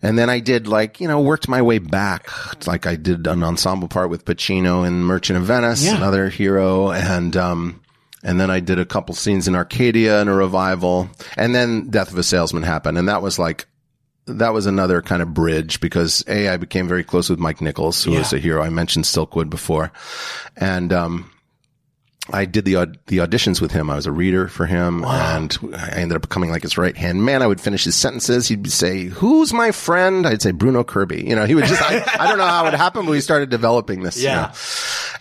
and 0.03 0.18
then 0.18 0.28
I 0.28 0.40
did 0.40 0.66
like, 0.66 1.00
you 1.00 1.09
know, 1.09 1.20
worked 1.20 1.48
my 1.48 1.62
way 1.62 1.78
back. 1.78 2.28
Like 2.66 2.86
I 2.86 2.96
did 2.96 3.26
an 3.26 3.42
ensemble 3.42 3.88
part 3.88 4.11
with 4.11 4.24
Pacino 4.24 4.86
in 4.86 5.03
Merchant 5.05 5.38
of 5.38 5.44
Venice, 5.44 5.84
Yeah. 5.84 5.96
another 5.96 6.28
hero. 6.28 6.90
And, 6.90 7.36
um, 7.36 7.80
and 8.24 8.40
then 8.40 8.50
I 8.50 8.61
did 8.61 8.78
a 8.78 8.84
couple 8.84 9.14
scenes 9.14 9.48
in 9.48 9.55
Arcadia 9.57 10.20
and 10.20 10.30
a 10.30 10.32
revival. 10.34 11.09
And 11.36 11.55
then 11.55 11.88
Death 11.90 12.12
of 12.12 12.18
a 12.18 12.22
Salesman 12.22 12.62
happened. 12.62 12.98
And 12.98 13.09
that 13.09 13.22
was 13.22 13.38
like, 13.38 13.66
that 14.26 14.53
was 14.53 14.66
another 14.66 15.03
kind 15.03 15.20
of 15.22 15.34
bridge 15.34 15.80
because 15.80 16.22
A, 16.28 16.48
I 16.48 16.57
became 16.57 16.86
very 16.86 17.03
close 17.03 17.28
with 17.28 17.40
Mike 17.40 17.61
Nichols, 17.61 18.05
who 18.05 18.12
Yeah. 18.12 18.18
was 18.20 18.32
a 18.32 18.38
hero. 18.38 18.62
I 18.62 18.68
mentioned 18.70 19.05
Silkwood 19.07 19.50
before. 19.50 19.90
And, 20.57 20.92
um, 20.92 21.30
I 22.31 22.45
did 22.45 22.64
the 22.64 22.77
aud- 22.77 22.99
the 23.07 23.18
auditions 23.18 23.61
with 23.61 23.73
him. 23.73 23.91
I 23.91 23.97
was 23.97 24.07
a 24.07 24.12
reader 24.12 24.47
for 24.47 24.64
him, 24.66 25.05
and 25.05 25.57
I 25.77 25.91
ended 25.97 26.14
up 26.16 26.23
becoming 26.23 26.51
like 26.51 26.62
his 26.62 26.79
right 26.79 26.97
hand 26.97 27.25
man. 27.25 27.43
I 27.43 27.47
would 27.49 27.61
finish 27.61 27.83
his 27.85 27.97
sentences. 27.97 28.47
He'd 28.49 28.70
say, 28.70 29.07
"Who's 29.07 29.53
my 29.53 29.73
friend?" 29.73 30.25
I'd 30.27 30.41
say 30.41 30.53
Bruno 30.53 30.85
Kirby. 30.85 31.25
You 31.27 31.35
know, 31.35 31.47
he 31.47 31.55
would 31.57 31.64
just. 31.64 31.83
I, 31.83 31.97
I 32.25 32.29
don't 32.29 32.39
know 32.39 32.47
how 32.47 32.66
it 32.66 32.75
happened, 32.75 33.07
but 33.07 33.12
we 33.12 33.20
started 33.20 33.51
developing 33.51 34.03
this. 34.05 34.18
you 34.18 34.29
Yeah. 34.29 34.43
know. 34.43 34.53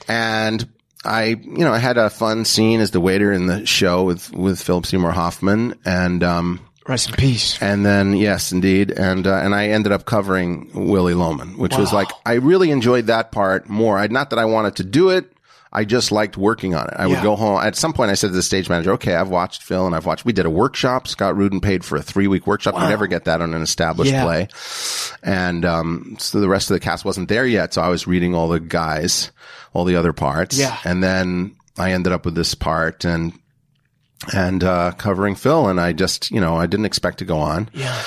and 0.08 0.70
I, 1.04 1.24
you 1.30 1.64
know, 1.66 1.74
I 1.74 1.80
had 1.80 1.98
a 1.98 2.10
fun 2.12 2.46
scene 2.46 2.80
as 2.80 2.92
the 2.92 3.00
waiter 3.02 3.32
in 3.32 3.48
the 3.48 3.66
show 3.66 4.04
with 4.04 4.32
with 4.32 4.62
Philip 4.62 4.86
Seymour 4.86 5.12
Hoffman, 5.12 5.80
and 5.84 6.24
um, 6.24 6.60
Rest 6.88 7.10
in 7.10 7.16
peace. 7.16 7.60
and 7.62 7.84
then, 7.86 8.16
yes, 8.16 8.52
indeed. 8.52 8.92
And, 8.92 9.26
uh, 9.26 9.36
and 9.36 9.54
I 9.56 9.70
ended 9.70 9.92
up 9.92 10.06
covering 10.06 10.70
Willy 10.74 11.14
Loman, 11.14 11.58
which 11.58 11.76
was 11.78 11.92
like, 11.94 12.10
I 12.26 12.34
really 12.34 12.70
enjoyed 12.72 13.08
that 13.08 13.32
part 13.32 13.70
more. 13.70 13.98
I, 13.98 14.08
not 14.08 14.30
that 14.32 14.40
I 14.40 14.46
wanted 14.46 14.76
to 14.78 14.84
do 14.84 15.10
it. 15.10 15.32
I 15.74 15.86
just 15.86 16.12
liked 16.12 16.36
working 16.36 16.76
on 16.76 16.88
it. 16.90 16.94
I 16.98 17.08
would 17.08 17.22
go 17.24 17.38
home. 17.38 17.62
At 17.62 17.78
some 17.78 17.94
point, 17.94 18.12
I 18.12 18.16
said 18.16 18.28
to 18.28 18.34
the 18.34 18.44
stage 18.44 18.68
manager, 18.68 18.92
okay, 18.94 19.16
I've 19.16 19.30
watched 19.30 19.64
Phil 19.64 19.86
and 19.86 19.96
I've 19.96 20.06
watched, 20.06 20.26
we 20.26 20.34
did 20.34 20.46
a 20.46 20.50
workshop. 20.50 21.08
Scott 21.08 21.38
Rudin 21.38 21.62
paid 21.62 21.86
for 21.86 21.96
a 21.96 22.02
three 22.02 22.28
week 22.28 22.46
workshop. 22.46 22.74
You 22.74 22.90
never 22.90 23.08
get 23.08 23.24
that 23.26 23.42
on 23.42 23.54
an 23.54 23.62
established 23.62 24.12
Yeah. 24.12 24.24
play. 24.24 24.48
And, 25.24 25.64
um, 25.64 26.18
so 26.20 26.42
the 26.42 26.50
rest 26.50 26.70
of 26.70 26.74
the 26.76 26.82
cast 26.82 27.06
wasn't 27.06 27.30
there 27.30 27.46
yet. 27.46 27.74
So 27.74 27.82
I 27.82 27.88
was 27.88 28.06
reading 28.06 28.36
all 28.36 28.50
the 28.50 28.60
guys, 28.60 29.32
all 29.74 29.86
the 29.86 29.96
other 29.96 30.12
parts. 30.12 30.58
Yeah. 30.58 30.78
And 30.84 31.02
then 31.02 31.56
I 31.78 31.94
ended 31.94 32.12
up 32.12 32.26
with 32.26 32.36
this 32.36 32.54
part 32.54 33.06
and, 33.06 33.32
and, 34.34 34.64
uh, 34.66 34.92
covering 34.98 35.36
Phil. 35.36 35.70
And 35.70 35.80
I 35.80 35.94
just, 35.94 36.32
you 36.32 36.42
know, 36.42 36.58
I 36.58 36.66
didn't 36.66 36.86
expect 36.86 37.20
to 37.20 37.26
go 37.26 37.38
on. 37.40 37.70
Yeah. 37.74 37.98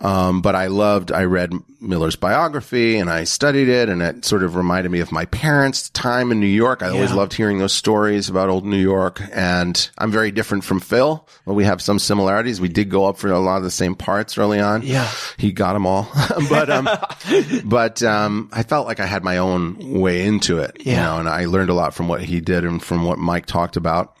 Um, 0.00 0.42
but 0.42 0.54
I 0.54 0.68
loved, 0.68 1.10
I 1.10 1.24
read 1.24 1.52
Miller's 1.80 2.14
biography 2.14 2.98
and 2.98 3.10
I 3.10 3.24
studied 3.24 3.68
it 3.68 3.88
and 3.88 4.00
it 4.00 4.24
sort 4.24 4.44
of 4.44 4.54
reminded 4.54 4.90
me 4.90 5.00
of 5.00 5.10
my 5.10 5.24
parents' 5.26 5.90
time 5.90 6.30
in 6.30 6.38
New 6.38 6.46
York. 6.46 6.82
I 6.82 6.90
always 6.90 7.12
loved 7.12 7.32
hearing 7.32 7.58
those 7.58 7.72
stories 7.72 8.28
about 8.28 8.48
old 8.48 8.64
New 8.64 8.78
York 8.78 9.20
and 9.32 9.90
I'm 9.98 10.12
very 10.12 10.30
different 10.30 10.62
from 10.62 10.78
Phil, 10.78 11.26
but 11.44 11.54
we 11.54 11.64
have 11.64 11.82
some 11.82 11.98
similarities. 11.98 12.60
We 12.60 12.68
did 12.68 12.90
go 12.90 13.06
up 13.06 13.18
for 13.18 13.28
a 13.28 13.40
lot 13.40 13.56
of 13.56 13.64
the 13.64 13.72
same 13.72 13.96
parts 13.96 14.38
early 14.38 14.60
on. 14.60 14.82
Yeah. 14.82 15.10
He 15.36 15.50
got 15.50 15.72
them 15.72 15.86
all. 15.86 16.08
but, 16.48 16.70
um, 16.70 16.88
but, 17.64 18.02
um, 18.02 18.50
I 18.52 18.62
felt 18.62 18.86
like 18.86 19.00
I 19.00 19.06
had 19.06 19.24
my 19.24 19.38
own 19.38 20.00
way 20.00 20.24
into 20.24 20.58
it, 20.58 20.76
you 20.86 20.92
know, 20.92 21.18
and 21.18 21.28
I 21.28 21.46
learned 21.46 21.70
a 21.70 21.74
lot 21.74 21.92
from 21.92 22.06
what 22.06 22.22
he 22.22 22.40
did 22.40 22.64
and 22.64 22.80
from 22.82 23.04
what 23.04 23.18
Mike 23.18 23.46
talked 23.46 23.76
about. 23.76 24.14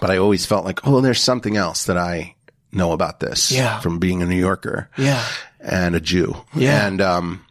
But 0.00 0.10
I 0.10 0.16
always 0.16 0.46
felt 0.46 0.64
like, 0.64 0.86
oh, 0.86 1.00
there's 1.00 1.20
something 1.20 1.56
else 1.56 1.84
that 1.84 1.98
I 1.98 2.31
know 2.72 2.92
about 2.92 3.20
this 3.20 3.52
Yeah. 3.52 3.78
from 3.80 3.98
being 3.98 4.22
a 4.22 4.26
New 4.26 4.36
Yorker 4.38 4.88
Yeah. 4.96 5.22
and 5.60 5.94
a 5.94 6.00
Jew. 6.00 6.36
Yeah. 6.54 6.86
And, 6.86 7.00
um, 7.00 7.44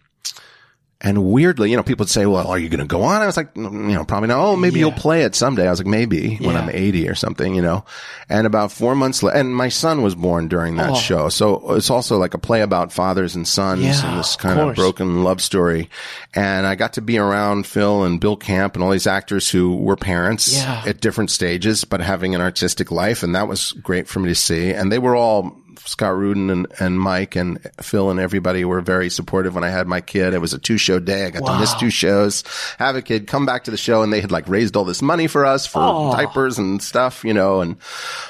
and 1.01 1.23
weirdly, 1.25 1.71
you 1.71 1.77
know, 1.77 1.83
people 1.83 2.03
would 2.03 2.09
say, 2.09 2.25
well, 2.27 2.47
are 2.47 2.59
you 2.59 2.69
going 2.69 2.79
to 2.79 2.85
go 2.85 3.01
on? 3.01 3.21
I 3.21 3.25
was 3.25 3.35
like, 3.35 3.53
"Mm, 3.55 3.89
you 3.89 3.95
know, 3.95 4.05
probably 4.05 4.27
not. 4.27 4.39
Oh, 4.39 4.55
maybe 4.55 4.75
Yeah. 4.79 4.85
you'll 4.85 4.91
play 4.93 5.23
it 5.23 5.33
someday. 5.35 5.67
I 5.67 5.71
was 5.71 5.79
like, 5.79 5.87
maybe 5.87 6.35
when 6.37 6.55
I'm 6.55 6.69
80 6.69 7.09
or 7.09 7.15
something, 7.15 7.55
you 7.55 7.61
know, 7.61 7.83
and 8.29 8.45
about 8.45 8.71
four 8.71 8.93
months 8.95 9.23
later, 9.23 9.37
and 9.37 9.55
my 9.55 9.69
son 9.69 10.03
was 10.03 10.13
born 10.15 10.47
during 10.47 10.75
that 10.77 10.91
Oh. 10.91 10.95
show. 10.95 11.29
So 11.29 11.73
it's 11.73 11.89
also 11.89 12.17
like 12.17 12.33
a 12.33 12.37
play 12.37 12.61
about 12.61 12.93
fathers 12.93 13.35
and 13.35 13.47
sons 13.47 13.81
Yeah, 13.83 14.09
and 14.09 14.19
this 14.19 14.35
kind 14.35 14.59
of 14.59 14.65
course. 14.67 14.75
broken 14.77 15.23
love 15.23 15.41
story. 15.41 15.89
And 16.35 16.65
I 16.67 16.75
got 16.75 16.93
to 16.93 17.01
be 17.01 17.17
around 17.17 17.65
Phil 17.65 18.03
and 18.03 18.19
Bill 18.19 18.35
Camp 18.37 18.75
and 18.75 18.83
all 18.83 18.91
these 18.91 19.07
actors 19.07 19.49
who 19.49 19.75
were 19.75 19.95
parents 19.95 20.55
Yeah. 20.55 20.83
at 20.85 21.01
different 21.01 21.31
stages, 21.31 21.83
but 21.83 21.99
having 22.01 22.35
an 22.35 22.41
artistic 22.41 22.91
life. 22.91 23.23
And 23.23 23.33
that 23.35 23.47
was 23.47 23.71
great 23.83 24.07
for 24.07 24.19
me 24.19 24.29
to 24.29 24.35
see. 24.35 24.71
And 24.71 24.91
they 24.91 24.99
were 24.99 25.15
all 25.15 25.57
Scott 25.85 26.15
Rudin 26.15 26.49
and, 26.49 26.67
and 26.79 26.99
Mike 26.99 27.35
and 27.35 27.59
Phil 27.81 28.09
and 28.09 28.19
everybody 28.19 28.63
were 28.65 28.81
very 28.81 29.09
supportive 29.09 29.55
when 29.55 29.63
I 29.63 29.69
had 29.69 29.87
my 29.87 30.01
kid. 30.01 30.33
It 30.33 30.39
was 30.41 30.53
a 30.53 30.59
two 30.59 30.77
show 30.77 30.99
day. 30.99 31.25
I 31.25 31.29
got 31.31 31.45
to 31.45 31.59
miss 31.59 31.73
two 31.75 31.89
shows, 31.89 32.43
have 32.77 32.95
a 32.95 33.01
kid, 33.01 33.27
come 33.27 33.45
back 33.45 33.63
to 33.65 33.71
the 33.71 33.77
show 33.77 34.01
and 34.03 34.11
they 34.13 34.21
had 34.21 34.31
like 34.31 34.47
raised 34.47 34.75
all 34.75 34.85
this 34.85 35.01
money 35.01 35.27
for 35.27 35.45
us 35.45 35.65
for 35.65 35.79
Oh. 35.81 36.11
diapers 36.11 36.57
and 36.57 36.81
stuff, 36.81 37.23
you 37.23 37.33
know, 37.33 37.61
and, 37.61 37.77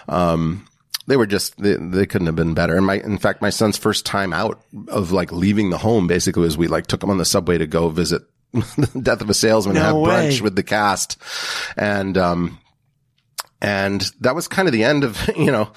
um, 0.08 0.66
they 1.08 1.18
were 1.18 1.26
just 1.26 1.58
they, 1.62 1.76
they 1.76 2.06
couldn't 2.06 2.28
have 2.28 2.36
been 2.36 2.54
better. 2.54 2.78
And 2.78 2.86
my 2.86 2.96
in 2.96 3.18
fact 3.18 3.42
my 3.42 3.50
son's 3.50 3.76
first 3.76 4.06
time 4.06 4.32
out 4.34 4.64
of 4.88 5.12
like 5.12 5.32
leaving 5.32 5.70
the 5.72 5.78
home 5.78 6.08
basically 6.08 6.44
was 6.44 6.58
we 6.58 6.68
like 6.68 6.88
took 6.88 7.04
him 7.04 7.10
on 7.10 7.18
the 7.18 7.26
subway 7.26 7.58
to 7.58 7.68
go 7.68 7.90
visit 7.90 8.22
the 8.54 9.00
death 9.02 9.20
of 9.22 9.30
a 9.30 9.34
salesman 9.34 9.76
and 9.78 9.86
No 9.86 10.06
have 10.06 10.24
brunch 10.26 10.42
with 10.42 10.56
the 10.56 10.64
cast. 10.64 11.18
And 11.76 12.18
um 12.18 12.60
and 13.62 14.02
that 14.22 14.36
was 14.36 14.48
kind 14.48 14.68
of 14.68 14.72
the 14.74 14.84
end 14.84 15.04
of, 15.04 15.30
you 15.38 15.52
know, 15.52 15.72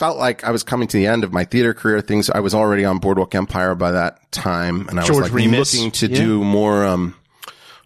felt 0.00 0.16
like 0.18 0.42
I 0.44 0.50
was 0.50 0.62
coming 0.64 0.88
to 0.88 0.96
the 0.96 1.06
end 1.06 1.22
of 1.24 1.32
my 1.32 1.44
theater 1.44 1.74
career. 1.74 2.00
Things 2.00 2.28
I 2.30 2.40
was 2.40 2.54
already 2.54 2.84
on 2.86 2.98
Boardwalk 2.98 3.34
Empire 3.34 3.74
by 3.74 3.92
that 3.92 4.32
time, 4.32 4.88
and 4.88 4.98
I 4.98 5.04
George 5.04 5.20
was 5.24 5.30
like 5.30 5.32
Remus. 5.34 5.74
looking 5.74 5.90
to 5.92 6.08
Yeah. 6.08 6.16
do 6.16 6.42
more, 6.42 6.84
um, 6.86 7.14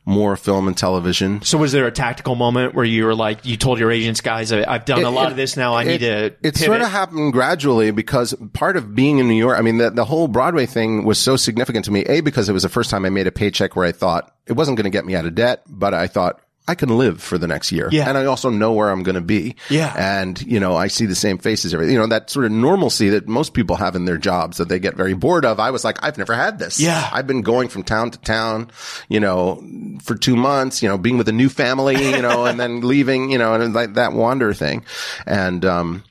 more 0.07 0.37
film 0.37 0.69
and 0.69 0.77
television. 0.77 1.41
So 1.43 1.57
was 1.59 1.73
there 1.73 1.87
a 1.87 1.91
tactical 1.91 2.35
moment 2.35 2.75
where 2.75 2.85
you 2.85 3.07
were 3.07 3.15
like, 3.15 3.45
you 3.47 3.57
told 3.57 3.79
your 3.79 3.91
agents, 3.91 4.21
guys, 4.21 4.53
I've 4.53 4.85
done 4.85 5.03
a 5.03 5.11
lot 5.11 5.27
It- 5.27 5.31
of 5.33 5.37
this 5.39 5.57
now. 5.57 5.75
I 5.75 5.83
need 5.85 6.01
to. 6.01 6.27
It 6.27 6.43
pivot. 6.43 6.59
sort 6.59 6.81
of 6.83 6.89
happened 6.91 7.33
gradually 7.33 7.91
because 7.91 8.35
part 8.53 8.77
of 8.77 8.95
being 8.95 9.19
in 9.19 9.27
New 9.29 9.35
York, 9.35 9.59
I 9.59 9.63
mean, 9.63 9.79
the, 9.79 9.91
the 9.91 10.05
whole 10.05 10.29
Broadway 10.29 10.67
thing 10.67 11.05
was 11.05 11.19
so 11.19 11.37
significant 11.37 11.87
to 11.87 11.91
me. 11.91 12.03
A, 12.03 12.21
because 12.21 12.49
it 12.49 12.53
was 12.53 12.63
the 12.65 12.69
first 12.69 12.91
time 12.91 13.05
I 13.07 13.09
made 13.09 13.27
a 13.27 13.33
paycheck 13.33 13.77
where 13.77 13.87
I 13.87 13.93
thought 13.93 14.31
it 14.47 14.53
wasn't 14.53 14.77
going 14.77 14.85
to 14.85 14.91
get 14.91 15.07
me 15.07 15.15
out 15.17 15.25
of 15.25 15.35
debt, 15.35 15.63
but 15.67 15.95
I 15.95 16.07
thought 16.07 16.39
I 16.67 16.75
can 16.75 16.89
live 16.97 17.23
for 17.23 17.37
the 17.37 17.47
next 17.47 17.73
year. 17.73 17.91
Yeah. 17.93 18.09
And 18.09 18.17
I 18.17 18.25
also 18.25 18.49
know 18.49 18.73
where 18.73 18.89
I'm 18.91 19.03
going 19.03 19.17
to 19.17 19.21
be. 19.21 19.55
Yeah. 19.69 19.93
And, 19.97 20.41
you 20.41 20.59
know, 20.59 20.77
I 20.77 20.87
see 20.87 21.05
the 21.05 21.15
same 21.15 21.37
faces 21.37 21.75
every, 21.75 21.93
you 21.93 21.99
know, 21.99 22.07
that 22.07 22.31
sort 22.31 22.47
of 22.47 22.53
normalcy 22.53 23.11
that 23.11 23.29
most 23.29 23.53
people 23.53 23.77
have 23.77 23.95
in 23.95 24.07
their 24.07 24.17
jobs 24.17 24.57
that 24.57 24.71
they 24.71 24.79
get 24.79 24.97
very 24.97 25.13
bored 25.13 25.45
of. 25.45 25.61
I 25.61 25.71
was 25.71 25.85
like, 25.85 26.03
I've 26.03 26.17
never 26.17 26.33
had 26.35 26.59
this. 26.59 26.81
Yeah. 26.81 27.07
I've 27.13 27.27
been 27.27 27.43
going 27.43 27.69
from 27.69 27.83
town 27.83 28.13
to 28.13 28.19
town, 28.21 28.71
you 29.11 29.21
know, 29.21 29.63
for 30.03 30.15
two 30.15 30.37
months, 30.37 30.83
you 30.83 30.89
know, 30.89 30.97
being 30.97 31.19
with 31.19 31.29
a 31.29 31.33
new 31.33 31.51
family, 31.51 32.03
you 32.03 32.23
know, 32.23 32.47
and 32.47 32.59
then 32.59 32.81
leaving, 32.87 33.31
you 33.31 33.37
know, 33.37 33.53
and 33.53 33.75
like 33.75 33.93
that 33.95 34.15
wander 34.15 34.55
thing. 34.55 34.87
And, 35.27 35.65
um, 35.67 36.05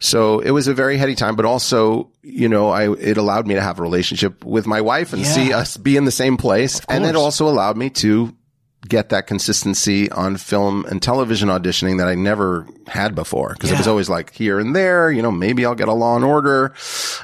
so 0.00 0.40
it 0.40 0.50
was 0.50 0.66
a 0.66 0.74
very 0.74 0.96
heady 0.96 1.14
time, 1.14 1.34
but 1.36 1.44
also, 1.46 2.10
you 2.22 2.48
know, 2.48 2.68
I, 2.68 2.92
it 2.94 3.16
allowed 3.16 3.46
me 3.46 3.54
to 3.54 3.60
have 3.62 3.78
a 3.78 3.82
relationship 3.82 4.44
with 4.44 4.66
my 4.66 4.80
wife 4.80 5.12
and 5.12 5.22
Yeah. 5.22 5.28
see 5.32 5.52
us 5.52 5.76
be 5.76 5.96
in 5.96 6.04
the 6.04 6.10
same 6.10 6.36
place. 6.36 6.80
And 6.88 7.04
it 7.06 7.16
also 7.16 7.48
allowed 7.48 7.76
me 7.78 7.90
to 7.90 8.34
get 8.88 9.08
that 9.08 9.26
consistency 9.26 10.10
on 10.10 10.36
film 10.36 10.84
and 10.86 11.02
television 11.02 11.48
auditioning 11.48 11.98
that 11.98 12.08
I 12.08 12.14
never 12.14 12.66
had 12.86 13.14
before. 13.14 13.54
Cause 13.54 13.70
it 13.70 13.78
was 13.78 13.88
always 13.88 14.10
like 14.10 14.32
here 14.34 14.58
and 14.58 14.76
there, 14.76 15.10
you 15.10 15.22
know, 15.22 15.30
maybe 15.32 15.64
I'll 15.64 15.74
get 15.74 15.88
a 15.88 15.92
Law 15.94 16.16
and 16.16 16.24
Order 16.24 16.74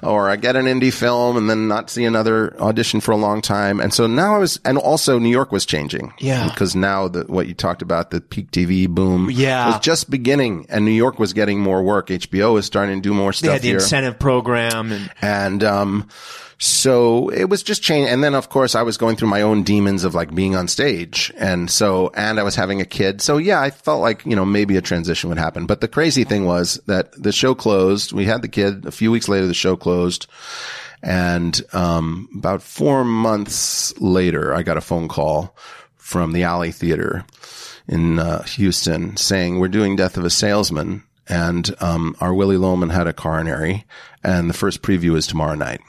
or 0.03 0.31
I 0.31 0.37
get 0.37 0.57
an 0.57 0.65
indie 0.65 0.93
film 0.93 1.37
and 1.37 1.51
then 1.51 1.69
not 1.69 1.91
see 1.91 2.05
another 2.07 2.59
audition 2.61 3.01
for 3.01 3.13
a 3.13 3.17
long 3.17 3.43
time. 3.43 3.79
And 3.79 3.93
so 3.93 4.07
now 4.07 4.35
I 4.37 4.39
was, 4.39 4.59
and 4.65 4.79
also 4.79 5.19
New 5.19 5.29
York 5.29 5.53
was 5.53 5.67
changing. 5.67 6.15
Yeah. 6.19 6.49
Because 6.49 6.75
now 6.75 7.09
the, 7.09 7.25
what 7.25 7.47
you 7.47 7.53
talked 7.55 7.83
about, 7.83 8.11
the 8.11 8.21
peak 8.23 8.51
TV 8.51 8.89
boom 8.89 9.29
Yeah. 9.31 9.67
was 9.73 9.81
just 9.81 10.09
beginning 10.11 10.67
and 10.71 10.85
New 10.87 10.91
York 10.93 11.19
was 11.19 11.33
getting 11.35 11.61
more 11.61 11.83
work. 11.83 12.09
HBO 12.09 12.55
was 12.55 12.65
starting 12.65 13.03
to 13.03 13.09
do 13.09 13.13
more 13.13 13.33
They 13.33 13.37
stuff 13.37 13.53
had 13.53 13.63
the 13.63 13.69
here. 13.69 13.77
incentive 13.77 14.19
program 14.19 14.93
and 14.93 15.11
And, 15.21 15.63
um, 15.65 16.09
so 16.63 17.31
it 17.31 17.49
was 17.49 17.63
just 17.63 17.83
change. 17.83 18.11
And 18.11 18.23
then 18.23 18.35
of 18.35 18.51
course 18.51 18.75
I 18.75 18.83
was 18.83 18.99
going 18.99 19.17
through 19.17 19.29
my 19.29 19.41
own 19.41 19.63
demons 19.63 20.05
of 20.05 20.15
like 20.15 20.35
being 20.35 20.55
on 20.55 20.69
stage. 20.69 21.33
And 21.39 21.71
so, 21.71 22.13
and 22.15 22.39
I 22.39 22.43
was 22.43 22.55
having 22.55 22.83
a 22.83 22.85
kid. 22.85 23.23
So 23.23 23.39
yeah, 23.39 23.63
I 23.63 23.71
felt 23.71 24.03
like, 24.03 24.27
you 24.27 24.37
know, 24.37 24.45
maybe 24.45 24.77
a 24.77 24.83
transition 24.83 25.31
would 25.31 25.39
happen. 25.39 25.65
But 25.65 25.81
the 25.81 25.89
crazy 25.89 26.23
thing 26.23 26.45
was 26.45 26.75
that 26.87 27.13
the 27.13 27.33
show 27.33 27.55
closed. 27.55 28.13
We 28.13 28.27
had 28.27 28.43
the 28.43 28.49
kid 28.49 28.85
a 28.85 28.91
few 28.91 29.11
weeks 29.11 29.27
later, 29.27 29.47
the 29.47 29.55
show 29.55 29.75
closed. 29.75 30.27
And, 31.03 31.59
um, 31.73 32.29
about 32.37 32.63
four 32.63 33.05
months 33.05 33.99
later, 33.99 34.53
I 34.53 34.63
got 34.63 34.77
a 34.77 34.83
phone 34.83 35.09
call 35.09 35.57
from 35.97 36.33
the 36.33 36.43
Alley 36.43 36.73
Theater 36.73 37.25
in 37.89 38.19
uh, 38.19 38.43
Houston 38.43 39.17
saying, 39.17 39.59
we're 39.59 39.69
doing 39.69 39.97
Death 39.97 40.19
of 40.19 40.27
a 40.27 40.31
Salesman. 40.31 41.05
And, 41.27 41.75
um, 41.81 42.17
our 42.21 42.35
Willy 42.35 42.59
Loman 42.59 42.91
had 42.91 43.07
a 43.07 43.15
coronary 43.15 43.87
and 44.23 44.51
the 44.51 44.55
first 44.55 44.83
preview 44.83 45.17
is 45.17 45.27
tomorrow 45.27 45.55
night. 45.55 45.81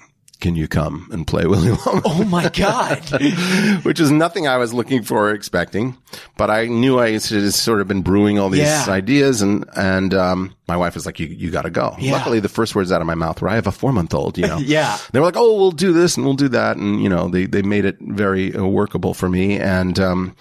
Can 0.42 0.56
you 0.56 0.68
come 0.68 1.08
and 1.12 1.26
play 1.26 1.46
Willy 1.46 1.70
Loman? 1.70 2.02
oh 2.06 2.26
my 2.26 2.50
God. 2.50 3.00
Which 3.84 4.00
is 4.00 4.12
nothing 4.12 4.48
I 4.48 4.58
was 4.58 4.74
looking 4.74 5.04
for 5.04 5.30
or 5.30 5.34
expecting, 5.34 5.96
but 6.36 6.50
I 6.50 6.66
knew 6.66 7.00
I 7.00 7.12
had 7.12 7.22
sort 7.22 7.80
of 7.80 7.88
been 7.88 8.02
brewing 8.02 8.40
all 8.40 8.50
these 8.50 8.62
Yeah. 8.62 8.86
ideas 8.90 9.42
and, 9.42 9.66
and, 9.76 10.14
um, 10.14 10.56
my 10.68 10.78
wife 10.78 10.96
was 10.96 11.06
like, 11.06 11.20
you, 11.20 11.28
you 11.28 11.52
gotta 11.52 11.70
go. 11.70 11.96
Yeah. 12.00 12.14
Luckily, 12.14 12.40
the 12.40 12.48
first 12.50 12.76
words 12.76 12.92
out 12.92 13.02
of 13.02 13.08
my 13.08 13.14
mouth 13.16 13.42
were, 13.42 13.50
I 13.50 13.56
have 13.56 13.68
a 13.68 13.72
four 13.72 13.92
month 13.94 14.14
old, 14.14 14.38
you 14.38 14.48
know? 14.48 14.58
Yeah. 14.72 14.98
They 15.12 15.20
were 15.20 15.26
like, 15.26 15.36
oh, 15.38 15.58
we'll 15.58 15.72
do 15.72 15.92
this 15.94 16.16
and 16.18 16.26
we'll 16.26 16.36
do 16.36 16.48
that. 16.50 16.78
And, 16.78 17.04
you 17.04 17.10
know, 17.10 17.28
they, 17.28 17.46
they 17.46 17.62
made 17.62 17.86
it 17.86 17.98
very 18.00 18.56
uh, 18.56 18.66
workable 18.66 19.14
for 19.14 19.30
me. 19.30 19.60
And, 19.60 20.00
um, 20.00 20.36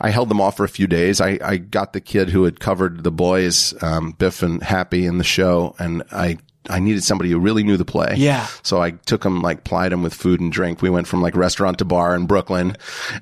I 0.00 0.10
held 0.10 0.28
them 0.28 0.40
off 0.40 0.56
for 0.56 0.64
a 0.64 0.68
few 0.68 0.86
days. 0.86 1.20
I, 1.20 1.38
I 1.42 1.56
got 1.56 1.92
the 1.94 2.00
kid 2.00 2.28
who 2.30 2.44
had 2.44 2.60
covered 2.60 3.04
the 3.04 3.10
boys, 3.12 3.74
um, 3.82 4.12
Biff 4.12 4.42
and 4.42 4.62
Happy 4.62 5.06
in 5.06 5.18
the 5.18 5.24
show. 5.24 5.74
And 5.78 6.02
I, 6.12 6.38
I 6.68 6.78
needed 6.80 7.04
somebody 7.04 7.30
who 7.30 7.38
really 7.38 7.62
knew 7.62 7.76
the 7.76 7.84
play. 7.84 8.14
Yeah. 8.16 8.46
So 8.62 8.82
I 8.82 8.92
took 8.92 9.24
him, 9.24 9.40
like, 9.40 9.64
plied 9.64 9.92
him 9.92 10.02
with 10.02 10.14
food 10.14 10.40
and 10.40 10.50
drink. 10.50 10.82
We 10.82 10.90
went 10.90 11.06
from 11.06 11.22
like 11.22 11.36
restaurant 11.36 11.78
to 11.78 11.84
bar 11.84 12.14
in 12.14 12.26
Brooklyn. 12.26 12.76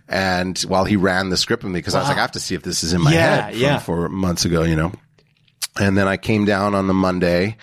And 0.09 0.59
while 0.61 0.85
he 0.85 0.97
ran 0.97 1.31
the 1.31 1.37
script 1.37 1.65
with 1.65 1.73
me, 1.73 1.83
cause 1.83 1.95
I 1.95 2.01
was 2.01 2.09
like, 2.09 2.19
I 2.19 2.23
have 2.23 2.33
to 2.33 2.41
see 2.41 2.55
if 2.55 2.63
this 2.63 2.83
is 2.85 2.93
in 2.93 3.03
my 3.03 3.13
Yeah, 3.13 3.37
head 3.43 3.53
from, 3.53 3.61
yeah. 3.61 3.79
for 3.79 4.09
months 4.09 4.45
ago, 4.45 4.63
you 4.63 4.77
know. 4.77 4.93
And 5.79 5.99
then 5.99 6.07
I 6.07 6.17
came 6.17 6.45
down 6.45 6.75
on 6.75 6.87
the 6.87 6.95
Monday 6.95 7.57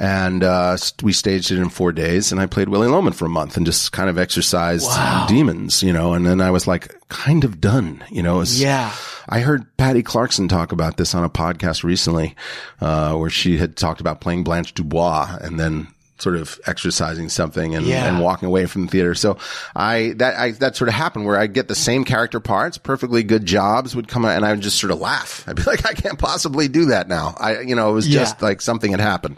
and, 0.00 0.42
uh, 0.42 0.76
we 1.02 1.12
staged 1.12 1.52
it 1.52 1.58
in 1.58 1.68
four 1.68 1.92
days 1.92 2.32
and 2.32 2.40
I 2.40 2.46
played 2.46 2.68
Willy 2.70 2.88
Loman 2.88 3.12
for 3.12 3.26
a 3.26 3.28
month 3.28 3.56
and 3.56 3.64
just 3.66 3.92
kind 3.92 4.08
of 4.10 4.18
exercised 4.18 4.90
demons, 5.28 5.82
you 5.82 5.92
know, 5.92 6.14
and 6.14 6.26
then 6.26 6.40
I 6.40 6.50
was 6.50 6.66
like 6.66 6.94
kind 7.08 7.44
of 7.44 7.60
done, 7.60 8.02
you 8.10 8.22
know, 8.22 8.38
was- 8.38 8.60
Yeah. 8.60 8.90
I 9.28 9.40
heard 9.40 9.64
Patty 9.76 10.02
Clarkson 10.02 10.48
talk 10.48 10.72
about 10.72 10.96
this 10.96 11.14
on 11.14 11.22
a 11.22 11.28
podcast 11.30 11.84
recently, 11.84 12.34
uh, 12.80 13.14
where 13.14 13.30
she 13.30 13.58
had 13.58 13.76
talked 13.76 14.00
about 14.00 14.20
playing 14.20 14.42
Blanche 14.42 14.74
Dubois 14.74 15.36
and 15.40 15.60
then 15.60 15.86
sort 16.20 16.36
of 16.36 16.58
exercising 16.66 17.28
something 17.28 17.74
and, 17.74 17.86
Yeah. 17.86 18.06
and 18.06 18.20
walking 18.20 18.46
away 18.46 18.66
from 18.66 18.86
the 18.86 18.90
theater. 18.90 19.14
So 19.14 19.38
I, 19.74 20.14
that, 20.16 20.36
I, 20.36 20.50
that 20.52 20.76
sort 20.76 20.88
of 20.88 20.94
happened 20.94 21.24
where 21.26 21.38
I 21.38 21.46
get 21.46 21.68
the 21.68 21.74
same 21.74 22.04
character 22.04 22.40
parts, 22.40 22.78
perfectly 22.78 23.22
good 23.22 23.46
jobs 23.46 23.96
would 23.96 24.08
come 24.08 24.24
out 24.24 24.36
and 24.36 24.44
I 24.44 24.52
would 24.52 24.60
just 24.60 24.78
sort 24.78 24.90
of 24.90 25.00
laugh. 25.00 25.44
I'd 25.48 25.56
be 25.56 25.62
like, 25.66 25.86
I 25.86 25.94
can't 25.94 26.18
possibly 26.18 26.68
do 26.68 26.86
that 26.86 27.08
now. 27.08 27.34
I, 27.38 27.60
you 27.60 27.74
know, 27.74 27.90
it 27.90 27.94
was 27.94 28.08
Yeah. 28.08 28.20
just 28.20 28.42
like 28.42 28.60
something 28.60 28.90
had 28.90 29.00
happened. 29.00 29.36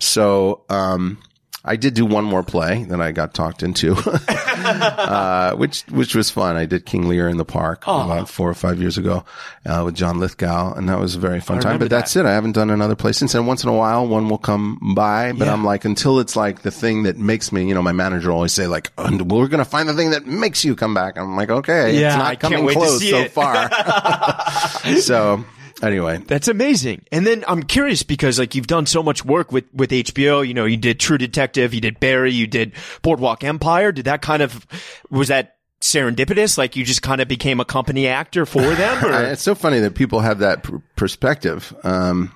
So, 0.00 0.62
um, 0.68 1.18
I 1.64 1.76
did 1.76 1.94
do 1.94 2.04
one 2.04 2.24
more 2.24 2.42
play 2.42 2.82
that 2.84 3.00
I 3.00 3.12
got 3.12 3.34
talked 3.34 3.62
into, 3.62 3.94
uh, 4.28 5.54
which 5.54 5.82
which 5.82 6.14
was 6.14 6.28
fun. 6.30 6.56
I 6.56 6.64
did 6.66 6.84
King 6.86 7.08
Lear 7.08 7.28
in 7.28 7.36
the 7.36 7.44
Park 7.44 7.84
about 7.84 8.28
four 8.28 8.50
or 8.50 8.54
five 8.54 8.80
years 8.80 8.98
ago 8.98 9.24
uh, 9.64 9.82
with 9.84 9.94
John 9.94 10.18
Lithgow, 10.18 10.74
and 10.74 10.88
that 10.88 10.98
was 10.98 11.14
a 11.14 11.20
very 11.20 11.40
fun 11.40 11.60
time. 11.60 11.78
But 11.78 11.88
that's 11.90 12.16
it. 12.16 12.26
I 12.26 12.32
haven't 12.32 12.52
done 12.52 12.70
another 12.70 12.96
play 12.96 13.12
since. 13.12 13.34
And 13.36 13.46
once 13.46 13.62
in 13.62 13.68
a 13.68 13.74
while, 13.74 14.06
one 14.08 14.28
will 14.28 14.38
come 14.38 14.94
by. 14.96 15.30
But 15.32 15.46
Yeah. 15.46 15.52
I'm 15.52 15.64
like, 15.64 15.84
until 15.84 16.18
it's 16.18 16.34
like 16.34 16.62
the 16.62 16.70
thing 16.72 17.04
that 17.04 17.16
makes 17.16 17.52
me, 17.52 17.68
you 17.68 17.74
know, 17.74 17.82
my 17.82 17.92
manager 17.92 18.32
always 18.32 18.52
say 18.52 18.66
like, 18.66 18.90
"And 18.98 19.30
we're 19.30 19.46
going 19.48 19.62
to 19.64 19.70
find 19.70 19.88
the 19.88 19.94
thing 19.94 20.10
that 20.10 20.26
makes 20.26 20.64
you 20.64 20.74
come 20.74 20.94
back. 20.94 21.16
I'm 21.16 21.36
like, 21.36 21.50
okay, 21.50 21.98
Yeah, 22.00 22.06
it's 22.08 22.14
I 22.16 22.18
not 22.18 22.40
can't 22.40 22.54
coming 22.54 22.68
close 22.74 23.08
so 23.08 23.18
it. 23.18 23.30
far. 23.30 23.70
so 25.00 25.44
anyway, 25.82 26.18
That's 26.18 26.48
amazing. 26.48 27.04
And 27.12 27.26
then 27.26 27.44
I'm 27.48 27.62
curious 27.62 28.02
because 28.02 28.38
like 28.38 28.54
you've 28.54 28.66
done 28.66 28.86
so 28.86 29.02
much 29.02 29.24
work 29.24 29.52
with, 29.52 29.64
with 29.74 29.90
HBO, 29.90 30.46
you 30.46 30.54
know, 30.54 30.64
you 30.64 30.76
did 30.76 31.00
True 31.00 31.18
Detective, 31.18 31.74
you 31.74 31.80
did 31.80 32.00
Barry, 32.00 32.32
you 32.32 32.46
did 32.46 32.72
Boardwalk 33.02 33.44
Empire. 33.44 33.92
Did 33.92 34.06
that 34.06 34.22
kind 34.22 34.42
of, 34.42 34.66
was 35.10 35.28
that 35.28 35.56
serendipitous? 35.80 36.56
Like 36.56 36.76
you 36.76 36.84
just 36.84 37.02
kind 37.02 37.20
of 37.20 37.28
became 37.28 37.60
a 37.60 37.64
company 37.64 38.06
actor 38.06 38.46
for 38.46 38.60
them 38.74 39.04
or? 39.04 39.24
it's 39.24 39.42
so 39.42 39.54
funny 39.54 39.80
that 39.80 39.94
people 39.94 40.20
have 40.20 40.38
that 40.38 40.62
pr- 40.62 40.76
perspective. 40.96 41.74
Um, 41.84 42.32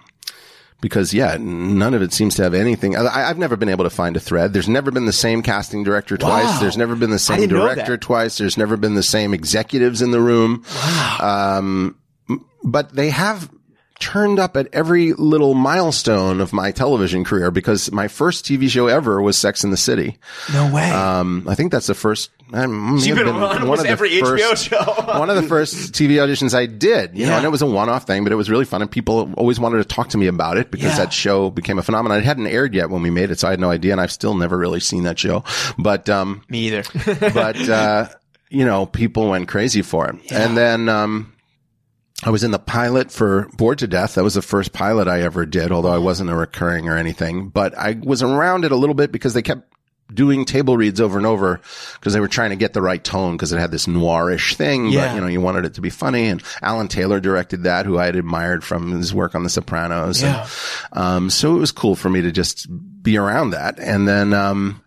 because 0.83 1.15
yeah, 1.15 1.39
none 1.41 1.95
of 1.95 2.03
it 2.03 2.13
seems 2.13 2.35
to 2.37 2.43
have 2.43 2.53
anything. 2.53 2.97
I, 2.97 3.31
I've 3.31 3.39
never 3.39 3.57
been 3.57 3.71
able 3.71 3.85
to 3.85 3.91
find 3.91 4.15
a 4.17 4.21
thread. 4.21 4.53
There's 4.53 4.69
never 4.69 4.91
been 4.91 5.07
the 5.07 5.13
same 5.13 5.43
casting 5.43 5.85
director 5.85 6.19
twice. 6.19 6.45
Wow. 6.45 6.59
There's 6.61 6.77
never 6.77 6.95
been 6.95 7.11
the 7.11 7.19
same 7.19 7.49
director 7.49 7.97
twice. 7.97 8.37
There's 8.39 8.59
never 8.59 8.77
been 8.77 8.95
the 8.95 9.03
same 9.03 9.33
executives 9.33 10.03
in 10.03 10.11
the 10.11 10.21
room. 10.21 10.65
Um, 11.21 11.97
m- 11.97 11.99
but 12.65 12.95
they 12.95 13.11
have 13.11 13.51
turned 13.99 14.39
up 14.39 14.59
at 14.59 14.69
every 14.75 15.15
little 15.15 15.55
milestone 15.55 16.39
of 16.43 16.53
my 16.53 16.71
television 16.71 17.25
career 17.25 17.51
because 17.51 17.91
my 17.93 18.09
first 18.09 18.45
TV 18.45 18.69
show 18.69 18.89
ever 18.89 19.23
was 19.23 19.39
Sex 19.39 19.65
in 19.65 19.71
the 19.71 19.77
City. 19.79 20.19
no 20.53 20.71
way. 20.71 20.91
Um, 20.91 21.47
I 21.49 21.55
think 21.55 21.73
that's 21.73 21.87
the 21.87 21.95
first. 21.95 22.31
I 22.53 22.67
may 22.67 23.01
you've 23.01 23.17
have 23.17 23.27
been 23.27 23.35
on 23.35 23.63
almost 23.63 23.87
every 23.87 24.11
HBO 24.11 24.55
show. 24.57 24.77
one 25.19 25.31
of 25.31 25.37
the 25.37 25.43
first 25.45 25.93
TV 25.95 26.11
auditions 26.17 26.55
I 26.55 26.67
did, 26.67 27.17
you 27.17 27.27
know, 27.27 27.33
and 27.39 27.45
it 27.45 27.49
was 27.49 27.63
a 27.63 27.67
one-off 27.67 28.07
thing, 28.07 28.23
but 28.23 28.33
it 28.33 28.37
was 28.37 28.51
really 28.51 28.67
fun, 28.67 28.83
and 28.83 28.91
people 28.91 29.33
always 29.37 29.59
wanted 29.59 29.79
to 29.79 29.85
talk 29.85 30.11
to 30.11 30.19
me 30.19 30.27
about 30.27 30.57
it 30.59 30.71
because 30.71 30.91
Yeah. 30.93 30.99
that 31.07 31.13
show 31.13 31.51
became 31.51 31.79
a 31.79 31.83
phenomenon. 31.83 32.19
It 32.19 32.25
hadn't 32.25 32.47
aired 32.49 32.75
yet 32.75 32.91
when 32.91 33.03
we 33.03 33.09
made 33.11 33.31
it, 33.31 33.41
so 33.41 33.49
I 33.49 33.51
had 33.53 33.61
no 33.61 33.71
idea, 33.71 33.93
and 33.93 34.01
I've 34.01 34.13
still 34.13 34.35
never 34.35 34.57
really 34.59 34.79
seen 34.81 35.05
that 35.05 35.19
show. 35.19 35.43
But 35.79 36.09
um, 36.11 36.43
Me 36.51 36.69
either. 36.69 36.83
but 37.35 37.69
uh, 37.69 38.09
you 38.51 38.65
know, 38.67 38.85
people 38.87 39.31
went 39.31 39.49
crazy 39.49 39.81
for 39.83 40.07
it, 40.09 40.31
and 40.31 40.55
then 40.57 40.89
um. 40.91 41.33
I 42.25 42.31
was 42.31 42.45
in 42.45 42.51
the 42.51 42.59
pilot 42.59 43.13
for 43.13 43.49
Bored 43.57 43.79
to 43.81 43.87
Death. 43.87 44.15
That 44.15 44.25
was 44.25 44.35
the 44.35 44.43
first 44.43 44.73
pilot 44.73 45.07
I 45.07 45.21
ever 45.23 45.45
did, 45.45 45.71
although 45.71 45.93
I 45.93 45.99
wasn't 45.99 46.31
a 46.31 46.35
recurring 46.35 46.89
or 46.89 46.97
anything. 46.97 47.49
But 47.49 47.77
I 47.77 47.99
was 48.03 48.23
around 48.23 48.65
it 48.65 48.73
a 48.73 48.77
little 48.77 48.95
bit 48.95 49.13
because 49.13 49.35
they 49.35 49.43
kept 49.43 49.71
doing 50.15 50.45
table 50.45 50.77
reads 50.77 51.01
over 51.01 51.19
and 51.19 51.27
over 51.27 51.61
because 51.95 52.15
they 52.15 52.21
were 52.21 52.29
trying 52.29 52.51
to 52.51 52.57
get 52.57 52.73
the 52.73 52.81
right 52.81 53.03
tone 53.03 53.37
because 53.37 53.53
it 53.53 53.59
had 53.59 53.71
this 53.73 53.87
noirish 53.87 54.55
thing. 54.55 54.87
Yeah. 54.87 55.09
But, 55.09 55.15
you 55.17 55.21
know, 55.21 55.27
you 55.27 55.41
wanted 55.41 55.67
it 55.67 55.75
to 55.75 55.81
be 55.81 55.91
funny. 55.91 56.29
And 56.29 56.43
Alan 56.63 56.89
Taylor 56.89 57.21
directed 57.21 57.65
that, 57.65 57.85
who 57.87 57.99
I 57.99 58.07
had 58.07 58.17
admired 58.17 58.65
from 58.65 58.93
his 58.93 59.13
work 59.13 59.35
on 59.35 59.43
The 59.43 59.51
Sopranos. 59.51 60.23
And, 60.23 60.33
Yeah. 60.35 60.47
um, 60.93 61.29
so 61.29 61.57
it 61.57 61.61
was 61.61 61.73
cool 61.73 61.97
for 61.97 62.09
me 62.09 62.23
to 62.23 62.33
just 62.33 62.67
be 63.03 63.19
around 63.19 63.51
that. 63.51 63.79
And 63.79 64.07
then, 64.09 64.33
um, 64.33 64.81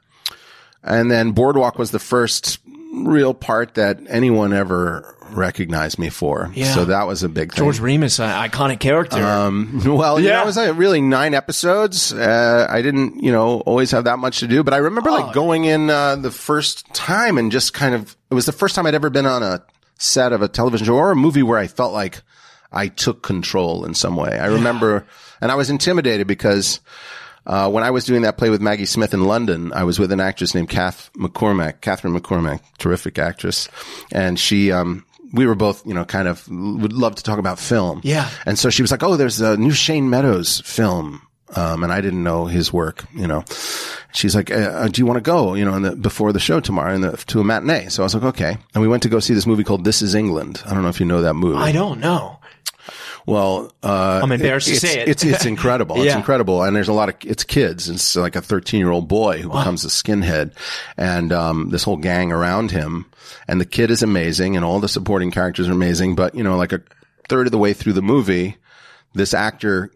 and 0.84 1.12
then 1.12 1.32
Boardwalk 1.34 1.78
was 1.78 1.92
the 1.92 2.00
first 2.00 2.58
real 2.94 3.34
part 3.36 3.76
that 3.76 4.00
anyone 4.08 4.52
ever 4.54 5.16
recognize 5.32 5.98
me 6.00 6.10
for. 6.10 6.52
Yeah. 6.54 6.74
So 6.74 6.86
that 6.86 7.08
was 7.08 7.24
a 7.24 7.30
big 7.30 7.54
thing. 7.54 7.64
George 7.64 7.80
Remus, 7.80 8.20
an 8.20 8.30
iconic 8.30 8.80
character. 8.80 9.24
Um, 9.24 9.82
well, 9.86 10.20
you 10.20 10.28
Yeah. 10.28 10.36
know, 10.38 10.44
it 10.44 10.46
was 10.46 10.58
like 10.58 10.78
really 10.78 11.02
nine 11.02 11.34
episodes. 11.34 12.14
Uh, 12.14 12.68
I 12.70 12.82
didn't, 12.82 13.24
you 13.24 13.32
know, 13.32 13.62
always 13.62 13.92
have 13.92 14.04
that 14.06 14.20
much 14.20 14.40
to 14.40 14.48
do, 14.48 14.64
but 14.64 14.74
I 14.74 14.78
remember 14.78 15.10
Oh. 15.10 15.14
like 15.16 15.34
going 15.34 15.66
in, 15.66 15.90
uh, 15.90 16.16
the 16.16 16.32
first 16.32 16.86
time 16.94 17.38
and 17.38 17.52
just 17.52 17.74
kind 17.74 17.96
of, 17.96 18.16
it 18.30 18.34
was 18.34 18.46
the 18.46 18.52
first 18.52 18.76
time 18.76 18.86
I'd 18.86 18.96
ever 18.96 19.10
been 19.10 19.26
on 19.26 19.44
a 19.44 19.62
set 19.98 20.32
of 20.34 20.42
a 20.42 20.48
television 20.48 20.88
show 20.88 20.96
or 20.96 21.12
a 21.12 21.16
movie 21.16 21.44
where 21.44 21.58
I 21.60 21.68
felt 21.68 21.94
like 21.94 22.22
I 22.72 22.88
took 22.88 23.22
control 23.24 23.84
in 23.86 23.94
some 23.94 24.16
way. 24.16 24.38
I 24.40 24.46
remember, 24.48 25.06
and 25.42 25.52
I 25.52 25.56
was 25.56 25.70
intimidated 25.70 26.28
because, 26.28 26.80
uh, 27.48 27.68
when 27.70 27.84
I 27.84 27.90
was 27.90 28.06
doing 28.06 28.22
that 28.22 28.38
play 28.38 28.52
with 28.52 28.62
Maggie 28.62 28.86
Smith 28.86 29.12
in 29.14 29.24
London, 29.26 29.72
I 29.74 29.84
was 29.84 29.98
with 29.98 30.12
an 30.12 30.20
actress 30.20 30.54
named 30.54 30.70
Kath 30.70 31.10
McCormack, 31.18 31.82
Catherine 31.82 32.14
McCormack, 32.14 32.60
terrific 32.78 33.18
actress. 33.18 33.68
And 34.12 34.38
she, 34.40 34.72
um, 34.72 35.04
we 35.34 35.46
were 35.46 35.56
both, 35.56 35.86
you 35.86 35.94
know, 35.94 36.06
kind 36.06 36.28
of 36.28 36.48
would 36.50 36.94
love 36.94 37.16
to 37.16 37.24
talk 37.24 37.40
about 37.40 37.60
film. 37.60 38.02
Yeah. 38.04 38.30
And 38.46 38.58
so 38.58 38.70
she 38.70 38.82
was 38.82 38.92
like, 38.92 39.04
Oh, 39.04 39.16
there's 39.16 39.42
a 39.42 39.58
new 39.58 39.72
Shane 39.72 40.10
Meadows 40.10 40.62
film. 40.62 41.22
Um, 41.56 41.84
and 41.84 41.92
I 41.92 42.00
didn't 42.00 42.24
know 42.24 42.46
his 42.46 42.72
work, 42.72 43.06
you 43.16 43.26
know. 43.26 43.44
She's 44.12 44.36
like, 44.36 44.52
uh, 44.52 44.56
uh, 44.56 44.88
do 44.88 45.02
you 45.02 45.08
want 45.08 45.18
to 45.18 45.22
go, 45.22 45.56
you 45.56 45.66
know, 45.66 45.74
in 45.76 45.82
the, 45.82 45.96
before 45.96 46.32
the 46.32 46.40
show 46.40 46.60
tomorrow 46.60 46.94
in 46.94 47.02
the, 47.02 47.18
to 47.18 47.40
a 47.40 47.44
matinee? 47.44 47.88
So 47.90 48.04
I 48.04 48.06
was 48.06 48.14
like, 48.14 48.24
okay. 48.24 48.58
And 48.76 48.82
we 48.84 48.88
went 48.88 49.02
to 49.04 49.10
go 49.10 49.20
see 49.20 49.34
this 49.34 49.48
movie 49.48 49.64
called 49.64 49.84
This 49.84 50.04
Is 50.04 50.14
England. 50.14 50.62
I 50.68 50.76
don't 50.76 50.84
know 50.84 50.90
if 50.90 51.00
you 51.00 51.08
know 51.08 51.24
that 51.24 51.34
movie. 51.34 51.58
I 51.58 51.72
don't 51.72 52.00
know. 52.00 52.40
Well, 53.30 53.72
uh, 53.84 54.22
I'm 54.24 54.32
embarrassed 54.32 54.68
to 54.68 54.80
say 54.80 55.02
it. 55.02 55.10
It's, 55.10 55.24
it's 55.24 55.46
incredible. 55.54 56.02
It's 56.02 56.16
incredible. 56.16 56.64
And 56.64 56.76
there's 56.76 56.88
a 56.88 56.94
lot 56.94 57.10
of, 57.10 57.16
it's 57.22 57.44
kids. 57.44 57.90
It's 57.90 58.16
like 58.16 58.36
a 58.36 58.42
13 58.42 58.80
year 58.80 58.92
old 58.92 59.08
boy 59.08 59.42
who 59.42 59.50
becomes 59.50 59.86
a 59.86 59.90
skinhead 59.90 60.54
and, 60.98 61.32
um, 61.32 61.70
this 61.70 61.84
whole 61.84 61.98
gang 61.98 62.32
around 62.32 62.72
him. 62.72 63.06
And 63.48 63.62
the 63.62 63.66
kid 63.66 63.92
is 63.92 64.04
amazing 64.04 64.56
and 64.56 64.66
all 64.66 64.80
the 64.80 64.90
supporting 64.90 65.32
characters 65.32 65.68
are 65.70 65.74
amazing. 65.74 66.16
But, 66.16 66.36
you 66.36 66.44
know, 66.44 66.58
like 66.58 66.74
a 66.74 66.82
third 67.28 67.48
of 67.48 67.52
the 67.52 67.58
way 67.58 67.74
through 67.74 67.94
the 67.94 68.02
movie, 68.02 68.58
this 69.14 69.34
actor 69.34 69.92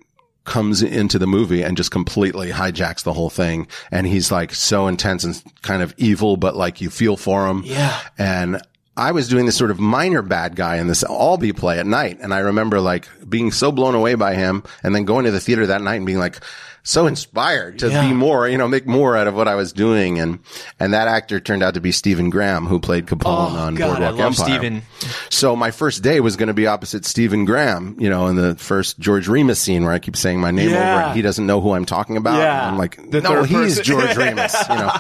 comes 0.46 0.84
into 0.84 1.18
the 1.18 1.28
movie 1.28 1.64
and 1.64 1.78
just 1.78 1.92
completely 1.92 2.52
hijacks 2.52 3.04
the 3.04 3.14
whole 3.14 3.30
thing. 3.30 3.68
And 3.92 4.06
he's 4.06 4.32
like 4.32 4.54
so 4.54 4.88
intense 4.88 5.24
and 5.24 5.42
kind 5.62 5.82
of 5.82 5.94
evil, 5.98 6.38
but 6.38 6.56
like 6.56 6.82
you 6.82 6.90
feel 6.90 7.16
for 7.18 7.48
him. 7.48 7.64
Yeah. 7.66 7.98
And 8.18 8.62
I 8.96 9.12
was 9.12 9.28
doing 9.28 9.46
this 9.48 9.58
sort 9.58 9.72
of 9.72 9.80
minor 9.80 10.22
bad 10.22 10.56
guy 10.56 10.78
in 10.78 10.88
this 10.88 11.04
Albee 11.04 11.54
play 11.54 11.80
at 11.80 11.88
night. 11.88 12.20
And 12.22 12.34
I 12.34 12.40
remember 12.40 12.80
like 12.80 13.08
being 13.28 13.52
so 13.52 13.72
blown 13.72 13.96
away 13.96 14.14
by 14.16 14.36
him 14.36 14.64
and 14.84 14.94
then 14.94 15.06
going 15.06 15.26
to 15.26 15.32
the 15.32 15.40
theater 15.40 15.66
that 15.68 15.82
night 15.82 15.96
and 15.96 16.06
being 16.06 16.20
like, 16.20 16.40
so 16.84 17.08
inspired 17.08 17.80
to 17.80 17.90
Yeah. 17.90 18.08
be 18.08 18.14
more, 18.14 18.48
you 18.48 18.58
know, 18.58 18.68
make 18.68 18.86
more 18.86 19.16
out 19.16 19.26
of 19.28 19.34
what 19.34 19.48
I 19.48 19.56
was 19.56 19.72
doing. 19.72 20.20
And, 20.20 20.40
and 20.80 20.94
that 20.94 21.08
actor 21.08 21.40
turned 21.40 21.64
out 21.64 21.76
to 21.76 21.82
be 21.82 21.92
Stephen 21.94 22.30
Graham, 22.30 22.66
who 22.66 22.78
played 22.80 23.06
Capone 23.06 23.24
Oh, 23.26 23.58
on 23.58 23.76
God, 23.76 24.02
I 24.02 24.12
Boardwalk 24.12 24.18
love 24.20 24.40
Empire. 24.40 24.60
Stephen. 24.60 24.82
So 25.30 25.56
my 25.56 25.72
first 25.72 26.04
day 26.04 26.20
was 26.20 26.36
going 26.36 26.48
to 26.48 26.54
be 26.54 26.68
opposite 26.68 27.06
Stephen 27.06 27.46
Graham, 27.46 27.96
you 28.00 28.10
know, 28.10 28.28
in 28.28 28.36
the 28.36 28.56
first 28.56 29.00
George 29.00 29.28
Remus 29.30 29.60
scene 29.60 29.84
where 29.86 29.94
I 29.94 30.00
keep 30.00 30.18
saying 30.18 30.42
my 30.42 30.52
name 30.52 30.72
Yeah. 30.72 30.96
over 30.96 31.04
and 31.08 31.16
he 31.16 31.22
doesn't 31.22 31.46
know 31.48 31.62
who 31.62 31.72
I'm 31.72 31.86
talking 31.86 32.18
about. 32.18 32.38
Yeah. 32.40 32.64
And 32.64 32.72
I'm 32.74 32.78
like, 32.78 32.98
The 33.12 33.22
no, 33.22 33.44
he's. 33.44 33.80
George 33.80 34.16
Remus, 34.18 34.56
you 34.70 34.76
know, 34.76 34.92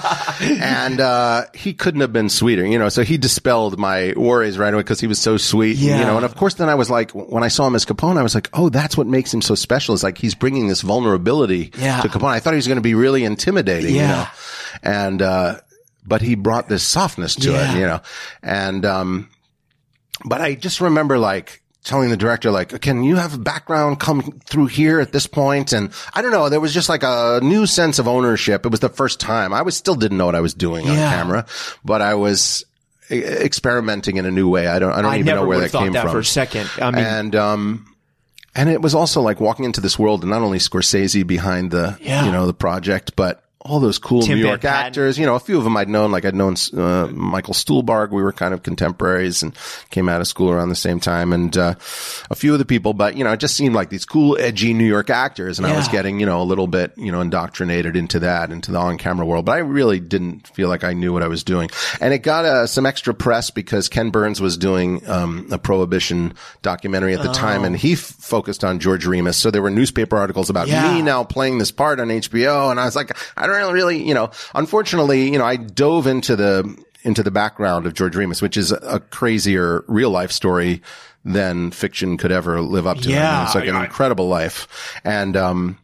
and, 0.41 0.99
uh, 1.01 1.45
he 1.53 1.73
couldn't 1.73 2.01
have 2.01 2.13
been 2.13 2.29
sweeter, 2.29 2.65
you 2.65 2.79
know, 2.79 2.89
so 2.89 3.03
he 3.03 3.17
dispelled 3.17 3.77
my 3.77 4.13
worries 4.15 4.57
right 4.57 4.73
away 4.73 4.84
because 4.84 4.99
he 4.99 5.07
was 5.07 5.19
so 5.19 5.38
sweet, 5.38 5.77
Yeah. 5.77 5.99
you 5.99 6.05
know, 6.05 6.15
and 6.15 6.25
of 6.25 6.36
course 6.36 6.53
then 6.55 6.69
I 6.69 6.75
was 6.75 6.89
like, 6.89 7.11
when 7.11 7.43
I 7.43 7.47
saw 7.49 7.67
him 7.67 7.75
as 7.75 7.86
Capone, 7.86 8.17
I 8.17 8.23
was 8.23 8.36
like, 8.36 8.49
oh, 8.53 8.69
that's 8.69 8.95
what 8.97 9.07
makes 9.07 9.34
him 9.34 9.41
so 9.41 9.55
special 9.55 9.93
is 9.95 10.03
like 10.03 10.17
he's 10.17 10.34
bringing 10.36 10.67
this 10.69 10.81
vulnerability 10.81 11.71
Yeah. 11.78 12.01
to 12.01 12.07
Capone. 12.07 12.30
I 12.32 12.39
thought 12.39 12.53
he 12.53 12.57
was 12.57 12.67
going 12.67 12.78
to 12.78 12.82
be 12.82 12.95
really 12.95 13.24
intimidating, 13.24 13.95
you 13.95 14.01
know, 14.01 14.28
and, 14.82 15.21
uh, 15.21 15.59
but 16.05 16.21
he 16.21 16.36
brought 16.36 16.67
this 16.69 16.84
softness 16.84 17.36
to 17.36 17.51
Yeah. 17.51 17.74
it, 17.74 17.80
you 17.80 17.86
know, 17.86 18.01
and, 18.41 18.86
um, 18.86 19.30
but 20.26 20.41
I 20.41 20.55
just 20.55 20.82
remember 20.82 21.17
like 21.17 21.61
telling 21.84 22.09
the 22.09 22.15
director, 22.17 22.49
like, 22.51 22.80
can 22.82 23.03
you 23.03 23.15
have 23.17 23.43
background 23.43 23.99
come 23.99 24.39
through 24.45 24.67
here 24.67 24.99
at 25.01 25.11
this 25.11 25.28
point? 25.28 25.74
And 25.74 25.91
I 26.13 26.21
don't 26.21 26.32
know, 26.32 26.47
there 26.47 26.61
was 26.61 26.74
just 26.74 26.88
like 26.89 27.03
a 27.03 27.39
new 27.43 27.65
sense 27.65 27.99
of 27.99 28.07
ownership. 28.07 28.65
It 28.65 28.69
was 28.69 28.80
the 28.80 28.88
first 28.89 29.19
time. 29.19 29.53
I 29.53 29.63
was 29.63 29.76
still 29.76 29.95
didn't 29.95 30.17
know 30.17 30.26
what 30.26 30.36
I 30.36 30.39
was 30.41 30.53
doing 30.53 30.88
on 30.89 30.95
camera, 30.95 31.45
but 31.84 32.01
I 32.01 32.13
was 32.13 32.63
experimenting 33.11 34.17
in 34.17 34.26
a 34.26 34.32
new 34.32 34.47
way. 34.49 34.67
I 34.67 34.80
don't, 34.80 34.91
I 34.93 35.01
don't 35.01 35.11
I 35.11 35.15
even 35.19 35.36
know 35.36 35.45
where 35.45 35.59
that 35.59 35.71
came 35.71 35.93
that 35.93 36.03
from. 36.03 36.11
for 36.11 36.19
a 36.19 36.26
second. 36.26 36.69
I 36.82 36.91
mean, 36.91 37.03
and, 37.03 37.36
um, 37.36 37.92
and 38.55 38.69
it 38.69 38.81
was 38.81 38.93
also 38.95 39.21
like 39.21 39.39
walking 39.39 39.65
into 39.65 39.81
this 39.81 39.97
world 39.97 40.21
and 40.21 40.29
not 40.31 40.41
only 40.41 40.59
Scorsese 40.59 41.25
behind 41.25 41.71
the, 41.71 41.97
Yeah. 42.01 42.25
you 42.25 42.31
know, 42.31 42.45
the 42.45 42.53
project, 42.53 43.15
but 43.15 43.43
all 43.66 43.80
those 43.80 43.97
cool 43.97 44.22
Tim 44.22 44.38
New 44.39 44.45
York 44.45 44.61
Patten. 44.61 44.88
actors, 44.88 45.18
you 45.18 45.26
know, 45.26 45.36
a 45.36 45.39
few 45.39 45.57
of 45.57 45.64
them 45.64 45.78
I'd 45.78 45.88
known, 45.89 46.11
like 46.11 46.26
I'd 46.26 46.36
known, 46.36 46.55
uh, 46.78 47.07
Michael 47.14 47.53
Stuhlbarg. 47.53 48.11
We 48.11 48.22
were 48.22 48.34
kind 48.34 48.53
of 48.53 48.61
contemporaries 48.61 49.41
and 49.41 49.55
came 49.89 50.09
out 50.09 50.20
of 50.22 50.28
school 50.28 50.49
around 50.51 50.70
the 50.70 50.76
same 50.76 50.99
time. 50.99 51.32
And, 51.32 51.55
uh, 51.57 51.76
a 52.30 52.36
few 52.36 52.51
of 52.53 52.59
the 52.59 52.66
people, 52.66 52.93
but, 52.93 53.16
you 53.16 53.24
know, 53.24 53.32
it 53.32 53.39
just 53.39 53.55
seemed 53.55 53.74
like 53.74 53.89
these 53.89 54.03
cool, 54.05 54.38
edgy 54.39 54.74
New 54.74 54.86
York 54.86 55.09
actors. 55.09 55.57
And 55.59 55.66
I 55.66 55.76
was 55.76 55.88
getting, 55.88 56.20
you 56.20 56.26
know, 56.26 56.41
a 56.41 56.43
little 56.43 56.68
bit, 56.68 56.91
you 56.97 57.11
know, 57.11 57.22
indoctrinated 57.22 57.95
into 57.95 58.20
that, 58.20 58.51
into 58.51 58.72
the 58.72 58.78
on 58.80 58.97
camera 58.97 59.26
world. 59.26 59.45
But 59.45 59.53
I 59.53 59.57
really 59.59 59.99
didn't 60.01 60.47
feel 60.49 60.68
like 60.68 60.84
I 60.84 60.93
knew 60.93 61.14
what 61.14 61.24
I 61.24 61.28
was 61.28 61.43
doing. 61.43 61.70
And 62.01 62.14
it 62.14 62.20
got, 62.20 62.45
uh, 62.45 62.68
some 62.68 62.86
extra 62.86 63.14
press 63.14 63.49
because 63.49 63.88
Ken 63.89 64.09
Burns 64.09 64.41
was 64.41 64.57
doing, 64.57 65.07
um, 65.09 65.47
a 65.51 65.57
prohibition 65.57 66.34
documentary 66.61 67.14
at 67.14 67.24
the 67.24 67.32
time 67.32 67.64
and 67.64 67.76
he 67.78 67.93
f- 67.93 67.99
focused 67.99 68.64
on 68.64 68.80
George 68.80 69.05
Remus. 69.05 69.38
So 69.38 69.51
there 69.51 69.61
were 69.61 69.70
newspaper 69.70 70.18
articles 70.18 70.49
about 70.49 70.68
Yeah. 70.68 70.93
me 70.95 71.01
now 71.01 71.24
playing 71.24 71.59
this 71.59 71.72
part 71.72 71.99
on 71.99 72.09
HBO. 72.09 72.70
And 72.70 72.80
I 72.80 72.86
was 72.86 72.95
like, 72.95 73.16
I 73.38 73.47
don't 73.47 73.52
really, 73.53 73.73
really, 73.73 74.03
you 74.07 74.13
know, 74.13 74.31
unfortunately, 74.55 75.31
you 75.31 75.37
know, 75.37 75.45
I 75.45 75.55
dove 75.55 76.07
into 76.07 76.35
the, 76.35 76.77
into 77.03 77.23
the 77.23 77.31
background 77.31 77.85
of 77.85 77.93
George 77.93 78.15
Remus, 78.15 78.41
which 78.41 78.57
is 78.57 78.71
a 78.71 78.99
crazier 79.11 79.83
real 79.87 80.09
life 80.09 80.31
story 80.31 80.81
than 81.25 81.71
fiction 81.71 82.17
could 82.17 82.31
ever 82.31 82.61
live 82.61 82.85
up 82.87 82.97
to. 82.97 83.03
I 83.03 83.07
mean, 83.07 83.15
Yeah. 83.15 83.45
it's 83.45 83.55
like 83.55 83.67
an 83.67 83.75
incredible 83.75 84.27
life. 84.27 84.67
And, 85.03 85.37
um, 85.37 85.77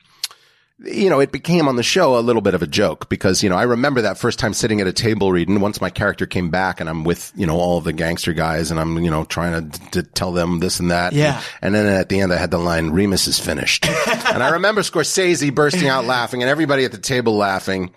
you 0.85 1.09
know, 1.09 1.19
it 1.19 1.31
became 1.31 1.67
on 1.67 1.75
the 1.75 1.83
show 1.83 2.17
a 2.17 2.21
little 2.21 2.41
bit 2.41 2.53
of 2.53 2.61
a 2.61 2.67
joke 2.67 3.09
because, 3.09 3.43
you 3.43 3.49
know, 3.49 3.57
I 3.57 3.63
remember 3.63 4.01
that 4.01 4.17
first 4.17 4.39
time 4.39 4.53
sitting 4.53 4.79
at 4.79 4.87
a 4.87 4.93
table 4.93 5.31
reading 5.31 5.59
once 5.59 5.81
my 5.81 5.89
character 5.89 6.25
came 6.25 6.49
back 6.49 6.79
and 6.79 6.89
I'm 6.89 7.03
with, 7.03 7.33
you 7.35 7.45
know, 7.45 7.57
all 7.57 7.81
the 7.81 7.91
gangster 7.91 8.31
guys 8.31 8.71
and 8.71 8.79
I'm, 8.79 8.97
you 8.99 9.11
know, 9.11 9.25
trying 9.25 9.69
to, 9.69 9.91
to 9.91 10.03
tell 10.03 10.31
them 10.31 10.59
this 10.59 10.79
and 10.79 10.91
that. 10.91 11.11
Yeah. 11.13 11.41
And 11.61 11.75
then 11.75 11.85
at 11.85 12.07
the 12.07 12.21
end 12.21 12.31
I 12.31 12.37
had 12.37 12.51
the 12.51 12.59
line, 12.59 12.91
Remus 12.91 13.27
is 13.27 13.39
finished. 13.39 13.87
and 14.07 14.41
I 14.41 14.51
remember 14.51 14.81
Scorsese 14.81 15.53
bursting 15.53 15.89
out 15.89 16.05
laughing 16.05 16.41
and 16.41 16.49
everybody 16.49 16.85
at 16.85 16.91
the 16.91 16.97
table 16.97 17.35
laughing. 17.35 17.91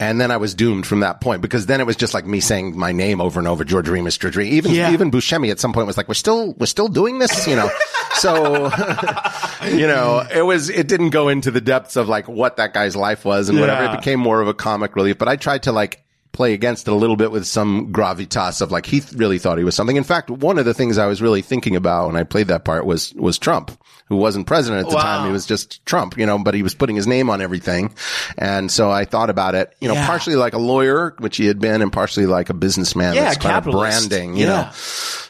And 0.00 0.20
then 0.20 0.30
I 0.32 0.36
was 0.38 0.54
doomed 0.54 0.86
from 0.86 1.00
that 1.00 1.20
point 1.20 1.40
because 1.40 1.66
then 1.66 1.80
it 1.80 1.86
was 1.86 1.94
just 1.94 2.14
like 2.14 2.26
me 2.26 2.40
saying 2.40 2.76
my 2.76 2.90
name 2.90 3.20
over 3.20 3.38
and 3.38 3.46
over, 3.48 3.62
George 3.64 3.88
Remus, 3.88 4.18
George 4.18 4.36
Remus. 4.36 4.52
Even, 4.52 4.72
Yeah. 4.72 4.92
even 4.92 5.10
Buscemi 5.10 5.50
at 5.50 5.60
some 5.60 5.72
point 5.72 5.86
was 5.86 5.96
like, 5.96 6.08
we're 6.08 6.14
still, 6.14 6.52
we're 6.54 6.66
still 6.66 6.88
doing 6.88 7.20
this, 7.20 7.46
you 7.46 7.54
know? 7.54 7.70
so, 8.14 8.64
you 9.68 9.86
know, 9.86 10.26
it 10.34 10.42
was, 10.42 10.68
it 10.68 10.88
didn't 10.88 11.10
go 11.10 11.28
into 11.28 11.50
the 11.50 11.60
depths 11.60 11.94
of 11.96 12.08
like 12.08 12.28
what 12.28 12.56
that 12.56 12.74
guy's 12.74 12.96
life 12.96 13.24
was 13.24 13.48
and 13.48 13.60
whatever. 13.60 13.84
It 13.84 13.96
became 13.96 14.18
more 14.20 14.40
of 14.40 14.48
a 14.48 14.54
comic 14.54 14.96
relief, 14.96 15.16
but 15.16 15.28
I 15.28 15.36
tried 15.36 15.62
to 15.64 15.72
like, 15.72 16.03
play 16.34 16.52
against 16.52 16.86
it 16.86 16.90
a 16.90 16.94
little 16.94 17.16
bit 17.16 17.30
with 17.30 17.46
some 17.46 17.90
gravitas 17.92 18.60
of 18.60 18.70
like 18.70 18.84
he 18.84 19.00
th- 19.00 19.14
really 19.14 19.38
thought 19.38 19.56
he 19.56 19.64
was 19.64 19.74
something. 19.74 19.96
In 19.96 20.04
fact, 20.04 20.28
one 20.28 20.58
of 20.58 20.66
the 20.66 20.74
things 20.74 20.98
I 20.98 21.06
was 21.06 21.22
really 21.22 21.40
thinking 21.40 21.76
about 21.76 22.08
when 22.08 22.16
I 22.16 22.24
played 22.24 22.48
that 22.48 22.64
part 22.66 22.84
was 22.84 23.14
was 23.14 23.38
Trump, 23.38 23.70
who 24.08 24.16
wasn't 24.16 24.46
president 24.46 24.84
at 24.84 24.90
the 24.90 24.96
Wow. 24.96 25.02
time. 25.02 25.26
He 25.26 25.32
was 25.32 25.46
just 25.46 25.84
Trump, 25.86 26.18
you 26.18 26.26
know, 26.26 26.38
but 26.38 26.52
he 26.52 26.62
was 26.62 26.74
putting 26.74 26.96
his 26.96 27.06
name 27.06 27.30
on 27.30 27.40
everything. 27.40 27.94
And 28.36 28.70
so 28.70 28.90
I 28.90 29.06
thought 29.06 29.30
about 29.30 29.54
it, 29.54 29.74
you 29.80 29.88
know, 29.88 29.94
Yeah. 29.94 30.06
partially 30.06 30.36
like 30.36 30.52
a 30.52 30.58
lawyer, 30.58 31.14
which 31.18 31.38
he 31.38 31.46
had 31.46 31.58
been, 31.60 31.80
and 31.80 31.90
partially 31.92 32.26
like 32.26 32.50
a 32.50 32.54
businessman 32.54 33.14
Yeah, 33.14 33.22
that's 33.24 33.38
kind 33.38 33.56
of 33.66 33.72
branding, 33.72 34.36
you 34.36 34.46
Yeah. 34.46 34.62
know. 34.62 34.68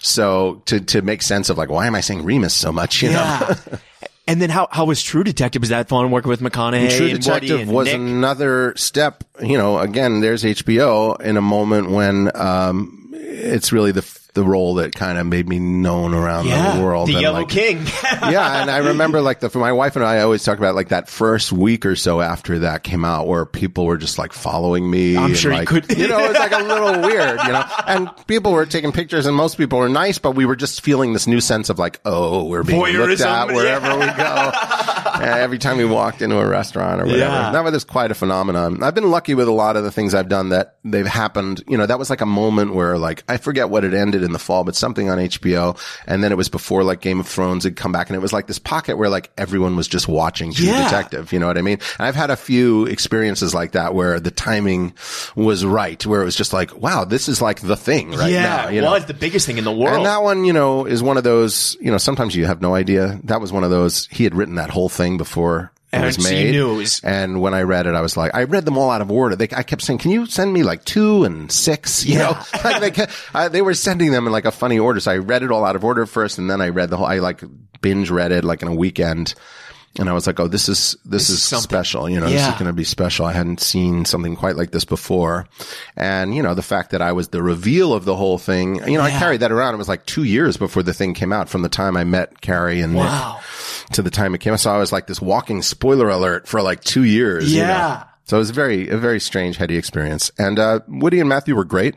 So 0.00 0.62
to 0.66 0.80
to 0.80 1.02
make 1.02 1.22
sense 1.22 1.50
of 1.50 1.58
like 1.58 1.70
why 1.70 1.86
am 1.86 1.94
I 1.94 2.00
saying 2.00 2.24
Remus 2.24 2.54
so 2.54 2.72
much, 2.72 3.02
you 3.02 3.10
know? 3.12 3.50
and 4.26 4.40
then 4.40 4.50
how, 4.50 4.68
how 4.70 4.84
was 4.86 5.02
True 5.02 5.24
Detective? 5.24 5.60
Was 5.60 5.68
that 5.68 5.88
fun 5.88 6.10
working 6.10 6.28
with 6.28 6.40
McConaughey 6.40 6.96
True 6.96 7.06
and 7.06 7.14
Woody 7.14 7.18
Detective 7.18 7.60
and 7.60 7.70
was 7.72 7.86
Nick? 7.86 7.96
another 7.96 8.74
step. 8.76 9.24
You 9.40 9.58
know, 9.58 9.78
again, 9.78 10.20
there's 10.20 10.44
HBO 10.44 11.20
in 11.20 11.36
a 11.36 11.42
moment 11.42 11.90
when 11.90 12.30
um, 12.34 13.10
it's 13.14 13.72
really 13.72 13.92
the 13.92 14.02
the 14.34 14.44
role 14.44 14.74
that 14.74 14.94
kind 14.94 15.16
of 15.16 15.26
made 15.26 15.48
me 15.48 15.58
known 15.58 16.12
around 16.12 16.46
yeah, 16.46 16.76
the 16.76 16.82
world. 16.82 17.08
the 17.08 17.14
and, 17.14 17.22
Yellow 17.22 17.40
like, 17.40 17.48
King. 17.48 17.78
yeah, 18.02 18.60
and 18.60 18.70
I 18.70 18.78
remember 18.78 19.20
like 19.20 19.40
the 19.40 19.48
for 19.48 19.60
my 19.60 19.72
wife 19.72 19.94
and 19.96 20.04
I 20.04 20.20
always 20.20 20.42
talk 20.42 20.58
about 20.58 20.74
like 20.74 20.88
that 20.88 21.08
first 21.08 21.52
week 21.52 21.86
or 21.86 21.94
so 21.94 22.20
after 22.20 22.60
that 22.60 22.82
came 22.82 23.04
out, 23.04 23.26
where 23.28 23.46
people 23.46 23.86
were 23.86 23.96
just 23.96 24.18
like 24.18 24.32
following 24.32 24.90
me. 24.90 25.16
I'm 25.16 25.34
sure 25.34 25.52
you 25.52 25.64
could- 25.64 25.96
you 25.96 26.08
know, 26.08 26.18
it 26.18 26.28
was 26.28 26.38
like 26.38 26.52
a 26.52 26.62
little 26.62 27.00
weird, 27.08 27.40
you 27.42 27.52
know. 27.52 27.64
And 27.86 28.10
people 28.26 28.52
were 28.52 28.66
taking 28.66 28.90
pictures, 28.90 29.26
and 29.26 29.36
most 29.36 29.56
people 29.56 29.78
were 29.78 29.88
nice, 29.88 30.18
but 30.18 30.32
we 30.32 30.46
were 30.46 30.56
just 30.56 30.80
feeling 30.80 31.12
this 31.12 31.26
new 31.26 31.40
sense 31.40 31.70
of 31.70 31.78
like, 31.78 32.00
oh, 32.04 32.44
we're 32.44 32.64
being 32.64 32.80
looked 32.80 33.20
at 33.20 33.48
wherever 33.48 33.86
yeah. 33.86 34.00
we 34.00 34.16
go. 34.16 35.24
Every 35.24 35.58
time 35.58 35.76
we 35.76 35.84
walked 35.84 36.22
into 36.22 36.38
a 36.38 36.46
restaurant 36.46 37.00
or 37.00 37.04
whatever. 37.04 37.20
Yeah. 37.20 37.52
That 37.52 37.64
was 37.64 37.84
quite 37.84 38.10
a 38.10 38.14
phenomenon. 38.14 38.82
I've 38.82 38.94
been 38.94 39.10
lucky 39.10 39.34
with 39.34 39.46
a 39.46 39.52
lot 39.52 39.76
of 39.76 39.84
the 39.84 39.92
things 39.92 40.12
I've 40.12 40.28
done 40.28 40.48
that 40.48 40.78
they've 40.84 41.06
happened. 41.06 41.62
You 41.68 41.78
know, 41.78 41.86
that 41.86 41.98
was 41.98 42.10
like 42.10 42.20
a 42.20 42.26
moment 42.26 42.74
where 42.74 42.98
like 42.98 43.22
I 43.28 43.36
forget 43.36 43.70
what 43.70 43.84
it 43.84 43.94
ended 43.94 44.23
in 44.24 44.32
the 44.32 44.38
fall, 44.38 44.64
but 44.64 44.74
something 44.74 45.10
on 45.10 45.18
HBO. 45.18 45.78
And 46.06 46.24
then 46.24 46.32
it 46.32 46.36
was 46.36 46.48
before 46.48 46.82
like 46.84 47.00
Game 47.00 47.20
of 47.20 47.28
Thrones 47.28 47.64
had 47.64 47.76
come 47.76 47.92
back 47.92 48.08
and 48.08 48.16
it 48.16 48.20
was 48.20 48.32
like 48.32 48.46
this 48.46 48.58
pocket 48.58 48.96
where 48.96 49.08
like 49.08 49.30
everyone 49.38 49.76
was 49.76 49.88
just 49.88 50.08
watching 50.08 50.52
True 50.52 50.66
Yeah. 50.66 50.84
Detective. 50.84 51.32
You 51.32 51.38
know 51.38 51.46
what 51.46 51.58
I 51.58 51.62
mean? 51.62 51.78
And 51.98 52.06
I've 52.06 52.14
had 52.14 52.30
a 52.30 52.36
few 52.36 52.86
experiences 52.86 53.54
like 53.54 53.72
that 53.72 53.94
where 53.94 54.18
the 54.20 54.30
timing 54.30 54.94
was 55.36 55.64
right, 55.64 56.04
where 56.06 56.22
it 56.22 56.24
was 56.24 56.36
just 56.36 56.52
like, 56.52 56.74
wow, 56.76 57.04
this 57.04 57.28
is 57.28 57.42
like 57.42 57.60
the 57.60 57.76
thing 57.76 58.10
right 58.12 58.32
yeah, 58.32 58.42
now. 58.42 58.68
You 58.68 58.82
well, 58.82 58.92
know? 58.92 58.96
it's 58.96 59.06
the 59.06 59.14
biggest 59.14 59.46
thing 59.46 59.58
in 59.58 59.64
the 59.64 59.72
world. 59.72 59.96
And 59.96 60.06
that 60.06 60.22
one, 60.22 60.44
you 60.44 60.52
know, 60.52 60.86
is 60.86 61.02
one 61.02 61.16
of 61.16 61.24
those, 61.24 61.76
you 61.80 61.90
know, 61.90 61.98
sometimes 61.98 62.34
you 62.34 62.46
have 62.46 62.62
no 62.62 62.74
idea. 62.74 63.20
That 63.24 63.40
was 63.40 63.52
one 63.52 63.64
of 63.64 63.70
those, 63.70 64.06
he 64.06 64.24
had 64.24 64.34
written 64.34 64.54
that 64.56 64.70
whole 64.70 64.88
thing 64.88 65.18
before 65.18 65.72
And 65.96 66.04
was 66.06 66.16
so 66.16 66.28
you 66.30 66.34
made. 66.44 66.50
knew 66.52 66.74
it 66.74 66.76
was- 66.76 67.00
And 67.04 67.40
when 67.40 67.54
I 67.54 67.62
read 67.62 67.86
it, 67.86 67.94
I 67.94 68.00
was 68.00 68.16
like, 68.16 68.34
I 68.34 68.44
read 68.44 68.64
them 68.64 68.76
all 68.78 68.90
out 68.90 69.00
of 69.00 69.10
order. 69.10 69.36
They, 69.36 69.48
I 69.54 69.62
kept 69.62 69.82
saying, 69.82 69.98
can 69.98 70.10
you 70.10 70.26
send 70.26 70.52
me 70.52 70.62
like 70.62 70.84
two 70.84 71.24
and 71.24 71.50
six? 71.50 72.04
You 72.06 72.18
Yeah. 72.18 72.30
know, 72.30 72.60
like 72.64 72.80
they, 72.80 72.90
kept, 72.90 73.12
I, 73.34 73.48
they 73.48 73.62
were 73.62 73.74
sending 73.74 74.10
them 74.12 74.26
in 74.26 74.32
like 74.32 74.44
a 74.44 74.50
funny 74.52 74.78
order. 74.78 75.00
So 75.00 75.10
I 75.12 75.16
read 75.18 75.42
it 75.42 75.50
all 75.50 75.64
out 75.64 75.76
of 75.76 75.84
order 75.84 76.06
first 76.06 76.38
and 76.38 76.50
then 76.50 76.60
I 76.60 76.68
read 76.68 76.90
the 76.90 76.96
whole, 76.96 77.06
I 77.06 77.18
like 77.18 77.42
binge 77.80 78.10
read 78.10 78.32
it 78.32 78.44
like 78.44 78.62
in 78.62 78.68
a 78.68 78.74
weekend. 78.74 79.34
And 79.98 80.08
I 80.08 80.12
was 80.12 80.26
like, 80.26 80.40
oh, 80.40 80.48
this 80.48 80.68
is, 80.68 80.96
this, 81.04 81.30
is, 81.30 81.36
is 81.36 81.42
something. 81.44 81.62
special. 81.62 82.08
You 82.10 82.18
know, 82.18 82.28
this 82.28 82.42
is 82.46 82.52
going 82.54 82.66
to 82.66 82.72
be 82.72 82.82
special. 82.84 83.26
I 83.26 83.32
hadn't 83.32 83.60
seen 83.60 84.04
something 84.04 84.34
quite 84.34 84.56
like 84.56 84.72
this 84.72 84.84
before. 84.84 85.46
And, 85.96 86.34
you 86.34 86.42
know, 86.42 86.54
the 86.54 86.62
fact 86.62 86.90
that 86.90 87.00
I 87.00 87.12
was 87.12 87.28
the 87.28 87.42
reveal 87.42 87.92
of 87.92 88.04
the 88.04 88.16
whole 88.16 88.38
thing, 88.38 88.76
you 88.90 88.98
know, 88.98 89.04
I 89.04 89.10
carried 89.10 89.40
that 89.40 89.52
around. 89.52 89.74
It 89.74 89.78
was 89.78 89.88
like 89.88 90.04
two 90.06 90.24
years 90.24 90.56
before 90.56 90.82
the 90.82 90.92
thing 90.92 91.14
came 91.14 91.32
out 91.32 91.48
from 91.48 91.62
the 91.62 91.68
time 91.68 91.96
I 91.96 92.02
met 92.04 92.40
Cary 92.40 92.80
and 92.80 92.94
Wow. 92.96 93.36
Nick 93.36 93.92
to 93.92 94.02
the 94.02 94.10
time 94.10 94.34
it 94.34 94.38
came 94.38 94.52
out. 94.52 94.60
So 94.60 94.72
I 94.72 94.78
was 94.78 94.90
like 94.92 95.06
this 95.06 95.20
walking 95.20 95.62
spoiler 95.62 96.08
alert 96.08 96.48
for 96.48 96.60
like 96.60 96.82
two 96.82 97.04
years. 97.04 97.52
you 97.52 97.60
know. 97.60 97.68
Yeah. 97.68 98.04
So 98.24 98.36
it 98.36 98.40
was 98.40 98.50
a 98.50 98.54
very, 98.54 98.88
a 98.88 98.96
very 98.96 99.20
strange, 99.20 99.58
heady 99.58 99.76
experience. 99.76 100.30
And, 100.38 100.58
uh, 100.58 100.80
Woody 100.88 101.20
and 101.20 101.28
Matthew 101.28 101.54
were 101.54 101.64
great. 101.64 101.94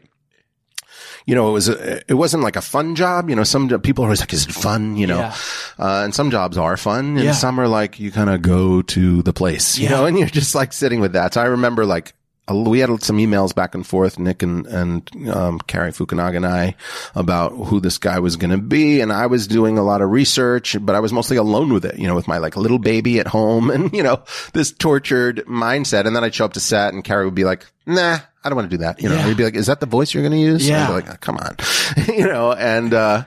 You 1.28 1.36
know, 1.36 1.50
it 1.50 1.52
was, 1.52 1.68
a, 1.70 1.98
it 2.10 2.14
wasn't 2.16 2.42
like 2.42 2.56
a 2.56 2.62
fun 2.62 2.96
job. 2.96 3.30
You 3.30 3.36
know, 3.36 3.44
some 3.44 3.68
people 3.82 4.04
are 4.06 4.08
always 4.08 4.22
like, 4.22 4.32
is 4.34 4.46
it 4.48 4.54
fun? 4.54 4.96
You 4.96 5.08
know, 5.08 5.20
Yeah. 5.20 5.36
uh, 5.78 6.02
and 6.06 6.16
some 6.16 6.32
jobs 6.32 6.58
are 6.58 6.78
fun 6.78 7.18
and 7.18 7.26
Yeah. 7.26 7.32
some 7.34 7.60
are 7.60 7.68
like, 7.68 8.00
you 8.00 8.12
kind 8.12 8.30
of 8.30 8.42
go 8.42 8.82
to 8.84 9.22
the 9.22 9.34
place, 9.34 9.78
you 9.78 9.84
Yeah. 9.84 9.90
know, 9.92 10.06
and 10.08 10.18
you're 10.18 10.30
just 10.30 10.56
like 10.56 10.72
sitting 10.72 11.02
with 11.02 11.12
that. 11.14 11.34
So 11.34 11.42
I 11.42 11.46
remember 11.46 11.86
like, 11.86 12.14
we 12.54 12.80
had 12.80 13.04
some 13.04 13.18
emails 13.18 13.54
back 13.54 13.76
and 13.76 13.86
forth, 13.86 14.18
Nick 14.20 14.42
and, 14.44 14.66
and, 14.68 15.30
um, 15.30 15.60
Cary 15.60 15.92
Fukunaga 15.92 16.38
and 16.38 16.46
I 16.46 16.76
about 17.16 17.50
who 17.52 17.80
this 17.80 17.98
guy 17.98 18.20
was 18.20 18.36
going 18.38 18.52
to 18.52 18.58
be. 18.58 19.02
And 19.02 19.12
I 19.12 19.26
was 19.28 19.48
doing 19.48 19.78
a 19.78 19.84
lot 19.84 20.02
of 20.02 20.10
research, 20.12 20.78
but 20.80 20.96
I 20.96 21.00
was 21.02 21.12
mostly 21.12 21.38
alone 21.38 21.74
with 21.74 21.84
it, 21.86 22.00
you 22.00 22.08
know, 22.08 22.16
with 22.16 22.28
my 22.28 22.38
like 22.38 22.56
little 22.56 22.80
baby 22.80 23.20
at 23.20 23.28
home 23.28 23.70
and, 23.72 23.92
you 23.94 24.04
know, 24.04 24.24
this 24.54 24.72
tortured 24.72 25.44
mindset. 25.48 26.06
And 26.08 26.16
then 26.16 26.24
I'd 26.24 26.34
show 26.36 26.46
up 26.46 26.54
to 26.54 26.60
set 26.60 26.94
and 26.94 27.04
Cary 27.04 27.26
would 27.26 27.36
be 27.36 27.44
like, 27.44 27.66
nah, 27.86 28.20
I 28.44 28.50
don't 28.50 28.56
want 28.56 28.70
to 28.72 28.78
do 28.78 28.84
that. 28.84 29.02
You 29.02 29.10
know, 29.10 29.16
Yeah. 29.16 29.28
he'd 29.28 29.38
be 29.38 29.44
like, 29.44 29.56
is 29.56 29.68
that 29.68 29.80
the 29.82 29.86
voice 29.86 30.14
you're 30.14 30.24
going 30.24 30.32
to 30.32 30.40
use? 30.40 30.68
Yeah. 30.68 30.84
I'd 30.84 30.88
be 30.88 30.94
like, 30.94 31.10
"Oh, 31.10 31.18
come 31.20 31.38
on, 31.38 31.58
you 32.08 32.26
know, 32.28 32.54
and, 32.54 32.94
uh, 32.94 33.24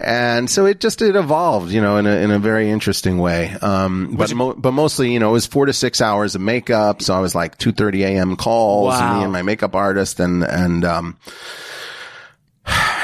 and 0.00 0.48
so 0.48 0.64
it 0.66 0.80
just 0.80 1.02
it 1.02 1.16
evolved, 1.16 1.72
you 1.72 1.80
know, 1.80 1.96
in 1.96 2.06
a 2.06 2.16
in 2.16 2.30
a 2.30 2.38
very 2.38 2.70
interesting 2.70 3.18
way. 3.18 3.50
Um, 3.60 4.14
but 4.16 4.32
mo- 4.34 4.54
but 4.54 4.72
mostly, 4.72 5.12
you 5.12 5.18
know, 5.18 5.30
it 5.30 5.32
was 5.32 5.46
four 5.46 5.66
to 5.66 5.72
six 5.72 6.00
hours 6.00 6.34
of 6.34 6.40
makeup. 6.40 7.02
So 7.02 7.14
I 7.14 7.18
was 7.20 7.34
like 7.34 7.58
two 7.58 7.72
thirty 7.72 8.04
a.m. 8.04 8.36
calls, 8.36 8.90
Wow. 8.94 9.18
me 9.18 9.24
and 9.24 9.32
my 9.32 9.42
makeup 9.42 9.74
artist, 9.74 10.20
and 10.20 10.44
and 10.44 10.84
um, 10.84 11.18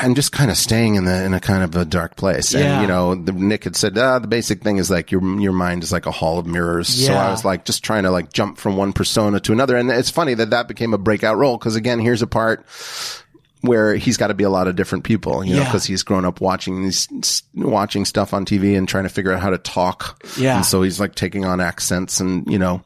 and 0.02 0.14
just 0.14 0.32
kind 0.32 0.50
of 0.50 0.56
staying 0.56 0.94
in 0.96 1.04
the 1.06 1.24
in 1.24 1.32
a 1.34 1.40
kind 1.40 1.64
of 1.64 1.74
a 1.74 1.84
dark 1.84 2.16
place. 2.16 2.52
Yeah. 2.52 2.60
And 2.74 2.82
you 2.82 2.88
know, 2.88 3.14
the, 3.14 3.32
Nick 3.32 3.64
had 3.64 3.74
said, 3.76 3.96
ah, 3.96 4.18
the 4.18 4.28
basic 4.28 4.62
thing 4.62 4.76
is 4.76 4.90
like 4.90 5.10
your 5.10 5.22
your 5.40 5.52
mind 5.52 5.82
is 5.82 5.90
like 5.92 6.06
a 6.06 6.10
hall 6.10 6.38
of 6.38 6.46
mirrors. 6.46 7.00
Yeah. 7.00 7.08
So 7.08 7.14
I 7.14 7.30
was 7.30 7.44
like 7.44 7.64
just 7.64 7.82
trying 7.82 8.02
to 8.04 8.10
like 8.10 8.32
jump 8.32 8.58
from 8.58 8.76
one 8.76 8.92
persona 8.92 9.40
to 9.40 9.52
another. 9.52 9.76
And 9.76 9.90
it's 9.90 10.10
funny 10.10 10.34
that 10.34 10.50
that 10.50 10.68
became 10.68 10.92
a 10.94 10.98
breakout 10.98 11.38
role 11.38 11.56
because 11.56 11.74
again, 11.76 11.98
here's 11.98 12.22
a 12.22 12.26
part 12.26 12.64
where 13.64 13.94
he's 13.96 14.16
got 14.16 14.28
to 14.28 14.34
be 14.34 14.44
a 14.44 14.50
lot 14.50 14.68
of 14.68 14.76
different 14.76 15.04
people, 15.04 15.44
you 15.44 15.54
know, 15.54 15.60
Yeah. 15.60 15.64
because 15.66 15.84
he's 15.84 16.02
grown 16.02 16.24
up 16.24 16.40
watching 16.40 16.82
these, 16.82 17.08
watching 17.54 18.04
stuff 18.04 18.34
on 18.34 18.44
TV 18.44 18.76
and 18.76 18.86
trying 18.88 19.04
to 19.04 19.08
figure 19.08 19.32
out 19.32 19.40
how 19.40 19.50
to 19.50 19.58
talk. 19.58 20.22
Yeah. 20.38 20.56
And 20.56 20.66
so 20.66 20.82
he's 20.82 21.00
like 21.00 21.14
taking 21.14 21.44
on 21.44 21.60
accents 21.60 22.20
and, 22.20 22.46
you 22.50 22.58
know, 22.58 22.82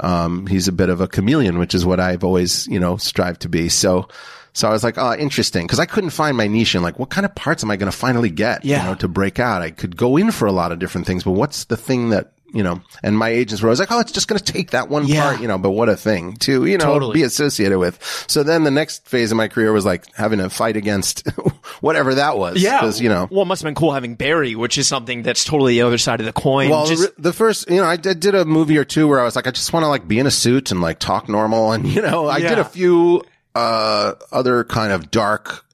um, 0.00 0.46
he's 0.46 0.68
a 0.68 0.72
bit 0.72 0.88
of 0.88 1.00
a 1.00 1.08
chameleon, 1.08 1.58
which 1.58 1.74
is 1.74 1.84
what 1.84 2.00
I've 2.00 2.24
always, 2.24 2.66
you 2.68 2.80
know, 2.80 2.96
strived 2.96 3.42
to 3.42 3.48
be. 3.48 3.68
So, 3.68 4.08
so 4.52 4.68
I 4.68 4.72
was 4.72 4.84
like, 4.84 4.98
oh, 4.98 5.14
interesting. 5.14 5.66
Cause 5.66 5.78
I 5.80 5.86
couldn't 5.86 6.10
find 6.10 6.36
my 6.36 6.46
niche 6.46 6.74
and 6.74 6.84
like, 6.84 6.98
what 6.98 7.10
kind 7.10 7.24
of 7.24 7.34
parts 7.34 7.64
am 7.64 7.70
I 7.70 7.76
going 7.76 7.90
to 7.90 7.96
finally 7.96 8.30
get, 8.30 8.64
Yeah. 8.64 8.82
you 8.84 8.88
know, 8.90 8.94
to 8.96 9.08
break 9.08 9.38
out? 9.40 9.62
I 9.62 9.70
could 9.70 9.96
go 9.96 10.16
in 10.16 10.30
for 10.30 10.46
a 10.46 10.52
lot 10.52 10.72
of 10.72 10.78
different 10.78 11.06
things, 11.06 11.24
but 11.24 11.32
what's 11.32 11.64
the 11.64 11.76
thing 11.76 12.10
that, 12.10 12.32
you 12.52 12.62
know, 12.62 12.80
and 13.02 13.16
my 13.18 13.28
agents 13.30 13.62
were 13.62 13.68
always 13.68 13.80
like, 13.80 13.90
oh, 13.90 14.00
it's 14.00 14.12
just 14.12 14.28
going 14.28 14.38
to 14.38 14.52
take 14.52 14.70
that 14.72 14.88
one 14.88 15.06
Yeah. 15.06 15.22
part, 15.28 15.40
you 15.40 15.48
know, 15.48 15.58
but 15.58 15.70
what 15.70 15.88
a 15.88 15.96
thing 15.96 16.36
to, 16.38 16.64
you 16.66 16.76
know, 16.78 16.84
Totally. 16.84 17.14
be 17.14 17.22
associated 17.22 17.78
with. 17.78 17.98
So 18.28 18.42
then 18.42 18.64
the 18.64 18.70
next 18.70 19.06
phase 19.08 19.30
of 19.30 19.36
my 19.36 19.48
career 19.48 19.72
was 19.72 19.84
like 19.84 20.04
having 20.14 20.38
to 20.38 20.50
fight 20.50 20.76
against 20.76 21.26
whatever 21.80 22.14
that 22.16 22.36
was. 22.36 22.62
Yeah. 22.62 22.80
Cause, 22.80 23.00
you 23.00 23.08
know, 23.08 23.26
Well, 23.30 23.42
it 23.42 23.46
must 23.46 23.62
have 23.62 23.66
been 23.68 23.74
cool 23.74 23.92
having 23.92 24.14
Barry, 24.16 24.54
which 24.54 24.76
is 24.78 24.86
something 24.86 25.22
that's 25.22 25.44
totally 25.44 25.74
the 25.74 25.82
other 25.82 25.98
side 25.98 26.20
of 26.20 26.26
the 26.26 26.32
coin. 26.32 26.68
well, 26.70 26.86
Just- 26.86 27.10
the, 27.20 27.32
first, 27.32 27.70
you 27.70 27.76
know, 27.76 27.84
I 27.84 27.96
did, 27.96 28.20
did 28.20 28.34
a 28.34 28.44
movie 28.44 28.76
or 28.78 28.84
two 28.84 29.08
where 29.08 29.18
I 29.20 29.24
was 29.24 29.34
like, 29.36 29.46
I 29.46 29.50
just 29.50 29.72
want 29.72 29.84
to 29.84 29.88
like 29.88 30.06
be 30.06 30.18
in 30.18 30.26
a 30.26 30.30
suit 30.30 30.70
and 30.70 30.80
like 30.80 30.98
talk 30.98 31.28
normal. 31.28 31.72
And, 31.72 31.86
you 31.94 32.02
know, 32.02 32.28
I 32.28 32.40
did 32.40 32.58
a 32.58 32.64
few, 32.64 33.22
uh, 33.54 34.12
other 34.30 34.64
kind 34.64 34.92
of 34.92 35.10
dark, 35.10 35.64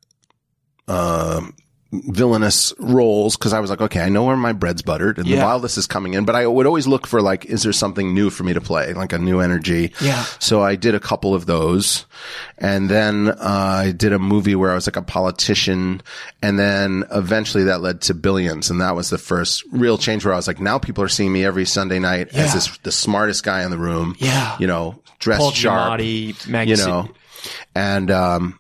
um, 0.86 1.55
villainous 1.90 2.74
roles 2.78 3.36
because 3.36 3.55
I 3.55 3.60
was 3.60 3.70
like, 3.70 3.81
okay, 3.81 4.01
I 4.01 4.10
know 4.10 4.24
where 4.24 4.36
my 4.36 4.52
bread's 4.52 4.82
buttered 4.82 5.16
and 5.16 5.27
the 5.27 5.31
Yeah. 5.36 5.44
wildness 5.44 5.78
is 5.78 5.86
coming 5.86 6.12
in, 6.15 6.24
but 6.27 6.35
I 6.35 6.47
would 6.47 6.66
always 6.66 6.86
look 6.86 7.06
for 7.06 7.23
like, 7.23 7.47
is 7.47 7.62
there 7.62 7.73
something 7.73 8.12
new 8.15 8.28
for 8.28 8.44
me 8.44 8.52
to 8.52 8.60
play, 8.60 8.93
like 8.93 9.15
a 9.15 9.19
new 9.19 9.40
energy? 9.40 9.93
Yeah. 10.01 10.23
So 10.39 10.62
I 10.62 10.77
did 10.77 10.94
a 10.94 11.01
couple 11.01 11.35
of 11.35 11.47
those, 11.47 12.05
and 12.59 12.90
then 12.90 13.28
uh, 13.28 13.36
I 13.86 13.93
did 13.93 14.12
a 14.12 14.19
movie 14.19 14.55
where 14.55 14.70
I 14.70 14.74
was 14.74 14.86
like 14.86 14.97
a 14.97 15.02
politician, 15.02 16.02
and 16.43 16.59
then 16.59 17.05
eventually 17.10 17.65
that 17.65 17.81
led 17.81 18.02
to 18.02 18.15
Billions, 18.15 18.69
and 18.70 18.81
that 18.82 18.94
was 18.94 19.09
the 19.09 19.19
first 19.19 19.65
real 19.73 19.97
change 19.97 20.24
where 20.27 20.35
I 20.35 20.36
was 20.36 20.47
like, 20.47 20.60
now 20.60 20.78
people 20.78 21.02
are 21.05 21.09
seeing 21.09 21.32
me 21.32 21.44
every 21.44 21.65
Sunday 21.65 21.98
night 21.98 22.28
Yeah. 22.32 22.43
as 22.43 22.52
this 22.55 22.78
the 22.82 22.93
smartest 22.93 23.44
guy 23.44 23.65
in 23.65 23.70
the 23.70 23.78
room. 23.78 24.15
Yeah. 24.19 24.56
you 24.59 24.66
know, 24.66 25.01
dressed 25.20 25.40
Paul 25.40 25.51
sharp 25.52 26.01
Giamatti, 26.01 26.66
you 26.69 26.77
know, 26.77 27.09
and 27.74 28.10
um, 28.10 28.59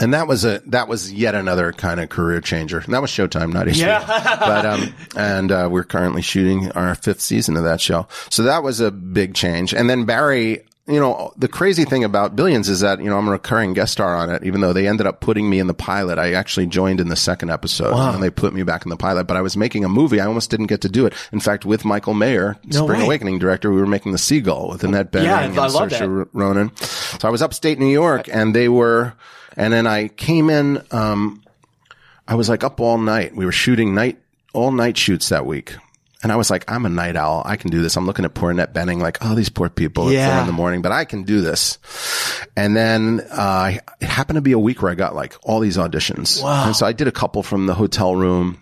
and 0.00 0.14
that 0.14 0.26
was 0.26 0.44
a 0.44 0.60
that 0.66 0.88
was 0.88 1.12
yet 1.12 1.34
another 1.34 1.72
kind 1.72 2.00
of 2.00 2.08
career 2.08 2.40
changer. 2.40 2.78
And 2.78 2.92
that 2.92 3.02
was 3.02 3.10
Showtime, 3.10 3.52
not 3.52 3.66
HBO. 3.66 3.76
Yeah. 3.76 4.36
but 4.40 4.66
um, 4.66 4.94
and 5.16 5.52
uh, 5.52 5.68
we're 5.70 5.84
currently 5.84 6.22
shooting 6.22 6.72
our 6.72 6.94
fifth 6.96 7.20
season 7.20 7.56
of 7.56 7.64
that 7.64 7.80
show. 7.80 8.08
So 8.30 8.42
that 8.44 8.62
was 8.62 8.80
a 8.80 8.90
big 8.90 9.34
change. 9.34 9.72
And 9.74 9.88
then 9.88 10.04
Barry. 10.06 10.64
You 10.86 10.98
know, 10.98 11.32
the 11.36 11.46
crazy 11.46 11.84
thing 11.84 12.02
about 12.02 12.34
Billions 12.34 12.68
is 12.68 12.80
that, 12.80 12.98
you 12.98 13.08
know, 13.08 13.16
I'm 13.16 13.28
a 13.28 13.32
recurring 13.32 13.74
guest 13.74 13.92
star 13.92 14.16
on 14.16 14.28
it, 14.28 14.42
even 14.42 14.60
though 14.60 14.72
they 14.72 14.88
ended 14.88 15.06
up 15.06 15.20
putting 15.20 15.48
me 15.48 15.60
in 15.60 15.68
the 15.68 15.74
pilot. 15.74 16.18
I 16.18 16.32
actually 16.32 16.66
joined 16.66 16.98
in 16.98 17.08
the 17.08 17.14
second 17.14 17.50
episode 17.50 17.94
and 17.94 18.20
they 18.20 18.30
put 18.30 18.52
me 18.52 18.64
back 18.64 18.84
in 18.84 18.90
the 18.90 18.96
pilot, 18.96 19.28
but 19.28 19.36
I 19.36 19.40
was 19.40 19.56
making 19.56 19.84
a 19.84 19.88
movie. 19.88 20.20
I 20.20 20.26
almost 20.26 20.50
didn't 20.50 20.66
get 20.66 20.80
to 20.80 20.88
do 20.88 21.06
it. 21.06 21.14
In 21.32 21.38
fact, 21.38 21.64
with 21.64 21.84
Michael 21.84 22.14
Mayer, 22.14 22.56
No 22.64 22.86
Spring 22.86 23.00
way. 23.00 23.06
Awakening 23.06 23.38
director, 23.38 23.70
we 23.70 23.78
were 23.80 23.86
making 23.86 24.10
The 24.10 24.18
Seagull 24.18 24.68
with 24.68 24.82
Annette 24.82 25.12
Bening 25.12 25.24
Yeah, 25.24 25.40
and 25.42 25.54
Saoirse. 25.54 26.28
Ronan. 26.32 26.74
So 26.76 27.28
I 27.28 27.30
was 27.30 27.40
upstate 27.42 27.78
New 27.78 27.86
York 27.86 28.28
and 28.32 28.52
they 28.52 28.68
were, 28.68 29.12
and 29.56 29.72
then 29.72 29.86
I 29.86 30.08
came 30.08 30.50
in, 30.50 30.82
um, 30.90 31.42
I 32.28 32.34
was 32.34 32.48
like 32.48 32.62
up 32.64 32.80
all 32.80 32.98
night. 32.98 33.34
We 33.34 33.44
were 33.44 33.52
shooting 33.52 33.94
night, 33.94 34.18
all 34.52 34.70
night 34.72 34.96
shoots 34.96 35.28
that 35.30 35.46
week. 35.46 35.74
And 36.22 36.30
I 36.30 36.36
was 36.36 36.50
like, 36.50 36.70
I'm 36.70 36.84
a 36.84 36.90
night 36.90 37.16
owl. 37.16 37.42
I 37.46 37.56
can 37.56 37.70
do 37.70 37.80
this. 37.80 37.96
I'm 37.96 38.04
looking 38.04 38.26
at 38.26 38.34
poor 38.34 38.50
Annette 38.50 38.74
Bening, 38.74 39.00
like, 39.00 39.16
oh, 39.22 39.34
these 39.34 39.48
poor 39.48 39.70
people 39.70 40.08
at 40.08 40.12
Yeah. 40.12 40.30
four 40.32 40.40
in 40.42 40.46
the 40.46 40.52
morning, 40.52 40.82
but 40.82 40.92
I 40.92 41.06
can 41.06 41.22
do 41.22 41.40
this. 41.40 41.78
And 42.56 42.76
then, 42.76 43.26
uh, 43.30 43.72
it 44.00 44.06
happened 44.08 44.36
to 44.36 44.42
be 44.42 44.52
a 44.52 44.58
week 44.58 44.82
where 44.82 44.92
I 44.92 44.94
got 44.94 45.14
like 45.14 45.34
all 45.42 45.60
these 45.60 45.78
auditions. 45.78 46.42
Wow. 46.42 46.66
And 46.66 46.76
so 46.76 46.84
I 46.84 46.92
did 46.92 47.08
a 47.08 47.12
couple 47.12 47.42
from 47.42 47.64
the 47.66 47.74
hotel 47.74 48.14
room. 48.14 48.58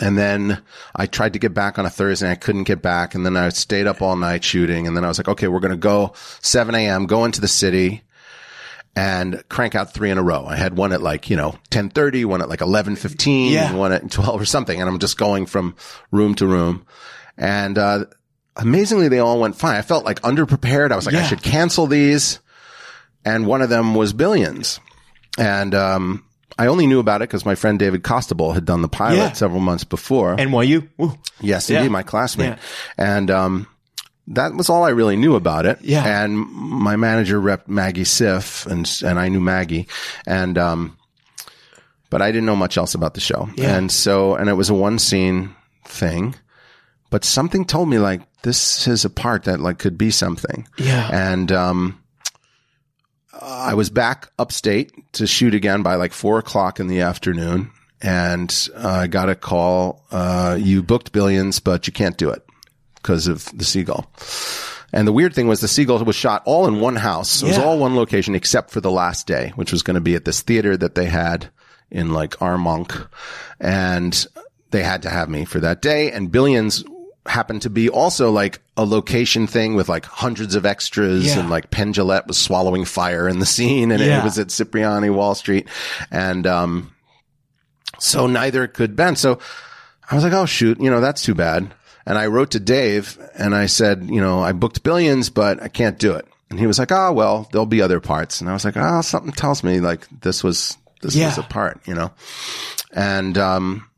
And 0.00 0.16
then 0.16 0.62
I 0.96 1.04
tried 1.04 1.34
to 1.34 1.38
get 1.38 1.52
back 1.52 1.78
on 1.78 1.84
a 1.84 1.90
Thursday. 1.90 2.24
and 2.26 2.32
I 2.32 2.36
couldn't 2.36 2.64
get 2.64 2.80
back. 2.80 3.14
And 3.14 3.26
then 3.26 3.36
I 3.36 3.50
stayed 3.50 3.86
up 3.86 4.00
all 4.00 4.16
night 4.16 4.42
shooting. 4.42 4.86
And 4.86 4.96
then 4.96 5.04
I 5.04 5.08
was 5.08 5.18
like, 5.18 5.28
okay, 5.28 5.48
we're 5.48 5.60
going 5.60 5.72
to 5.72 5.76
go 5.76 6.14
7 6.40 6.74
a.m., 6.74 7.04
go 7.04 7.26
into 7.26 7.42
the 7.42 7.48
city 7.48 8.02
and 8.94 9.42
crank 9.48 9.74
out 9.74 9.94
three 9.94 10.10
in 10.10 10.18
a 10.18 10.22
row. 10.22 10.44
I 10.46 10.56
had 10.56 10.76
one 10.76 10.92
at 10.92 11.00
like, 11.02 11.30
you 11.30 11.36
know, 11.36 11.50
1030, 11.72 12.24
one 12.26 12.42
at 12.42 12.48
like 12.48 12.60
1115, 12.60 13.52
Yeah. 13.52 13.72
one 13.74 13.92
at 13.92 14.10
12 14.10 14.40
or 14.40 14.44
something. 14.44 14.78
And 14.80 14.88
I'm 14.88 14.98
just 14.98 15.16
going 15.16 15.46
from 15.46 15.74
room 16.10 16.34
to 16.36 16.46
room. 16.46 16.84
And, 17.38 17.78
uh, 17.78 18.04
amazingly, 18.56 19.08
they 19.08 19.18
all 19.18 19.40
went 19.40 19.56
fine. 19.56 19.76
I 19.76 19.82
felt 19.82 20.04
like 20.04 20.20
underprepared. 20.20 20.92
I 20.92 20.96
was 20.96 21.06
like, 21.06 21.14
I 21.14 21.22
should 21.22 21.42
cancel 21.42 21.86
these. 21.86 22.38
And 23.24 23.46
one 23.46 23.62
of 23.62 23.70
them 23.70 23.94
was 23.94 24.12
billions. 24.12 24.78
And, 25.38 25.74
um, 25.74 26.24
I 26.58 26.66
only 26.66 26.86
knew 26.86 27.00
about 27.00 27.22
it 27.22 27.30
because 27.30 27.46
my 27.46 27.54
friend 27.54 27.78
David 27.78 28.02
Costabile 28.02 28.52
had 28.52 28.66
done 28.66 28.82
the 28.82 28.88
pilot 28.88 29.16
Yeah. 29.16 29.32
several 29.32 29.60
months 29.60 29.84
before. 29.84 30.36
NYU. 30.36 30.86
Woo. 30.98 31.16
Yes, 31.40 31.70
Yeah. 31.70 31.78
indeed, 31.78 31.92
my 31.92 32.02
classmate. 32.02 32.50
Yeah. 32.50 32.56
And 32.98 33.30
um, 33.30 33.66
that 34.28 34.54
was 34.54 34.70
all 34.70 34.84
I 34.84 34.90
really 34.90 35.16
knew 35.16 35.34
about 35.34 35.66
it. 35.66 35.80
Yeah. 35.82 36.04
And 36.04 36.38
my 36.38 36.96
manager 36.96 37.40
rep 37.40 37.68
Maggie 37.68 38.04
Siff, 38.04 38.66
and 38.66 38.90
and 39.04 39.18
I 39.18 39.28
knew 39.28 39.40
Maggie, 39.40 39.88
and 40.26 40.56
um, 40.56 40.96
but 42.10 42.22
I 42.22 42.30
didn't 42.30 42.46
know 42.46 42.56
much 42.56 42.76
else 42.76 42.94
about 42.94 43.14
the 43.14 43.20
show. 43.20 43.48
Yeah. 43.56 43.76
And 43.76 43.90
so, 43.90 44.34
and 44.34 44.48
it 44.48 44.54
was 44.54 44.70
a 44.70 44.74
one 44.74 44.98
scene 44.98 45.54
thing, 45.86 46.34
but 47.10 47.24
something 47.24 47.64
told 47.64 47.88
me 47.88 47.98
like 47.98 48.20
this 48.42 48.86
is 48.86 49.04
a 49.04 49.10
part 49.10 49.44
that 49.44 49.60
like 49.60 49.78
could 49.78 49.98
be 49.98 50.10
something. 50.10 50.68
Yeah. 50.78 51.08
And 51.12 51.50
um, 51.50 52.02
I 53.40 53.74
was 53.74 53.90
back 53.90 54.30
upstate 54.38 54.92
to 55.14 55.26
shoot 55.26 55.54
again 55.54 55.82
by 55.82 55.96
like 55.96 56.12
four 56.12 56.38
o'clock 56.38 56.78
in 56.78 56.86
the 56.86 57.00
afternoon. 57.00 57.70
And 58.04 58.68
uh, 58.74 58.88
I 58.88 59.06
got 59.06 59.28
a 59.28 59.36
call. 59.36 60.04
Uh, 60.10 60.58
you 60.60 60.82
booked 60.82 61.12
billions, 61.12 61.60
but 61.60 61.86
you 61.86 61.92
can't 61.92 62.18
do 62.18 62.30
it 62.30 62.44
because 63.02 63.26
of 63.26 63.46
the 63.56 63.64
seagull. 63.64 64.10
And 64.92 65.08
the 65.08 65.12
weird 65.12 65.34
thing 65.34 65.48
was 65.48 65.60
the 65.60 65.68
seagull 65.68 66.02
was 66.04 66.14
shot 66.16 66.42
all 66.44 66.66
in 66.68 66.80
one 66.80 66.96
house. 66.96 67.42
It 67.42 67.46
was 67.46 67.56
Yeah. 67.56 67.64
all 67.64 67.78
one 67.78 67.96
location 67.96 68.34
except 68.34 68.70
for 68.70 68.80
the 68.80 68.90
last 68.90 69.26
day, 69.26 69.52
which 69.56 69.72
was 69.72 69.82
going 69.82 69.94
to 69.94 70.00
be 70.00 70.14
at 70.14 70.24
this 70.24 70.42
theater 70.42 70.76
that 70.76 70.94
they 70.94 71.06
had 71.06 71.48
in 71.90 72.12
like 72.12 72.32
Armonk. 72.38 73.08
And 73.58 74.26
they 74.70 74.82
had 74.82 75.02
to 75.02 75.10
have 75.10 75.28
me 75.28 75.44
for 75.44 75.60
that 75.60 75.80
day. 75.82 76.10
And 76.12 76.30
Billions 76.30 76.84
happened 77.26 77.62
to 77.62 77.70
be 77.70 77.88
also 77.88 78.30
like 78.32 78.60
a 78.76 78.84
location 78.84 79.46
thing 79.46 79.74
with 79.76 79.88
like 79.88 80.04
hundreds 80.04 80.54
of 80.56 80.66
extras 80.66 81.26
Yeah. 81.26 81.38
and 81.40 81.50
like 81.50 81.70
Penn 81.70 81.92
Jillette 81.92 82.26
was 82.26 82.36
swallowing 82.36 82.84
fire 82.84 83.28
in 83.28 83.38
the 83.38 83.46
scene 83.46 83.92
and 83.92 84.02
Yeah. 84.02 84.20
it 84.20 84.24
was 84.24 84.38
at 84.38 84.48
Cipriani 84.50 85.08
Wall 85.10 85.34
Street. 85.34 85.68
And, 86.10 86.46
um, 86.46 86.90
so 87.98 88.26
neither 88.26 88.66
could 88.66 88.96
Ben. 88.96 89.14
So 89.16 89.38
I 90.10 90.14
was 90.16 90.24
like, 90.24 90.32
oh 90.32 90.46
shoot, 90.46 90.80
you 90.80 90.90
know, 90.90 91.00
that's 91.00 91.22
too 91.22 91.34
bad. 91.34 91.72
And 92.06 92.18
I 92.18 92.26
wrote 92.26 92.50
to 92.52 92.60
Dave 92.60 93.18
and 93.38 93.54
I 93.54 93.66
said, 93.66 94.04
you 94.10 94.20
know, 94.20 94.42
I 94.42 94.52
booked 94.52 94.82
billions, 94.82 95.30
but 95.30 95.62
I 95.62 95.68
can't 95.68 95.98
do 95.98 96.14
it. 96.14 96.26
And 96.50 96.58
he 96.58 96.66
was 96.66 96.78
like, 96.78 96.92
oh, 96.92 97.12
well, 97.12 97.48
there'll 97.52 97.66
be 97.66 97.80
other 97.80 98.00
parts. 98.00 98.40
And 98.40 98.50
I 98.50 98.52
was 98.52 98.64
like, 98.64 98.76
oh, 98.76 99.00
something 99.00 99.32
tells 99.32 99.62
me 99.64 99.80
like 99.80 100.06
this 100.20 100.42
was, 100.44 100.76
this 101.00 101.14
Yeah. 101.14 101.26
was 101.28 101.38
a 101.38 101.42
part, 101.42 101.80
you 101.86 101.94
know? 101.94 102.10
And, 102.92 103.38
um, 103.38 103.88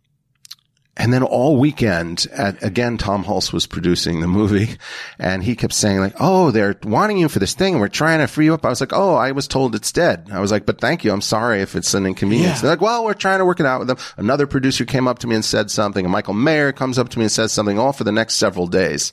and 0.97 1.13
then 1.13 1.23
all 1.25 1.57
weekend, 1.57 2.27
at, 2.33 2.63
again, 2.63 2.97
Tom 2.99 3.25
Hulce 3.25 3.53
was 3.53 3.67
producing 3.67 4.21
the 4.21 4.29
movie 4.29 4.77
and 5.19 5.43
he 5.43 5.57
kept 5.57 5.75
saying 5.75 5.99
like, 5.99 6.15
Oh, 6.21 6.51
they're 6.53 6.77
wanting 6.85 7.19
you 7.19 7.29
for 7.29 7.41
this 7.41 7.55
thing. 7.55 7.75
and 7.75 7.81
We're 7.81 7.89
trying 7.89 8.21
to 8.21 8.27
free 8.29 8.45
you 8.45 8.55
up. 8.55 8.65
I 8.65 8.69
was 8.69 8.81
like, 8.81 8.93
Oh, 8.93 9.15
I 9.15 9.33
was 9.33 9.49
told 9.49 9.75
it's 9.75 9.91
dead. 9.91 10.29
I 10.31 10.41
was 10.41 10.53
like, 10.53 10.67
but 10.67 10.81
thank 10.81 11.05
you. 11.05 11.11
I'm 11.13 11.21
sorry 11.21 11.63
if 11.63 11.75
it's 11.75 11.95
an 11.95 12.07
inconvenience. 12.07 12.57
Yeah. 12.59 12.61
They're 12.63 12.71
like, 12.71 12.81
well, 12.81 13.05
we're 13.05 13.15
trying 13.15 13.41
to 13.41 13.45
work 13.45 13.59
it 13.61 13.67
out 13.67 13.81
with 13.81 13.89
them. 13.89 13.99
Another 14.17 14.47
producer 14.47 14.85
came 14.85 15.09
up 15.09 15.19
to 15.21 15.27
me 15.27 15.35
and 15.35 15.45
said 15.45 15.71
something 15.71 16.05
and 16.05 16.13
Michael 16.13 16.35
Mayer 16.35 16.73
comes 16.73 16.99
up 16.99 17.09
to 17.11 17.19
me 17.19 17.25
and 17.25 17.33
says 17.33 17.53
something 17.53 17.79
all 17.79 17.93
for 17.93 18.05
the 18.05 18.13
next 18.13 18.37
several 18.37 18.67
days. 18.69 19.13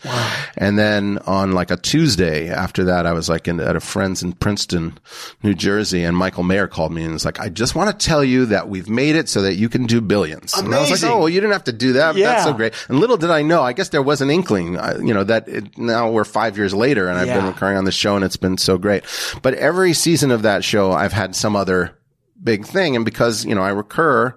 And 0.57 0.77
then 0.77 1.17
on 1.25 1.53
like 1.53 1.71
a 1.71 1.77
Tuesday 1.77 2.49
after 2.49 2.83
that, 2.85 3.05
I 3.07 3.13
was 3.13 3.27
like 3.27 3.47
in, 3.47 3.59
at 3.59 3.75
a 3.75 3.79
friend's 3.79 4.21
in 4.21 4.33
Princeton, 4.33 4.99
New 5.41 5.55
Jersey 5.55 6.03
and 6.03 6.15
Michael 6.15 6.43
Mayer 6.43 6.67
called 6.67 6.91
me 6.91 7.03
and 7.03 7.13
was 7.13 7.25
like, 7.25 7.39
I 7.39 7.49
just 7.49 7.73
want 7.75 7.97
to 7.99 8.05
tell 8.05 8.23
you 8.23 8.45
that 8.47 8.69
we've 8.69 8.89
made 8.89 9.15
it 9.15 9.27
so 9.29 9.41
that 9.41 9.55
you 9.55 9.67
can 9.67 9.87
do 9.87 9.99
billions. 9.99 10.53
And 10.55 10.73
I 10.75 10.81
was 10.81 10.91
like, 10.91 11.03
Oh, 11.11 11.19
well, 11.19 11.29
you 11.29 11.39
didn't 11.41 11.53
have 11.53 11.63
to 11.65 11.70
do 11.71 11.93
that. 11.93 12.13
but 12.13 12.19
That's 12.31 12.43
so 12.45 12.53
great. 12.53 12.73
And 12.89 12.99
little 12.99 13.17
did 13.17 13.29
I 13.31 13.41
know, 13.41 13.61
I 13.61 13.73
guess 13.73 13.89
there 13.89 14.01
was 14.01 14.21
an 14.21 14.29
inkling, 14.29 14.77
uh, 14.77 14.99
you 15.01 15.13
know, 15.13 15.23
that 15.23 15.47
it, 15.47 15.77
now 15.77 16.09
we're 16.11 16.23
five 16.25 16.57
years 16.57 16.73
later 16.73 17.07
and 17.07 17.17
I've 17.17 17.27
been 17.39 17.47
recurring 17.47 17.77
on 17.77 17.85
the 17.85 17.91
show 17.91 18.15
and 18.15 18.23
it's 18.25 18.37
been 18.37 18.57
so 18.57 18.77
great. 18.77 19.03
But 19.41 19.53
every 19.55 19.93
season 19.93 20.31
of 20.31 20.41
that 20.43 20.63
show, 20.63 20.91
I've 20.91 21.13
had 21.13 21.35
some 21.35 21.55
other 21.55 21.97
big 22.43 22.65
thing. 22.65 22.95
And 22.95 23.05
because, 23.05 23.45
you 23.45 23.55
know, 23.55 23.61
I 23.61 23.69
recur, 23.69 24.35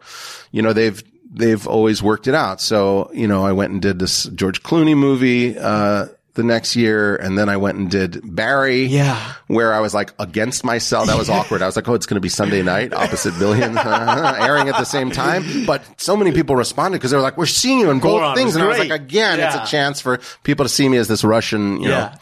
you 0.52 0.62
know, 0.62 0.72
they've, 0.72 1.02
they've 1.32 1.66
always 1.66 2.02
worked 2.02 2.28
it 2.28 2.34
out. 2.34 2.60
So, 2.60 3.10
you 3.12 3.26
know, 3.26 3.44
I 3.44 3.52
went 3.52 3.72
and 3.72 3.82
did 3.82 3.98
this 3.98 4.24
George 4.24 4.62
Clooney 4.62 4.96
movie, 4.96 5.58
uh, 5.58 6.06
the 6.34 6.42
next 6.42 6.74
year, 6.74 7.14
and 7.14 7.38
then 7.38 7.48
I 7.48 7.56
went 7.56 7.78
and 7.78 7.88
did 7.88 8.20
Barry, 8.34 8.86
Yeah. 8.86 9.16
where 9.46 9.72
I 9.72 9.78
was 9.78 9.94
like 9.94 10.12
against 10.18 10.64
myself. 10.64 11.06
That 11.06 11.16
was 11.16 11.30
awkward. 11.30 11.62
I 11.62 11.66
was 11.66 11.76
like, 11.76 11.88
oh, 11.88 11.94
it's 11.94 12.06
going 12.06 12.16
to 12.16 12.20
be 12.20 12.28
Sunday 12.28 12.60
night, 12.62 12.92
opposite 12.92 13.38
Billions, 13.38 13.76
airing 13.84 14.68
at 14.68 14.76
the 14.76 14.84
same 14.84 15.12
time. 15.12 15.64
But 15.64 15.82
so 16.00 16.16
many 16.16 16.32
people 16.32 16.56
responded 16.56 16.98
because 16.98 17.12
they 17.12 17.16
were 17.16 17.22
like, 17.22 17.36
we're 17.36 17.46
seeing 17.46 17.78
you 17.78 17.90
in 17.90 18.00
both 18.00 18.36
things. 18.36 18.56
And 18.56 18.64
I 18.64 18.66
was 18.68 18.78
like, 18.78 18.90
again, 18.90 19.38
Yeah. 19.38 19.46
it's 19.46 19.68
a 19.68 19.70
chance 19.70 20.00
for 20.00 20.18
people 20.42 20.64
to 20.64 20.68
see 20.68 20.88
me 20.88 20.96
as 20.98 21.06
this 21.06 21.22
Russian, 21.22 21.80
you 21.80 21.90
Yeah. 21.90 22.16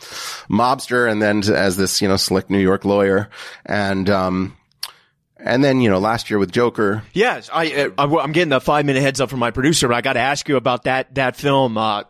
know, 0.50 0.56
mobster 0.58 1.10
and 1.10 1.22
then 1.22 1.42
as 1.50 1.78
this, 1.78 2.02
you 2.02 2.08
know, 2.08 2.16
slick 2.16 2.50
New 2.50 2.58
York 2.60 2.84
lawyer. 2.84 3.30
And, 3.64 4.10
um, 4.10 4.56
and 5.38 5.64
then, 5.64 5.80
you 5.80 5.88
know, 5.90 5.98
last 5.98 6.28
year 6.28 6.38
with 6.38 6.52
Joker, 6.52 7.02
Yes, 7.14 7.48
I, 7.52 7.72
uh, 7.72 7.90
I 7.98 8.04
I'm 8.22 8.32
getting 8.32 8.52
a 8.52 8.60
five 8.60 8.84
minute 8.84 9.02
heads 9.02 9.20
up 9.22 9.30
from 9.30 9.38
my 9.40 9.50
producer, 9.50 9.88
but 9.88 9.94
I 9.96 10.00
got 10.02 10.12
to 10.12 10.20
ask 10.20 10.46
you 10.48 10.56
about 10.56 10.84
that 10.84 11.14
that 11.14 11.34
film. 11.34 11.76
Uh, 11.78 12.02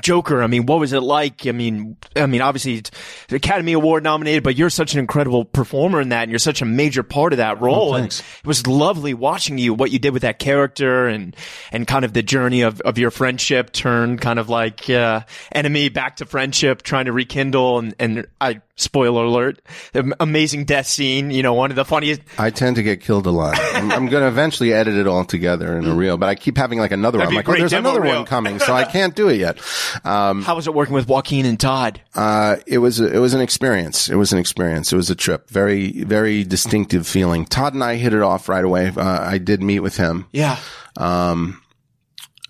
Joker. 0.00 0.42
I 0.42 0.46
mean, 0.46 0.66
what 0.66 0.80
was 0.80 0.92
it 0.92 1.00
like? 1.00 1.46
I 1.46 1.52
mean, 1.52 1.96
I 2.16 2.26
mean, 2.26 2.40
obviously 2.40 2.76
it's 2.76 2.90
Academy 3.30 3.72
Award 3.72 4.02
nominated, 4.02 4.42
but 4.42 4.56
you're 4.56 4.70
such 4.70 4.94
an 4.94 5.00
incredible 5.00 5.44
performer 5.44 6.00
in 6.00 6.10
that, 6.10 6.22
and 6.22 6.30
you're 6.30 6.38
such 6.38 6.62
a 6.62 6.64
major 6.64 7.02
part 7.02 7.32
of 7.32 7.38
that 7.38 7.60
role. 7.60 7.94
and 7.94 8.04
thanks. 8.04 8.20
it 8.20 8.46
was 8.46 8.66
lovely 8.66 9.14
watching 9.14 9.58
you, 9.58 9.74
what 9.74 9.90
you 9.90 9.98
did 9.98 10.12
with 10.12 10.22
that 10.22 10.38
character, 10.38 11.06
and 11.06 11.36
and 11.70 11.86
kind 11.86 12.04
of 12.04 12.12
the 12.12 12.22
journey 12.22 12.62
of 12.62 12.80
of 12.82 12.98
your 12.98 13.10
friendship 13.10 13.72
turned 13.72 14.20
kind 14.20 14.38
of 14.38 14.48
like 14.48 14.88
uh, 14.88 15.20
enemy 15.52 15.88
back 15.88 16.16
to 16.16 16.26
friendship, 16.26 16.82
trying 16.82 17.06
to 17.06 17.12
rekindle. 17.12 17.78
And 17.78 17.94
and 17.98 18.26
I 18.40 18.60
spoiler 18.76 19.24
alert, 19.24 19.60
the 19.92 20.14
amazing 20.20 20.64
death 20.64 20.86
scene. 20.86 21.30
You 21.30 21.42
know, 21.42 21.54
one 21.54 21.70
of 21.70 21.76
the 21.76 21.84
funniest. 21.84 22.20
I 22.38 22.50
tend 22.50 22.76
to 22.76 22.82
get 22.82 23.00
killed 23.00 23.26
a 23.26 23.30
lot. 23.30 23.58
I'm, 23.58 23.90
I'm 23.92 24.08
going 24.08 24.22
to 24.22 24.28
eventually 24.28 24.72
edit 24.72 24.96
it 24.96 25.06
all 25.06 25.24
together 25.24 25.76
in 25.76 25.86
a 25.86 25.94
reel, 25.94 26.16
but 26.16 26.28
I 26.28 26.34
keep 26.34 26.56
having 26.56 26.78
like 26.78 26.92
another 26.92 27.18
That'd 27.18 27.28
one. 27.28 27.34
I'm 27.34 27.46
like, 27.46 27.48
oh, 27.48 27.58
there's 27.58 27.72
another 27.72 28.00
reel. 28.00 28.16
one 28.16 28.24
coming, 28.26 28.58
so 28.58 28.74
I 28.74 28.84
can't 28.92 29.14
do 29.14 29.28
it 29.28 29.38
yet. 29.38 29.58
Um, 30.04 30.42
How 30.42 30.54
was 30.56 30.66
it 30.66 30.74
working 30.74 30.94
with 30.94 31.08
Joaquin 31.08 31.46
and 31.46 31.58
Todd? 31.58 32.00
uh, 32.14 32.56
it 32.66 32.78
was 32.78 33.00
it 33.00 33.18
was 33.18 33.34
an 33.34 33.40
experience. 33.40 34.08
It 34.08 34.16
was 34.16 34.32
an 34.32 34.38
experience. 34.38 34.92
It 34.92 34.96
was 34.96 35.10
a 35.10 35.14
trip. 35.14 35.48
Very 35.50 36.04
very 36.04 36.44
distinctive 36.44 37.06
feeling. 37.06 37.44
Todd 37.46 37.74
and 37.74 37.82
I 37.84 37.96
hit 37.96 38.12
it 38.14 38.22
off 38.22 38.48
right 38.48 38.64
away. 38.64 38.88
Uh, 38.96 39.02
I 39.22 39.38
did 39.38 39.62
meet 39.62 39.80
with 39.80 39.96
him 39.96 40.26
Yeah. 40.32 40.58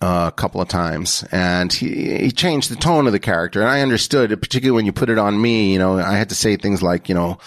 uh, 0.01 0.31
a 0.31 0.33
couple 0.33 0.61
of 0.61 0.69
times, 0.69 1.25
and 1.31 1.73
he 1.73 2.19
he 2.19 2.33
changed 2.33 2.71
the 2.71 2.77
tone 2.77 3.07
of 3.07 3.13
the 3.13 3.21
character, 3.21 3.61
and 3.61 3.69
I 3.71 3.81
understood, 3.83 4.33
it, 4.33 4.39
particularly 4.39 4.75
when 4.77 4.87
you 4.87 4.93
put 4.93 5.11
it 5.11 5.19
on 5.19 5.41
me. 5.41 5.73
You 5.73 5.79
know, 5.79 5.99
I 5.99 6.17
had 6.17 6.29
to 6.31 6.35
say 6.35 6.57
things 6.57 6.83
like 6.83 7.09
you 7.09 7.15
know, 7.15 7.39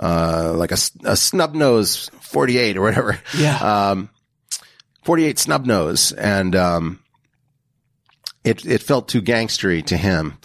uh, 0.00 0.52
like 0.56 0.70
a, 0.72 0.78
a 1.04 1.16
snub 1.16 1.54
nose 1.54 2.08
forty 2.20 2.58
eight 2.58 2.76
or 2.76 2.82
whatever. 2.82 3.18
Yeah. 3.36 3.56
Um, 3.90 4.10
48 5.04 5.38
snub 5.38 5.66
nose 5.66 6.10
and, 6.10 6.56
um, 6.56 6.98
it, 8.46 8.64
it 8.64 8.82
felt 8.82 9.08
too 9.08 9.20
gangstery 9.20 9.84
to 9.86 9.96
him. 9.96 10.38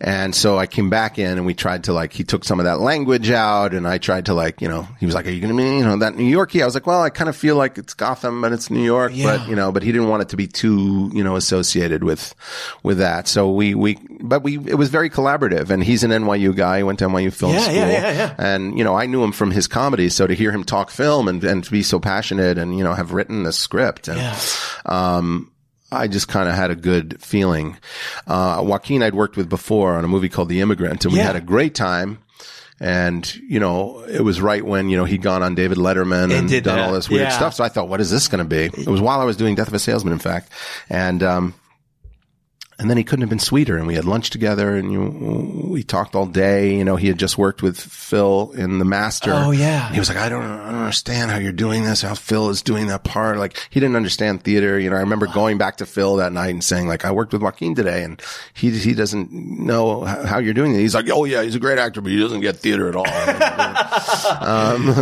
And 0.00 0.34
so 0.34 0.58
I 0.58 0.66
came 0.66 0.90
back 0.90 1.18
in 1.18 1.36
and 1.38 1.44
we 1.44 1.54
tried 1.54 1.84
to 1.84 1.92
like, 1.92 2.12
he 2.12 2.22
took 2.24 2.44
some 2.44 2.60
of 2.60 2.64
that 2.64 2.78
language 2.80 3.30
out 3.30 3.74
and 3.74 3.86
I 3.86 3.98
tried 3.98 4.26
to 4.26 4.34
like, 4.34 4.62
you 4.62 4.68
know, 4.68 4.86
he 5.00 5.06
was 5.06 5.14
like, 5.14 5.26
are 5.26 5.30
you 5.30 5.40
going 5.40 5.56
to 5.56 5.62
be, 5.62 5.68
you 5.78 5.84
know, 5.84 5.96
that 5.98 6.14
New 6.16 6.24
Yorkie? 6.24 6.62
I 6.62 6.64
was 6.64 6.74
like, 6.74 6.86
well, 6.86 7.02
I 7.02 7.10
kind 7.10 7.28
of 7.28 7.36
feel 7.36 7.56
like 7.56 7.76
it's 7.78 7.94
Gotham, 7.94 8.44
and 8.44 8.54
it's 8.54 8.70
New 8.70 8.82
York, 8.84 9.12
Yeah. 9.14 9.38
but 9.38 9.48
you 9.48 9.56
know, 9.56 9.72
but 9.72 9.82
he 9.82 9.90
didn't 9.92 10.08
want 10.08 10.22
it 10.22 10.28
to 10.30 10.36
be 10.36 10.46
too, 10.46 11.10
you 11.12 11.24
know, 11.24 11.36
associated 11.36 12.04
with, 12.04 12.34
with 12.82 12.98
that. 12.98 13.26
So 13.28 13.50
we, 13.50 13.74
we, 13.74 13.98
but 14.20 14.42
we, 14.42 14.56
it 14.58 14.76
was 14.78 14.88
very 14.90 15.10
collaborative 15.10 15.70
and 15.70 15.82
he's 15.82 16.04
an 16.04 16.10
NYU 16.12 16.54
guy. 16.54 16.78
He 16.78 16.82
went 16.84 17.00
to 17.00 17.06
NYU 17.08 17.32
film 17.32 17.52
Yeah, 17.54 17.60
school. 17.60 17.74
yeah, 17.74 17.88
yeah, 17.90 18.12
yeah. 18.12 18.34
And, 18.38 18.78
you 18.78 18.84
know, 18.84 18.94
I 18.94 19.06
knew 19.06 19.22
him 19.24 19.32
from 19.32 19.50
his 19.50 19.66
comedy. 19.66 20.08
So 20.08 20.26
to 20.26 20.34
hear 20.34 20.52
him 20.52 20.64
talk 20.64 20.90
film 20.90 21.26
and, 21.28 21.42
and 21.44 21.64
to 21.64 21.70
be 21.70 21.82
so 21.82 21.98
passionate 21.98 22.56
and, 22.58 22.76
you 22.78 22.84
know, 22.84 22.94
have 22.94 23.12
written 23.12 23.42
the 23.42 23.52
script 23.52 24.06
and, 24.08 24.18
Yeah. 24.18 24.38
um, 24.86 25.50
I 25.90 26.06
just 26.08 26.28
kind 26.28 26.48
of 26.48 26.54
had 26.54 26.70
a 26.70 26.76
good 26.76 27.20
feeling. 27.22 27.78
Uh, 28.26 28.62
Joaquin 28.66 29.02
I'd 29.02 29.14
worked 29.14 29.36
with 29.36 29.48
before 29.48 29.94
on 29.94 30.04
a 30.04 30.08
movie 30.08 30.28
called 30.28 30.48
The 30.48 30.60
Immigrant 30.60 31.04
and 31.04 31.12
we 31.12 31.18
Yeah. 31.20 31.26
had 31.26 31.36
a 31.36 31.40
great 31.40 31.74
time. 31.74 32.18
And, 32.80 33.34
you 33.36 33.58
know, 33.58 34.04
it 34.08 34.20
was 34.20 34.40
right 34.40 34.64
when, 34.64 34.88
you 34.88 34.96
know, 34.96 35.04
he'd 35.04 35.22
gone 35.22 35.42
on 35.42 35.56
David 35.56 35.78
Letterman 35.78 36.32
and, 36.32 36.48
done 36.48 36.62
that. 36.62 36.78
all 36.78 36.92
this 36.92 37.08
weird 37.10 37.22
Yeah. 37.22 37.36
stuff. 37.36 37.54
So 37.54 37.64
I 37.64 37.68
thought, 37.68 37.88
what 37.88 38.00
is 38.00 38.08
this 38.10 38.28
going 38.28 38.38
to 38.38 38.44
be? 38.44 38.66
It 38.82 38.86
was 38.86 39.00
while 39.00 39.20
I 39.20 39.24
was 39.24 39.36
doing 39.36 39.56
Death 39.56 39.66
of 39.68 39.74
a 39.74 39.80
Salesman, 39.80 40.12
in 40.12 40.20
fact. 40.20 40.52
And, 40.88 41.22
um, 41.24 41.54
and 42.80 42.88
then 42.88 42.96
he 42.96 43.02
couldn't 43.02 43.22
have 43.22 43.28
been 43.28 43.40
sweeter. 43.40 43.76
And 43.76 43.86
we 43.88 43.96
had 43.96 44.04
lunch 44.04 44.30
together 44.30 44.76
and 44.76 44.92
you, 44.92 45.02
we 45.68 45.82
talked 45.82 46.14
all 46.14 46.26
day. 46.26 46.76
You 46.76 46.84
know, 46.84 46.94
he 46.94 47.08
had 47.08 47.18
just 47.18 47.36
worked 47.36 47.60
with 47.60 47.78
Phil 47.78 48.52
in 48.56 48.78
The 48.78 48.84
Master. 48.84 49.32
Oh, 49.34 49.50
yeah. 49.50 49.90
He 49.92 49.98
was 49.98 50.08
like, 50.08 50.18
I 50.18 50.28
don't, 50.28 50.44
I 50.44 50.66
don't 50.70 50.80
understand 50.82 51.30
how 51.32 51.38
you're 51.38 51.50
doing 51.50 51.82
this, 51.82 52.02
how 52.02 52.14
Phil 52.14 52.50
is 52.50 52.62
doing 52.62 52.86
that 52.86 53.02
part. 53.02 53.38
Like, 53.38 53.58
he 53.70 53.80
didn't 53.80 53.96
understand 53.96 54.44
theater. 54.44 54.78
You 54.78 54.90
know, 54.90 54.96
I 54.96 55.00
remember 55.00 55.26
going 55.26 55.58
back 55.58 55.78
to 55.78 55.86
Phil 55.86 56.16
that 56.16 56.32
night 56.32 56.50
and 56.50 56.62
saying, 56.62 56.86
like, 56.86 57.04
I 57.04 57.10
worked 57.10 57.32
with 57.32 57.42
Joaquin 57.42 57.74
today 57.74 58.04
and 58.04 58.22
he, 58.54 58.70
he 58.70 58.94
doesn't 58.94 59.32
know 59.32 60.04
how 60.04 60.38
you're 60.38 60.54
doing 60.54 60.72
it. 60.74 60.78
He's 60.78 60.94
like, 60.94 61.10
oh 61.10 61.24
yeah, 61.24 61.42
he's 61.42 61.56
a 61.56 61.60
great 61.60 61.78
actor, 61.78 62.00
but 62.00 62.12
he 62.12 62.20
doesn't 62.20 62.42
get 62.42 62.56
theater 62.58 62.88
at 62.88 62.94
all. 62.94 63.06
um, 64.40 64.94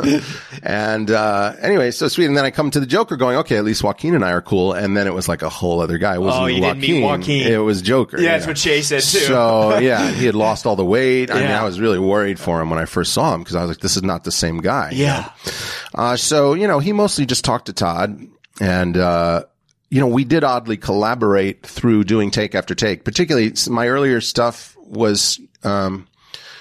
and, 0.63 1.11
uh, 1.11 1.53
anyway, 1.61 1.91
so 1.91 2.09
sweet. 2.09 2.27
And 2.27 2.37
then 2.37 2.45
I 2.45 2.51
come 2.51 2.71
to 2.71 2.81
the 2.81 2.87
Joker 2.87 3.17
going, 3.17 3.37
okay, 3.39 3.57
at 3.59 3.65
least 3.65 3.83
Joaquin 3.85 4.15
and 4.15 4.25
I 4.25 4.33
are 4.33 4.43
cool. 4.43 4.73
And 4.73 4.97
then 4.97 5.07
it 5.07 5.15
was 5.15 5.29
like 5.29 5.43
a 5.43 5.49
whole 5.49 5.81
other 5.81 5.99
guy. 5.99 6.15
It 6.15 6.21
wasn't 6.21 6.43
Oh, 6.45 6.47
you 6.47 6.61
didn't 6.61 6.79
Joaquin. 6.79 6.95
meet 6.97 7.03
Joaquin. 7.05 7.53
It 7.53 7.59
was 7.67 7.83
Joker. 7.83 8.19
Yeah, 8.19 8.33
that's 8.33 8.47
what 8.47 8.57
Shay 8.57 8.81
said 8.81 9.03
too. 9.03 9.19
So 9.19 9.79
yeah, 9.79 10.11
he 10.13 10.25
had 10.25 10.35
lost 10.35 10.65
all 10.65 10.77
the 10.77 10.85
weight. 10.85 11.31
I 11.31 11.35
mean, 11.35 11.51
I 11.51 11.65
was 11.65 11.79
really 11.79 11.99
worried 11.99 12.39
for 12.41 12.61
him 12.63 12.71
when 12.71 12.79
I 12.79 12.87
first 12.87 13.13
saw 13.13 13.35
him 13.35 13.41
because 13.43 13.55
I 13.57 13.61
was 13.61 13.69
like, 13.73 13.81
this 13.81 13.97
is 13.97 14.03
not 14.03 14.25
the 14.25 14.33
same 14.33 14.59
guy. 14.63 14.93
you 14.93 15.05
Yeah. 15.05 15.31
know? 15.45 15.53
Uh, 15.95 16.17
so, 16.17 16.55
you 16.55 16.67
know, 16.67 16.79
he 16.79 16.93
mostly 16.93 17.27
just 17.27 17.45
talked 17.45 17.67
to 17.67 17.73
Todd 17.75 18.19
and, 18.61 18.97
uh, 18.97 19.45
you 19.91 20.01
know, 20.01 20.07
we 20.09 20.25
did 20.25 20.43
oddly 20.45 20.77
collaborate 20.77 21.65
through 21.67 22.05
doing 22.05 22.31
take 22.31 22.55
after 22.55 22.75
take, 22.75 23.05
particularly 23.05 23.53
my 23.69 23.89
earlier 23.89 24.21
stuff 24.21 24.77
was, 24.79 25.39
um, 25.63 26.07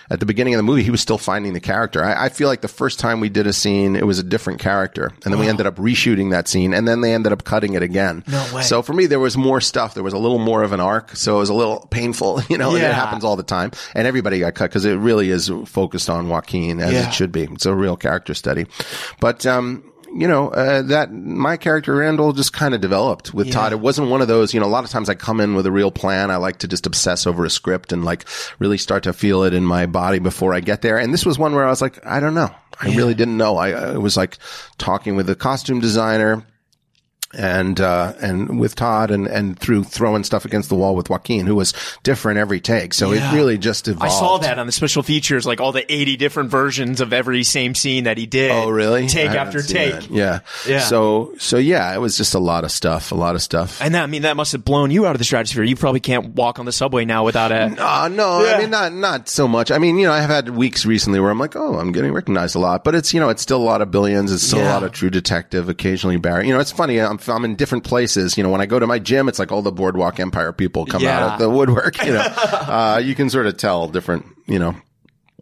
at 0.09 0.19
the 0.19 0.25
beginning 0.25 0.53
of 0.53 0.59
the 0.59 0.63
movie, 0.63 0.83
he 0.83 0.91
was 0.91 1.01
still 1.01 1.17
finding 1.17 1.53
the 1.53 1.59
character. 1.59 2.03
I, 2.03 2.25
I 2.25 2.29
feel 2.29 2.47
like 2.47 2.61
the 2.61 2.67
first 2.67 2.99
time 2.99 3.19
we 3.19 3.29
did 3.29 3.47
a 3.47 3.53
scene, 3.53 3.95
it 3.95 4.05
was 4.05 4.19
a 4.19 4.23
different 4.23 4.59
character. 4.59 5.11
And 5.23 5.33
then 5.33 5.39
we 5.39 5.47
ended 5.47 5.65
up 5.65 5.75
reshooting 5.77 6.31
that 6.31 6.47
scene 6.47 6.73
and 6.73 6.87
then 6.87 7.01
they 7.01 7.13
ended 7.13 7.31
up 7.31 7.43
cutting 7.43 7.73
it 7.73 7.81
again. 7.83 8.23
No 8.27 8.45
way. 8.53 8.61
So 8.61 8.81
for 8.81 8.93
me, 8.93 9.05
there 9.07 9.19
was 9.19 9.35
more 9.37 9.59
stuff. 9.61 9.93
There 9.93 10.03
was 10.03 10.13
a 10.13 10.17
little 10.17 10.37
more 10.39 10.63
of 10.63 10.73
an 10.73 10.79
arc. 10.79 11.15
So 11.15 11.37
it 11.37 11.39
was 11.39 11.49
a 11.49 11.53
little 11.53 11.87
painful, 11.89 12.41
you 12.49 12.57
know, 12.57 12.71
and 12.71 12.79
Yeah. 12.81 12.89
it 12.89 12.93
happens 12.95 13.23
all 13.23 13.35
the 13.35 13.43
time. 13.43 13.71
And 13.95 14.07
everybody 14.07 14.39
got 14.39 14.53
cut 14.55 14.69
because 14.69 14.85
it 14.85 14.95
really 14.95 15.29
is 15.29 15.51
focused 15.65 16.09
on 16.09 16.29
Joaquin 16.29 16.79
as 16.79 16.93
Yeah. 16.93 17.07
it 17.07 17.13
should 17.13 17.31
be. 17.31 17.43
It's 17.43 17.65
a 17.65 17.73
real 17.73 17.95
character 17.97 18.33
study. 18.33 18.67
But, 19.19 19.45
um, 19.45 19.83
you 20.15 20.29
know, 20.29 20.47
uh, 20.47 20.81
that 20.83 21.11
my 21.11 21.57
character 21.57 21.93
Randall 21.93 22.31
just 22.31 22.53
kind 22.53 22.73
of 22.73 22.79
developed 22.79 23.33
with 23.33 23.51
Todd. 23.51 23.73
It 23.73 23.81
wasn't 23.81 24.09
one 24.09 24.21
of 24.21 24.29
those, 24.29 24.53
you 24.53 24.61
know, 24.61 24.65
a 24.65 24.67
lot 24.67 24.85
of 24.85 24.89
times 24.89 25.09
I 25.09 25.15
come 25.15 25.41
in 25.41 25.55
with 25.55 25.65
a 25.65 25.71
real 25.71 25.91
plan. 25.91 26.31
I 26.31 26.37
like 26.37 26.59
to 26.59 26.69
just 26.69 26.85
obsess 26.85 27.27
over 27.27 27.43
a 27.43 27.49
script 27.49 27.91
and 27.91 28.05
like 28.05 28.25
really 28.57 28.77
start 28.77 29.03
to 29.03 29.13
feel 29.13 29.43
it 29.43 29.53
in 29.53 29.65
my 29.65 29.85
body 29.87 30.19
before 30.19 30.53
I 30.53 30.61
get 30.61 30.81
there. 30.81 30.97
And 30.97 31.13
this 31.13 31.25
was 31.25 31.37
one 31.37 31.53
where 31.53 31.65
I 31.65 31.69
was 31.69 31.81
like, 31.81 32.03
I 32.05 32.21
don't 32.21 32.33
know. 32.33 32.49
I 32.79 32.95
really 32.95 33.13
didn't 33.13 33.35
know. 33.35 33.57
I, 33.57 33.71
I 33.71 33.97
was 33.97 34.15
like 34.15 34.37
talking 34.77 35.17
with 35.17 35.27
the 35.27 35.35
costume 35.35 35.81
designer 35.81 36.45
and 37.35 37.79
uh, 37.81 38.13
and 38.21 38.59
with 38.59 38.75
Todd 38.75 39.11
and 39.11 39.27
and 39.27 39.57
through 39.59 39.83
throwing 39.83 40.23
stuff 40.23 40.45
against 40.45 40.69
the 40.69 40.75
wall 40.75 40.95
with 40.95 41.09
Joaquin, 41.09 41.45
who 41.45 41.55
was 41.55 41.73
different 42.03 42.39
every 42.39 42.59
take. 42.59 42.93
So 42.93 43.11
Yeah. 43.11 43.31
it 43.31 43.35
really 43.35 43.57
just 43.57 43.87
evolved. 43.87 44.05
I 44.05 44.09
saw 44.09 44.37
that 44.39 44.57
on 44.59 44.65
the 44.65 44.71
special 44.71 45.03
features, 45.03 45.45
like 45.45 45.59
all 45.61 45.71
the 45.71 45.91
80 45.91 46.17
different 46.17 46.49
versions 46.49 47.01
of 47.01 47.13
every 47.13 47.43
same 47.43 47.75
scene 47.75 48.05
that 48.05 48.17
he 48.17 48.25
did. 48.25 48.51
Oh, 48.51 48.69
really? 48.69 49.07
Take 49.07 49.29
I 49.31 49.35
after 49.37 49.61
take. 49.61 49.93
that. 49.93 50.09
Yeah. 50.11 50.39
Yeah. 50.67 50.79
So 50.79 51.33
so 51.37 51.57
yeah, 51.57 51.93
it 51.93 51.99
was 51.99 52.17
just 52.17 52.33
a 52.33 52.39
lot 52.39 52.63
of 52.63 52.71
stuff. 52.71 53.11
A 53.11 53.15
lot 53.15 53.35
of 53.35 53.41
stuff. 53.41 53.81
And 53.81 53.93
that, 53.95 54.03
I 54.03 54.07
mean, 54.07 54.23
that 54.23 54.35
must 54.37 54.51
have 54.53 54.63
blown 54.65 54.91
you 54.91 55.05
out 55.05 55.11
of 55.15 55.19
the 55.19 55.25
stratosphere. 55.25 55.63
You 55.63 55.75
probably 55.75 55.99
can't 55.99 56.29
walk 56.35 56.59
on 56.59 56.65
the 56.65 56.71
subway 56.71 57.05
now 57.05 57.23
without 57.25 57.51
a. 57.51 57.65
Uh, 57.85 58.07
no, 58.07 58.43
Yeah. 58.43 58.53
I 58.53 58.59
mean, 58.61 58.69
not, 58.69 58.93
not 58.93 59.29
so 59.29 59.47
much. 59.47 59.71
I 59.71 59.77
mean, 59.77 59.97
you 59.97 60.05
know, 60.07 60.13
I've 60.13 60.29
had 60.29 60.49
weeks 60.49 60.85
recently 60.85 61.19
where 61.19 61.29
I'm 61.31 61.39
like, 61.39 61.55
oh, 61.55 61.77
I'm 61.77 61.91
getting 61.91 62.13
recognized 62.13 62.55
a 62.55 62.59
lot, 62.59 62.83
but 62.83 62.95
it's, 62.95 63.13
you 63.13 63.19
know, 63.19 63.29
it's 63.29 63.41
still 63.41 63.61
a 63.61 63.63
lot 63.63 63.81
of 63.81 63.91
billions. 63.91 64.31
It's 64.31 64.43
still 64.43 64.61
a 64.61 64.65
lot 64.69 64.83
of 64.83 64.91
true 64.91 65.09
detective, 65.09 65.69
occasionally 65.69 66.17
Barry. 66.17 66.47
You 66.47 66.53
know, 66.53 66.59
it's 66.59 66.71
funny. 66.71 66.99
I'm, 66.99 67.17
I'm 67.29 67.45
in 67.45 67.55
different 67.55 67.83
places. 67.83 68.37
You 68.37 68.43
know, 68.43 68.49
when 68.49 68.61
I 68.61 68.65
go 68.65 68.79
to 68.79 68.87
my 68.87 68.99
gym, 68.99 69.27
it's 69.29 69.39
like 69.39 69.51
all 69.51 69.61
the 69.61 69.71
Boardwalk 69.71 70.19
Empire 70.19 70.51
people 70.53 70.85
come 70.85 71.01
Yeah. 71.01 71.25
out 71.25 71.33
of 71.33 71.39
the 71.39 71.49
woodwork, 71.49 72.03
you 72.05 72.13
know, 72.13 72.19
uh, 72.41 73.01
you 73.03 73.15
can 73.15 73.29
sort 73.29 73.47
of 73.47 73.57
tell 73.57 73.87
different, 73.87 74.25
you 74.47 74.59
know, 74.59 74.75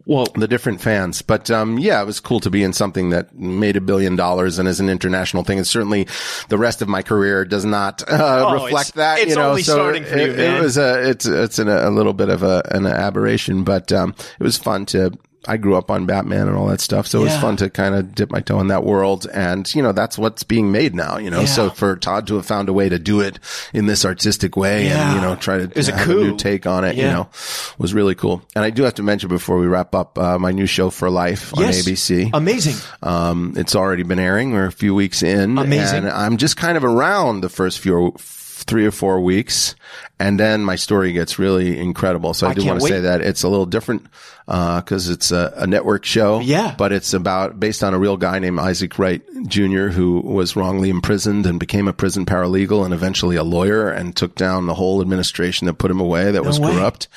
Well, 0.06 0.26
the 0.34 0.46
different 0.48 0.80
fans. 0.82 1.22
But 1.22 1.50
um, 1.50 1.78
yeah, 1.78 2.02
it 2.02 2.04
was 2.04 2.20
cool 2.20 2.40
to 2.40 2.50
be 2.50 2.62
in 2.62 2.72
something 2.74 3.10
that 3.10 3.34
made 3.34 3.76
a 3.76 3.80
billion 3.80 4.16
dollars 4.16 4.58
and 4.58 4.68
is 4.68 4.78
an 4.80 4.90
international 4.90 5.44
thing. 5.44 5.56
And 5.58 5.66
certainly, 5.66 6.06
the 6.50 6.58
rest 6.58 6.82
of 6.82 6.88
my 6.88 7.00
career 7.02 7.44
does 7.46 7.64
not 7.64 8.02
uh, 8.06 8.44
Oh, 8.48 8.52
reflect 8.54 8.90
it's- 8.90 8.96
that. 8.96 9.18
it's 9.20 9.30
you 9.30 9.36
know, 9.36 9.50
only 9.50 9.62
so 9.62 9.74
starting 9.74 10.04
for 10.04 10.16
you, 10.18 10.24
it, 10.32 10.36
man. 10.36 10.56
It 10.58 10.62
was 10.62 10.76
a 10.76 11.08
it's 11.08 11.24
it's 11.26 11.58
an, 11.58 11.68
a 11.68 11.90
little 11.90 12.12
bit 12.12 12.28
of 12.28 12.42
a, 12.42 12.62
an 12.70 12.84
aberration, 12.86 13.64
but 13.64 13.92
um, 13.92 14.14
it 14.38 14.42
was 14.44 14.58
fun 14.58 14.84
to. 14.86 15.12
I 15.46 15.56
grew 15.56 15.76
up 15.76 15.90
on 15.90 16.06
Batman 16.06 16.48
and 16.48 16.56
all 16.56 16.66
that 16.68 16.80
stuff, 16.80 17.06
so 17.06 17.20
it 17.20 17.24
was 17.24 17.36
fun 17.38 17.56
to 17.58 17.70
kind 17.70 17.94
of 17.94 18.14
dip 18.14 18.30
my 18.30 18.40
toe 18.40 18.60
in 18.60 18.68
that 18.68 18.84
world. 18.84 19.26
And 19.32 19.72
you 19.74 19.82
know, 19.82 19.92
that's 19.92 20.16
what's 20.18 20.42
being 20.42 20.72
made 20.72 20.94
now. 20.94 21.18
You 21.18 21.30
know, 21.30 21.40
Yeah. 21.40 21.46
so 21.46 21.70
for 21.70 21.96
Todd 21.96 22.26
to 22.28 22.36
have 22.36 22.46
found 22.46 22.68
a 22.68 22.72
way 22.72 22.88
to 22.88 22.98
do 22.98 23.20
it 23.20 23.38
in 23.72 23.86
this 23.86 24.04
artistic 24.04 24.56
way, 24.56 24.86
Yeah. 24.86 25.06
and 25.08 25.16
you 25.16 25.20
know, 25.20 25.36
try 25.36 25.58
to 25.58 25.64
It 25.64 25.76
was 25.76 25.88
a 25.88 25.96
have 25.96 26.06
coup. 26.06 26.24
new 26.24 26.36
take 26.36 26.66
on 26.66 26.84
it, 26.84 26.96
you 26.96 27.04
know, 27.04 27.28
was 27.78 27.92
really 27.94 28.14
cool. 28.14 28.42
And 28.54 28.64
I 28.64 28.70
do 28.70 28.82
have 28.84 28.94
to 28.94 29.02
mention 29.02 29.28
before 29.28 29.58
we 29.58 29.66
wrap 29.66 29.94
up 29.94 30.18
uh, 30.18 30.38
my 30.38 30.52
new 30.52 30.66
show 30.66 30.90
for 30.90 31.10
life 31.10 31.52
on 31.56 31.62
yes. 31.64 31.82
ABC. 31.86 32.30
Amazing. 32.32 32.76
Um, 33.02 33.54
it's 33.56 33.74
already 33.76 34.02
been 34.02 34.18
airing. 34.18 34.52
We're 34.52 34.66
a 34.66 34.72
few 34.72 34.94
weeks 34.94 35.22
in. 35.22 35.58
Amazing. 35.58 35.98
And 36.04 36.08
I'm 36.10 36.36
just 36.36 36.56
kind 36.56 36.76
of 36.76 36.84
around 36.84 37.40
the 37.42 37.48
first 37.48 37.80
few, 37.80 38.14
three 38.18 38.86
or 38.86 38.90
four 38.90 39.20
weeks. 39.20 39.74
And 40.18 40.38
then 40.38 40.62
my 40.64 40.76
story 40.76 41.12
gets 41.12 41.38
really 41.38 41.78
incredible. 41.78 42.34
So 42.34 42.46
I, 42.46 42.50
I 42.50 42.54
do 42.54 42.64
want 42.64 42.80
to 42.80 42.86
say 42.86 43.00
that 43.00 43.20
it's 43.20 43.42
a 43.42 43.48
little 43.48 43.66
different, 43.66 44.06
uh, 44.46 44.80
cause 44.82 45.08
it's 45.08 45.30
a, 45.30 45.52
a 45.56 45.66
network 45.66 46.04
show. 46.04 46.40
Yeah. 46.40 46.74
But 46.76 46.92
it's 46.92 47.14
about, 47.14 47.58
based 47.58 47.82
on 47.82 47.94
a 47.94 47.98
real 47.98 48.16
guy 48.16 48.38
named 48.38 48.58
Isaac 48.58 48.98
Wright 48.98 49.22
Jr., 49.46 49.88
who 49.88 50.20
was 50.20 50.54
wrongly 50.56 50.90
imprisoned 50.90 51.46
and 51.46 51.58
became 51.58 51.88
a 51.88 51.92
prison 51.92 52.26
paralegal 52.26 52.84
and 52.84 52.92
eventually 52.92 53.36
a 53.36 53.42
lawyer 53.44 53.88
and 53.90 54.14
took 54.14 54.34
down 54.34 54.66
the 54.66 54.74
whole 54.74 55.00
administration 55.00 55.66
that 55.66 55.74
put 55.74 55.90
him 55.90 56.00
away 56.00 56.30
that 56.32 56.44
was 56.44 56.60
way. 56.60 56.72
corrupt. 56.72 57.08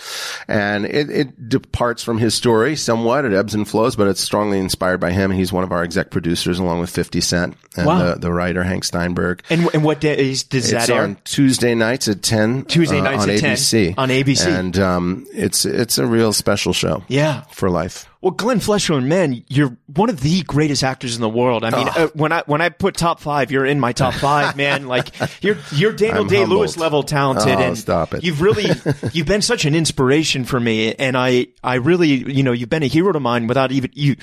And 0.47 0.85
it, 0.85 1.09
it 1.09 1.49
departs 1.49 2.03
from 2.03 2.17
his 2.17 2.33
story 2.33 2.75
somewhat. 2.75 3.25
It 3.25 3.33
ebbs 3.33 3.53
and 3.55 3.67
flows, 3.67 3.95
but 3.95 4.07
it's 4.07 4.21
strongly 4.21 4.59
inspired 4.59 4.99
by 4.99 5.11
him. 5.11 5.31
He's 5.31 5.51
one 5.51 5.63
of 5.63 5.71
our 5.71 5.83
exec 5.83 6.11
producers 6.11 6.59
along 6.59 6.79
with 6.79 6.89
50 6.89 7.19
Cent 7.21 7.57
and 7.75 7.85
Wow. 7.87 8.13
the, 8.13 8.19
the 8.19 8.31
writer 8.31 8.63
Hank 8.63 8.83
Steinberg. 8.85 9.43
And, 9.49 9.69
and 9.73 9.83
what 9.83 9.99
days 9.99 10.43
does 10.43 10.71
It's 10.71 10.87
that 10.87 10.93
air? 10.95 11.03
on 11.03 11.17
Tuesday 11.25 11.75
nights 11.75 12.07
at 12.07 12.21
10. 12.21 12.65
Tuesday 12.65 12.99
uh, 12.99 13.03
nights 13.03 13.23
on 13.23 13.29
at 13.31 13.39
10 13.39 13.55
ABC. 13.57 13.93
on 13.97 14.09
ABC. 14.09 14.47
And, 14.47 14.79
um, 14.79 15.25
it's, 15.33 15.65
it's 15.65 15.97
a 15.97 16.05
real 16.05 16.31
special 16.31 16.71
show. 16.73 17.03
Yeah. 17.07 17.16
For 17.51 17.69
life. 17.69 18.07
Well, 18.21 18.31
Glenn 18.31 18.59
Fleshler, 18.59 19.03
man, 19.03 19.43
you're 19.47 19.77
one 19.93 20.09
of 20.09 20.21
the 20.21 20.41
greatest 20.43 20.83
actors 20.83 21.15
in 21.15 21.21
the 21.21 21.29
world. 21.29 21.63
I 21.63 21.69
mean, 21.69 21.87
uh, 21.87 22.07
when 22.15 22.31
I 22.31 22.41
when 22.47 22.61
I 22.61 22.69
put 22.69 22.95
top 22.95 23.19
five, 23.19 23.51
you're 23.51 23.65
in 23.65 23.79
my 23.79 23.93
top 23.93 24.15
five, 24.15 24.55
man. 24.57 24.87
Like 24.87 25.09
you're 25.43 25.57
you're 25.71 25.93
Daniel 25.93 26.25
Day 26.25 26.43
Lewis 26.45 26.77
level 26.77 27.03
talented, 27.03 27.55
Oh, 27.59 27.61
and 27.61 27.77
stop 27.77 28.13
it. 28.15 28.23
You've 28.23 28.41
really 28.41 28.65
you've 29.13 29.27
been 29.27 29.41
such 29.43 29.65
an 29.65 29.75
inspiration 29.75 30.45
for 30.45 30.59
me, 30.59 30.93
and 30.95 31.15
I 31.15 31.47
I 31.63 31.75
really 31.75 32.09
you 32.09 32.41
know 32.43 32.53
you've 32.53 32.69
been 32.69 32.83
a 32.83 32.87
hero 32.87 33.11
to 33.11 33.19
mine 33.19 33.45
without 33.47 33.71
even 33.71 33.91
you 33.93 34.15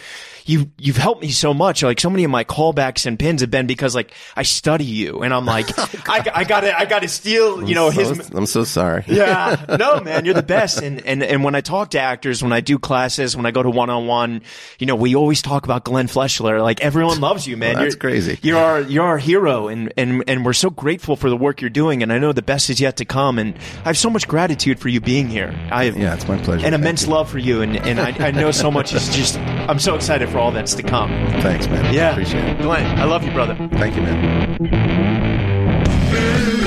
you 0.44 0.70
you've 0.76 0.96
helped 0.96 1.22
me 1.22 1.30
so 1.30 1.54
much. 1.54 1.82
Like 1.84 2.00
so 2.00 2.10
many 2.10 2.24
of 2.24 2.30
my 2.32 2.42
callbacks 2.44 3.06
and 3.06 3.16
pins 3.18 3.42
have 3.42 3.50
been 3.50 3.66
because 3.68 3.94
like 3.94 4.12
I 4.36 4.42
study 4.42 4.84
you, 4.84 5.22
and 5.22 5.32
I'm 5.32 5.46
like 5.46 5.66
I 6.08 6.28
I 6.34 6.44
got 6.44 6.60
to 6.62 6.76
I 6.76 6.84
got 6.84 7.02
to 7.02 7.08
steal 7.08 7.66
you 7.68 7.76
know 7.76 7.90
his. 7.90 8.28
I'm 8.30 8.46
so 8.46 8.64
sorry. 8.64 9.04
yeah, 9.06 9.76
no, 9.78 10.00
man, 10.00 10.24
you're 10.24 10.34
the 10.34 10.42
best. 10.42 10.82
And, 10.82 11.00
and, 11.06 11.22
and 11.22 11.44
when 11.44 11.54
I 11.54 11.60
talk 11.60 11.90
to 11.90 12.00
actors, 12.00 12.42
when 12.42 12.52
I 12.52 12.60
do 12.60 12.78
classes, 12.78 13.36
when 13.36 13.46
I 13.46 13.50
go 13.52 13.62
to 13.62 13.70
one 13.85 13.90
on 13.90 14.06
one, 14.06 14.43
you 14.78 14.86
know, 14.86 14.94
we 14.97 15.15
always 15.15 15.43
talk 15.43 15.65
about 15.65 15.85
Glenn 15.85 16.06
Fleshler. 16.09 16.62
Like 16.62 16.81
everyone 16.81 17.20
loves 17.20 17.47
you, 17.47 17.56
man. 17.56 17.74
Well, 17.74 17.82
that's 17.85 17.94
you're, 17.94 18.01
crazy. 18.01 18.39
You're 18.43 18.59
our, 18.59 18.81
you're 18.81 19.05
our 19.05 19.19
hero. 19.19 19.69
And, 19.69 19.93
and, 19.97 20.24
and 20.27 20.44
we're 20.44 20.52
so 20.55 20.70
grateful 20.70 21.16
for 21.16 21.28
the 21.28 21.36
work 21.36 21.61
you're 21.61 21.70
doing. 21.70 22.02
And 22.02 22.12
I 22.12 22.19
know 22.19 22.32
the 22.32 22.43
best 22.43 22.70
is 22.70 22.81
yet 22.81 22.97
to 22.98 23.05
come. 23.05 23.39
And 23.39 23.55
I 23.85 23.89
have 23.89 23.98
so 23.98 24.09
much 24.09 24.27
gratitude 24.27 24.78
for 24.78 24.89
you 24.89 25.01
being 25.01 25.28
here. 25.28 25.55
I 25.70 25.85
have 25.85 25.97
Yeah, 25.97 26.15
it's 26.15 26.27
my 26.27 26.39
pleasure. 26.39 26.66
an 26.66 26.73
immense 26.74 27.05
you. 27.05 27.11
love 27.11 27.28
for 27.31 27.39
you. 27.39 27.61
And, 27.62 27.77
and 27.77 28.01
I, 28.01 28.28
I 28.28 28.31
know 28.31 28.51
so 28.51 28.70
much 28.70 28.94
is 28.94 29.09
just, 29.15 29.36
I'm 29.39 29.78
so 29.78 29.94
excited 29.94 30.28
for 30.31 30.39
all 30.39 30.51
that's 30.51 30.74
to 30.74 30.82
come. 30.82 31.11
Thanks, 31.43 31.66
man. 31.69 31.93
Yeah. 31.93 32.12
Appreciate 32.12 32.44
it. 32.44 32.59
Glenn, 32.62 32.98
I 32.98 33.05
love 33.05 33.23
you, 33.24 33.32
brother. 33.32 33.55
Thank 33.73 33.97
you, 33.97 34.02
man. 34.02 34.55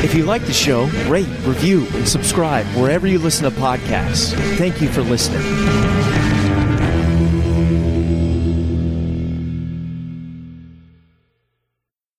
If 0.04 0.14
you 0.14 0.24
like 0.24 0.44
the 0.46 0.54
show, 0.54 0.86
rate, 1.10 1.28
review, 1.44 1.88
and 1.96 2.08
subscribe 2.08 2.66
wherever 2.78 3.08
you 3.08 3.18
listen 3.20 3.52
to 3.52 3.60
podcasts. 3.60 4.34
Thank 4.58 4.82
you 4.82 4.90
for 4.90 5.02
listening. 5.02 6.37